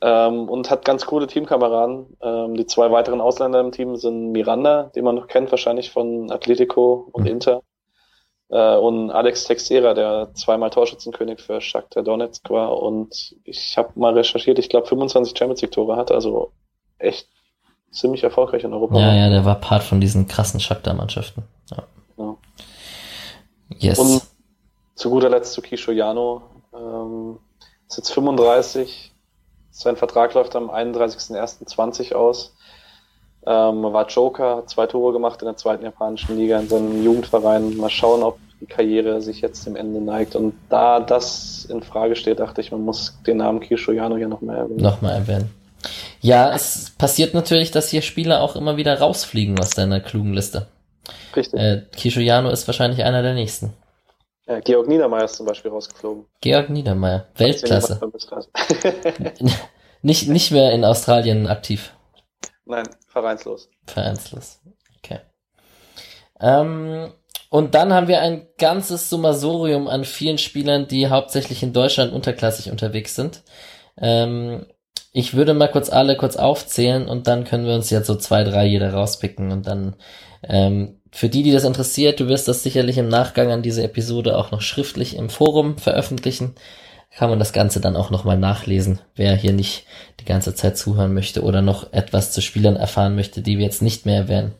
Ähm, 0.00 0.48
und 0.48 0.70
hat 0.70 0.84
ganz 0.84 1.06
coole 1.06 1.26
Teamkameraden. 1.26 2.16
Ähm, 2.20 2.54
die 2.54 2.66
zwei 2.66 2.90
weiteren 2.90 3.20
Ausländer 3.20 3.60
im 3.60 3.72
Team 3.72 3.96
sind 3.96 4.32
Miranda, 4.32 4.90
den 4.94 5.04
man 5.04 5.14
noch 5.14 5.28
kennt 5.28 5.50
wahrscheinlich 5.50 5.90
von 5.90 6.30
Atletico 6.30 7.08
und 7.12 7.22
mhm. 7.22 7.30
Inter. 7.30 7.62
Äh, 8.52 8.76
und 8.76 9.10
Alex 9.10 9.44
Texera, 9.44 9.94
der 9.94 10.28
zweimal 10.34 10.68
Torschützenkönig 10.68 11.40
für 11.40 11.62
Shakhtar 11.62 12.02
Donetsk 12.02 12.50
war. 12.50 12.82
Und 12.82 13.34
ich 13.44 13.78
habe 13.78 13.98
mal 13.98 14.12
recherchiert, 14.12 14.58
ich 14.58 14.68
glaube 14.68 14.86
25 14.86 15.36
Champions 15.36 15.62
League 15.62 15.72
Tore 15.72 15.96
hat. 15.96 16.12
Also 16.12 16.52
echt 16.98 17.28
ziemlich 17.90 18.22
erfolgreich 18.22 18.62
in 18.64 18.74
Europa. 18.74 19.00
Ja, 19.00 19.14
ja, 19.14 19.30
der 19.30 19.46
war 19.46 19.54
Part 19.54 19.82
von 19.82 20.02
diesen 20.02 20.28
krassen 20.28 20.60
Shakhtar-Mannschaften. 20.60 21.44
Ja. 21.70 21.84
ja. 22.18 22.36
Yes. 23.78 23.98
Und 23.98 24.22
zu 24.96 25.08
guter 25.08 25.30
Letzt 25.30 25.54
zu 25.54 25.62
Kisho 25.62 25.90
Jano. 25.90 26.42
Ähm, 26.74 27.38
ist 27.88 27.96
jetzt 27.96 28.12
35. 28.12 29.12
Sein 29.70 29.96
Vertrag 29.96 30.34
läuft 30.34 30.54
am 30.56 30.68
31.01.20 30.68 32.12
aus. 32.12 32.54
Ähm, 33.44 33.82
war 33.82 34.06
Joker, 34.06 34.56
hat 34.56 34.70
zwei 34.70 34.86
Tore 34.86 35.12
gemacht 35.12 35.42
in 35.42 35.46
der 35.46 35.56
zweiten 35.56 35.84
japanischen 35.84 36.36
Liga 36.36 36.60
in 36.60 36.68
seinem 36.68 37.02
Jugendverein. 37.02 37.76
Mal 37.76 37.90
schauen, 37.90 38.22
ob 38.22 38.38
die 38.60 38.66
Karriere 38.66 39.20
sich 39.20 39.40
jetzt 39.40 39.66
dem 39.66 39.74
Ende 39.74 40.00
neigt. 40.00 40.36
Und 40.36 40.54
da 40.68 41.00
das 41.00 41.64
in 41.64 41.82
Frage 41.82 42.14
steht, 42.14 42.38
dachte 42.38 42.60
ich, 42.60 42.70
man 42.70 42.82
muss 42.82 43.18
den 43.26 43.38
Namen 43.38 43.60
Kisho 43.60 43.90
Jano 43.90 44.16
hier 44.16 44.28
noch 44.28 44.40
mehr 44.40 44.56
erwähnen. 44.56 44.80
Nochmal 44.80 45.14
erwähnen. 45.14 45.50
Ja, 46.20 46.54
es 46.54 46.92
passiert 46.96 47.34
natürlich, 47.34 47.72
dass 47.72 47.88
hier 47.88 48.02
Spieler 48.02 48.42
auch 48.42 48.54
immer 48.54 48.76
wieder 48.76 49.00
rausfliegen 49.00 49.58
aus 49.58 49.70
deiner 49.70 49.98
klugen 49.98 50.32
Liste. 50.32 50.68
Richtig. 51.34 51.58
Äh, 51.58 51.82
Kishoyano 51.96 52.50
ist 52.50 52.68
wahrscheinlich 52.68 53.02
einer 53.02 53.22
der 53.22 53.34
nächsten. 53.34 53.72
Ja, 54.46 54.60
Georg 54.60 54.88
Niedermeyer 54.88 55.24
ist 55.24 55.36
zum 55.36 55.46
Beispiel 55.46 55.70
rausgeflogen. 55.70 56.24
Georg 56.40 56.70
Niedermeyer, 56.70 57.26
Weltklasse. 57.36 58.00
nicht, 60.02 60.28
nicht 60.28 60.52
mehr 60.52 60.72
in 60.72 60.84
Australien 60.84 61.46
aktiv. 61.46 61.92
Nein, 62.72 62.88
vereinslos. 63.06 63.68
Vereinslos. 63.86 64.60
Okay. 64.96 65.20
Ähm, 66.40 67.12
und 67.50 67.74
dann 67.74 67.92
haben 67.92 68.08
wir 68.08 68.22
ein 68.22 68.46
ganzes 68.56 69.10
Summasorium 69.10 69.88
an 69.88 70.06
vielen 70.06 70.38
Spielern, 70.38 70.88
die 70.88 71.08
hauptsächlich 71.08 71.62
in 71.62 71.74
Deutschland 71.74 72.14
unterklassig 72.14 72.70
unterwegs 72.70 73.14
sind. 73.14 73.42
Ähm, 73.98 74.64
ich 75.12 75.34
würde 75.34 75.52
mal 75.52 75.68
kurz 75.68 75.90
alle 75.90 76.16
kurz 76.16 76.36
aufzählen 76.36 77.06
und 77.06 77.26
dann 77.26 77.44
können 77.44 77.66
wir 77.66 77.74
uns 77.74 77.90
jetzt 77.90 78.06
so 78.06 78.14
zwei, 78.14 78.42
drei 78.42 78.64
jeder 78.64 78.94
rauspicken 78.94 79.52
und 79.52 79.66
dann 79.66 79.96
ähm, 80.42 80.98
für 81.10 81.28
die, 81.28 81.42
die 81.42 81.52
das 81.52 81.64
interessiert, 81.64 82.20
du 82.20 82.28
wirst 82.28 82.48
das 82.48 82.62
sicherlich 82.62 82.96
im 82.96 83.08
Nachgang 83.08 83.50
an 83.52 83.60
diese 83.60 83.82
Episode 83.82 84.38
auch 84.38 84.50
noch 84.50 84.62
schriftlich 84.62 85.14
im 85.16 85.28
Forum 85.28 85.76
veröffentlichen. 85.76 86.54
Kann 87.16 87.30
man 87.30 87.38
das 87.38 87.52
Ganze 87.52 87.80
dann 87.80 87.96
auch 87.96 88.10
nochmal 88.10 88.38
nachlesen, 88.38 89.00
wer 89.14 89.36
hier 89.36 89.52
nicht 89.52 89.84
die 90.20 90.24
ganze 90.24 90.54
Zeit 90.54 90.78
zuhören 90.78 91.12
möchte 91.12 91.42
oder 91.42 91.60
noch 91.60 91.92
etwas 91.92 92.32
zu 92.32 92.40
Spielern 92.40 92.76
erfahren 92.76 93.14
möchte, 93.14 93.42
die 93.42 93.58
wir 93.58 93.64
jetzt 93.64 93.82
nicht 93.82 94.06
mehr 94.06 94.16
erwähnen. 94.16 94.54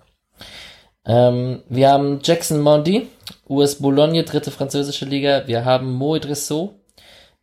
Ähm, 1.05 1.63
wir 1.69 1.91
haben 1.91 2.21
Jackson 2.23 2.61
Mondi, 2.61 3.09
US 3.49 3.77
Boulogne, 3.77 4.23
dritte 4.25 4.51
französische 4.51 5.05
Liga. 5.05 5.45
Wir 5.47 5.65
haben 5.65 5.93
Mo 5.93 6.19
Dressot, 6.19 6.75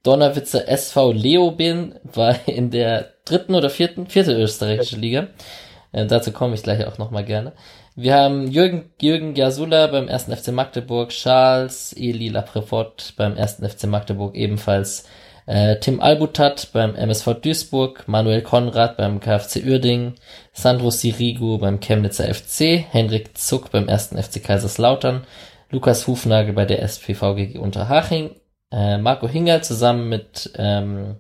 Donnerwitzer 0.03 0.68
SV 0.68 1.11
Leobin 1.11 1.95
war 2.03 2.36
in 2.48 2.72
der 2.72 3.14
dritten 3.26 3.56
oder 3.56 3.69
vierten, 3.69 4.07
vierte 4.07 4.34
österreichische 4.34 4.95
Liga. 4.98 5.27
Äh, 5.91 6.06
dazu 6.06 6.31
komme 6.31 6.56
ich 6.56 6.64
gleich 6.64 6.86
auch 6.86 6.98
nochmal 6.98 7.26
gerne. 7.26 7.53
Wir 8.01 8.15
haben 8.15 8.49
Jürgen, 8.49 8.85
Jürgen 9.01 9.35
Jasula 9.35 9.88
beim 9.88 10.07
ersten 10.07 10.34
FC 10.34 10.53
Magdeburg, 10.53 11.09
Charles 11.09 11.91
Eli 11.91 12.30
Laprevot 12.30 13.13
beim 13.17 13.35
ersten 13.35 13.67
FC 13.67 13.88
Magdeburg 13.88 14.35
ebenfalls, 14.35 15.03
äh, 15.47 15.76
Tim 15.81 15.99
Albutat 15.99 16.69
beim 16.71 16.95
MSV 16.95 17.34
Duisburg, 17.41 18.07
Manuel 18.07 18.41
Konrad 18.41 18.95
beim 18.95 19.19
KfC 19.19 19.65
Uerdingen, 19.65 20.13
Sandro 20.53 20.91
Sirigu 20.91 21.57
beim 21.57 21.81
Chemnitzer 21.81 22.34
FC, 22.34 22.85
Henrik 22.89 23.38
Zuck 23.38 23.69
beim 23.69 23.89
ersten 23.89 24.17
FC 24.17 24.41
Kaiserslautern, 24.41 25.26
Lukas 25.69 26.07
Hufnagel 26.07 26.53
bei 26.53 26.63
der 26.63 26.81
SPVG 26.81 27.57
Unterhaching 27.57 28.30
äh, 28.71 28.97
Marco 28.97 29.27
Hinger 29.27 29.61
zusammen 29.61 30.07
mit 30.07 30.49
ähm, 30.55 31.17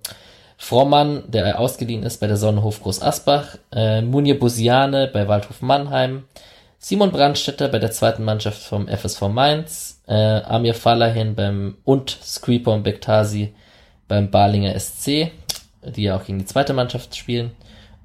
Frommann, 0.55 1.23
der 1.27 1.59
ausgeliehen 1.59 2.03
ist 2.03 2.21
bei 2.21 2.27
der 2.27 2.37
Sonnenhof 2.37 2.81
Groß 2.81 3.01
Asbach, 3.01 3.57
äh, 3.73 4.01
Munir 4.01 4.39
Busiane 4.39 5.09
bei 5.11 5.27
Waldhof 5.27 5.61
Mannheim, 5.61 6.23
Simon 6.81 7.11
Brandstetter 7.11 7.67
bei 7.67 7.77
der 7.77 7.91
zweiten 7.91 8.23
Mannschaft 8.23 8.63
vom 8.63 8.87
FSV 8.87 9.23
Mainz, 9.27 10.01
äh, 10.07 10.13
Amir 10.13 10.73
Falahin 10.73 11.35
beim 11.35 11.77
und 11.83 12.09
Skripon 12.23 12.83
Bektasi 12.83 13.53
beim 14.07 14.31
Balinger 14.31 14.73
SC, 14.79 15.31
die 15.83 16.03
ja 16.03 16.15
auch 16.17 16.23
gegen 16.25 16.39
die 16.39 16.45
zweite 16.45 16.73
Mannschaft 16.73 17.17
spielen, 17.17 17.51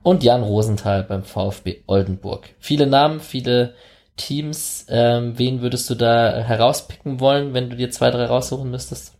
und 0.03 0.25
Jan 0.25 0.43
Rosenthal 0.43 1.05
beim 1.05 1.23
VfB 1.23 1.83
Oldenburg. 1.87 2.51
Viele 2.59 2.87
Namen, 2.89 3.21
viele 3.21 3.75
Teams, 4.17 4.87
ähm, 4.89 5.39
wen 5.39 5.63
würdest 5.63 5.89
du 5.89 5.95
da 5.95 6.37
herauspicken 6.39 7.21
wollen, 7.21 7.55
wenn 7.55 7.71
du 7.71 7.77
dir 7.77 7.91
zwei, 7.93 8.11
drei 8.11 8.27
raussuchen 8.27 8.71
müsstest? 8.71 9.15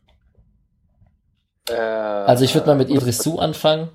Äh, 1.69 1.75
Also 1.75 2.45
ich 2.45 2.55
würde 2.55 2.67
mal 2.67 2.77
mit 2.77 2.91
Idrisu 2.91 3.39
anfangen. 3.39 3.89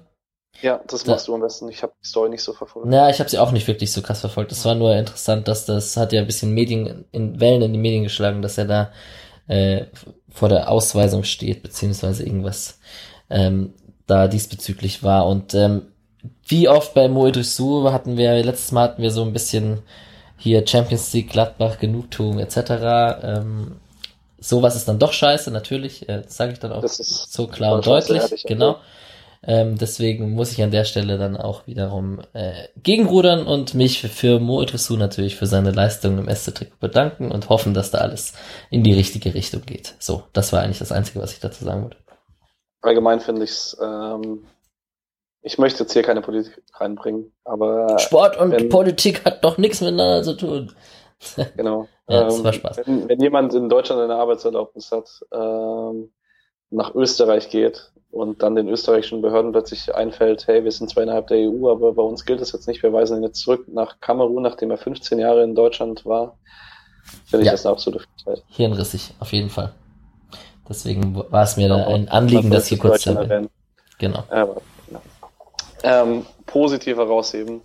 Ja, 0.61 0.81
das 0.87 1.03
Da- 1.03 1.13
machst 1.13 1.27
du 1.27 1.35
am 1.35 1.41
besten. 1.41 1.69
Ich 1.69 1.83
habe 1.83 1.93
die 2.03 2.07
Story 2.07 2.29
nicht 2.29 2.43
so 2.43 2.53
verfolgt. 2.53 2.87
Na, 2.89 3.09
ich 3.09 3.19
habe 3.19 3.29
sie 3.29 3.37
auch 3.39 3.51
nicht 3.51 3.67
wirklich 3.67 3.91
so 3.91 4.01
krass 4.01 4.19
verfolgt. 4.19 4.51
Es 4.51 4.65
war 4.65 4.75
nur 4.75 4.95
interessant, 4.95 5.47
dass 5.47 5.65
das 5.65 5.95
hat 5.97 6.11
ja 6.13 6.21
ein 6.21 6.27
bisschen 6.27 6.53
Medien 6.53 7.05
in 7.11 7.39
Wellen 7.39 7.61
in 7.61 7.73
die 7.73 7.79
Medien 7.79 8.03
geschlagen, 8.03 8.41
dass 8.41 8.57
er 8.57 8.65
da 8.65 8.91
äh, 9.47 9.85
vor 10.31 10.49
der 10.49 10.69
Ausweisung 10.69 11.23
steht, 11.23 11.63
beziehungsweise 11.63 12.23
irgendwas 12.25 12.79
ähm, 13.29 13.73
da 14.07 14.27
diesbezüglich 14.27 15.01
war. 15.03 15.27
Und 15.27 15.53
ähm, 15.53 15.83
wie 16.47 16.67
oft 16.67 16.93
bei 16.93 17.07
Mo 17.07 17.27
Idrisu 17.27 17.91
hatten 17.91 18.17
wir, 18.17 18.43
letztes 18.43 18.71
Mal 18.71 18.83
hatten 18.83 19.01
wir 19.01 19.11
so 19.11 19.23
ein 19.23 19.33
bisschen 19.33 19.81
hier 20.37 20.65
Champions 20.67 21.13
League, 21.13 21.29
Gladbach, 21.29 21.79
Genugtuung 21.79 22.39
etc. 22.39 22.57
Ähm, 23.23 23.75
sowas 24.39 24.75
ist 24.75 24.87
dann 24.87 24.99
doch 24.99 25.13
scheiße, 25.13 25.51
natürlich, 25.51 26.07
äh, 26.09 26.21
das 26.23 26.35
sage 26.37 26.53
ich 26.53 26.59
dann 26.59 26.71
auch 26.71 26.81
Das 26.81 26.99
ist 26.99 27.31
so 27.33 27.47
klar 27.47 27.75
und 27.75 27.85
deutlich, 27.85 28.43
genau. 28.45 28.71
okay. 28.71 28.79
Ähm, 29.41 29.77
deswegen 29.77 30.31
muss 30.31 30.51
ich 30.51 30.61
an 30.61 30.71
der 30.71 30.83
Stelle 30.83 31.17
dann 31.17 31.37
auch 31.37 31.65
wiederum 31.65 32.19
äh, 32.33 32.67
gegenrudern 32.83 33.47
und 33.47 33.73
mich 33.73 34.01
für 34.01 34.39
Mo 34.39 34.61
Idrissou 34.61 34.97
natürlich 34.97 35.37
für 35.37 35.45
seine 35.45 35.71
Leistung 35.71 36.17
im 36.17 36.27
SC-Trikot 36.27 36.75
bedanken 36.79 37.31
und 37.31 37.47
hoffen, 37.47 37.73
dass 37.73 37.91
da 37.91 37.99
alles 37.99 38.33
in 38.69 38.83
die 38.83 38.93
richtige 38.93 39.33
Richtung 39.33 39.61
geht. 39.65 39.95
So, 39.99 40.23
das 40.33 40.51
war 40.51 40.61
eigentlich 40.61 40.79
das 40.79 40.91
Einzige, 40.91 41.21
was 41.21 41.31
ich 41.31 41.39
dazu 41.39 41.63
sagen 41.63 41.83
wollte. 41.83 41.97
allgemein 42.81 43.21
finde 43.21 43.43
ich's. 43.43 43.77
Ähm, 43.81 44.45
ich 45.41 45.57
möchte 45.57 45.83
jetzt 45.83 45.93
hier 45.93 46.03
keine 46.03 46.21
Politik 46.21 46.61
reinbringen, 46.73 47.31
aber 47.45 47.97
Sport 47.99 48.35
und 48.37 48.51
wenn- 48.51 48.67
Politik 48.67 49.23
hat 49.23 49.45
doch 49.45 49.57
nichts 49.57 49.79
miteinander 49.79 50.21
zu 50.21 50.33
tun. 50.35 50.73
genau. 51.55 51.87
Ja, 52.09 52.25
das 52.25 52.39
ähm, 52.39 52.43
war 52.43 52.53
Spaß. 52.53 52.77
Wenn, 52.85 53.07
wenn 53.07 53.21
jemand 53.21 53.53
in 53.53 53.69
Deutschland 53.69 54.01
eine 54.01 54.15
Arbeitserlaubnis 54.15 54.91
hat, 54.91 55.07
ähm, 55.33 56.11
nach 56.71 56.93
Österreich 56.93 57.49
geht 57.49 57.91
und 58.11 58.41
dann 58.41 58.55
den 58.55 58.67
österreichischen 58.67 59.21
Behörden 59.21 59.51
plötzlich 59.51 59.93
einfällt, 59.93 60.47
hey, 60.47 60.63
wir 60.63 60.71
sind 60.71 60.89
zwar 60.89 61.03
innerhalb 61.03 61.27
der 61.27 61.37
EU, 61.37 61.69
aber 61.69 61.93
bei 61.93 62.01
uns 62.01 62.25
gilt 62.25 62.41
das 62.41 62.51
jetzt 62.51 62.67
nicht, 62.67 62.81
wir 62.81 62.91
weisen 62.91 63.17
ihn 63.17 63.23
jetzt 63.23 63.39
zurück 63.41 63.67
nach 63.67 63.99
Kamerun, 63.99 64.43
nachdem 64.43 64.71
er 64.71 64.77
15 64.77 65.19
Jahre 65.19 65.43
in 65.43 65.55
Deutschland 65.55 66.05
war, 66.05 66.37
finde 67.25 67.43
ich 67.43 67.47
Ja. 67.47 67.51
das 67.53 67.65
eine 67.65 67.73
absolute 67.73 68.05
Frechheit. 68.23 68.43
Hirnrissig, 68.47 69.13
auf 69.19 69.31
jeden 69.31 69.49
Fall. 69.49 69.73
Deswegen 70.67 71.15
war 71.15 71.43
es 71.43 71.57
mir 71.57 71.71
Aber 71.71 71.87
ein 71.87 72.09
Anliegen, 72.09 72.51
das 72.51 72.67
hier 72.67 72.77
kurz 72.77 73.01
zu 73.01 73.11
erwähnen. 73.11 73.49
Genau. 73.97 74.23
Aber, 74.29 74.61
ja. 74.91 75.01
ähm, 75.83 76.25
positiv 76.45 76.97
herausheben. 76.97 77.61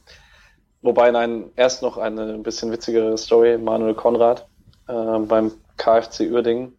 Wobei, 0.83 1.11
nein, 1.11 1.51
erst 1.57 1.83
noch 1.83 1.97
eine 1.99 2.23
ein 2.23 2.43
bisschen 2.43 2.71
witzigere 2.71 3.17
Story. 3.17 3.57
Manuel 3.59 3.95
Konrad 3.95 4.47
ähm, 4.89 5.27
beim 5.29 5.53
KfC 5.77 6.31
Uerdingen. 6.31 6.77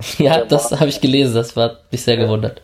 Ja, 0.18 0.44
das 0.44 0.72
habe 0.72 0.88
ich 0.88 1.00
gelesen, 1.00 1.34
das 1.34 1.56
war 1.56 1.78
mich 1.90 2.02
sehr 2.02 2.18
Ja. 2.18 2.24
gewundert. 2.24 2.62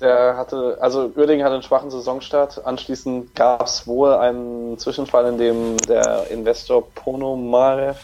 Der 0.00 0.36
hatte, 0.36 0.78
also 0.80 1.10
Uerdingen 1.16 1.44
hatte 1.44 1.54
einen 1.54 1.62
schwachen 1.62 1.90
Saisonstart. 1.90 2.64
Anschließend 2.64 3.34
gab 3.34 3.66
es 3.66 3.86
wohl 3.86 4.12
einen 4.14 4.78
Zwischenfall, 4.78 5.26
in 5.26 5.38
dem 5.38 5.76
der 5.88 6.30
Investor 6.30 6.88
Ponomarev, 6.94 7.98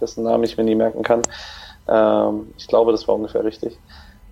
dessen 0.00 0.22
Namen 0.24 0.44
ich 0.44 0.56
mir 0.56 0.64
nie 0.64 0.76
merken 0.76 1.02
kann, 1.02 1.22
ähm, 1.88 2.54
ich 2.56 2.66
glaube, 2.68 2.92
das 2.92 3.06
war 3.08 3.16
ungefähr 3.16 3.44
richtig, 3.44 3.78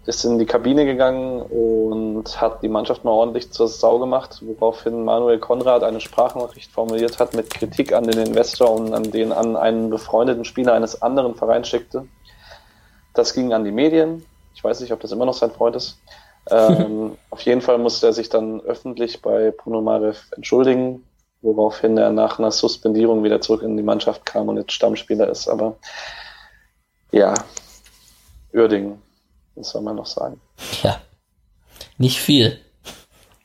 ist 0.07 0.25
in 0.25 0.39
die 0.39 0.47
Kabine 0.47 0.85
gegangen 0.85 1.43
und 1.43 2.41
hat 2.41 2.63
die 2.63 2.69
Mannschaft 2.69 3.05
mal 3.05 3.11
ordentlich 3.13 3.51
zur 3.53 3.69
Sau 3.69 3.99
gemacht, 3.99 4.41
woraufhin 4.43 5.05
Manuel 5.05 5.39
Konrad 5.39 5.83
eine 5.85 6.01
Sprachnachricht 6.01 6.71
formuliert 6.73 7.19
hat 7.19 7.35
mit 7.35 7.51
Kritik 7.51 7.93
an 7.93 8.05
den 8.05 8.27
Investor 8.27 8.71
und 8.71 8.95
an 8.95 9.11
den 9.11 9.33
an 9.33 9.57
einen 9.57 9.91
befreundeten 9.91 10.45
Spieler 10.45 10.73
eines 10.75 11.03
anderen 11.03 11.35
Vereins 11.35 11.69
schickte. 11.69 12.07
Das 13.15 13.35
ging 13.35 13.53
an 13.53 13.65
die 13.65 13.73
Medien. 13.73 14.25
Ich 14.55 14.63
weiß 14.63 14.81
nicht, 14.81 14.93
ob 14.93 15.01
das 15.01 15.13
immer 15.13 15.27
noch 15.27 15.35
sein 15.35 15.51
Freund 15.51 15.77
ist. 15.77 15.99
Ähm, 16.51 17.17
auf 17.31 17.41
jeden 17.43 17.61
Fall 17.61 17.79
musste 17.79 18.07
er 18.07 18.13
sich 18.13 18.29
dann 18.29 18.61
öffentlich 18.61 19.23
bei 19.23 19.51
Ponomarev 19.51 20.21
entschuldigen, 20.37 21.05
woraufhin 21.41 21.97
er 21.99 22.11
nach 22.11 22.39
einer 22.39 22.51
Suspendierung 22.51 23.25
wieder 23.25 23.41
zurück 23.41 23.63
in 23.63 23.77
die 23.77 23.83
Mannschaft 23.83 24.25
kam 24.27 24.49
und 24.49 24.57
jetzt 24.57 24.73
Stammspieler 24.73 25.29
ist. 25.29 25.49
Aber 25.49 25.77
ja, 27.11 27.35
Uerdingen, 28.53 29.01
was 29.55 29.71
soll 29.71 29.83
man 29.83 29.97
noch 29.97 30.07
sagen? 30.07 30.41
Ja. 30.83 31.01
Nicht 31.99 32.21
viel. 32.21 32.59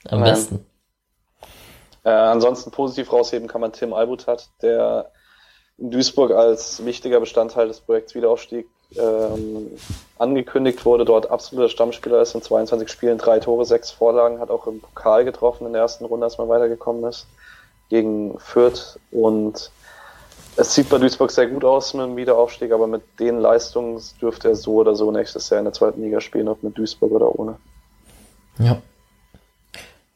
Am 0.09 0.21
Nein. 0.21 0.31
besten. 0.31 0.65
Äh, 2.03 2.09
ansonsten 2.09 2.71
positiv 2.71 3.11
rausheben 3.11 3.47
kann 3.47 3.61
man 3.61 3.73
Tim 3.73 3.93
Albutat, 3.93 4.49
der 4.61 5.11
in 5.77 5.91
Duisburg 5.91 6.31
als 6.31 6.83
wichtiger 6.85 7.19
Bestandteil 7.19 7.67
des 7.67 7.81
Projekts 7.81 8.15
Wiederaufstieg 8.15 8.67
ähm, 8.95 9.71
angekündigt 10.17 10.85
wurde, 10.85 11.05
dort 11.05 11.29
absoluter 11.29 11.69
Stammspieler 11.69 12.21
ist 12.21 12.35
in 12.35 12.41
22 12.41 12.89
Spielen, 12.89 13.17
drei 13.17 13.39
Tore, 13.39 13.65
sechs 13.65 13.91
Vorlagen, 13.91 14.39
hat 14.39 14.49
auch 14.49 14.67
im 14.67 14.79
Pokal 14.79 15.25
getroffen 15.25 15.67
in 15.67 15.73
der 15.73 15.81
ersten 15.81 16.05
Runde, 16.05 16.25
als 16.25 16.37
man 16.37 16.49
weitergekommen 16.49 17.03
ist, 17.03 17.27
gegen 17.89 18.39
Fürth 18.39 18.99
und 19.11 19.71
es 20.59 20.73
sieht 20.73 20.89
bei 20.89 20.97
Duisburg 20.97 21.29
sehr 21.29 21.47
gut 21.47 21.63
aus 21.63 21.93
mit 21.93 22.05
dem 22.05 22.17
Wiederaufstieg, 22.17 22.71
aber 22.71 22.87
mit 22.87 23.03
den 23.19 23.39
Leistungen 23.39 24.01
dürfte 24.19 24.49
er 24.49 24.55
so 24.55 24.75
oder 24.75 24.95
so 24.95 25.11
nächstes 25.11 25.49
Jahr 25.49 25.59
in 25.59 25.65
der 25.65 25.73
zweiten 25.73 26.01
Liga 26.01 26.19
spielen, 26.19 26.47
ob 26.47 26.63
mit 26.63 26.75
Duisburg 26.75 27.11
oder 27.11 27.37
ohne. 27.37 27.57
Ja. 28.57 28.81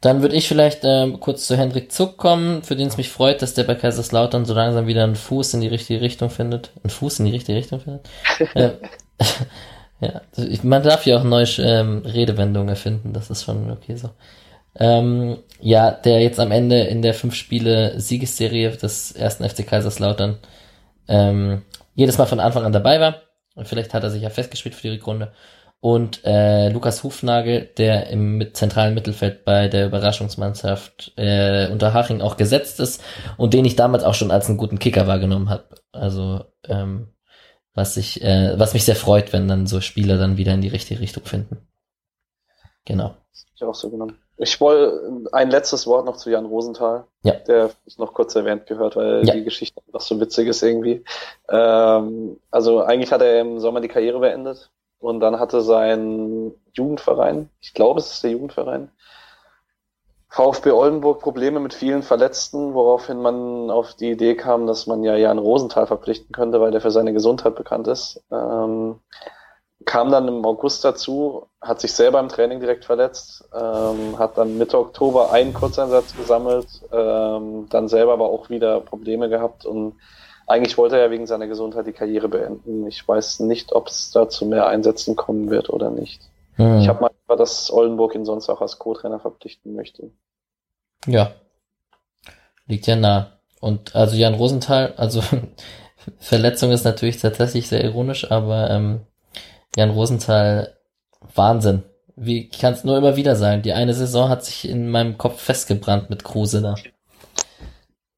Dann 0.02 0.22
würde 0.24 0.36
ich 0.36 0.48
vielleicht 0.48 0.80
ähm, 0.84 1.20
kurz 1.20 1.46
zu 1.48 1.56
Hendrik 1.56 1.92
Zuck 1.92 2.18
kommen, 2.18 2.64
für 2.64 2.76
den 2.76 2.88
es 2.88 2.98
mich 2.98 3.10
freut, 3.10 3.42
dass 3.42 3.54
der 3.54 3.64
bei 3.66 3.76
Kaiserslautern 3.76 4.46
so 4.46 4.54
langsam 4.56 4.88
wieder 4.88 5.04
einen 5.04 5.16
Fuß 5.16 5.54
in 5.54 5.62
die 5.62 5.68
richtige 5.68 6.02
Richtung 6.02 6.30
findet. 6.32 6.72
Einen 6.84 6.90
Fuß 6.90 7.20
in 7.20 7.26
die 7.28 7.32
richtige 7.32 7.58
Richtung 7.58 7.80
findet. 7.82 8.10
äh, 8.56 8.72
ja, 10.00 10.22
ich- 10.38 10.64
man 10.64 10.84
darf 10.84 11.06
ja 11.06 11.18
auch 11.20 11.24
neue 11.24 11.46
ähm, 11.60 12.00
Redewendungen 12.06 12.70
erfinden, 12.70 13.14
das 13.14 13.30
ist 13.30 13.44
schon 13.44 13.70
okay 13.72 13.96
so. 13.96 14.10
Ähm, 14.76 15.38
ja, 15.60 15.92
der 15.92 16.22
jetzt 16.22 16.40
am 16.40 16.52
Ende 16.52 16.82
in 16.84 17.02
der 17.02 17.14
fünf 17.14 17.36
Spiele 17.36 18.00
Siegesserie 18.00 18.72
des 18.72 19.12
ersten 19.12 19.48
FC 19.48 19.68
Kaiserslautern 19.68 20.40
ähm, 21.08 21.64
jedes 21.96 22.18
Mal 22.18 22.26
von 22.26 22.40
Anfang 22.40 22.64
an 22.66 22.72
dabei 22.72 23.00
war. 23.00 23.22
Und 23.56 23.68
vielleicht 23.68 23.94
hat 23.94 24.04
er 24.04 24.10
sich 24.10 24.24
ja 24.24 24.30
festgespielt 24.30 24.76
für 24.76 24.84
die 24.84 24.90
Rückrunde. 24.96 25.34
Und 25.82 26.22
äh, 26.26 26.70
Lukas 26.70 27.04
Hufnagel, 27.04 27.66
der 27.78 28.08
im 28.12 28.38
mit 28.38 28.56
zentralen 28.56 28.94
Mittelfeld 28.94 29.44
bei 29.44 29.68
der 29.68 29.88
Überraschungsmannschaft 29.88 31.14
äh, 31.18 31.70
Unterhaching 31.72 32.22
auch 32.22 32.38
gesetzt 32.38 32.80
ist 32.80 33.04
und 33.38 33.56
den 33.56 33.66
ich 33.66 33.76
damals 33.76 34.04
auch 34.04 34.14
schon 34.14 34.30
als 34.30 34.48
einen 34.48 34.60
guten 34.60 34.78
Kicker 34.78 35.08
wahrgenommen 35.08 35.50
habe. 35.50 35.66
Also 35.92 36.46
ähm, 36.68 37.08
was 37.74 37.98
ich, 37.98 38.22
äh, 38.22 38.60
was 38.60 38.74
mich 38.74 38.86
sehr 38.86 38.96
freut, 38.96 39.34
wenn 39.34 39.48
dann 39.48 39.66
so 39.66 39.82
Spieler 39.82 40.20
dann 40.20 40.38
wieder 40.38 40.54
in 40.54 40.62
die 40.62 40.68
richtige 40.68 41.00
Richtung 41.00 41.24
finden. 41.26 41.68
Genau. 42.86 43.16
Ich 43.56 43.64
auch 43.64 43.74
so 43.74 43.90
genommen. 43.90 44.18
Ich 44.38 44.62
wollte 44.62 45.30
ein 45.32 45.50
letztes 45.50 45.88
Wort 45.88 46.06
noch 46.06 46.18
zu 46.18 46.30
Jan 46.30 46.46
Rosenthal. 46.46 47.06
Ja. 47.24 47.34
Der 47.48 47.72
ist 47.86 47.98
noch 47.98 48.14
kurz 48.14 48.36
erwähnt 48.36 48.68
gehört, 48.68 48.96
weil 48.96 49.26
Ja. 49.26 49.34
die 49.34 49.44
Geschichte 49.44 49.82
noch 49.92 50.02
so 50.02 50.20
witzig 50.20 50.48
ist 50.48 50.62
irgendwie. 50.62 51.04
Ähm, 51.50 52.38
also 52.52 52.84
eigentlich 52.84 53.12
hat 53.12 53.22
er 53.22 53.42
im 53.42 53.60
Sommer 53.60 53.82
die 53.82 53.88
Karriere 53.88 54.20
beendet 54.20 54.70
und 55.02 55.20
dann 55.20 55.40
hatte 55.40 55.62
sein 55.62 56.54
Jugendverein, 56.74 57.50
ich 57.60 57.74
glaube 57.74 58.00
es 58.00 58.12
ist 58.14 58.24
der 58.24 58.32
Jugendverein, 58.32 58.90
VfB 60.30 60.72
Oldenburg 60.72 61.20
Probleme 61.20 61.60
mit 61.60 61.74
vielen 61.74 62.04
Verletzten, 62.04 62.74
woraufhin 62.74 63.22
man 63.22 63.70
auf 63.70 63.96
die 63.96 64.12
Idee 64.12 64.36
kam, 64.36 64.66
dass 64.66 64.88
man 64.88 65.04
ja 65.04 65.18
Jan 65.18 65.38
Rosenthal 65.38 65.88
verpflichten 65.88 66.34
könnte, 66.34 66.62
weil 66.62 66.72
der 66.72 66.80
für 66.80 66.92
seine 66.92 67.12
Gesundheit 67.12 67.56
bekannt 67.56 67.88
ist. 67.90 68.24
Ähm, 68.32 69.02
kam 69.84 70.10
dann 70.10 70.30
im 70.30 70.46
August 70.46 70.86
dazu, 70.86 71.48
hat 71.60 71.82
sich 71.82 71.92
selber 71.92 72.22
im 72.22 72.30
Training 72.30 72.62
direkt 72.62 72.86
verletzt, 72.86 73.44
ähm, 73.54 74.18
hat 74.18 74.38
dann 74.38 74.58
Mitte 74.58 74.80
Oktober 74.80 75.34
einen 75.34 75.54
Kurzeinsatz 75.54 76.16
gesammelt, 76.16 76.68
ähm, 76.94 77.68
dann 77.70 77.90
selber 77.90 78.14
aber 78.14 78.30
auch 78.30 78.50
wieder 78.50 78.80
Probleme 78.80 79.28
gehabt 79.28 79.66
und 79.66 79.96
eigentlich 80.52 80.78
wollte 80.78 80.98
er 80.98 81.06
ja 81.06 81.12
wegen 81.12 81.28
seiner 81.28 81.48
Gesundheit 81.48 81.88
die 81.88 81.94
Karriere 81.94 82.28
beenden. 82.28 82.86
Ich 82.88 83.08
weiß 83.08 83.40
nicht, 83.42 83.74
ob 83.74 83.88
es 83.88 84.12
da 84.12 84.30
zu 84.30 84.46
mehr 84.46 84.68
Einsätzen 84.68 85.16
kommen 85.16 85.50
wird 85.50 85.70
oder 85.70 85.90
nicht. 85.90 86.22
Hm. 86.56 86.80
Ich 86.80 86.88
habe 86.88 87.02
mal 87.02 87.12
gehört, 87.26 87.40
dass 87.40 87.72
Oldenburg 87.72 88.14
ihn 88.16 88.26
sonst 88.26 88.50
auch 88.50 88.62
als 88.62 88.78
Co-Trainer 88.78 89.20
verpflichten 89.20 89.74
möchte. 89.74 90.12
Ja. 91.08 91.32
Liegt 92.68 92.88
ja 92.88 92.96
nah. 92.96 93.40
Und 93.60 93.96
also 93.96 94.16
Jan 94.16 94.34
Rosenthal, 94.34 94.94
also 94.98 95.24
Verletzung 96.20 96.72
ist 96.72 96.84
natürlich 96.84 97.20
tatsächlich 97.20 97.68
sehr 97.68 97.84
ironisch, 97.84 98.30
aber 98.30 98.70
ähm, 98.70 99.02
Jan 99.76 99.92
Rosenthal, 99.92 100.76
Wahnsinn. 101.34 101.84
Wie, 102.16 102.50
kann 102.50 102.74
es 102.74 102.84
nur 102.84 102.98
immer 102.98 103.16
wieder 103.16 103.36
sagen, 103.36 103.62
die 103.62 103.74
eine 103.74 103.94
Saison 103.94 104.30
hat 104.30 104.44
sich 104.44 104.68
in 104.68 104.90
meinem 104.90 105.18
Kopf 105.18 105.42
festgebrannt 105.42 106.10
mit 106.10 106.24
Kruse 106.24 106.62
da. 106.62 106.76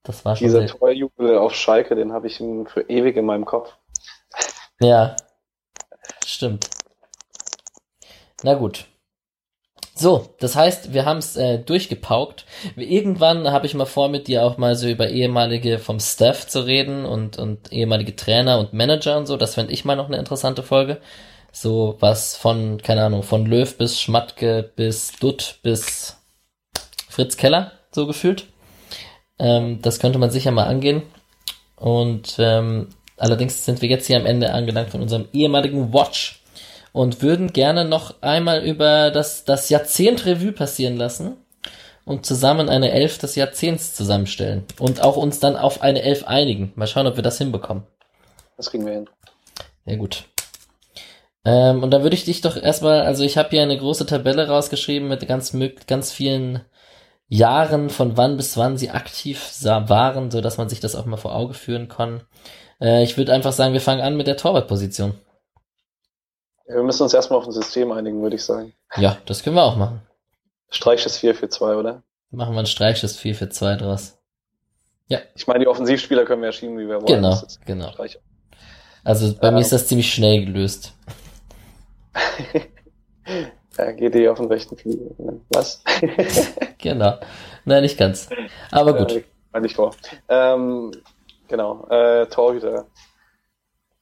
Das 0.03 0.25
war 0.25 0.35
schon 0.35 0.47
Dieser 0.47 0.67
Torjubel 0.67 1.37
auf 1.37 1.55
Schalke, 1.55 1.95
den 1.95 2.11
habe 2.11 2.27
ich 2.27 2.37
für 2.37 2.81
ewig 2.89 3.15
in 3.15 3.25
meinem 3.25 3.45
Kopf. 3.45 3.73
Ja, 4.79 5.15
stimmt. 6.25 6.69
Na 8.43 8.55
gut. 8.55 8.85
So, 9.95 10.35
das 10.39 10.55
heißt, 10.55 10.93
wir 10.93 11.05
haben 11.05 11.19
es 11.19 11.37
äh, 11.37 11.59
durchgepaukt. 11.59 12.45
Irgendwann 12.75 13.51
habe 13.51 13.67
ich 13.67 13.75
mal 13.75 13.85
vor, 13.85 14.09
mit 14.09 14.27
dir 14.27 14.43
auch 14.43 14.57
mal 14.57 14.75
so 14.75 14.89
über 14.89 15.07
ehemalige 15.07 15.77
vom 15.79 15.99
Staff 15.99 16.47
zu 16.47 16.65
reden 16.65 17.05
und, 17.05 17.37
und 17.37 17.71
ehemalige 17.71 18.15
Trainer 18.15 18.59
und 18.59 18.73
Manager 18.73 19.17
und 19.17 19.27
so. 19.27 19.37
Das 19.37 19.53
fände 19.53 19.71
ich 19.71 19.85
mal 19.85 19.95
noch 19.95 20.07
eine 20.07 20.17
interessante 20.17 20.63
Folge. 20.63 20.99
So 21.51 21.95
was 21.99 22.35
von, 22.35 22.81
keine 22.81 23.03
Ahnung, 23.03 23.21
von 23.23 23.45
Löw 23.45 23.77
bis 23.77 24.01
Schmatke 24.01 24.71
bis 24.75 25.11
Dutt 25.13 25.59
bis 25.61 26.17
Fritz 27.07 27.37
Keller, 27.37 27.71
so 27.91 28.07
gefühlt. 28.07 28.47
Ähm, 29.43 29.81
das 29.81 29.99
könnte 29.99 30.19
man 30.19 30.31
sicher 30.31 30.51
mal 30.51 30.67
angehen. 30.67 31.03
Und 31.75 32.37
ähm, 32.39 32.87
allerdings 33.17 33.65
sind 33.65 33.81
wir 33.81 33.89
jetzt 33.89 34.07
hier 34.07 34.17
am 34.17 34.25
Ende 34.25 34.53
angelangt 34.53 34.91
von 34.91 35.01
unserem 35.01 35.27
ehemaligen 35.33 35.93
Watch 35.93 36.41
und 36.93 37.21
würden 37.21 37.51
gerne 37.51 37.83
noch 37.83 38.21
einmal 38.21 38.63
über 38.63 39.11
das, 39.11 39.43
das 39.43 39.69
Jahrzehnt 39.69 40.25
Revue 40.25 40.53
passieren 40.53 40.95
lassen 40.95 41.35
und 42.05 42.25
zusammen 42.25 42.69
eine 42.69 42.91
Elf 42.91 43.17
des 43.17 43.35
Jahrzehnts 43.35 43.93
zusammenstellen 43.93 44.63
und 44.79 45.01
auch 45.01 45.17
uns 45.17 45.39
dann 45.39 45.57
auf 45.57 45.81
eine 45.81 46.03
Elf 46.03 46.25
einigen. 46.25 46.71
Mal 46.75 46.87
schauen, 46.87 47.07
ob 47.07 47.17
wir 47.17 47.23
das 47.23 47.37
hinbekommen. 47.37 47.83
Das 48.55 48.69
kriegen 48.69 48.85
wir 48.85 48.93
hin. 48.93 49.09
Ja 49.85 49.97
gut. 49.97 50.23
Ähm, 51.43 51.83
und 51.83 51.91
dann 51.91 52.03
würde 52.03 52.15
ich 52.15 52.23
dich 52.23 52.39
doch 52.39 52.55
erstmal, 52.55 53.01
also 53.01 53.23
ich 53.23 53.37
habe 53.37 53.49
hier 53.49 53.63
eine 53.63 53.77
große 53.77 54.05
Tabelle 54.05 54.47
rausgeschrieben 54.47 55.09
mit 55.09 55.27
ganz 55.27 55.53
ganz 55.87 56.13
vielen 56.13 56.61
Jahren, 57.33 57.89
von 57.89 58.15
wann 58.15 58.37
bis 58.37 58.57
wann 58.57 58.77
sie 58.77 58.91
aktiv 58.91 59.51
waren, 59.63 60.29
so 60.29 60.39
dass 60.39 60.57
man 60.57 60.69
sich 60.69 60.79
das 60.79 60.95
auch 60.95 61.05
mal 61.05 61.17
vor 61.17 61.33
Auge 61.35 61.55
führen 61.55 61.87
kann. 61.87 62.21
Äh, 62.79 63.03
ich 63.03 63.17
würde 63.17 63.33
einfach 63.33 63.53
sagen, 63.53 63.73
wir 63.73 63.81
fangen 63.81 64.01
an 64.01 64.15
mit 64.15 64.27
der 64.27 64.37
Torwartposition. 64.37 65.13
Ja, 66.67 66.75
wir 66.75 66.83
müssen 66.83 67.01
uns 67.01 67.13
erstmal 67.13 67.39
auf 67.39 67.45
ein 67.45 67.51
System 67.51 67.91
einigen, 67.91 68.21
würde 68.21 68.35
ich 68.35 68.43
sagen. 68.43 68.73
Ja, 68.97 69.17
das 69.25 69.41
können 69.41 69.55
wir 69.55 69.63
auch 69.63 69.75
machen. 69.75 70.01
Streichschiss 70.69 71.17
4 71.17 71.33
für 71.33 71.49
2, 71.49 71.75
oder? 71.75 72.03
Machen 72.29 72.53
wir 72.53 72.59
ein 72.59 72.67
Streichschiss 72.67 73.17
4 73.17 73.33
für 73.33 73.49
2 73.49 73.77
draus. 73.77 74.17
Ja. 75.07 75.19
Ich 75.35 75.47
meine, 75.47 75.59
die 75.59 75.67
Offensivspieler 75.67 76.25
können 76.25 76.41
wir 76.41 76.49
ja 76.49 76.53
schieben, 76.53 76.77
wie 76.77 76.87
wir 76.87 77.01
wollen. 77.01 77.05
Genau, 77.07 77.41
genau. 77.65 77.91
Streicher. 77.91 78.19
Also 79.03 79.33
bei 79.35 79.47
ähm. 79.47 79.55
mir 79.55 79.61
ist 79.61 79.71
das 79.71 79.87
ziemlich 79.87 80.13
schnell 80.13 80.45
gelöst. 80.45 80.93
ja, 83.77 83.91
GD 83.91 84.29
auf 84.29 84.37
den 84.37 84.47
rechten 84.47 84.77
Flügel. 84.77 85.15
Was? 85.49 85.83
genau. 86.77 87.17
Nein, 87.65 87.83
nicht 87.83 87.97
ganz. 87.97 88.29
Aber 88.71 88.93
gut. 88.93 89.23
Äh, 89.53 89.59
nicht 89.59 89.75
vor. 89.75 89.95
Ähm, 90.29 90.91
genau. 91.47 91.87
Äh, 91.89 92.27
Torhüter. 92.27 92.85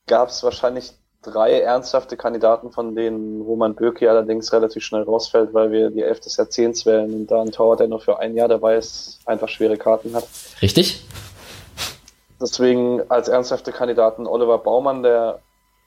Gab 0.07 0.29
es 0.29 0.43
wahrscheinlich 0.43 0.93
drei 1.21 1.61
ernsthafte 1.61 2.17
Kandidaten, 2.17 2.71
von 2.71 2.95
denen 2.95 3.41
Roman 3.41 3.75
Bürki 3.75 4.07
allerdings 4.07 4.51
relativ 4.53 4.83
schnell 4.83 5.03
rausfällt, 5.03 5.53
weil 5.53 5.71
wir 5.71 5.91
die 5.91 6.01
Elf 6.01 6.19
des 6.19 6.37
Jahrzehnts 6.37 6.85
wählen 6.85 7.13
und 7.13 7.27
da 7.27 7.41
ein 7.41 7.51
Torwart, 7.51 7.79
der 7.79 7.87
nur 7.87 7.99
für 7.99 8.19
ein 8.19 8.35
Jahr 8.35 8.47
dabei 8.47 8.75
ist, 8.75 9.19
einfach 9.25 9.47
schwere 9.47 9.77
Karten 9.77 10.15
hat. 10.15 10.27
Richtig. 10.61 11.05
Deswegen 12.41 13.03
als 13.09 13.27
ernsthafte 13.27 13.71
Kandidaten 13.71 14.25
Oliver 14.25 14.57
Baumann, 14.57 15.03
der 15.03 15.39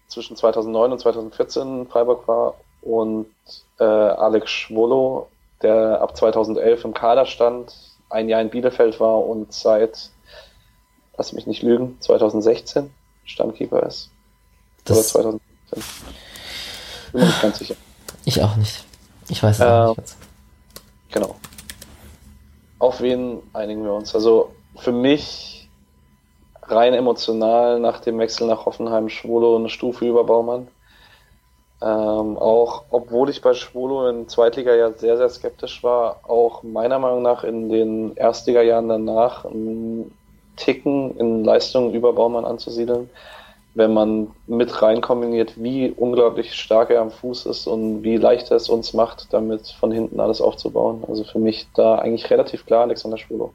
zwischen 0.06 0.36
2009 0.36 0.92
und 0.92 0.98
2014 1.00 1.80
in 1.80 1.86
Freiburg 1.88 2.28
war 2.28 2.54
und 2.84 3.26
äh, 3.78 3.84
Alex 3.84 4.50
Schwolo, 4.50 5.28
der 5.62 6.00
ab 6.00 6.16
2011 6.16 6.84
im 6.84 6.94
Kader 6.94 7.26
stand, 7.26 7.74
ein 8.10 8.28
Jahr 8.28 8.40
in 8.40 8.50
Bielefeld 8.50 9.00
war 9.00 9.24
und 9.24 9.52
seit, 9.52 10.10
lass 11.16 11.32
mich 11.32 11.46
nicht 11.46 11.62
lügen, 11.62 11.96
2016 12.00 12.92
Stammkeeper 13.24 13.82
ist. 13.84 14.10
Das 14.84 15.14
Oder 15.14 15.38
2015. 15.72 16.04
Bin 17.12 17.20
mir 17.20 17.26
nicht 17.26 17.42
ganz 17.42 17.58
sicher. 17.58 17.74
Ich 18.24 18.42
auch 18.42 18.56
nicht. 18.56 18.84
Ich 19.28 19.42
weiß 19.42 19.56
es 19.58 19.64
äh, 19.64 19.86
nicht 19.86 19.96
ganz. 19.96 20.16
Genau. 21.10 21.36
Auf 22.78 23.00
wen 23.00 23.40
einigen 23.52 23.84
wir 23.84 23.94
uns? 23.94 24.14
Also 24.14 24.54
für 24.76 24.92
mich 24.92 25.68
rein 26.62 26.94
emotional 26.94 27.78
nach 27.78 28.00
dem 28.00 28.18
Wechsel 28.18 28.46
nach 28.46 28.66
Hoffenheim 28.66 29.08
Schwolo 29.08 29.56
eine 29.56 29.68
Stufe 29.68 30.06
über 30.06 30.24
Baumann. 30.24 30.68
Ähm, 31.84 32.38
auch 32.38 32.84
obwohl 32.90 33.28
ich 33.28 33.42
bei 33.42 33.52
Schwolo 33.52 34.08
in 34.08 34.28
Zweitliga 34.28 34.74
ja 34.74 34.92
sehr, 34.92 35.18
sehr 35.18 35.28
skeptisch 35.28 35.82
war, 35.82 36.20
auch 36.26 36.62
meiner 36.62 36.98
Meinung 36.98 37.22
nach 37.22 37.44
in 37.44 37.68
den 37.68 38.16
Erstliga-Jahren 38.16 38.88
danach 38.88 39.44
einen 39.44 40.16
Ticken 40.56 41.16
in 41.18 41.44
Leistungen 41.44 41.92
über 41.92 42.12
Baumann 42.12 42.44
anzusiedeln 42.44 43.10
wenn 43.74 43.92
man 43.92 44.28
mit 44.46 44.82
rein 44.82 45.00
kombiniert, 45.00 45.54
wie 45.56 45.90
unglaublich 45.90 46.54
stark 46.54 46.90
er 46.90 47.00
am 47.00 47.10
Fuß 47.10 47.46
ist 47.46 47.66
und 47.66 48.04
wie 48.04 48.16
leicht 48.16 48.50
er 48.50 48.56
es 48.56 48.68
uns 48.68 48.92
macht, 48.94 49.26
damit 49.32 49.66
von 49.68 49.90
hinten 49.90 50.20
alles 50.20 50.40
aufzubauen. 50.40 51.02
Also 51.08 51.24
für 51.24 51.40
mich 51.40 51.66
da 51.74 51.96
eigentlich 51.96 52.30
relativ 52.30 52.66
klar 52.66 52.82
Alexander 52.82 53.18
Schwulo. 53.18 53.52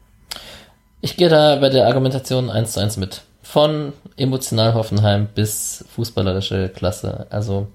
Ich 1.01 1.15
gehe 1.15 1.29
da 1.29 1.55
bei 1.55 1.69
der 1.69 1.87
Argumentation 1.87 2.49
eins 2.49 2.73
zu 2.73 2.81
eins 2.81 2.97
mit. 2.97 3.21
Von 3.41 3.93
emotional 4.17 4.73
Hoffenheim 4.73 5.29
bis 5.33 5.85
fußballerische 5.95 6.69
Klasse. 6.69 7.25
Also 7.29 7.67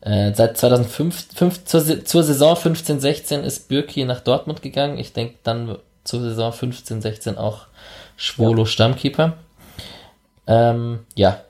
äh, 0.00 0.32
seit 0.34 0.56
2005 0.56 1.34
fünf, 1.34 1.64
zur, 1.64 2.04
zur 2.04 2.22
Saison 2.22 2.54
15-16 2.54 3.40
ist 3.42 3.68
Bürki 3.68 4.04
nach 4.04 4.20
Dortmund 4.20 4.62
gegangen. 4.62 4.98
Ich 4.98 5.12
denke 5.12 5.36
dann 5.42 5.78
zur 6.04 6.20
Saison 6.20 6.52
15-16 6.52 7.36
auch 7.36 7.66
Schwolo 8.16 8.62
ja. 8.62 8.66
Stammkeeper. 8.66 9.34
Ähm, 10.46 11.00
ja, 11.14 11.42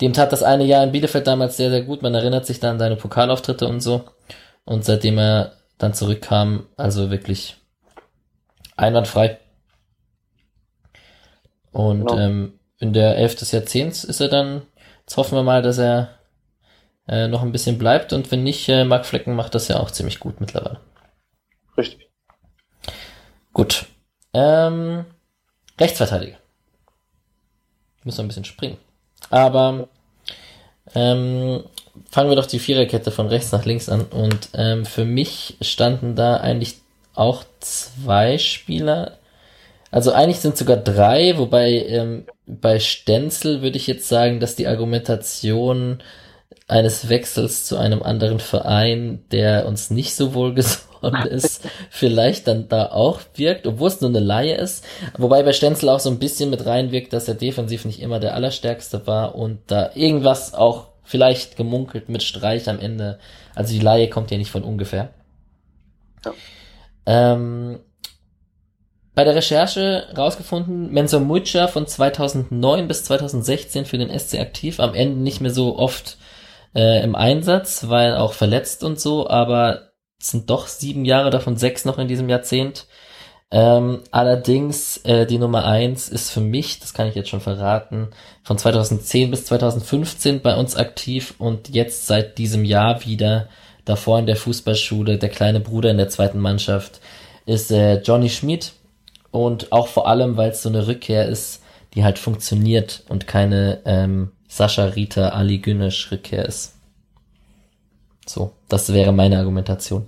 dem 0.00 0.12
tat 0.12 0.32
das 0.32 0.42
eine 0.42 0.64
Jahr 0.64 0.82
in 0.84 0.92
Bielefeld 0.92 1.26
damals 1.26 1.56
sehr, 1.56 1.70
sehr 1.70 1.82
gut. 1.82 2.02
Man 2.02 2.14
erinnert 2.14 2.46
sich 2.46 2.60
dann 2.60 2.72
an 2.72 2.78
seine 2.78 2.96
Pokalauftritte 2.96 3.66
und 3.66 3.80
so. 3.80 4.04
Und 4.64 4.84
seitdem 4.84 5.18
er 5.18 5.52
dann 5.78 5.94
zurückkam, 5.94 6.66
also 6.76 7.10
wirklich 7.10 7.56
einwandfrei. 8.76 9.38
Und 11.72 12.06
genau. 12.06 12.18
ähm, 12.18 12.52
in 12.78 12.92
der 12.92 13.16
Elf 13.16 13.34
des 13.34 13.52
Jahrzehnts 13.52 14.04
ist 14.04 14.20
er 14.20 14.28
dann, 14.28 14.62
jetzt 15.00 15.16
hoffen 15.16 15.36
wir 15.36 15.42
mal, 15.42 15.62
dass 15.62 15.78
er 15.78 16.10
äh, 17.08 17.28
noch 17.28 17.42
ein 17.42 17.52
bisschen 17.52 17.78
bleibt. 17.78 18.12
Und 18.12 18.30
wenn 18.30 18.42
nicht, 18.42 18.68
äh, 18.68 18.84
Mark 18.84 19.06
Flecken 19.06 19.34
macht 19.34 19.54
das 19.54 19.68
ja 19.68 19.80
auch 19.80 19.90
ziemlich 19.90 20.20
gut 20.20 20.40
mittlerweile. 20.40 20.80
Richtig. 21.76 22.08
Gut. 23.52 23.86
Ähm, 24.34 25.04
Rechtsverteidiger. 25.78 26.36
Muss 28.04 28.16
noch 28.16 28.24
ein 28.24 28.28
bisschen 28.28 28.44
springen. 28.44 28.78
Aber 29.30 29.88
ähm, 30.94 31.64
fangen 32.10 32.30
wir 32.30 32.36
doch 32.36 32.46
die 32.46 32.58
Viererkette 32.58 33.10
von 33.10 33.28
rechts 33.28 33.52
nach 33.52 33.64
links 33.64 33.88
an. 33.88 34.02
Und 34.06 34.48
ähm, 34.54 34.84
für 34.84 35.04
mich 35.04 35.56
standen 35.60 36.16
da 36.16 36.38
eigentlich 36.38 36.76
auch 37.14 37.44
zwei 37.60 38.38
Spieler. 38.38 39.18
Also 39.90 40.12
eigentlich 40.12 40.40
sind 40.40 40.56
sogar 40.56 40.78
drei, 40.78 41.36
wobei 41.36 41.70
ähm, 41.86 42.26
bei 42.46 42.80
Stenzel 42.80 43.60
würde 43.60 43.76
ich 43.76 43.86
jetzt 43.86 44.08
sagen, 44.08 44.40
dass 44.40 44.56
die 44.56 44.66
Argumentation 44.66 46.02
eines 46.68 47.08
Wechsels 47.08 47.64
zu 47.64 47.76
einem 47.76 48.02
anderen 48.02 48.40
Verein, 48.40 49.24
der 49.30 49.66
uns 49.66 49.90
nicht 49.90 50.14
so 50.14 50.34
wohl 50.34 50.54
gesonnen 50.54 51.26
ist, 51.30 51.68
vielleicht 51.90 52.46
dann 52.46 52.68
da 52.68 52.86
auch 52.86 53.20
wirkt, 53.34 53.66
obwohl 53.66 53.88
es 53.88 54.00
nur 54.00 54.10
eine 54.10 54.20
Laie 54.20 54.54
ist. 54.54 54.84
Wobei 55.18 55.42
bei 55.42 55.52
Stenzel 55.52 55.88
auch 55.88 56.00
so 56.00 56.10
ein 56.10 56.18
bisschen 56.18 56.50
mit 56.50 56.64
reinwirkt, 56.64 57.12
dass 57.12 57.28
er 57.28 57.34
defensiv 57.34 57.84
nicht 57.84 58.00
immer 58.00 58.20
der 58.20 58.34
Allerstärkste 58.34 59.06
war 59.06 59.34
und 59.34 59.58
da 59.66 59.90
irgendwas 59.94 60.54
auch 60.54 60.88
vielleicht 61.02 61.56
gemunkelt 61.56 62.08
mit 62.08 62.22
Streich 62.22 62.68
am 62.68 62.78
Ende. 62.78 63.18
Also 63.54 63.72
die 63.72 63.80
Laie 63.80 64.08
kommt 64.08 64.30
ja 64.30 64.38
nicht 64.38 64.50
von 64.50 64.62
ungefähr. 64.62 65.10
Ja. 66.24 66.32
Ähm, 67.04 67.80
bei 69.14 69.24
der 69.24 69.34
Recherche 69.34 70.06
rausgefunden, 70.16 70.90
Mensur 70.90 71.20
Mucha 71.20 71.66
von 71.66 71.86
2009 71.86 72.88
bis 72.88 73.04
2016 73.04 73.84
für 73.84 73.98
den 73.98 74.16
SC 74.18 74.38
aktiv, 74.40 74.80
am 74.80 74.94
Ende 74.94 75.20
nicht 75.20 75.42
mehr 75.42 75.50
so 75.50 75.78
oft 75.78 76.16
äh, 76.74 77.02
im 77.02 77.14
Einsatz, 77.14 77.88
weil 77.88 78.16
auch 78.16 78.32
verletzt 78.32 78.84
und 78.84 79.00
so, 79.00 79.28
aber 79.28 79.92
sind 80.18 80.50
doch 80.50 80.66
sieben 80.66 81.04
Jahre, 81.04 81.30
davon 81.30 81.56
sechs 81.56 81.84
noch 81.84 81.98
in 81.98 82.08
diesem 82.08 82.28
Jahrzehnt. 82.28 82.86
Ähm, 83.50 84.00
allerdings 84.10 84.96
äh, 85.04 85.26
die 85.26 85.38
Nummer 85.38 85.66
eins 85.66 86.08
ist 86.08 86.30
für 86.30 86.40
mich, 86.40 86.80
das 86.80 86.94
kann 86.94 87.08
ich 87.08 87.14
jetzt 87.14 87.28
schon 87.28 87.42
verraten, 87.42 88.08
von 88.42 88.56
2010 88.56 89.30
bis 89.30 89.44
2015 89.44 90.40
bei 90.40 90.56
uns 90.56 90.74
aktiv 90.74 91.34
und 91.38 91.68
jetzt 91.68 92.06
seit 92.06 92.38
diesem 92.38 92.64
Jahr 92.64 93.04
wieder 93.04 93.48
davor 93.84 94.18
in 94.18 94.26
der 94.26 94.36
Fußballschule, 94.36 95.18
der 95.18 95.28
kleine 95.28 95.60
Bruder 95.60 95.90
in 95.90 95.98
der 95.98 96.08
zweiten 96.08 96.38
Mannschaft, 96.38 97.00
ist 97.44 97.70
äh, 97.70 98.00
Johnny 98.00 98.30
Schmid 98.30 98.72
und 99.30 99.70
auch 99.72 99.88
vor 99.88 100.08
allem, 100.08 100.38
weil 100.38 100.50
es 100.52 100.62
so 100.62 100.70
eine 100.70 100.86
Rückkehr 100.86 101.26
ist, 101.26 101.62
die 101.94 102.04
halt 102.04 102.18
funktioniert 102.18 103.02
und 103.08 103.26
keine 103.26 103.82
ähm, 103.84 104.32
Sascha 104.52 104.84
Rita 104.84 105.30
Ali 105.30 105.62
Güneş 105.62 106.12
Rückkehr 106.12 106.44
ist. 106.44 106.74
So, 108.26 108.52
das 108.68 108.92
wäre 108.92 109.10
meine 109.10 109.38
Argumentation. 109.38 110.06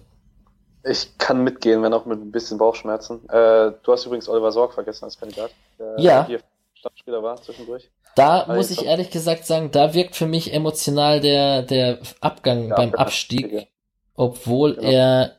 Ich 0.84 1.16
kann 1.16 1.42
mitgehen, 1.42 1.82
wenn 1.82 1.94
auch 1.94 2.04
mit 2.04 2.20
ein 2.20 2.30
bisschen 2.30 2.58
Bauchschmerzen. 2.58 3.26
Äh, 3.30 3.72
du 3.82 3.92
hast 3.92 4.04
übrigens 4.04 4.28
Oliver 4.28 4.52
Sorg 4.52 4.74
vergessen 4.74 5.06
als 5.06 5.18
Kandidat, 5.18 5.50
der 5.78 5.94
ja. 5.98 6.26
hier 6.26 6.40
Stadtspieler 6.74 7.22
war 7.22 7.40
zwischendurch. 7.40 7.88
Da 8.16 8.44
Weil 8.46 8.58
muss 8.58 8.70
ich 8.70 8.84
ehrlich 8.84 9.10
gesagt 9.10 9.46
sagen, 9.46 9.70
da 9.70 9.94
wirkt 9.94 10.14
für 10.14 10.26
mich 10.26 10.52
emotional 10.52 11.20
der, 11.20 11.62
der 11.62 12.00
Abgang 12.20 12.68
ja, 12.68 12.76
beim 12.76 12.94
Abstieg, 12.94 13.68
obwohl 14.14 14.74
genau. 14.74 14.90
er 14.90 15.36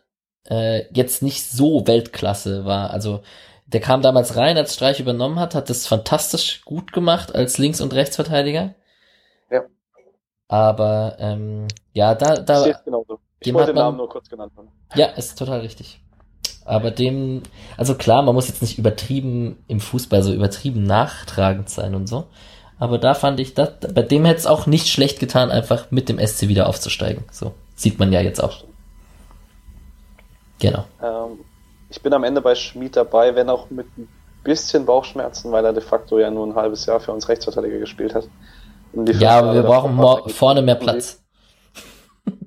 äh, 0.50 0.86
jetzt 0.94 1.22
nicht 1.22 1.44
so 1.44 1.86
Weltklasse 1.86 2.66
war. 2.66 2.90
Also 2.90 3.22
der 3.68 3.82
kam 3.82 4.02
damals 4.02 4.36
rein, 4.36 4.58
als 4.58 4.74
Streich 4.74 5.00
übernommen 5.00 5.40
hat, 5.40 5.54
hat 5.54 5.70
das 5.70 5.86
fantastisch 5.86 6.66
gut 6.66 6.92
gemacht 6.92 7.36
als 7.36 7.60
Links- 7.60 7.82
und 7.82 7.94
Rechtsverteidiger. 7.94 8.74
Aber 10.48 11.16
ähm, 11.20 11.68
ja, 11.94 12.16
da, 12.16 12.36
da. 12.36 12.66
Ich 12.66 12.76
genauso. 12.84 13.20
Ich 13.40 13.54
wollte 13.54 13.74
den 13.74 13.76
Namen 13.76 13.98
nur 13.98 14.10
kurz 14.10 14.30
genannt 14.30 14.54
haben. 14.58 14.70
Ja, 14.96 15.08
ist 15.08 15.38
total 15.38 15.60
richtig. 15.60 16.02
Aber 16.66 16.90
dem, 16.90 17.44
also 17.78 17.96
klar, 17.96 18.24
man 18.24 18.34
muss 18.34 18.48
jetzt 18.48 18.62
nicht 18.62 18.80
übertrieben 18.80 19.64
im 19.68 19.80
Fußball 19.80 20.24
so 20.24 20.34
übertrieben 20.34 20.84
nachtragend 20.84 21.70
sein 21.70 21.94
und 21.94 22.08
so. 22.08 22.26
Aber 22.80 22.98
da 22.98 23.14
fand 23.14 23.40
ich, 23.40 23.54
das, 23.54 23.70
bei 23.94 24.02
dem 24.02 24.26
hätte 24.26 24.40
es 24.40 24.48
auch 24.48 24.66
nicht 24.66 24.88
schlecht 24.88 25.20
getan, 25.20 25.52
einfach 25.52 25.92
mit 25.92 26.10
dem 26.10 26.20
SC 26.20 26.48
wieder 26.48 26.68
aufzusteigen. 26.68 27.24
So 27.32 27.54
sieht 27.76 28.00
man 28.00 28.12
ja 28.12 28.22
jetzt 28.22 28.44
auch. 28.44 28.64
Genau. 30.60 30.86
Ähm, 31.02 31.40
ich 31.90 32.02
bin 32.02 32.14
am 32.14 32.24
Ende 32.24 32.42
bei 32.42 32.56
Schmid 32.56 32.96
dabei, 32.96 33.36
wenn 33.36 33.50
auch 33.50 33.70
mit 33.70 33.86
ein 33.98 34.08
bisschen 34.44 34.86
Bauchschmerzen, 34.86 35.52
weil 35.52 35.66
er 35.66 35.74
de 35.74 35.84
facto 35.84 36.18
ja 36.18 36.32
nur 36.32 36.48
ein 36.48 36.56
halbes 36.56 36.86
Jahr 36.86 37.00
für 37.00 37.12
uns 37.12 37.30
Rechtsverteidiger 37.30 37.78
gespielt 37.78 38.16
hat. 38.16 38.28
Fünf 38.96 39.20
Ja, 39.20 39.54
wir 39.54 39.64
brauchen 39.64 40.30
vorne 40.30 40.62
mehr. 40.62 40.76
Platz. 40.76 41.22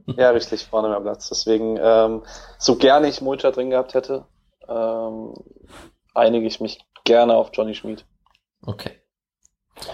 Ja, 0.06 0.30
richtig, 0.30 0.64
vorne 0.64 0.88
mehr 0.88 1.00
Platz. 1.00 1.28
Deswegen, 1.28 1.78
ähm, 1.80 2.22
so 2.58 2.76
gerne 2.76 3.08
ich 3.08 3.20
Mulcher 3.20 3.52
drin 3.52 3.70
gehabt 3.70 3.92
hätte, 3.92 4.24
ähm, 4.66 5.34
einige 6.14 6.46
ich 6.46 6.60
mich 6.60 6.80
gerne 7.04 7.34
auf 7.34 7.50
Johnny 7.52 7.74
Schmid. 7.74 8.06
Okay. 8.64 8.90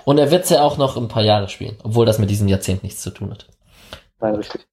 Und 0.04 0.18
er 0.18 0.30
wird's 0.30 0.48
ja 0.50 0.62
auch 0.62 0.78
noch 0.78 0.96
ein 0.96 1.08
paar 1.08 1.24
Jahre 1.24 1.48
spielen, 1.48 1.78
obwohl 1.82 2.06
das 2.06 2.18
mit 2.18 2.30
diesem 2.30 2.48
Jahrzehnt 2.48 2.84
nichts 2.84 3.02
zu 3.02 3.10
tun 3.10 3.32
hat. 3.32 3.48
Nein, 4.20 4.36
richtig. 4.36 4.66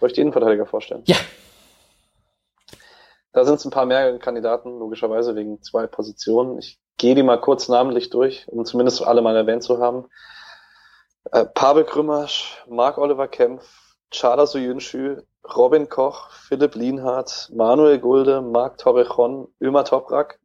Soll 0.00 0.08
ich 0.08 0.14
die 0.14 0.20
Innenverteidiger 0.20 0.66
vorstellen? 0.66 1.02
Ja. 1.06 1.16
Da 3.32 3.44
sind 3.44 3.54
es 3.54 3.64
ein 3.64 3.70
paar 3.70 3.86
mehr 3.86 4.18
Kandidaten, 4.18 4.78
logischerweise 4.78 5.34
wegen 5.34 5.62
zwei 5.62 5.86
Positionen. 5.86 6.58
Ich 6.58 6.78
gehe 6.96 7.14
die 7.14 7.22
mal 7.22 7.40
kurz 7.40 7.68
namentlich 7.68 8.10
durch, 8.10 8.46
um 8.48 8.64
zumindest 8.64 9.02
alle 9.02 9.22
mal 9.22 9.36
erwähnt 9.36 9.62
zu 9.62 9.78
haben. 9.78 10.06
Äh, 11.32 11.44
Pavel 11.46 11.84
Krümmersch, 11.84 12.64
Marc-Oliver 12.68 13.28
Kempf, 13.28 13.96
Çağlar 14.10 14.46
Soyuncu, 14.46 15.22
Robin 15.56 15.88
Koch, 15.88 16.30
Philipp 16.30 16.74
Lienhardt, 16.74 17.50
Manuel 17.52 17.98
Gulde, 17.98 18.40
Marc 18.40 18.78
Torrejon, 18.78 19.48
Ömer 19.60 19.84
Toprak, 19.84 20.38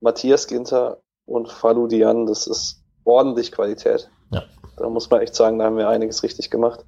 Matthias 0.00 0.46
Ginter 0.46 0.98
und 1.26 1.50
Falou 1.50 1.86
Dian. 1.86 2.26
Das 2.26 2.46
ist 2.46 2.82
ordentlich 3.04 3.52
Qualität. 3.52 4.10
Ja. 4.30 4.42
Da 4.76 4.88
muss 4.88 5.10
man 5.10 5.20
echt 5.20 5.34
sagen, 5.34 5.58
da 5.58 5.66
haben 5.66 5.76
wir 5.76 5.88
einiges 5.88 6.22
richtig 6.22 6.50
gemacht. 6.50 6.84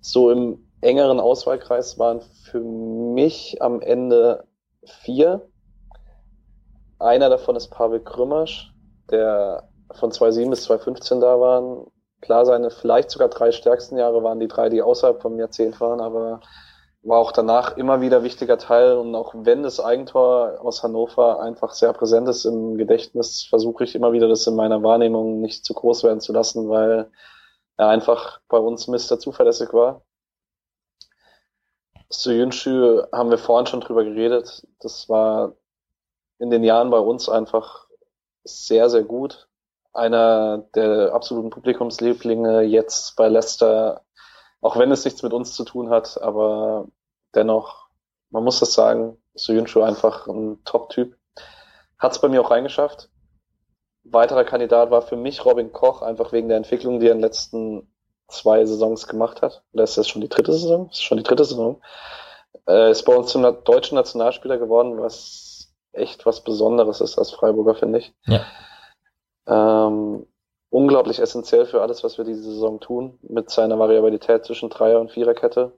So 0.00 0.30
im 0.30 0.66
engeren 0.80 1.20
Auswahlkreis 1.20 1.98
waren 1.98 2.20
für 2.20 2.60
mich 2.60 3.60
am 3.60 3.80
Ende 3.80 4.44
vier. 4.84 5.46
Einer 6.98 7.28
davon 7.28 7.56
ist 7.56 7.68
Pavel 7.68 8.00
Krümmersch, 8.00 8.72
der 9.10 9.68
von 9.92 10.10
2007 10.10 10.50
bis 10.50 10.64
2015 10.64 11.20
da 11.20 11.40
war. 11.40 11.86
Klar, 12.20 12.44
seine 12.44 12.70
vielleicht 12.70 13.10
sogar 13.10 13.28
drei 13.28 13.52
stärksten 13.52 13.96
Jahre 13.96 14.22
waren 14.22 14.40
die 14.40 14.48
drei, 14.48 14.68
die 14.68 14.82
außerhalb 14.82 15.22
vom 15.22 15.38
Jahrzehnt 15.38 15.80
waren, 15.80 16.00
aber 16.00 16.40
war 17.02 17.20
auch 17.20 17.30
danach 17.32 17.76
immer 17.76 18.00
wieder 18.00 18.24
wichtiger 18.24 18.58
Teil. 18.58 18.96
Und 18.96 19.14
auch 19.14 19.32
wenn 19.36 19.62
das 19.62 19.80
Eigentor 19.80 20.58
aus 20.60 20.82
Hannover 20.82 21.40
einfach 21.40 21.72
sehr 21.72 21.92
präsent 21.92 22.28
ist 22.28 22.44
im 22.44 22.76
Gedächtnis, 22.76 23.46
versuche 23.48 23.84
ich 23.84 23.94
immer 23.94 24.12
wieder, 24.12 24.28
das 24.28 24.46
in 24.46 24.56
meiner 24.56 24.82
Wahrnehmung 24.82 25.40
nicht 25.40 25.64
zu 25.64 25.74
groß 25.74 26.02
werden 26.04 26.20
zu 26.20 26.32
lassen, 26.32 26.68
weil 26.68 27.10
er 27.76 27.88
einfach 27.88 28.40
bei 28.48 28.58
uns 28.58 28.88
Mr. 28.88 29.18
zuverlässig 29.20 29.72
war. 29.72 30.02
Soyuncu 32.10 33.04
haben 33.12 33.30
wir 33.30 33.38
vorhin 33.38 33.66
schon 33.66 33.80
drüber 33.80 34.02
geredet. 34.02 34.66
Das 34.80 35.08
war 35.08 35.54
in 36.38 36.50
den 36.50 36.64
Jahren 36.64 36.90
bei 36.90 36.98
uns 36.98 37.28
einfach 37.28 37.86
sehr, 38.44 38.88
sehr 38.90 39.02
gut. 39.02 39.48
Einer 39.92 40.58
der 40.74 41.12
absoluten 41.12 41.50
Publikumslieblinge 41.50 42.62
jetzt 42.62 43.16
bei 43.16 43.28
Leicester, 43.28 44.02
auch 44.60 44.76
wenn 44.76 44.92
es 44.92 45.04
nichts 45.04 45.22
mit 45.22 45.32
uns 45.32 45.54
zu 45.54 45.64
tun 45.64 45.90
hat, 45.90 46.20
aber 46.20 46.86
dennoch, 47.34 47.88
man 48.30 48.44
muss 48.44 48.60
das 48.60 48.74
sagen, 48.74 49.16
Soyuncu 49.34 49.82
einfach 49.82 50.26
ein 50.26 50.62
Top-Typ. 50.64 51.16
Hat 51.98 52.12
es 52.12 52.20
bei 52.20 52.28
mir 52.28 52.40
auch 52.40 52.50
reingeschafft. 52.50 53.10
Weiterer 54.04 54.44
Kandidat 54.44 54.90
war 54.90 55.02
für 55.02 55.16
mich 55.16 55.44
Robin 55.44 55.72
Koch, 55.72 56.02
einfach 56.02 56.32
wegen 56.32 56.48
der 56.48 56.56
Entwicklung, 56.56 57.00
die 57.00 57.06
er 57.06 57.12
in 57.12 57.18
den 57.18 57.24
letzten 57.24 57.90
zwei 58.28 58.64
Saisons 58.64 59.06
gemacht 59.06 59.42
hat. 59.42 59.64
Oder 59.72 59.84
ist 59.84 59.98
das 59.98 60.08
schon 60.08 60.22
die 60.22 60.28
dritte 60.28 60.52
Saison? 60.52 60.88
Ist 60.90 61.02
schon 61.02 61.18
die 61.18 61.24
dritte 61.24 61.44
Saison. 61.44 61.80
Äh, 62.66 62.90
ist 62.90 63.04
bei 63.04 63.14
uns 63.14 63.30
zum 63.30 63.42
deutschen 63.64 63.96
Nationalspieler 63.96 64.58
geworden, 64.58 64.98
was 64.98 65.57
echt 65.98 66.26
was 66.26 66.42
Besonderes 66.42 67.00
ist 67.00 67.18
als 67.18 67.30
Freiburger, 67.30 67.74
finde 67.74 67.98
ich. 67.98 68.14
Ja. 68.26 68.44
Ähm, 69.46 70.26
unglaublich 70.70 71.20
essentiell 71.20 71.66
für 71.66 71.82
alles, 71.82 72.04
was 72.04 72.18
wir 72.18 72.24
diese 72.24 72.42
Saison 72.42 72.80
tun, 72.80 73.18
mit 73.22 73.50
seiner 73.50 73.78
Variabilität 73.78 74.44
zwischen 74.44 74.70
Dreier- 74.70 75.00
und 75.00 75.10
Viererkette. 75.10 75.72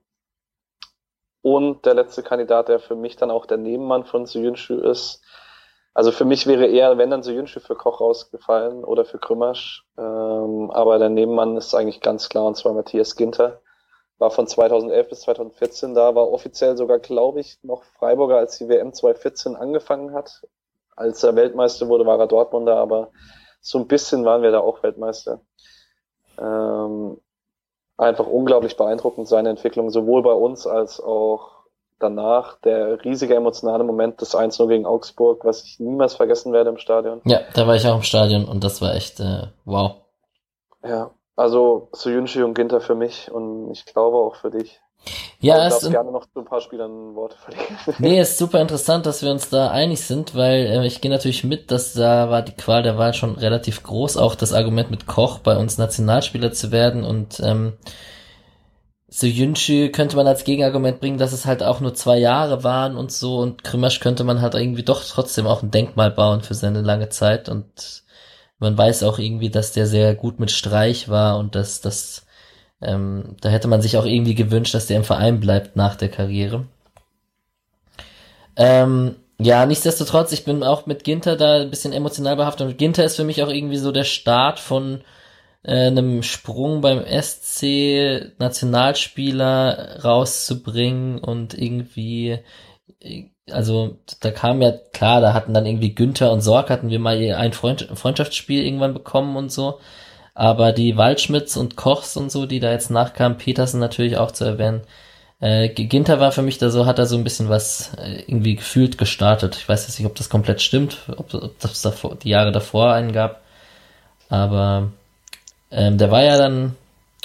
Und 1.43 1.87
der 1.87 1.95
letzte 1.95 2.23
Kandidat, 2.23 2.69
der 2.69 2.81
für 2.81 2.97
mich 2.97 3.17
dann 3.17 3.31
auch 3.31 3.47
der 3.47 3.57
Nebenmann 3.57 4.05
von 4.05 4.27
Soyuncu 4.27 4.75
ist, 4.75 5.25
also 5.95 6.13
für 6.13 6.25
mich 6.25 6.47
wäre 6.47 6.67
eher, 6.67 6.99
wenn 6.99 7.11
dann 7.11 7.23
Soyuncu 7.23 7.61
für 7.61 7.75
Koch 7.75 8.01
rausgefallen 8.01 8.85
oder 8.85 9.05
für 9.05 9.19
Krümmersch, 9.19 9.85
ähm, 9.99 10.71
aber 10.71 10.99
der 10.99 11.09
Nebenmann 11.09 11.57
ist 11.57 11.75
eigentlich 11.75 12.01
ganz 12.01 12.29
klar, 12.29 12.45
und 12.45 12.57
zwar 12.57 12.75
Matthias 12.75 13.17
Ginter. 13.17 13.61
War 14.21 14.31
von 14.31 14.47
2011 14.47 15.09
bis 15.09 15.21
2014 15.23 15.95
da, 15.95 16.15
war 16.15 16.31
offiziell 16.31 16.77
sogar, 16.77 16.99
glaube 16.99 17.41
ich, 17.41 17.59
noch 17.63 17.83
Freiburger, 17.99 18.37
als 18.37 18.59
die 18.59 18.69
WM 18.69 18.93
2014 18.93 19.57
angefangen 19.57 20.13
hat. 20.13 20.43
Als 20.95 21.23
er 21.23 21.37
Weltmeister 21.37 21.89
wurde, 21.89 22.05
war 22.05 22.21
er 22.21 22.27
Dortmunder, 22.27 22.77
aber 22.77 23.09
so 23.63 23.79
ein 23.79 23.89
bisschen 23.89 24.27
waren 24.27 24.43
wir 24.43 24.51
da 24.51 24.61
auch 24.61 24.83
Weltmeister. 24.83 25.41
Ähm, 26.39 27.19
einfach 27.97 28.27
unglaublich 28.27 28.77
beeindruckend 28.77 29.27
seine 29.27 29.49
Entwicklung, 29.49 29.89
sowohl 29.89 30.23
bei 30.23 30.33
uns 30.35 30.67
als 30.67 31.01
auch 31.01 31.61
danach. 31.99 32.61
Der 32.61 33.03
riesige 33.03 33.35
emotionale 33.35 33.85
Moment 33.85 34.21
des 34.21 34.37
1-0 34.37 34.69
gegen 34.69 34.85
Augsburg, 34.85 35.47
was 35.47 35.65
ich 35.65 35.81
niemals 35.81 36.15
vergessen 36.15 36.53
werde 36.53 36.69
im 36.69 36.77
Stadion. 36.77 37.23
Ja, 37.25 37.41
da 37.55 37.67
war 37.67 37.75
ich 37.75 37.89
auch 37.89 37.97
im 37.97 38.03
Stadion 38.03 38.45
und 38.45 38.65
das 38.65 38.83
war 38.83 38.95
echt 38.95 39.19
äh, 39.21 39.47
wow. 39.65 39.93
Ja, 40.85 41.11
also 41.41 41.89
Soyuncu 41.93 42.45
und 42.45 42.55
Ginter 42.55 42.81
für 42.81 42.95
mich 42.95 43.31
und 43.31 43.71
ich 43.73 43.87
glaube 43.87 44.19
auch 44.19 44.37
für 44.37 44.51
dich. 44.51 44.81
Ja, 45.41 45.57
du 45.57 45.63
es 45.63 45.71
darfst 45.71 45.91
gerne 45.91 46.13
noch 46.13 46.27
zu 46.27 46.41
ein 46.41 46.45
paar 46.45 46.61
Spielern 46.61 47.15
Worte 47.15 47.37
verlieren. 47.39 47.79
Nee, 47.99 48.21
ist 48.21 48.37
super 48.37 48.61
interessant, 48.61 49.07
dass 49.07 49.23
wir 49.23 49.31
uns 49.31 49.49
da 49.49 49.71
einig 49.71 50.03
sind, 50.03 50.35
weil 50.35 50.67
äh, 50.67 50.87
ich 50.87 51.01
gehe 51.01 51.11
natürlich 51.11 51.43
mit, 51.43 51.71
dass 51.71 51.95
da 51.95 52.29
war 52.29 52.43
die 52.43 52.53
Qual 52.53 52.83
der 52.83 52.99
Wahl 52.99 53.15
schon 53.15 53.37
relativ 53.37 53.83
groß, 53.83 54.19
auch 54.19 54.35
das 54.35 54.53
Argument 54.53 54.91
mit 54.91 55.07
Koch 55.07 55.39
bei 55.39 55.57
uns 55.57 55.79
Nationalspieler 55.79 56.53
zu 56.53 56.71
werden 56.71 57.05
und 57.05 57.41
ähm, 57.41 57.79
so 59.09 59.27
Yunchi 59.27 59.91
könnte 59.91 60.17
man 60.17 60.27
als 60.27 60.45
Gegenargument 60.45 61.01
bringen, 61.01 61.19
dass 61.19 61.33
es 61.33 61.47
halt 61.47 61.63
auch 61.63 61.81
nur 61.81 61.95
zwei 61.95 62.19
Jahre 62.19 62.63
waren 62.63 62.97
und 62.97 63.11
so 63.11 63.39
und 63.39 63.65
Krümmersch 63.65 64.01
könnte 64.01 64.25
man 64.25 64.43
halt 64.43 64.55
irgendwie 64.55 64.85
doch 64.85 65.03
trotzdem 65.03 65.47
auch 65.47 65.63
ein 65.63 65.71
Denkmal 65.71 66.11
bauen 66.11 66.43
für 66.43 66.55
seine 66.55 66.83
lange 66.83 67.09
Zeit 67.09 67.49
und 67.49 68.05
man 68.61 68.79
weiß 68.79 69.03
auch 69.03 69.19
irgendwie, 69.19 69.51
dass 69.51 69.73
der 69.73 69.87
sehr 69.87 70.15
gut 70.15 70.39
mit 70.39 70.51
Streich 70.51 71.09
war 71.09 71.39
und 71.39 71.55
dass 71.55 71.81
das 71.81 72.27
ähm, 72.83 73.37
da 73.41 73.49
hätte 73.51 73.69
man 73.69 73.83
sich 73.83 73.97
auch 73.97 74.07
irgendwie 74.07 74.35
gewünscht, 74.35 74.75
dass 74.75 74.87
der 74.87 74.97
im 74.97 75.05
Verein 75.05 75.41
bleibt 75.41 75.77
nach 75.77 75.97
der 75.97 76.09
Karriere. 76.09 76.67
Ähm, 78.57 79.17
ja, 79.39 79.67
nichtsdestotrotz, 79.67 80.33
ich 80.33 80.45
bin 80.45 80.63
auch 80.63 80.87
mit 80.87 81.05
Ginter 81.05 81.37
da 81.37 81.61
ein 81.61 81.71
bisschen 81.71 81.93
emotional 81.93 82.37
behaftet. 82.37 82.67
Und 82.67 82.79
Ginter 82.79 83.05
ist 83.05 83.17
für 83.17 83.25
mich 83.25 83.43
auch 83.43 83.49
irgendwie 83.49 83.77
so 83.77 83.93
der 83.93 84.05
Start 84.05 84.59
von 84.59 85.03
äh, 85.63 85.87
einem 85.87 86.23
Sprung 86.23 86.81
beim 86.81 87.05
SC 87.05 88.33
Nationalspieler 88.39 90.03
rauszubringen 90.05 91.19
und 91.19 91.55
irgendwie, 91.55 92.39
äh, 93.01 93.25
also 93.53 93.97
da 94.21 94.31
kam 94.31 94.63
ja, 94.63 94.73
klar, 94.93 95.21
da 95.21 95.33
hatten 95.35 95.55
dann 95.55 95.67
irgendwie 95.67 95.95
Günther 95.95 96.33
und 96.33 96.41
Sorg 96.41 96.71
hatten 96.71 96.91
wir 96.91 96.99
mal 96.99 97.17
ein 97.35 97.53
Freund, 97.53 97.89
Freundschaftsspiel 97.95 98.65
irgendwann 98.65 98.95
bekommen 98.95 99.37
und 99.37 99.53
so. 99.53 99.81
Aber 100.35 100.73
die 100.73 100.97
Waldschmidts 100.97 101.57
und 101.57 101.77
Kochs 101.77 102.17
und 102.17 102.31
so, 102.33 102.47
die 102.47 102.61
da 102.61 102.71
jetzt 102.73 102.91
nachkamen, 102.91 103.39
Petersen 103.39 103.81
natürlich 103.81 104.17
auch 104.17 104.31
zu 104.31 104.45
erwähnen, 104.45 104.83
äh, 105.41 105.69
Ginter 105.71 106.21
war 106.21 106.33
für 106.33 106.43
mich 106.43 106.59
da 106.59 106.71
so, 106.71 106.87
hat 106.87 106.99
er 106.99 107.07
so 107.07 107.17
ein 107.17 107.25
bisschen 107.25 107.49
was 107.49 107.95
äh, 107.95 108.23
irgendwie 108.27 108.57
gefühlt 108.57 108.99
gestartet. 108.99 109.57
Ich 109.57 109.69
weiß 109.69 109.87
jetzt 109.87 109.99
nicht, 109.99 110.07
ob 110.07 110.15
das 110.15 110.29
komplett 110.29 110.61
stimmt, 110.61 110.99
ob, 111.17 111.33
ob 111.35 111.59
das 111.61 111.83
davor, 111.83 112.17
die 112.17 112.29
Jahre 112.31 112.53
davor 112.53 112.93
einen 112.93 113.13
gab. 113.13 113.41
Aber 114.29 114.93
ähm, 115.71 115.99
der 115.99 116.11
war 116.11 116.23
ja 116.23 116.39
dann, 116.39 116.77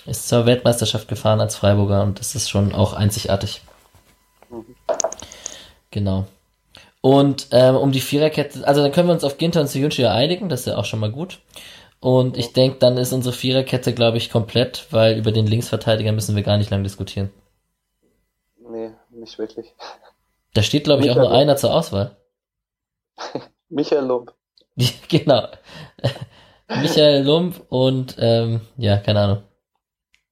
ist 0.06 0.27
zur 0.30 0.45
Weltmeisterschaft 0.45 1.07
gefahren 1.07 1.41
als 1.41 1.56
Freiburger 1.56 2.03
und 2.03 2.19
das 2.19 2.35
ist 2.35 2.49
schon 2.49 2.73
auch 2.73 2.93
einzigartig. 2.93 3.61
Genau. 5.95 6.26
Und 6.99 7.47
ähm, 7.51 7.77
um 7.77 7.93
die 7.93 8.01
Viererkette, 8.01 8.67
also 8.67 8.81
dann 8.81 8.91
können 8.91 9.07
wir 9.07 9.13
uns 9.13 9.23
auf 9.23 9.38
Ginter 9.38 9.61
und 9.61 9.67
Seyunchi 9.67 10.01
ja 10.01 10.13
einigen, 10.13 10.49
das 10.49 10.61
ist 10.61 10.65
ja 10.65 10.76
auch 10.76 10.84
schon 10.84 10.99
mal 10.99 11.09
gut. 11.09 11.39
Und 12.01 12.35
ich 12.35 12.51
denke, 12.51 12.80
dann 12.80 12.97
ist 12.97 13.13
unsere 13.13 13.34
Viererkette, 13.34 13.93
glaube 13.93 14.17
ich, 14.17 14.30
komplett, 14.30 14.88
weil 14.91 15.17
über 15.17 15.31
den 15.31 15.47
Linksverteidiger 15.47 16.11
müssen 16.11 16.35
wir 16.35 16.43
gar 16.43 16.57
nicht 16.57 16.69
lang 16.69 16.84
diskutieren. 16.84 17.31
nee, 18.59 18.91
nicht 19.09 19.39
wirklich. 19.39 19.73
Da 20.53 20.63
steht, 20.63 20.84
glaube 20.84 21.03
ich, 21.03 21.11
auch 21.11 21.15
nur 21.15 21.31
einer 21.31 21.55
zur 21.55 21.73
Auswahl. 21.73 22.17
Michael 23.69 24.05
Lump. 24.05 24.34
genau. 25.07 25.47
Michael 26.67 27.23
Lump 27.23 27.65
und, 27.69 28.17
ähm, 28.19 28.59
ja, 28.76 28.97
keine 28.97 29.22
Ahnung. 29.22 29.43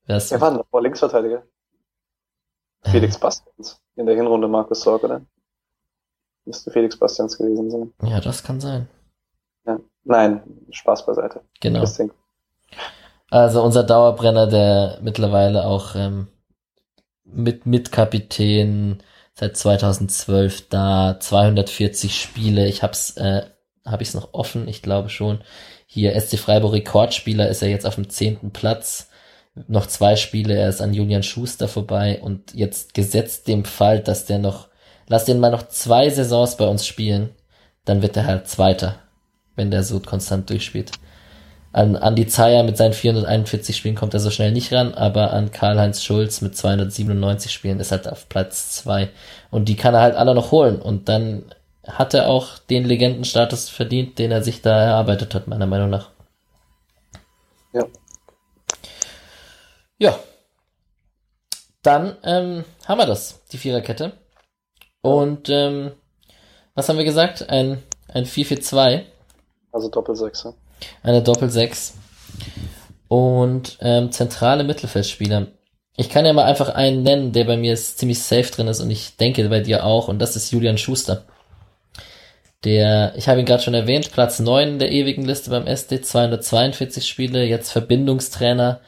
Wer 0.07 0.17
ist 0.17 0.29
Wer 0.29 0.41
war 0.41 0.51
noch 0.51 0.81
Linksverteidiger? 0.81 1.43
Felix 2.81 3.17
Bastians. 3.17 3.79
In 3.95 4.05
der 4.05 4.15
Hinrunde 4.15 4.49
Markus 4.49 4.81
Sorg, 4.81 5.05
oder? 5.05 5.21
Müsste 6.45 6.71
Felix 6.71 6.97
Bastians 6.97 7.37
gewesen 7.37 7.71
sein. 7.71 7.93
Ja, 8.03 8.19
das 8.19 8.43
kann 8.43 8.59
sein. 8.59 8.87
Ja. 9.65 9.79
Nein, 10.03 10.43
Spaß 10.71 11.05
beiseite. 11.05 11.41
Genau. 11.61 11.85
Also 13.29 13.63
unser 13.63 13.83
Dauerbrenner, 13.83 14.47
der 14.47 14.99
mittlerweile 15.01 15.65
auch 15.65 15.95
ähm, 15.95 16.27
mit 17.23 17.65
Mitkapitän 17.65 19.01
seit 19.33 19.57
2012 19.57 20.69
da, 20.69 21.17
240 21.19 22.15
Spiele. 22.15 22.67
Ich 22.67 22.83
hab's, 22.83 23.17
äh, 23.17 23.43
hab 23.85 24.01
ich's 24.01 24.13
noch 24.13 24.33
offen, 24.33 24.67
ich 24.67 24.81
glaube 24.81 25.09
schon. 25.09 25.41
Hier 25.87 26.19
SC 26.19 26.37
Freiburg 26.37 26.73
Rekordspieler 26.73 27.49
ist 27.49 27.61
er 27.61 27.69
jetzt 27.69 27.85
auf 27.85 27.95
dem 27.95 28.09
zehnten 28.09 28.51
Platz. 28.51 29.09
Noch 29.67 29.85
zwei 29.85 30.15
Spiele, 30.15 30.55
er 30.55 30.69
ist 30.69 30.81
an 30.81 30.93
Julian 30.93 31.23
Schuster 31.23 31.67
vorbei 31.67 32.19
und 32.21 32.53
jetzt 32.53 32.93
gesetzt 32.93 33.47
dem 33.47 33.65
Fall, 33.65 33.99
dass 33.99 34.25
der 34.25 34.39
noch, 34.39 34.69
lass 35.07 35.25
den 35.25 35.39
mal 35.39 35.51
noch 35.51 35.67
zwei 35.67 36.09
Saisons 36.09 36.57
bei 36.57 36.65
uns 36.65 36.85
spielen, 36.85 37.29
dann 37.85 38.01
wird 38.01 38.17
er 38.17 38.25
halt 38.25 38.47
Zweiter, 38.47 38.95
wenn 39.55 39.71
der 39.71 39.83
so 39.83 39.99
konstant 39.99 40.49
durchspielt. 40.49 40.91
An 41.73 41.95
Andi 41.95 42.27
Zeyer 42.27 42.61
mit 42.61 42.77
seinen 42.77 42.93
441 42.93 43.75
Spielen 43.75 43.95
kommt 43.95 44.13
er 44.13 44.19
so 44.19 44.29
schnell 44.29 44.51
nicht 44.51 44.71
ran, 44.71 44.93
aber 44.93 45.33
an 45.33 45.51
Karl-Heinz 45.51 46.03
Schulz 46.03 46.41
mit 46.41 46.55
297 46.55 47.51
Spielen 47.51 47.79
ist 47.79 47.91
halt 47.91 48.07
auf 48.07 48.29
Platz 48.29 48.75
zwei 48.75 49.09
Und 49.49 49.69
die 49.69 49.75
kann 49.75 49.95
er 49.95 50.01
halt 50.01 50.15
alle 50.15 50.35
noch 50.35 50.51
holen. 50.51 50.79
Und 50.79 51.09
dann 51.09 51.45
hat 51.87 52.13
er 52.13 52.29
auch 52.29 52.59
den 52.59 52.85
Legendenstatus 52.85 53.69
verdient, 53.69 54.19
den 54.19 54.31
er 54.31 54.43
sich 54.43 54.61
da 54.61 54.83
erarbeitet 54.83 55.33
hat, 55.33 55.47
meiner 55.47 55.65
Meinung 55.65 55.89
nach. 55.89 56.11
Ja. 57.73 57.85
Ja. 59.97 60.19
Dann 61.81 62.17
ähm, 62.23 62.65
haben 62.85 62.99
wir 62.99 63.07
das, 63.07 63.43
die 63.51 63.57
Viererkette. 63.57 64.13
Und 65.03 65.49
ähm, 65.49 65.91
was 66.75 66.89
haben 66.89 66.97
wir 66.97 67.05
gesagt? 67.05 67.49
Ein, 67.49 67.83
ein 68.07 68.25
4-4-2. 68.25 69.03
Also 69.71 69.89
Doppelsechser. 69.89 70.55
Eine 71.03 71.21
Doppel-6. 71.21 71.91
Und 73.09 73.77
ähm, 73.81 74.11
zentrale 74.11 74.63
Mittelfeldspieler. 74.63 75.47
Ich 75.97 76.09
kann 76.09 76.25
ja 76.25 76.33
mal 76.33 76.45
einfach 76.45 76.69
einen 76.69 77.03
nennen, 77.03 77.33
der 77.33 77.43
bei 77.43 77.57
mir 77.57 77.73
ist 77.73 77.99
ziemlich 77.99 78.23
safe 78.23 78.49
drin 78.49 78.67
ist 78.67 78.79
und 78.79 78.89
ich 78.89 79.17
denke 79.17 79.47
bei 79.49 79.59
dir 79.59 79.85
auch, 79.85 80.07
und 80.07 80.19
das 80.19 80.35
ist 80.35 80.51
Julian 80.51 80.79
Schuster. 80.79 81.25
Der, 82.63 83.13
ich 83.17 83.27
habe 83.27 83.41
ihn 83.41 83.45
gerade 83.45 83.61
schon 83.61 83.73
erwähnt, 83.73 84.11
Platz 84.11 84.39
9 84.39 84.79
der 84.79 84.91
ewigen 84.91 85.25
Liste 85.25 85.49
beim 85.49 85.67
SD, 85.67 86.01
242 86.01 87.05
Spiele, 87.05 87.43
jetzt 87.43 87.71
Verbindungstrainer 87.71 88.79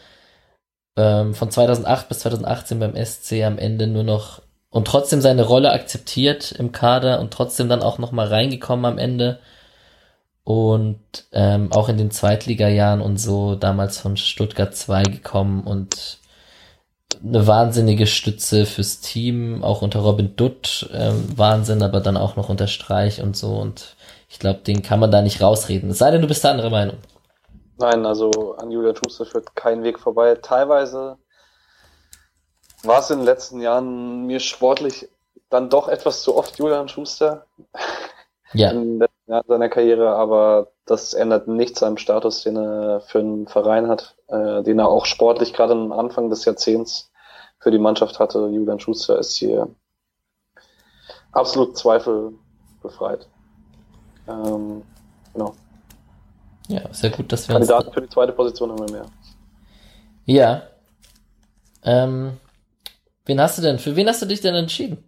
ähm, 0.97 1.35
von 1.35 1.51
2008 1.51 2.07
bis 2.07 2.19
2018 2.19 2.79
beim 2.79 2.95
SC 2.95 3.43
am 3.43 3.57
Ende 3.59 3.87
nur 3.87 4.03
noch 4.03 4.41
und 4.75 4.87
trotzdem 4.87 5.21
seine 5.21 5.43
Rolle 5.43 5.71
akzeptiert 5.71 6.51
im 6.51 6.73
Kader 6.73 7.21
und 7.21 7.31
trotzdem 7.31 7.69
dann 7.69 7.81
auch 7.81 7.97
nochmal 7.97 8.27
reingekommen 8.27 8.83
am 8.83 8.97
Ende 8.97 9.39
und 10.43 10.99
ähm, 11.31 11.71
auch 11.71 11.87
in 11.87 11.97
den 11.97 12.11
Zweitliga-Jahren 12.11 12.99
und 12.99 13.15
so 13.15 13.55
damals 13.55 13.97
von 13.97 14.17
Stuttgart 14.17 14.75
2 14.75 15.03
gekommen 15.03 15.63
und 15.63 16.17
eine 17.23 17.47
wahnsinnige 17.47 18.05
Stütze 18.05 18.65
fürs 18.65 18.99
Team, 18.99 19.63
auch 19.63 19.81
unter 19.81 20.01
Robin 20.01 20.35
Dutt, 20.35 20.89
ähm, 20.93 21.23
Wahnsinn, 21.37 21.81
aber 21.81 22.01
dann 22.01 22.17
auch 22.17 22.35
noch 22.35 22.49
unter 22.49 22.67
Streich 22.67 23.21
und 23.21 23.37
so 23.37 23.55
und 23.55 23.95
ich 24.27 24.39
glaube, 24.39 24.59
den 24.59 24.83
kann 24.83 24.99
man 24.99 25.09
da 25.09 25.21
nicht 25.21 25.41
rausreden. 25.41 25.91
Es 25.91 25.99
sei 25.99 26.11
denn, 26.11 26.21
du 26.21 26.27
bist 26.27 26.43
der 26.43 26.51
andere 26.51 26.69
Meinung. 26.69 26.97
Nein, 27.77 28.05
also 28.05 28.57
an 28.57 28.71
Julian 28.71 28.97
Schuster 28.97 29.25
führt 29.25 29.55
kein 29.55 29.83
Weg 29.83 29.99
vorbei. 29.99 30.35
Teilweise 30.35 31.15
war 32.85 32.99
es 32.99 33.09
in 33.09 33.19
den 33.19 33.25
letzten 33.25 33.61
Jahren 33.61 34.25
mir 34.25 34.39
sportlich 34.39 35.07
dann 35.49 35.69
doch 35.69 35.87
etwas 35.87 36.21
zu 36.21 36.35
oft 36.35 36.57
Julian 36.57 36.89
Schuster 36.89 37.45
Ja, 38.53 38.71
in 38.71 38.81
den 38.81 38.99
letzten 38.99 39.31
Jahren 39.31 39.45
seiner 39.47 39.69
Karriere, 39.69 40.15
aber 40.15 40.67
das 40.85 41.13
ändert 41.13 41.47
nichts 41.47 41.83
am 41.83 41.97
Status, 41.97 42.43
den 42.43 42.57
er 42.57 43.01
für 43.01 43.19
einen 43.19 43.47
Verein 43.47 43.87
hat, 43.87 44.15
äh, 44.27 44.63
den 44.63 44.79
er 44.79 44.87
auch 44.87 45.05
sportlich 45.05 45.53
gerade 45.53 45.73
am 45.73 45.91
Anfang 45.91 46.29
des 46.29 46.45
Jahrzehnts 46.45 47.11
für 47.59 47.71
die 47.71 47.79
Mannschaft 47.79 48.19
hatte. 48.19 48.47
Julian 48.47 48.79
Schuster 48.79 49.19
ist 49.19 49.35
hier 49.35 49.67
absolut 51.31 51.77
zweifelbefreit. 51.77 53.27
Ähm, 54.27 54.83
genau. 55.33 55.53
ja, 56.67 56.81
sehr 56.93 57.09
gut, 57.09 57.31
dass 57.31 57.47
wir 57.47 57.55
uns 57.55 57.67
Kandidaten 57.67 57.93
für 57.93 58.01
die 58.01 58.09
zweite 58.09 58.31
Position 58.31 58.71
haben 58.71 58.87
wir 58.87 58.91
mehr. 58.91 59.05
Ja. 60.25 60.63
Ähm, 61.83 62.37
wen 63.25 63.39
hast 63.39 63.57
du 63.57 63.61
denn? 63.61 63.79
Für 63.79 63.95
wen 63.95 64.07
hast 64.07 64.21
du 64.21 64.25
dich 64.25 64.41
denn 64.41 64.55
entschieden? 64.55 64.97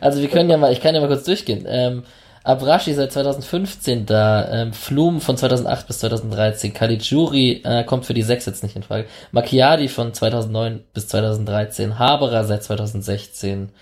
Also 0.00 0.22
wir 0.22 0.28
können 0.28 0.48
ja 0.48 0.56
mal, 0.56 0.72
ich 0.72 0.80
kann 0.80 0.94
ja 0.94 1.00
mal 1.02 1.08
kurz 1.08 1.24
durchgehen. 1.24 1.66
Ähm, 1.68 2.04
Abrashi 2.44 2.92
seit 2.92 3.10
2015 3.10 4.04
da, 4.04 4.48
ähm, 4.50 4.72
Flum 4.74 5.22
von 5.22 5.36
2008 5.36 5.86
bis 5.86 5.98
2013, 6.00 6.74
Caligiuri 6.74 7.62
äh, 7.64 7.84
kommt 7.84 8.04
für 8.04 8.12
die 8.12 8.22
6 8.22 8.44
jetzt 8.44 8.62
nicht 8.62 8.76
in 8.76 8.82
Frage, 8.82 9.06
Macchiadi 9.32 9.88
von 9.88 10.12
2009 10.12 10.84
bis 10.92 11.08
2013, 11.08 11.98
Haberer 11.98 12.44
seit 12.44 12.62
2016, 12.62 13.72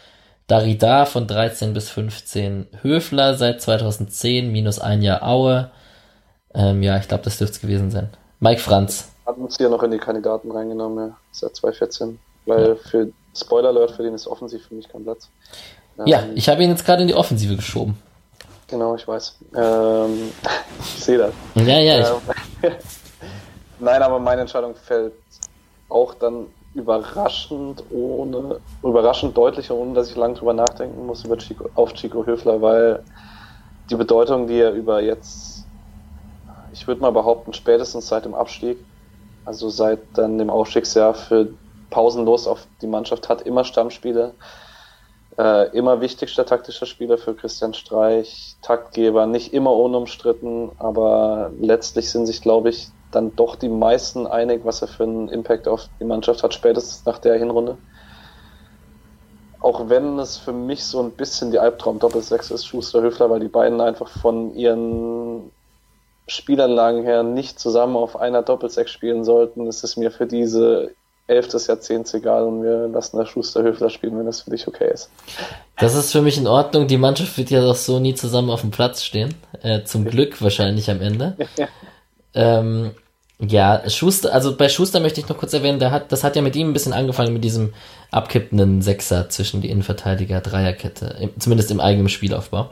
Darida 0.47 1.07
von 1.07 1.27
13 1.27 1.75
bis 1.75 1.91
15, 1.91 2.69
Höfler 2.83 3.35
seit 3.35 3.61
2010, 3.61 4.53
minus 4.53 4.79
ein 4.79 5.03
Jahr 5.03 5.27
Aue. 5.27 5.71
Ähm, 6.55 6.85
ja, 6.85 6.99
ich 6.99 7.09
glaube, 7.09 7.25
das 7.25 7.39
dürfte 7.39 7.55
es 7.55 7.61
gewesen 7.61 7.91
sein. 7.91 8.11
Mike 8.39 8.61
Franz. 8.61 9.13
Hat 9.27 9.39
uns 9.39 9.57
hier 9.57 9.71
noch 9.71 9.83
in 9.83 9.91
die 9.91 9.99
Kandidaten 9.99 10.53
reingenommen, 10.53 11.09
ja, 11.09 11.17
seit 11.33 11.57
2014. 11.57 12.19
Weil 12.47 12.77
für 12.77 13.13
Spoiler 13.35 13.69
Alert, 13.69 13.93
für 13.93 14.03
den 14.03 14.15
ist 14.15 14.27
offensiv 14.27 14.67
für 14.67 14.75
mich 14.75 14.89
kein 14.89 15.05
Platz. 15.05 15.29
Ja, 16.05 16.23
Ähm, 16.23 16.33
ich 16.35 16.49
habe 16.49 16.63
ihn 16.63 16.71
jetzt 16.71 16.85
gerade 16.85 17.03
in 17.03 17.09
die 17.09 17.15
Offensive 17.15 17.57
geschoben. 17.57 17.97
Genau, 18.69 18.95
ich 18.95 19.07
weiß. 19.07 19.37
Ähm, 19.57 20.33
ich 20.81 21.05
sehe 21.05 21.19
das. 21.19 21.33
Ja, 21.55 21.79
ja, 21.79 22.01
ich, 22.01 22.07
Ähm, 22.63 22.73
Nein, 23.81 24.03
aber 24.03 24.19
meine 24.19 24.43
Entscheidung 24.43 24.75
fällt 24.75 25.15
auch 25.89 26.15
dann 26.15 26.47
überraschend 26.75 27.83
ohne, 27.91 28.61
überraschend 28.83 29.37
deutlich, 29.37 29.71
ohne 29.71 29.95
dass 29.95 30.11
ich 30.11 30.17
lange 30.17 30.35
drüber 30.35 30.55
nachdenken 30.55 31.07
muss 31.07 31.25
über 31.25 31.37
Chico, 31.37 31.69
auf 31.75 31.93
Chico 31.93 32.25
Höfler, 32.25 32.63
weil 32.63 33.03
die 33.91 33.97
Bedeutung, 33.97 34.47
die 34.47 34.59
er 34.59 34.73
über 34.73 35.03
jetzt, 35.03 35.67
ich 36.73 36.87
würde 36.87 37.03
mal 37.03 37.13
behaupten, 37.13 37.53
spätestens 37.53 38.09
seit 38.09 38.25
dem 38.25 38.35
Abstieg, 38.35 38.79
also 39.45 39.69
seit 39.69 40.01
dann 40.15 40.39
dem 40.39 40.49
Aufstiegsjahr 40.49 41.15
für 41.15 41.49
pausenlos 41.93 42.49
auf 42.49 42.67
die 42.81 42.87
Mannschaft 42.89 43.29
hat, 43.29 43.43
immer 43.43 43.65
Stammspiele, 43.65 44.35
äh, 45.39 45.77
immer 45.77 46.01
wichtigster 46.01 46.45
taktischer 46.45 46.87
Spieler 46.87 47.19
für 47.19 47.35
Christian 47.35 47.75
Streich, 47.75 48.57
Taktgeber, 48.63 49.27
nicht 49.27 49.53
immer 49.53 49.73
unumstritten, 49.73 50.73
aber 50.79 51.53
letztlich 51.61 52.11
sind 52.11 52.27
sich, 52.27 52.43
glaube 52.43 52.71
ich, 52.71 52.89
dann 53.13 53.37
doch 53.37 53.57
die 53.57 53.69
meisten 53.69 54.27
einig, 54.27 54.63
was 54.65 54.83
er 54.83 54.89
für 54.89 55.05
einen 55.05 55.29
Impact 55.29 55.69
auf 55.69 55.89
die 56.01 56.05
Mannschaft 56.05 56.43
hat, 56.43 56.55
spätestens 56.55 57.05
nach 57.05 57.19
der 57.19 57.39
Hinrunde. 57.39 57.77
Auch 59.61 59.89
wenn 59.89 60.19
es 60.19 60.39
für 60.39 60.53
mich 60.53 60.85
so 60.85 61.01
ein 61.01 61.13
bisschen 61.13 61.51
die 61.51 61.59
Albtraum-Doppelsechs 61.59 62.51
ist, 62.51 62.67
Schuster 62.67 63.03
Höfler, 63.03 63.31
weil 63.31 63.41
die 63.41 63.49
beiden 63.49 63.81
einfach 63.81 64.09
von 64.09 64.55
ihren 64.57 65.53
Spielanlagen 66.27 67.03
her 67.03 67.23
nicht 67.23 67.61
zusammen 67.61 67.97
auf 67.97 68.19
einer 68.19 68.43
Doppelsechs 68.43 68.91
spielen 68.91 69.25
sollten, 69.25 69.67
ist 69.67 69.85
es 69.85 69.97
mir 69.97 70.11
für 70.11 70.27
diese 70.27 70.95
Elf 71.27 71.49
des 71.49 71.67
Jahrzehnts 71.67 72.13
egal 72.15 72.45
und 72.45 72.63
wir 72.63 72.89
lassen 72.89 73.17
da 73.17 73.25
Schuster 73.25 73.63
Höfler 73.63 73.91
spielen, 73.91 74.19
wenn 74.19 74.27
das 74.27 74.43
für 74.43 74.51
dich 74.51 74.67
okay 74.67 74.91
ist. 74.93 75.11
das 75.79 75.95
ist 75.95 76.13
für 76.13 76.21
mich 76.21 76.37
in 76.37 76.47
Ordnung. 76.47 76.87
Die 76.89 76.99
Mannschaft 76.99 77.39
wird 77.39 77.51
ja 77.51 77.61
doch 77.61 77.77
so 77.77 78.01
nie 78.01 78.15
zusammen 78.15 78.51
auf 78.51 78.63
dem 78.63 78.71
Platz 78.71 79.03
stehen. 79.03 79.35
Äh, 79.63 79.85
zum 79.85 80.05
Glück 80.05 80.43
wahrscheinlich 80.43 80.91
am 80.91 81.01
Ende. 81.01 81.37
ähm, 82.35 82.93
ja, 83.39 83.89
Schuster, 83.89 84.33
also 84.33 84.57
bei 84.57 84.69
Schuster 84.69 85.01
möchte 85.01 85.21
ich 85.21 85.29
noch 85.29 85.39
kurz 85.39 85.53
erwähnen, 85.53 85.81
der 85.81 85.91
hat, 85.91 86.13
das 86.13 86.23
hat 86.23 86.37
ja 86.37 86.43
mit 86.43 86.55
ihm 86.55 86.71
ein 86.71 86.73
bisschen 86.73 86.93
angefangen 86.93 87.33
mit 87.33 87.43
diesem 87.43 87.73
abkippenden 88.11 88.83
Sechser 88.83 89.29
zwischen 89.31 89.61
die 89.61 89.71
Innenverteidiger, 89.71 90.41
Dreierkette, 90.41 91.17
im, 91.19 91.41
zumindest 91.41 91.71
im 91.71 91.81
eigenen 91.81 92.09
Spielaufbau. 92.09 92.71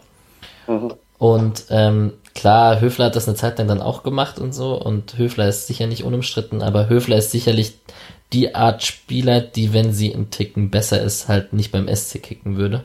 Mhm. 0.69 0.95
Und 1.19 1.65
ähm, 1.71 2.13
klar, 2.35 2.81
Höfler 2.81 3.07
hat 3.07 3.17
das 3.17 3.27
eine 3.27 3.37
Zeit 3.37 3.59
lang 3.59 3.69
dann 3.69 3.83
auch 3.83 4.03
gemacht 4.03 4.39
und 4.39 4.55
so. 4.55 4.81
Und 4.81 5.19
Höfler 5.19 5.49
ist 5.49 5.67
sicher 5.67 5.87
nicht 5.87 6.05
unumstritten, 6.05 6.63
aber 6.63 6.89
Höfler 6.89 7.17
ist 7.17 7.31
sicherlich 7.33 7.75
die 8.33 8.55
Art 8.55 8.83
Spieler, 8.85 9.41
die, 9.41 9.73
wenn 9.73 9.93
sie 9.93 10.15
einen 10.15 10.31
Ticken 10.31 10.71
besser 10.71 11.01
ist, 11.03 11.29
halt 11.29 11.53
nicht 11.53 11.73
beim 11.73 11.89
SC 11.95 12.23
kicken 12.23 12.57
würde. 12.57 12.85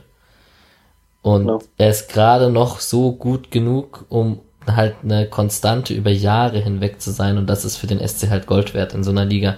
Und 1.22 1.46
Ja. 1.48 1.58
er 1.78 1.90
ist 1.90 2.08
gerade 2.08 2.50
noch 2.50 2.80
so 2.80 3.12
gut 3.12 3.50
genug, 3.50 4.04
um 4.08 4.40
halt 4.66 4.96
eine 5.02 5.26
Konstante 5.26 5.94
über 5.94 6.10
Jahre 6.10 6.58
hinweg 6.60 7.00
zu 7.00 7.10
sein. 7.12 7.38
Und 7.38 7.46
das 7.48 7.64
ist 7.64 7.76
für 7.76 7.86
den 7.86 8.00
SC 8.06 8.28
halt 8.30 8.46
Gold 8.46 8.74
wert 8.74 8.94
in 8.94 9.04
so 9.04 9.10
einer 9.10 9.24
Liga. 9.24 9.56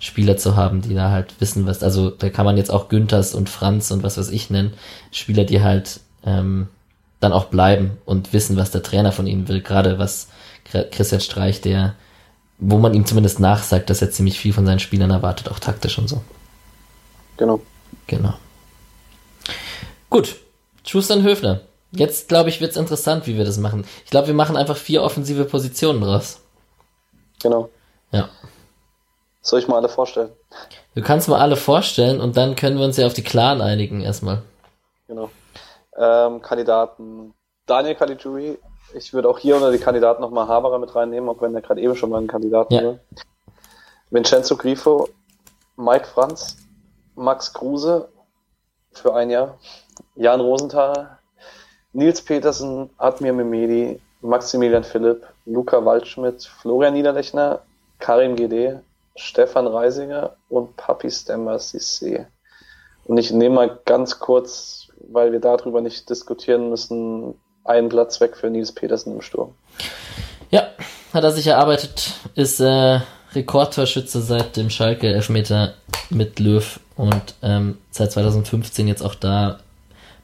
Spieler 0.00 0.36
zu 0.36 0.54
haben, 0.54 0.80
die 0.80 0.94
da 0.94 1.10
halt 1.10 1.34
wissen, 1.40 1.66
was, 1.66 1.82
also 1.82 2.10
da 2.10 2.30
kann 2.30 2.44
man 2.44 2.56
jetzt 2.56 2.70
auch 2.70 2.88
Günthers 2.88 3.34
und 3.34 3.48
Franz 3.48 3.90
und 3.90 4.04
was 4.04 4.16
weiß 4.16 4.30
ich 4.30 4.48
nennen, 4.48 4.74
Spieler, 5.10 5.42
die 5.44 5.60
halt 5.60 5.98
ähm, 6.24 6.68
dann 7.18 7.32
auch 7.32 7.46
bleiben 7.46 7.98
und 8.04 8.32
wissen, 8.32 8.56
was 8.56 8.70
der 8.70 8.84
Trainer 8.84 9.10
von 9.10 9.26
ihnen 9.26 9.48
will, 9.48 9.60
gerade 9.60 9.98
was 9.98 10.28
Christian 10.92 11.20
Streich, 11.20 11.60
der, 11.62 11.94
wo 12.58 12.78
man 12.78 12.94
ihm 12.94 13.06
zumindest 13.06 13.40
nachsagt, 13.40 13.88
dass 13.90 14.02
er 14.02 14.10
ziemlich 14.10 14.38
viel 14.38 14.52
von 14.52 14.66
seinen 14.66 14.80
Spielern 14.80 15.10
erwartet, 15.10 15.50
auch 15.50 15.58
taktisch 15.58 15.98
und 15.98 16.08
so. 16.08 16.22
Genau. 17.36 17.60
Genau. 18.06 18.34
Gut, 20.10 20.36
Schuster 20.84 21.14
und 21.14 21.22
Höfner. 21.22 21.60
Jetzt, 21.92 22.28
glaube 22.28 22.50
ich, 22.50 22.60
wird's 22.60 22.76
interessant, 22.76 23.26
wie 23.26 23.36
wir 23.36 23.44
das 23.44 23.58
machen. 23.58 23.86
Ich 24.04 24.10
glaube, 24.10 24.26
wir 24.26 24.34
machen 24.34 24.56
einfach 24.56 24.76
vier 24.76 25.02
offensive 25.02 25.44
Positionen 25.44 26.00
draus. 26.00 26.40
Genau. 27.42 27.70
Ja. 28.10 28.28
Soll 29.40 29.60
ich 29.60 29.68
mal 29.68 29.76
alle 29.76 29.88
vorstellen? 29.88 30.30
Du 30.94 31.02
kannst 31.02 31.28
mal 31.28 31.40
alle 31.40 31.56
vorstellen 31.56 32.20
und 32.20 32.36
dann 32.36 32.56
können 32.56 32.78
wir 32.78 32.84
uns 32.84 32.96
ja 32.96 33.06
auf 33.06 33.14
die 33.14 33.22
Klaren 33.22 33.60
einigen 33.60 34.00
erstmal. 34.00 34.42
Genau. 35.06 35.30
Ähm, 35.96 36.42
Kandidaten 36.42 37.32
Daniel 37.66 37.94
Caligiuri. 37.94 38.58
Ich 38.94 39.12
würde 39.12 39.28
auch 39.28 39.38
hier 39.38 39.56
unter 39.56 39.70
die 39.70 39.78
Kandidaten 39.78 40.22
nochmal 40.22 40.48
Haberer 40.48 40.78
mit 40.78 40.94
reinnehmen, 40.94 41.28
auch 41.28 41.40
wenn 41.42 41.54
er 41.54 41.60
gerade 41.60 41.80
eben 41.80 41.96
schon 41.96 42.10
mal 42.10 42.18
einen 42.18 42.26
Kandidaten 42.26 42.74
ja. 42.74 42.84
war. 42.84 42.98
Vincenzo 44.10 44.56
Grifo, 44.56 45.08
Mike 45.76 46.06
Franz, 46.06 46.56
Max 47.14 47.52
Kruse 47.52 48.08
für 48.92 49.14
ein 49.14 49.30
Jahr, 49.30 49.58
Jan 50.14 50.40
Rosenthal, 50.40 51.18
Nils 51.92 52.22
Petersen, 52.22 52.90
Admir 52.96 53.32
Memedi, 53.32 54.00
Maximilian 54.20 54.84
Philipp, 54.84 55.26
Luca 55.44 55.84
Waldschmidt, 55.84 56.44
Florian 56.44 56.94
Niederlechner, 56.94 57.60
Karim 57.98 58.36
GD, 58.36 58.80
Stefan 59.16 59.66
Reisinger 59.66 60.36
und 60.48 60.76
Papi 60.76 61.10
Stemmer 61.10 61.56
Sissé. 61.56 62.26
Und 63.04 63.18
ich 63.18 63.32
nehme 63.32 63.54
mal 63.54 63.78
ganz 63.84 64.18
kurz, 64.20 64.88
weil 65.08 65.32
wir 65.32 65.40
darüber 65.40 65.80
nicht 65.80 66.08
diskutieren 66.08 66.70
müssen, 66.70 67.34
einen 67.68 67.88
Platz 67.88 68.20
weg 68.20 68.36
für 68.36 68.50
Nils 68.50 68.72
Petersen 68.72 69.14
im 69.14 69.22
Sturm. 69.22 69.54
Ja, 70.50 70.68
hat 71.12 71.24
er 71.24 71.32
sich 71.32 71.46
erarbeitet, 71.46 72.12
ist 72.34 72.60
äh, 72.60 73.00
Rekordtorschütze 73.34 74.20
seit 74.20 74.56
dem 74.56 74.70
Schalke 74.70 75.08
Elfmeter 75.08 75.74
mit 76.10 76.38
Löw 76.38 76.80
und 76.96 77.34
ähm, 77.42 77.78
seit 77.90 78.12
2015 78.12 78.88
jetzt 78.88 79.02
auch 79.02 79.14
da 79.14 79.58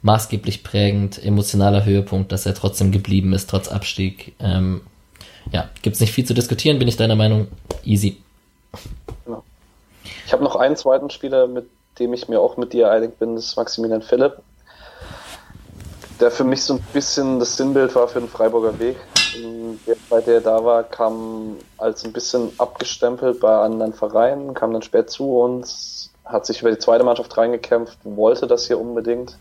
maßgeblich 0.03 0.63
prägend, 0.63 1.23
emotionaler 1.25 1.85
Höhepunkt, 1.85 2.31
dass 2.31 2.47
er 2.47 2.55
trotzdem 2.55 2.93
geblieben 2.93 3.33
ist, 3.33 3.49
trotz 3.49 3.69
Abstieg. 3.69 4.35
Ähm, 4.39 4.83
ja, 5.51 5.71
gibt's 5.83 6.01
nicht 6.01 6.13
viel 6.13 6.27
zu 6.27 6.35
diskutieren, 6.35 6.79
bin 6.79 6.89
ich 6.89 6.97
deiner 6.97 7.17
Meinung. 7.17 7.49
Easy. 7.85 8.19
Genau. 9.25 9.43
Ich 10.27 10.33
habe 10.33 10.45
noch 10.45 10.57
einen 10.57 10.77
zweiten 10.77 11.11
Spieler, 11.11 11.47
mit 11.47 11.67
dem 11.99 12.13
ich 12.13 12.29
mir 12.29 12.41
auch 12.41 12.57
mit 12.57 12.73
dir 12.73 12.91
einig 12.91 13.19
bin, 13.19 13.37
das 13.37 13.47
ist 13.47 13.57
Maximilian 13.57 14.03
Philipp, 14.03 14.39
der 16.21 16.31
für 16.31 16.45
mich 16.45 16.63
so 16.63 16.75
ein 16.75 16.81
bisschen 16.93 17.39
das 17.39 17.57
Sinnbild 17.57 17.95
war 17.95 18.09
für 18.09 18.21
den 18.21 18.29
Freiburger 18.29 18.79
Weg. 18.79 18.97
Bei 20.09 20.21
der 20.21 20.41
da 20.41 20.65
war, 20.65 20.85
kam 20.85 21.57
als 21.79 22.05
ein 22.05 22.13
bisschen 22.13 22.53
abgestempelt 22.59 23.41
bei 23.41 23.57
anderen 23.57 23.93
Vereinen, 23.93 24.55
kam 24.55 24.73
dann 24.73 24.83
spät 24.83 25.11
zu 25.11 25.39
uns, 25.39 26.11
hat 26.25 26.47
sich 26.47 26.61
über 26.61 26.71
die 26.71 26.79
zweite 26.79 27.05
Mannschaft 27.05 27.37
reingekämpft, 27.37 27.99
wollte 28.05 28.47
das 28.47 28.67
hier 28.67 28.79
unbedingt, 28.79 29.37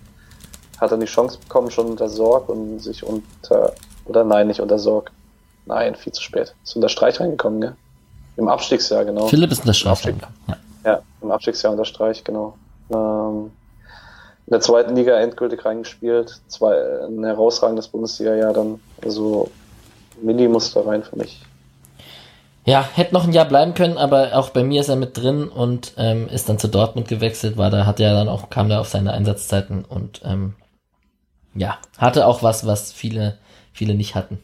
hat 0.79 0.91
dann 0.91 0.99
die 0.99 1.05
Chance 1.05 1.37
bekommen, 1.37 1.69
schon 1.69 1.87
unter 1.87 2.09
Sorg 2.09 2.49
und 2.49 2.79
sich 2.79 3.03
unter, 3.03 3.73
oder 4.05 4.23
nein, 4.23 4.47
nicht 4.47 4.61
unter 4.61 4.79
Sorg, 4.79 5.11
nein, 5.65 5.95
viel 5.95 6.11
zu 6.11 6.23
spät, 6.23 6.55
ist 6.63 6.75
unter 6.75 6.89
Streich 6.89 7.19
reingekommen, 7.19 7.59
ne? 7.59 7.75
Im 8.35 8.47
Abstiegsjahr, 8.47 9.05
genau. 9.05 9.27
Philipp 9.27 9.51
ist 9.51 9.59
unter 9.59 9.75
Streich 9.75 10.15
ja. 10.47 10.57
Ja, 10.83 11.01
im 11.21 11.31
Abstiegsjahr 11.31 11.71
unter 11.71 11.85
Streich, 11.85 12.23
genau. 12.23 12.57
Ähm, 12.89 13.51
in 14.45 14.51
der 14.51 14.61
zweiten 14.61 14.95
Liga 14.95 15.17
endgültig 15.19 15.63
reingespielt, 15.63 16.41
zwei, 16.47 16.75
ein 17.07 17.23
herausragendes 17.23 17.87
Bundesliga-Jahr 17.87 18.53
dann, 18.53 18.79
also 19.01 19.49
Mini-Muster 20.21 20.85
rein 20.85 21.03
für 21.03 21.17
mich. 21.17 21.41
Ja, 22.65 22.87
hätte 22.93 23.13
noch 23.13 23.25
ein 23.25 23.33
Jahr 23.33 23.45
bleiben 23.45 23.73
können, 23.73 23.97
aber 23.97 24.37
auch 24.37 24.49
bei 24.49 24.63
mir 24.63 24.81
ist 24.81 24.89
er 24.89 24.95
mit 24.95 25.17
drin 25.17 25.49
und 25.49 25.93
ähm, 25.97 26.29
ist 26.29 26.47
dann 26.47 26.59
zu 26.59 26.69
Dortmund 26.69 27.07
gewechselt, 27.07 27.57
war 27.57 27.69
da, 27.69 27.85
hat 27.85 27.99
er 27.99 28.13
dann 28.13 28.29
auch, 28.29 28.49
kam 28.49 28.69
da 28.69 28.79
auf 28.79 28.87
seine 28.87 29.11
Einsatzzeiten 29.11 29.83
und 29.83 30.21
ähm, 30.23 30.55
ja, 31.55 31.77
hatte 31.97 32.25
auch 32.25 32.41
was, 32.41 32.65
was 32.65 32.91
viele, 32.91 33.37
viele 33.73 33.95
nicht 33.95 34.15
hatten. 34.15 34.39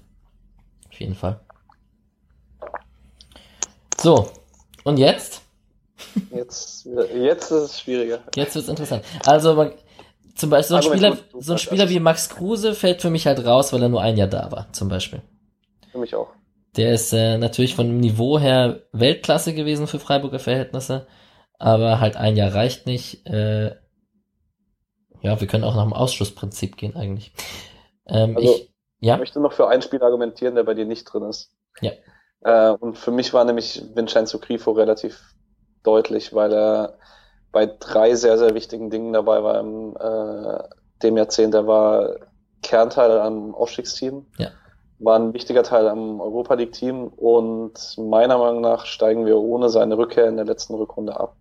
Auf 0.91 0.99
jeden 0.99 1.15
Fall. 1.15 1.39
So, 3.99 4.29
und 4.83 4.97
jetzt? 4.97 5.41
Jetzt, 6.31 6.87
jetzt 7.15 7.51
ist 7.51 7.51
es 7.51 7.79
schwieriger. 7.79 8.19
Jetzt 8.35 8.55
wird 8.55 8.63
es 8.63 8.69
interessant. 8.69 9.03
Also, 9.25 9.55
man, 9.55 9.71
zum 10.39 10.49
Beispiel 10.49 10.69
so 10.69 10.75
ein 10.75 10.83
Spieler, 10.83 11.17
so 11.39 11.51
ein 11.53 11.57
Spieler 11.59 11.89
wie 11.89 11.99
Max 11.99 12.29
Kruse 12.29 12.73
fällt 12.73 13.01
für 13.01 13.09
mich 13.09 13.27
halt 13.27 13.45
raus, 13.45 13.73
weil 13.73 13.83
er 13.83 13.89
nur 13.89 14.01
ein 14.01 14.17
Jahr 14.17 14.27
da 14.27 14.51
war, 14.51 14.71
zum 14.71 14.87
Beispiel. 14.87 15.21
Für 15.91 15.97
mich 15.97 16.15
auch. 16.15 16.29
Der 16.77 16.93
ist 16.93 17.11
äh, 17.13 17.37
natürlich 17.37 17.75
von 17.75 17.97
Niveau 17.97 18.39
her 18.39 18.83
Weltklasse 18.93 19.53
gewesen 19.53 19.87
für 19.87 19.99
Freiburger 19.99 20.39
Verhältnisse, 20.39 21.07
aber 21.57 21.99
halt 21.99 22.15
ein 22.15 22.35
Jahr 22.37 22.53
reicht 22.53 22.85
nicht. 22.85 23.27
Äh, 23.27 23.75
ja, 25.21 25.41
wir 25.41 25.47
können 25.47 25.65
auch 25.65 25.75
nach 25.75 25.83
dem 25.83 25.93
Ausschlussprinzip 25.93 26.77
gehen 26.77 26.95
eigentlich. 26.95 27.33
Ähm, 28.07 28.37
also, 28.37 28.55
ich, 28.55 28.73
ja? 28.99 29.15
ich 29.15 29.19
möchte 29.19 29.41
noch 29.41 29.51
für 29.51 29.67
ein 29.67 29.81
Spiel 29.81 30.01
argumentieren, 30.01 30.55
der 30.55 30.63
bei 30.63 30.73
dir 30.73 30.85
nicht 30.85 31.03
drin 31.05 31.23
ist. 31.23 31.51
Ja. 31.81 31.91
Äh, 32.41 32.77
und 32.77 32.97
für 32.97 33.11
mich 33.11 33.33
war 33.33 33.43
nämlich 33.43 33.83
Vincenzo 33.93 34.39
Grifo 34.39 34.71
relativ 34.71 35.35
deutlich, 35.83 36.33
weil 36.33 36.53
er 36.53 36.97
bei 37.51 37.65
drei 37.65 38.15
sehr, 38.15 38.37
sehr 38.37 38.53
wichtigen 38.53 38.89
Dingen 38.89 39.13
dabei 39.13 39.43
war 39.43 39.59
im 39.59 39.95
äh, 39.97 40.63
dem 41.01 41.17
Jahrzehnt. 41.17 41.53
Er 41.53 41.67
war 41.67 42.15
Kernteil 42.61 43.19
am 43.19 43.55
Aufstiegsteam, 43.55 44.25
ja. 44.37 44.49
war 44.99 45.17
ein 45.17 45.33
wichtiger 45.33 45.63
Teil 45.63 45.87
am 45.87 46.19
Europa 46.19 46.55
League 46.55 46.73
Team 46.73 47.07
und 47.07 47.97
meiner 47.97 48.37
Meinung 48.37 48.61
nach 48.61 48.85
steigen 48.85 49.25
wir 49.25 49.37
ohne 49.37 49.69
seine 49.69 49.97
Rückkehr 49.97 50.27
in 50.27 50.35
der 50.35 50.45
letzten 50.45 50.75
Rückrunde 50.75 51.19
ab. 51.19 51.35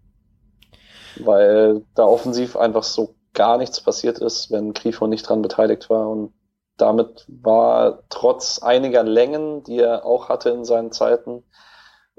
Weil 1.17 1.83
da 1.95 2.05
offensiv 2.05 2.57
einfach 2.57 2.85
so 2.85 3.15
gar 3.35 3.59
nichts 3.59 3.81
passiert 3.81 4.19
ist, 4.19 4.51
wenn 4.51 4.73
Grifo 4.73 5.07
nicht 5.07 5.29
dran 5.29 5.43
beteiligt 5.43 5.91
war 5.91 6.09
und 6.09 6.33
damit 6.77 7.27
war 7.29 8.05
trotz 8.09 8.61
einiger 8.63 9.03
Längen, 9.03 9.65
die 9.65 9.81
er 9.81 10.05
auch 10.05 10.29
hatte 10.29 10.51
in 10.51 10.65
seinen 10.65 10.93
Zeiten, 10.93 11.43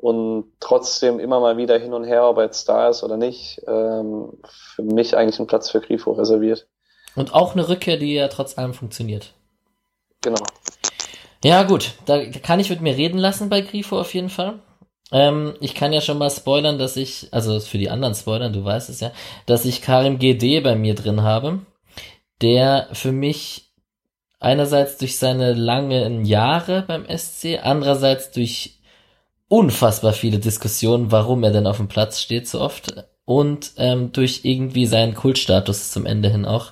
und 0.02 0.52
trotzdem 0.60 1.20
immer 1.20 1.40
mal 1.40 1.58
wieder 1.58 1.78
hin 1.78 1.94
und 1.94 2.04
her, 2.04 2.26
ob 2.26 2.38
er 2.38 2.46
jetzt 2.46 2.68
da 2.70 2.90
ist 2.90 3.04
oder 3.04 3.18
nicht, 3.18 3.62
ähm, 3.68 4.34
für 4.48 4.84
mich 4.84 5.16
eigentlich 5.16 5.40
ein 5.40 5.48
Platz 5.48 5.70
für 5.70 5.82
Grifo 5.82 6.12
reserviert. 6.12 6.68
Und 7.16 7.34
auch 7.34 7.54
eine 7.54 7.68
Rückkehr, 7.68 7.98
die 7.98 8.14
ja 8.14 8.28
trotz 8.28 8.58
allem 8.58 8.74
funktioniert. 8.74 9.34
Genau. 10.22 10.42
Ja, 11.44 11.64
gut, 11.64 11.94
da 12.06 12.26
kann 12.26 12.60
ich 12.60 12.70
mit 12.70 12.82
mir 12.82 12.96
reden 12.96 13.18
lassen 13.18 13.50
bei 13.50 13.62
Grifo 13.62 14.00
auf 14.00 14.14
jeden 14.14 14.30
Fall. 14.30 14.60
Ähm, 15.12 15.56
ich 15.60 15.74
kann 15.74 15.94
ja 15.94 16.02
schon 16.02 16.18
mal 16.18 16.30
spoilern, 16.30 16.78
dass 16.78 16.98
ich, 16.98 17.30
also 17.32 17.60
für 17.60 17.78
die 17.78 17.90
anderen 17.90 18.14
spoilern, 18.14 18.54
du 18.54 18.64
weißt 18.64 18.90
es 18.90 19.00
ja, 19.00 19.12
dass 19.46 19.66
ich 19.66 19.82
Karim 19.82 20.20
GD 20.20 20.62
bei 20.62 20.76
mir 20.76 20.96
drin 20.96 21.24
habe, 21.24 21.60
der 22.42 22.90
für 22.94 23.12
mich 23.12 23.72
einerseits 24.40 24.98
durch 24.98 25.18
seine 25.18 25.54
langen 25.54 26.26
Jahre 26.26 26.84
beim 26.88 27.06
SC, 27.06 27.60
andererseits 27.62 28.32
durch 28.32 28.79
unfassbar 29.50 30.14
viele 30.14 30.40
Diskussionen, 30.40 31.12
warum 31.12 31.44
er 31.44 31.52
denn 31.52 31.68
auf 31.68 31.78
dem 31.78 31.90
Platz 31.90 32.22
steht 32.22 32.48
so 32.48 32.62
oft 32.62 32.94
und 33.26 33.74
ähm, 33.78 34.12
durch 34.14 34.42
irgendwie 34.44 34.86
seinen 34.86 35.16
Kultstatus 35.16 35.92
zum 35.92 36.06
Ende 36.06 36.30
hin 36.30 36.46
auch 36.46 36.72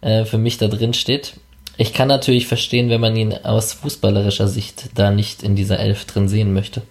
äh, 0.00 0.24
für 0.24 0.38
mich 0.38 0.58
da 0.58 0.66
drin 0.66 0.94
steht. 0.94 1.34
Ich 1.78 1.92
kann 1.92 2.08
natürlich 2.08 2.46
verstehen, 2.46 2.88
wenn 2.88 3.00
man 3.00 3.14
ihn 3.16 3.34
aus 3.44 3.74
fußballerischer 3.74 4.48
Sicht 4.48 4.98
da 4.98 5.10
nicht 5.10 5.42
in 5.42 5.56
dieser 5.56 5.78
Elf 5.78 6.06
drin 6.06 6.26
sehen 6.26 6.54
möchte. 6.54 6.82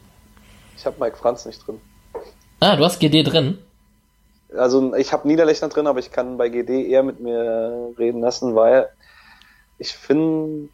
Ich 0.77 0.85
habe 0.85 0.97
Mike 0.99 1.17
Franz 1.17 1.45
nicht 1.45 1.65
drin. 1.65 1.81
Ah, 2.59 2.75
du 2.75 2.85
hast 2.85 2.99
GD 2.99 3.23
drin? 3.23 3.57
Also 4.55 4.93
ich 4.95 5.11
habe 5.11 5.27
Niederlechner 5.27 5.69
drin, 5.69 5.87
aber 5.87 5.99
ich 5.99 6.11
kann 6.11 6.37
bei 6.37 6.49
GD 6.49 6.87
eher 6.87 7.03
mit 7.03 7.19
mir 7.19 7.93
reden 7.97 8.21
lassen, 8.21 8.55
weil 8.55 8.89
ich 9.79 9.91
finde, 9.91 10.69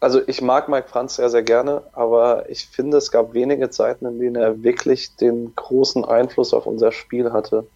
also 0.00 0.20
ich 0.26 0.42
mag 0.42 0.68
Mike 0.68 0.88
Franz 0.88 1.16
sehr, 1.16 1.30
sehr 1.30 1.42
gerne, 1.42 1.82
aber 1.92 2.48
ich 2.50 2.66
finde, 2.66 2.98
es 2.98 3.10
gab 3.10 3.34
wenige 3.34 3.70
Zeiten, 3.70 4.06
in 4.06 4.18
denen 4.18 4.36
er 4.36 4.62
wirklich 4.62 5.16
den 5.16 5.54
großen 5.54 6.04
Einfluss 6.04 6.52
auf 6.52 6.66
unser 6.66 6.92
Spiel 6.92 7.32
hatte. 7.32 7.66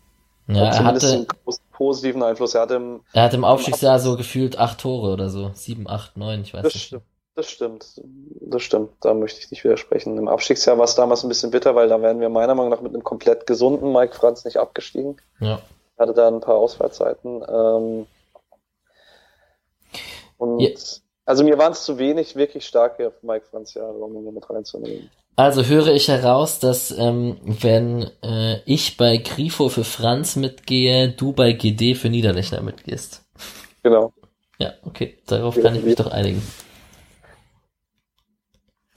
Ja, 0.46 0.64
er 0.64 0.84
hatte 0.84 1.06
einen 1.06 1.26
großen 1.26 1.62
positiven 1.72 2.22
Einfluss. 2.22 2.54
Er 2.54 2.62
hat 2.62 2.72
im, 2.72 3.00
er 3.12 3.24
hat 3.24 3.34
im 3.34 3.44
Aufstiegsjahr 3.44 3.98
so 4.00 4.16
gefühlt 4.16 4.58
acht 4.58 4.80
Tore 4.80 5.12
oder 5.12 5.28
so. 5.28 5.50
Sieben, 5.54 5.88
acht, 5.88 6.16
neun, 6.16 6.42
ich 6.42 6.52
weiß 6.52 6.62
das 6.62 6.74
nicht. 6.74 6.86
Stimmt. 6.86 7.04
Das 7.36 7.48
stimmt, 7.48 8.02
das 8.40 8.62
stimmt, 8.62 8.90
da 9.00 9.14
möchte 9.14 9.40
ich 9.40 9.50
nicht 9.50 9.64
widersprechen. 9.64 10.18
Im 10.18 10.28
Abstiegsjahr 10.28 10.76
war 10.76 10.84
es 10.84 10.96
damals 10.96 11.22
ein 11.22 11.28
bisschen 11.28 11.52
bitter, 11.52 11.74
weil 11.74 11.88
da 11.88 12.02
wären 12.02 12.20
wir 12.20 12.28
meiner 12.28 12.54
Meinung 12.54 12.70
nach 12.70 12.80
mit 12.80 12.92
einem 12.92 13.04
komplett 13.04 13.46
gesunden 13.46 13.92
Mike 13.92 14.14
Franz 14.14 14.44
nicht 14.44 14.58
abgestiegen. 14.58 15.16
Ja. 15.38 15.60
Hatte 15.96 16.12
da 16.12 16.28
ein 16.28 16.40
paar 16.40 16.56
Ausfallzeiten. 16.56 17.42
Ähm, 17.48 18.06
und 20.38 20.58
Jetzt. 20.58 21.02
Also 21.30 21.44
mir 21.44 21.56
waren 21.58 21.70
es 21.70 21.84
zu 21.84 21.96
wenig 21.96 22.34
wirklich 22.34 22.66
starke 22.66 23.12
Mike 23.22 23.46
Franz 23.48 23.74
Jahre, 23.74 23.94
um 23.94 24.16
ihn 24.16 24.34
mit 24.34 24.50
reinzunehmen. 24.50 25.08
Also 25.36 25.64
höre 25.64 25.86
ich 25.86 26.08
heraus, 26.08 26.58
dass 26.58 26.90
ähm, 26.90 27.36
wenn 27.44 28.10
äh, 28.20 28.58
ich 28.64 28.96
bei 28.96 29.18
Grifo 29.18 29.68
für 29.68 29.84
Franz 29.84 30.34
mitgehe, 30.34 31.10
du 31.10 31.32
bei 31.32 31.52
GD 31.52 31.94
für 31.94 32.08
Niederlechner 32.08 32.62
mitgehst. 32.62 33.22
Genau. 33.84 34.12
Ja, 34.58 34.72
okay, 34.82 35.18
darauf 35.28 35.54
kann 35.62 35.76
ich 35.76 35.84
mich 35.84 35.94
doch 35.94 36.10
einigen. 36.10 36.42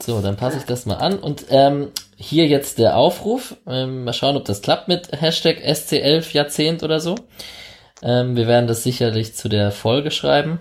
So, 0.01 0.19
dann 0.19 0.35
passe 0.35 0.57
ich 0.57 0.63
das 0.63 0.87
mal 0.87 0.95
an 0.95 1.19
und 1.19 1.45
ähm, 1.49 1.91
hier 2.17 2.47
jetzt 2.47 2.79
der 2.79 2.97
Aufruf. 2.97 3.57
Ähm, 3.67 4.05
mal 4.05 4.13
schauen, 4.13 4.37
ob 4.37 4.45
das 4.45 4.63
klappt 4.63 4.87
mit 4.87 5.11
Hashtag 5.21 5.59
SC11 5.59 6.33
Jahrzehnt 6.33 6.81
oder 6.81 6.99
so. 6.99 7.13
Ähm, 8.01 8.35
wir 8.35 8.47
werden 8.47 8.65
das 8.65 8.81
sicherlich 8.81 9.35
zu 9.35 9.49
der 9.49 9.71
Folge 9.71 10.09
schreiben. 10.09 10.59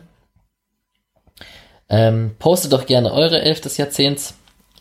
Ähm, 1.92 2.34
postet 2.38 2.72
doch 2.72 2.86
gerne 2.86 3.12
eure 3.12 3.42
Elf 3.42 3.60
des 3.60 3.76
Jahrzehnts. 3.76 4.34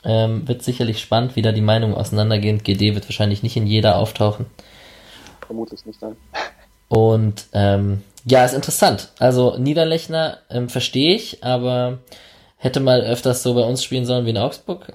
Ähm, 0.04 0.48
wird 0.48 0.64
sicherlich 0.64 1.00
spannend, 1.00 1.36
wie 1.36 1.42
da 1.42 1.52
die 1.52 1.62
Meinungen 1.62 1.94
auseinandergehen. 1.94 2.64
GD 2.64 2.96
wird 2.96 3.06
wahrscheinlich 3.06 3.44
nicht 3.44 3.58
in 3.58 3.68
jeder 3.68 3.98
auftauchen. 3.98 4.46
Vermutlich 5.46 5.86
nicht, 5.86 6.02
nein. 6.02 6.16
Und 6.88 7.48
ähm, 7.52 8.02
ja, 8.26 8.46
ist 8.46 8.54
interessant. 8.54 9.10
Also 9.20 9.58
Niederlechner 9.58 10.38
ähm, 10.50 10.70
verstehe 10.70 11.14
ich, 11.14 11.44
aber 11.44 12.00
hätte 12.56 12.80
mal 12.80 13.02
öfters 13.02 13.44
so 13.44 13.56
bei 13.56 13.62
uns 13.62 13.84
spielen 13.84 14.06
sollen 14.06 14.26
wie 14.26 14.30
in 14.32 14.38
Augsburg. 14.38 14.88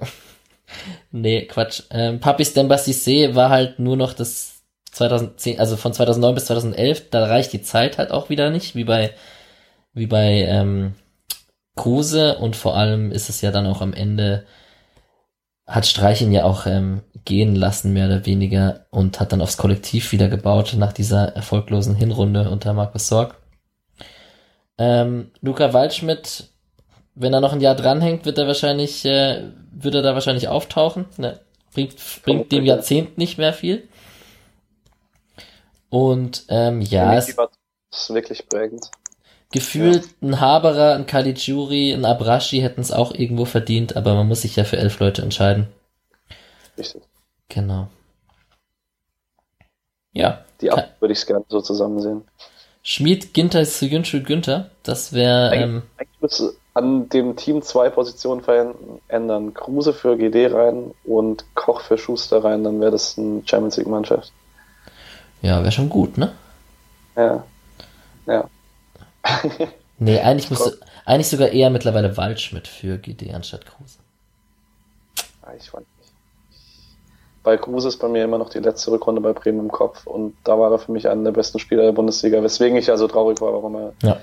nee, 1.11 1.45
Quatsch. 1.45 1.83
Ähm, 1.91 2.19
Papis 2.19 2.53
Dembassi 2.53 3.29
war 3.35 3.51
halt 3.51 3.77
nur 3.77 3.95
noch 3.95 4.13
das 4.13 4.63
2010, 4.91 5.59
also 5.59 5.77
von 5.77 5.93
2009 5.93 6.33
bis 6.33 6.45
2011, 6.45 7.11
da 7.11 7.25
reicht 7.25 7.53
die 7.53 7.61
Zeit 7.61 7.99
halt 7.99 8.09
auch 8.09 8.29
wieder 8.29 8.49
nicht, 8.49 8.75
wie 8.75 8.85
bei, 8.85 9.11
wie 9.93 10.07
bei 10.07 10.45
ähm, 10.47 10.95
Kruse 11.77 12.37
und 12.37 12.57
vor 12.57 12.75
allem 12.75 13.11
ist 13.11 13.29
es 13.29 13.39
ja 13.39 13.51
dann 13.51 13.65
auch 13.65 13.79
am 13.79 13.93
Ende 13.93 14.45
hat 15.67 15.85
Streich 15.85 16.21
ihn 16.21 16.31
ja 16.31 16.45
auch 16.45 16.65
ähm, 16.65 17.01
gehen 17.25 17.53
lassen, 17.53 17.91
mehr 17.91 18.07
oder 18.07 18.25
weniger, 18.25 18.85
und 18.89 19.19
hat 19.19 19.33
dann 19.33 19.41
aufs 19.41 19.57
Kollektiv 19.57 20.13
wieder 20.13 20.29
gebaut 20.29 20.75
nach 20.77 20.93
dieser 20.93 21.35
erfolglosen 21.35 21.93
Hinrunde 21.93 22.49
unter 22.49 22.73
Markus 22.73 23.09
Sorg. 23.09 23.35
Ähm, 24.77 25.31
Luca 25.41 25.73
Waldschmidt, 25.73 26.45
wenn 27.15 27.33
er 27.33 27.41
noch 27.41 27.51
ein 27.51 27.61
Jahr 27.61 27.75
dranhängt, 27.75 28.25
wird 28.25 28.37
er 28.37 28.47
wahrscheinlich, 28.47 29.03
äh, 29.03 29.51
wird 29.71 29.95
er 29.95 30.01
da 30.01 30.13
wahrscheinlich 30.13 30.47
auftauchen. 30.47 31.05
Ne? 31.17 31.39
Bringt, 31.73 31.95
bringt 32.23 32.51
dem 32.51 32.63
Jahrzehnt 32.63 33.17
nicht 33.17 33.37
mehr 33.37 33.53
viel. 33.53 33.89
Und 35.89 36.45
ähm, 36.47 36.81
ja, 36.81 37.13
es 37.15 37.29
ist 37.29 38.13
wirklich 38.13 38.47
prägend. 38.47 38.89
Gefühlt 39.51 40.03
ja. 40.03 40.27
ein 40.27 40.39
Haberer, 40.41 40.95
ein 40.95 41.05
Caligiuri, 41.05 41.93
ein 41.93 42.05
Abrashi 42.05 42.59
hätten 42.59 42.81
es 42.81 42.91
auch 42.91 43.13
irgendwo 43.13 43.45
verdient, 43.45 43.95
aber 43.95 44.13
man 44.13 44.27
muss 44.27 44.41
sich 44.41 44.55
ja 44.55 44.65
für 44.65 44.77
elf 44.77 44.99
Leute 44.99 45.21
entscheiden. 45.21 45.67
Richtig. 46.77 47.01
Genau. 47.47 47.87
Ja. 50.11 50.43
Die 50.61 50.71
Ab 50.71 50.95
würde 50.99 51.13
ich 51.13 51.25
gerne 51.25 51.45
so 51.47 51.61
zusammen 51.61 52.01
sehen. 52.01 52.23
Schmied, 52.83 53.33
Ginter, 53.33 53.65
Sujunchu, 53.65 54.21
Günther. 54.21 54.69
Das 54.83 55.13
wäre. 55.13 55.53
Ähm, 55.55 55.83
eigentlich 55.97 56.21
müsste 56.21 56.53
an 56.73 57.09
dem 57.09 57.35
Team 57.35 57.61
zwei 57.61 57.89
Positionen 57.89 58.41
verändern. 58.41 59.53
Kruse 59.53 59.93
für 59.93 60.15
GD 60.15 60.47
rein 60.53 60.93
und 61.03 61.43
Koch 61.55 61.81
für 61.81 61.97
Schuster 61.97 62.43
rein, 62.43 62.63
dann 62.63 62.79
wäre 62.79 62.91
das 62.91 63.17
ein 63.17 63.43
Champions 63.47 63.77
League 63.77 63.87
Mannschaft. 63.87 64.31
Ja, 65.41 65.61
wäre 65.61 65.71
schon 65.71 65.89
gut, 65.89 66.17
ne? 66.17 66.31
Ja. 67.15 67.43
Ja. 68.27 68.49
nee, 69.99 70.19
eigentlich 70.19 70.49
müsste, 70.49 70.77
eigentlich 71.05 71.29
sogar 71.29 71.49
eher 71.49 71.69
mittlerweile 71.69 72.17
Waldschmidt 72.17 72.67
für 72.67 72.97
GD 72.97 73.33
anstatt 73.33 73.65
Kruse. 73.65 73.99
Ah, 75.41 75.53
ich 75.57 75.71
weiß 75.73 75.79
nicht. 75.79 76.13
Bei 77.43 77.55
Kruse 77.55 77.87
ist 77.87 77.97
bei 77.99 78.09
mir 78.09 78.25
immer 78.25 78.37
noch 78.37 78.49
die 78.49 78.59
letzte 78.59 78.91
Rückrunde 78.91 79.21
bei 79.21 79.31
Bremen 79.31 79.59
im 79.59 79.71
Kopf 79.71 80.05
und 80.05 80.35
da 80.43 80.59
war 80.59 80.71
er 80.71 80.79
für 80.79 80.91
mich 80.91 81.07
einer 81.07 81.23
der 81.23 81.31
besten 81.31 81.59
Spieler 81.59 81.83
der 81.83 81.93
Bundesliga, 81.93 82.43
weswegen 82.43 82.77
ich 82.77 82.87
ja 82.87 82.97
so 82.97 83.07
traurig 83.07 83.39
war, 83.39 83.53
warum 83.53 83.75
er 83.75 83.93
ja. 84.03 84.19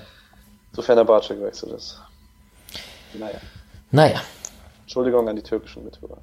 zu 0.73 0.81
Fenerbahce 0.81 1.35
gewechselt 1.35 1.73
ist. 1.73 1.99
Naja. 3.13 3.39
Naja. 3.91 4.21
Entschuldigung 4.81 5.27
an 5.27 5.35
die 5.35 5.41
türkischen 5.41 5.83
Mithörer. 5.83 6.17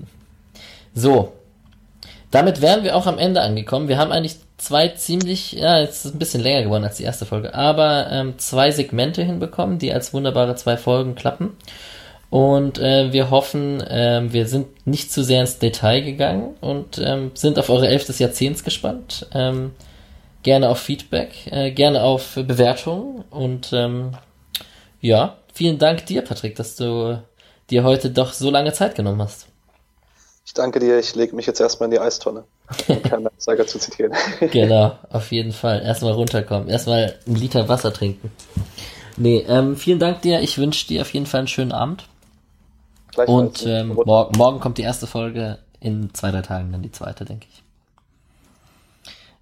so. 0.94 1.32
Damit 2.32 2.60
wären 2.60 2.82
wir 2.82 2.96
auch 2.96 3.06
am 3.06 3.18
Ende 3.18 3.42
angekommen. 3.42 3.86
Wir 3.86 3.98
haben 3.98 4.10
eigentlich 4.10 4.38
zwei 4.58 4.88
ziemlich, 4.88 5.52
ja, 5.52 5.80
jetzt 5.80 5.98
ist 5.98 6.04
es 6.06 6.14
ein 6.14 6.18
bisschen 6.18 6.42
länger 6.42 6.62
geworden 6.62 6.84
als 6.84 6.96
die 6.96 7.04
erste 7.04 7.26
Folge, 7.26 7.54
aber 7.54 8.08
ähm, 8.10 8.38
zwei 8.38 8.70
Segmente 8.70 9.22
hinbekommen, 9.22 9.78
die 9.78 9.92
als 9.92 10.12
wunderbare 10.12 10.54
zwei 10.56 10.76
Folgen 10.76 11.14
klappen. 11.14 11.56
Und 12.28 12.78
äh, 12.78 13.12
wir 13.12 13.30
hoffen, 13.30 13.80
äh, 13.80 14.22
wir 14.28 14.46
sind 14.48 14.86
nicht 14.86 15.12
zu 15.12 15.22
sehr 15.22 15.42
ins 15.42 15.58
Detail 15.58 16.00
gegangen 16.00 16.56
und 16.60 16.98
ähm, 16.98 17.30
sind 17.34 17.58
auf 17.58 17.70
eure 17.70 17.88
Elf 17.88 18.04
des 18.04 18.18
Jahrzehnts 18.18 18.64
gespannt. 18.64 19.28
Ähm, 19.32 19.72
gerne 20.42 20.68
auf 20.68 20.78
Feedback, 20.78 21.32
äh, 21.50 21.70
gerne 21.70 22.02
auf 22.02 22.34
Bewertungen 22.34 23.24
und 23.30 23.70
ähm, 23.72 24.12
ja, 25.00 25.36
vielen 25.54 25.78
Dank 25.78 26.06
dir, 26.06 26.22
Patrick, 26.22 26.56
dass 26.56 26.76
du 26.76 27.22
dir 27.70 27.84
heute 27.84 28.10
doch 28.10 28.32
so 28.32 28.50
lange 28.50 28.72
Zeit 28.72 28.94
genommen 28.94 29.22
hast. 29.22 29.46
Ich 30.44 30.54
danke 30.54 30.78
dir, 30.78 30.98
ich 30.98 31.14
lege 31.14 31.34
mich 31.34 31.46
jetzt 31.46 31.60
erstmal 31.60 31.86
in 31.88 31.92
die 31.92 32.00
Eistonne. 32.00 32.44
Um 32.88 33.02
keinen 33.02 33.28
Zeiger 33.38 33.66
zu 33.66 33.78
zitieren. 33.78 34.12
genau, 34.52 34.98
auf 35.10 35.30
jeden 35.30 35.52
Fall. 35.52 35.82
Erstmal 35.82 36.12
runterkommen. 36.12 36.68
Erstmal 36.68 37.14
einen 37.26 37.36
Liter 37.36 37.68
Wasser 37.68 37.92
trinken. 37.92 38.32
Nee, 39.16 39.44
ähm, 39.48 39.76
vielen 39.76 39.98
Dank 39.98 40.22
dir. 40.22 40.40
Ich 40.40 40.58
wünsche 40.58 40.86
dir 40.86 41.02
auf 41.02 41.12
jeden 41.12 41.26
Fall 41.26 41.38
einen 41.38 41.48
schönen 41.48 41.72
Abend. 41.72 42.06
Und 43.26 43.64
ähm, 43.64 43.94
morgen, 44.04 44.36
morgen 44.36 44.60
kommt 44.60 44.78
die 44.78 44.82
erste 44.82 45.06
Folge, 45.06 45.58
in 45.80 46.12
zwei, 46.12 46.30
drei 46.30 46.42
Tagen 46.42 46.72
dann 46.72 46.82
die 46.82 46.92
zweite, 46.92 47.24
denke 47.24 47.46
ich. 47.50 47.62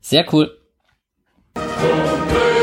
Sehr 0.01 0.33
cool. 0.33 0.57
Okay. 1.57 2.54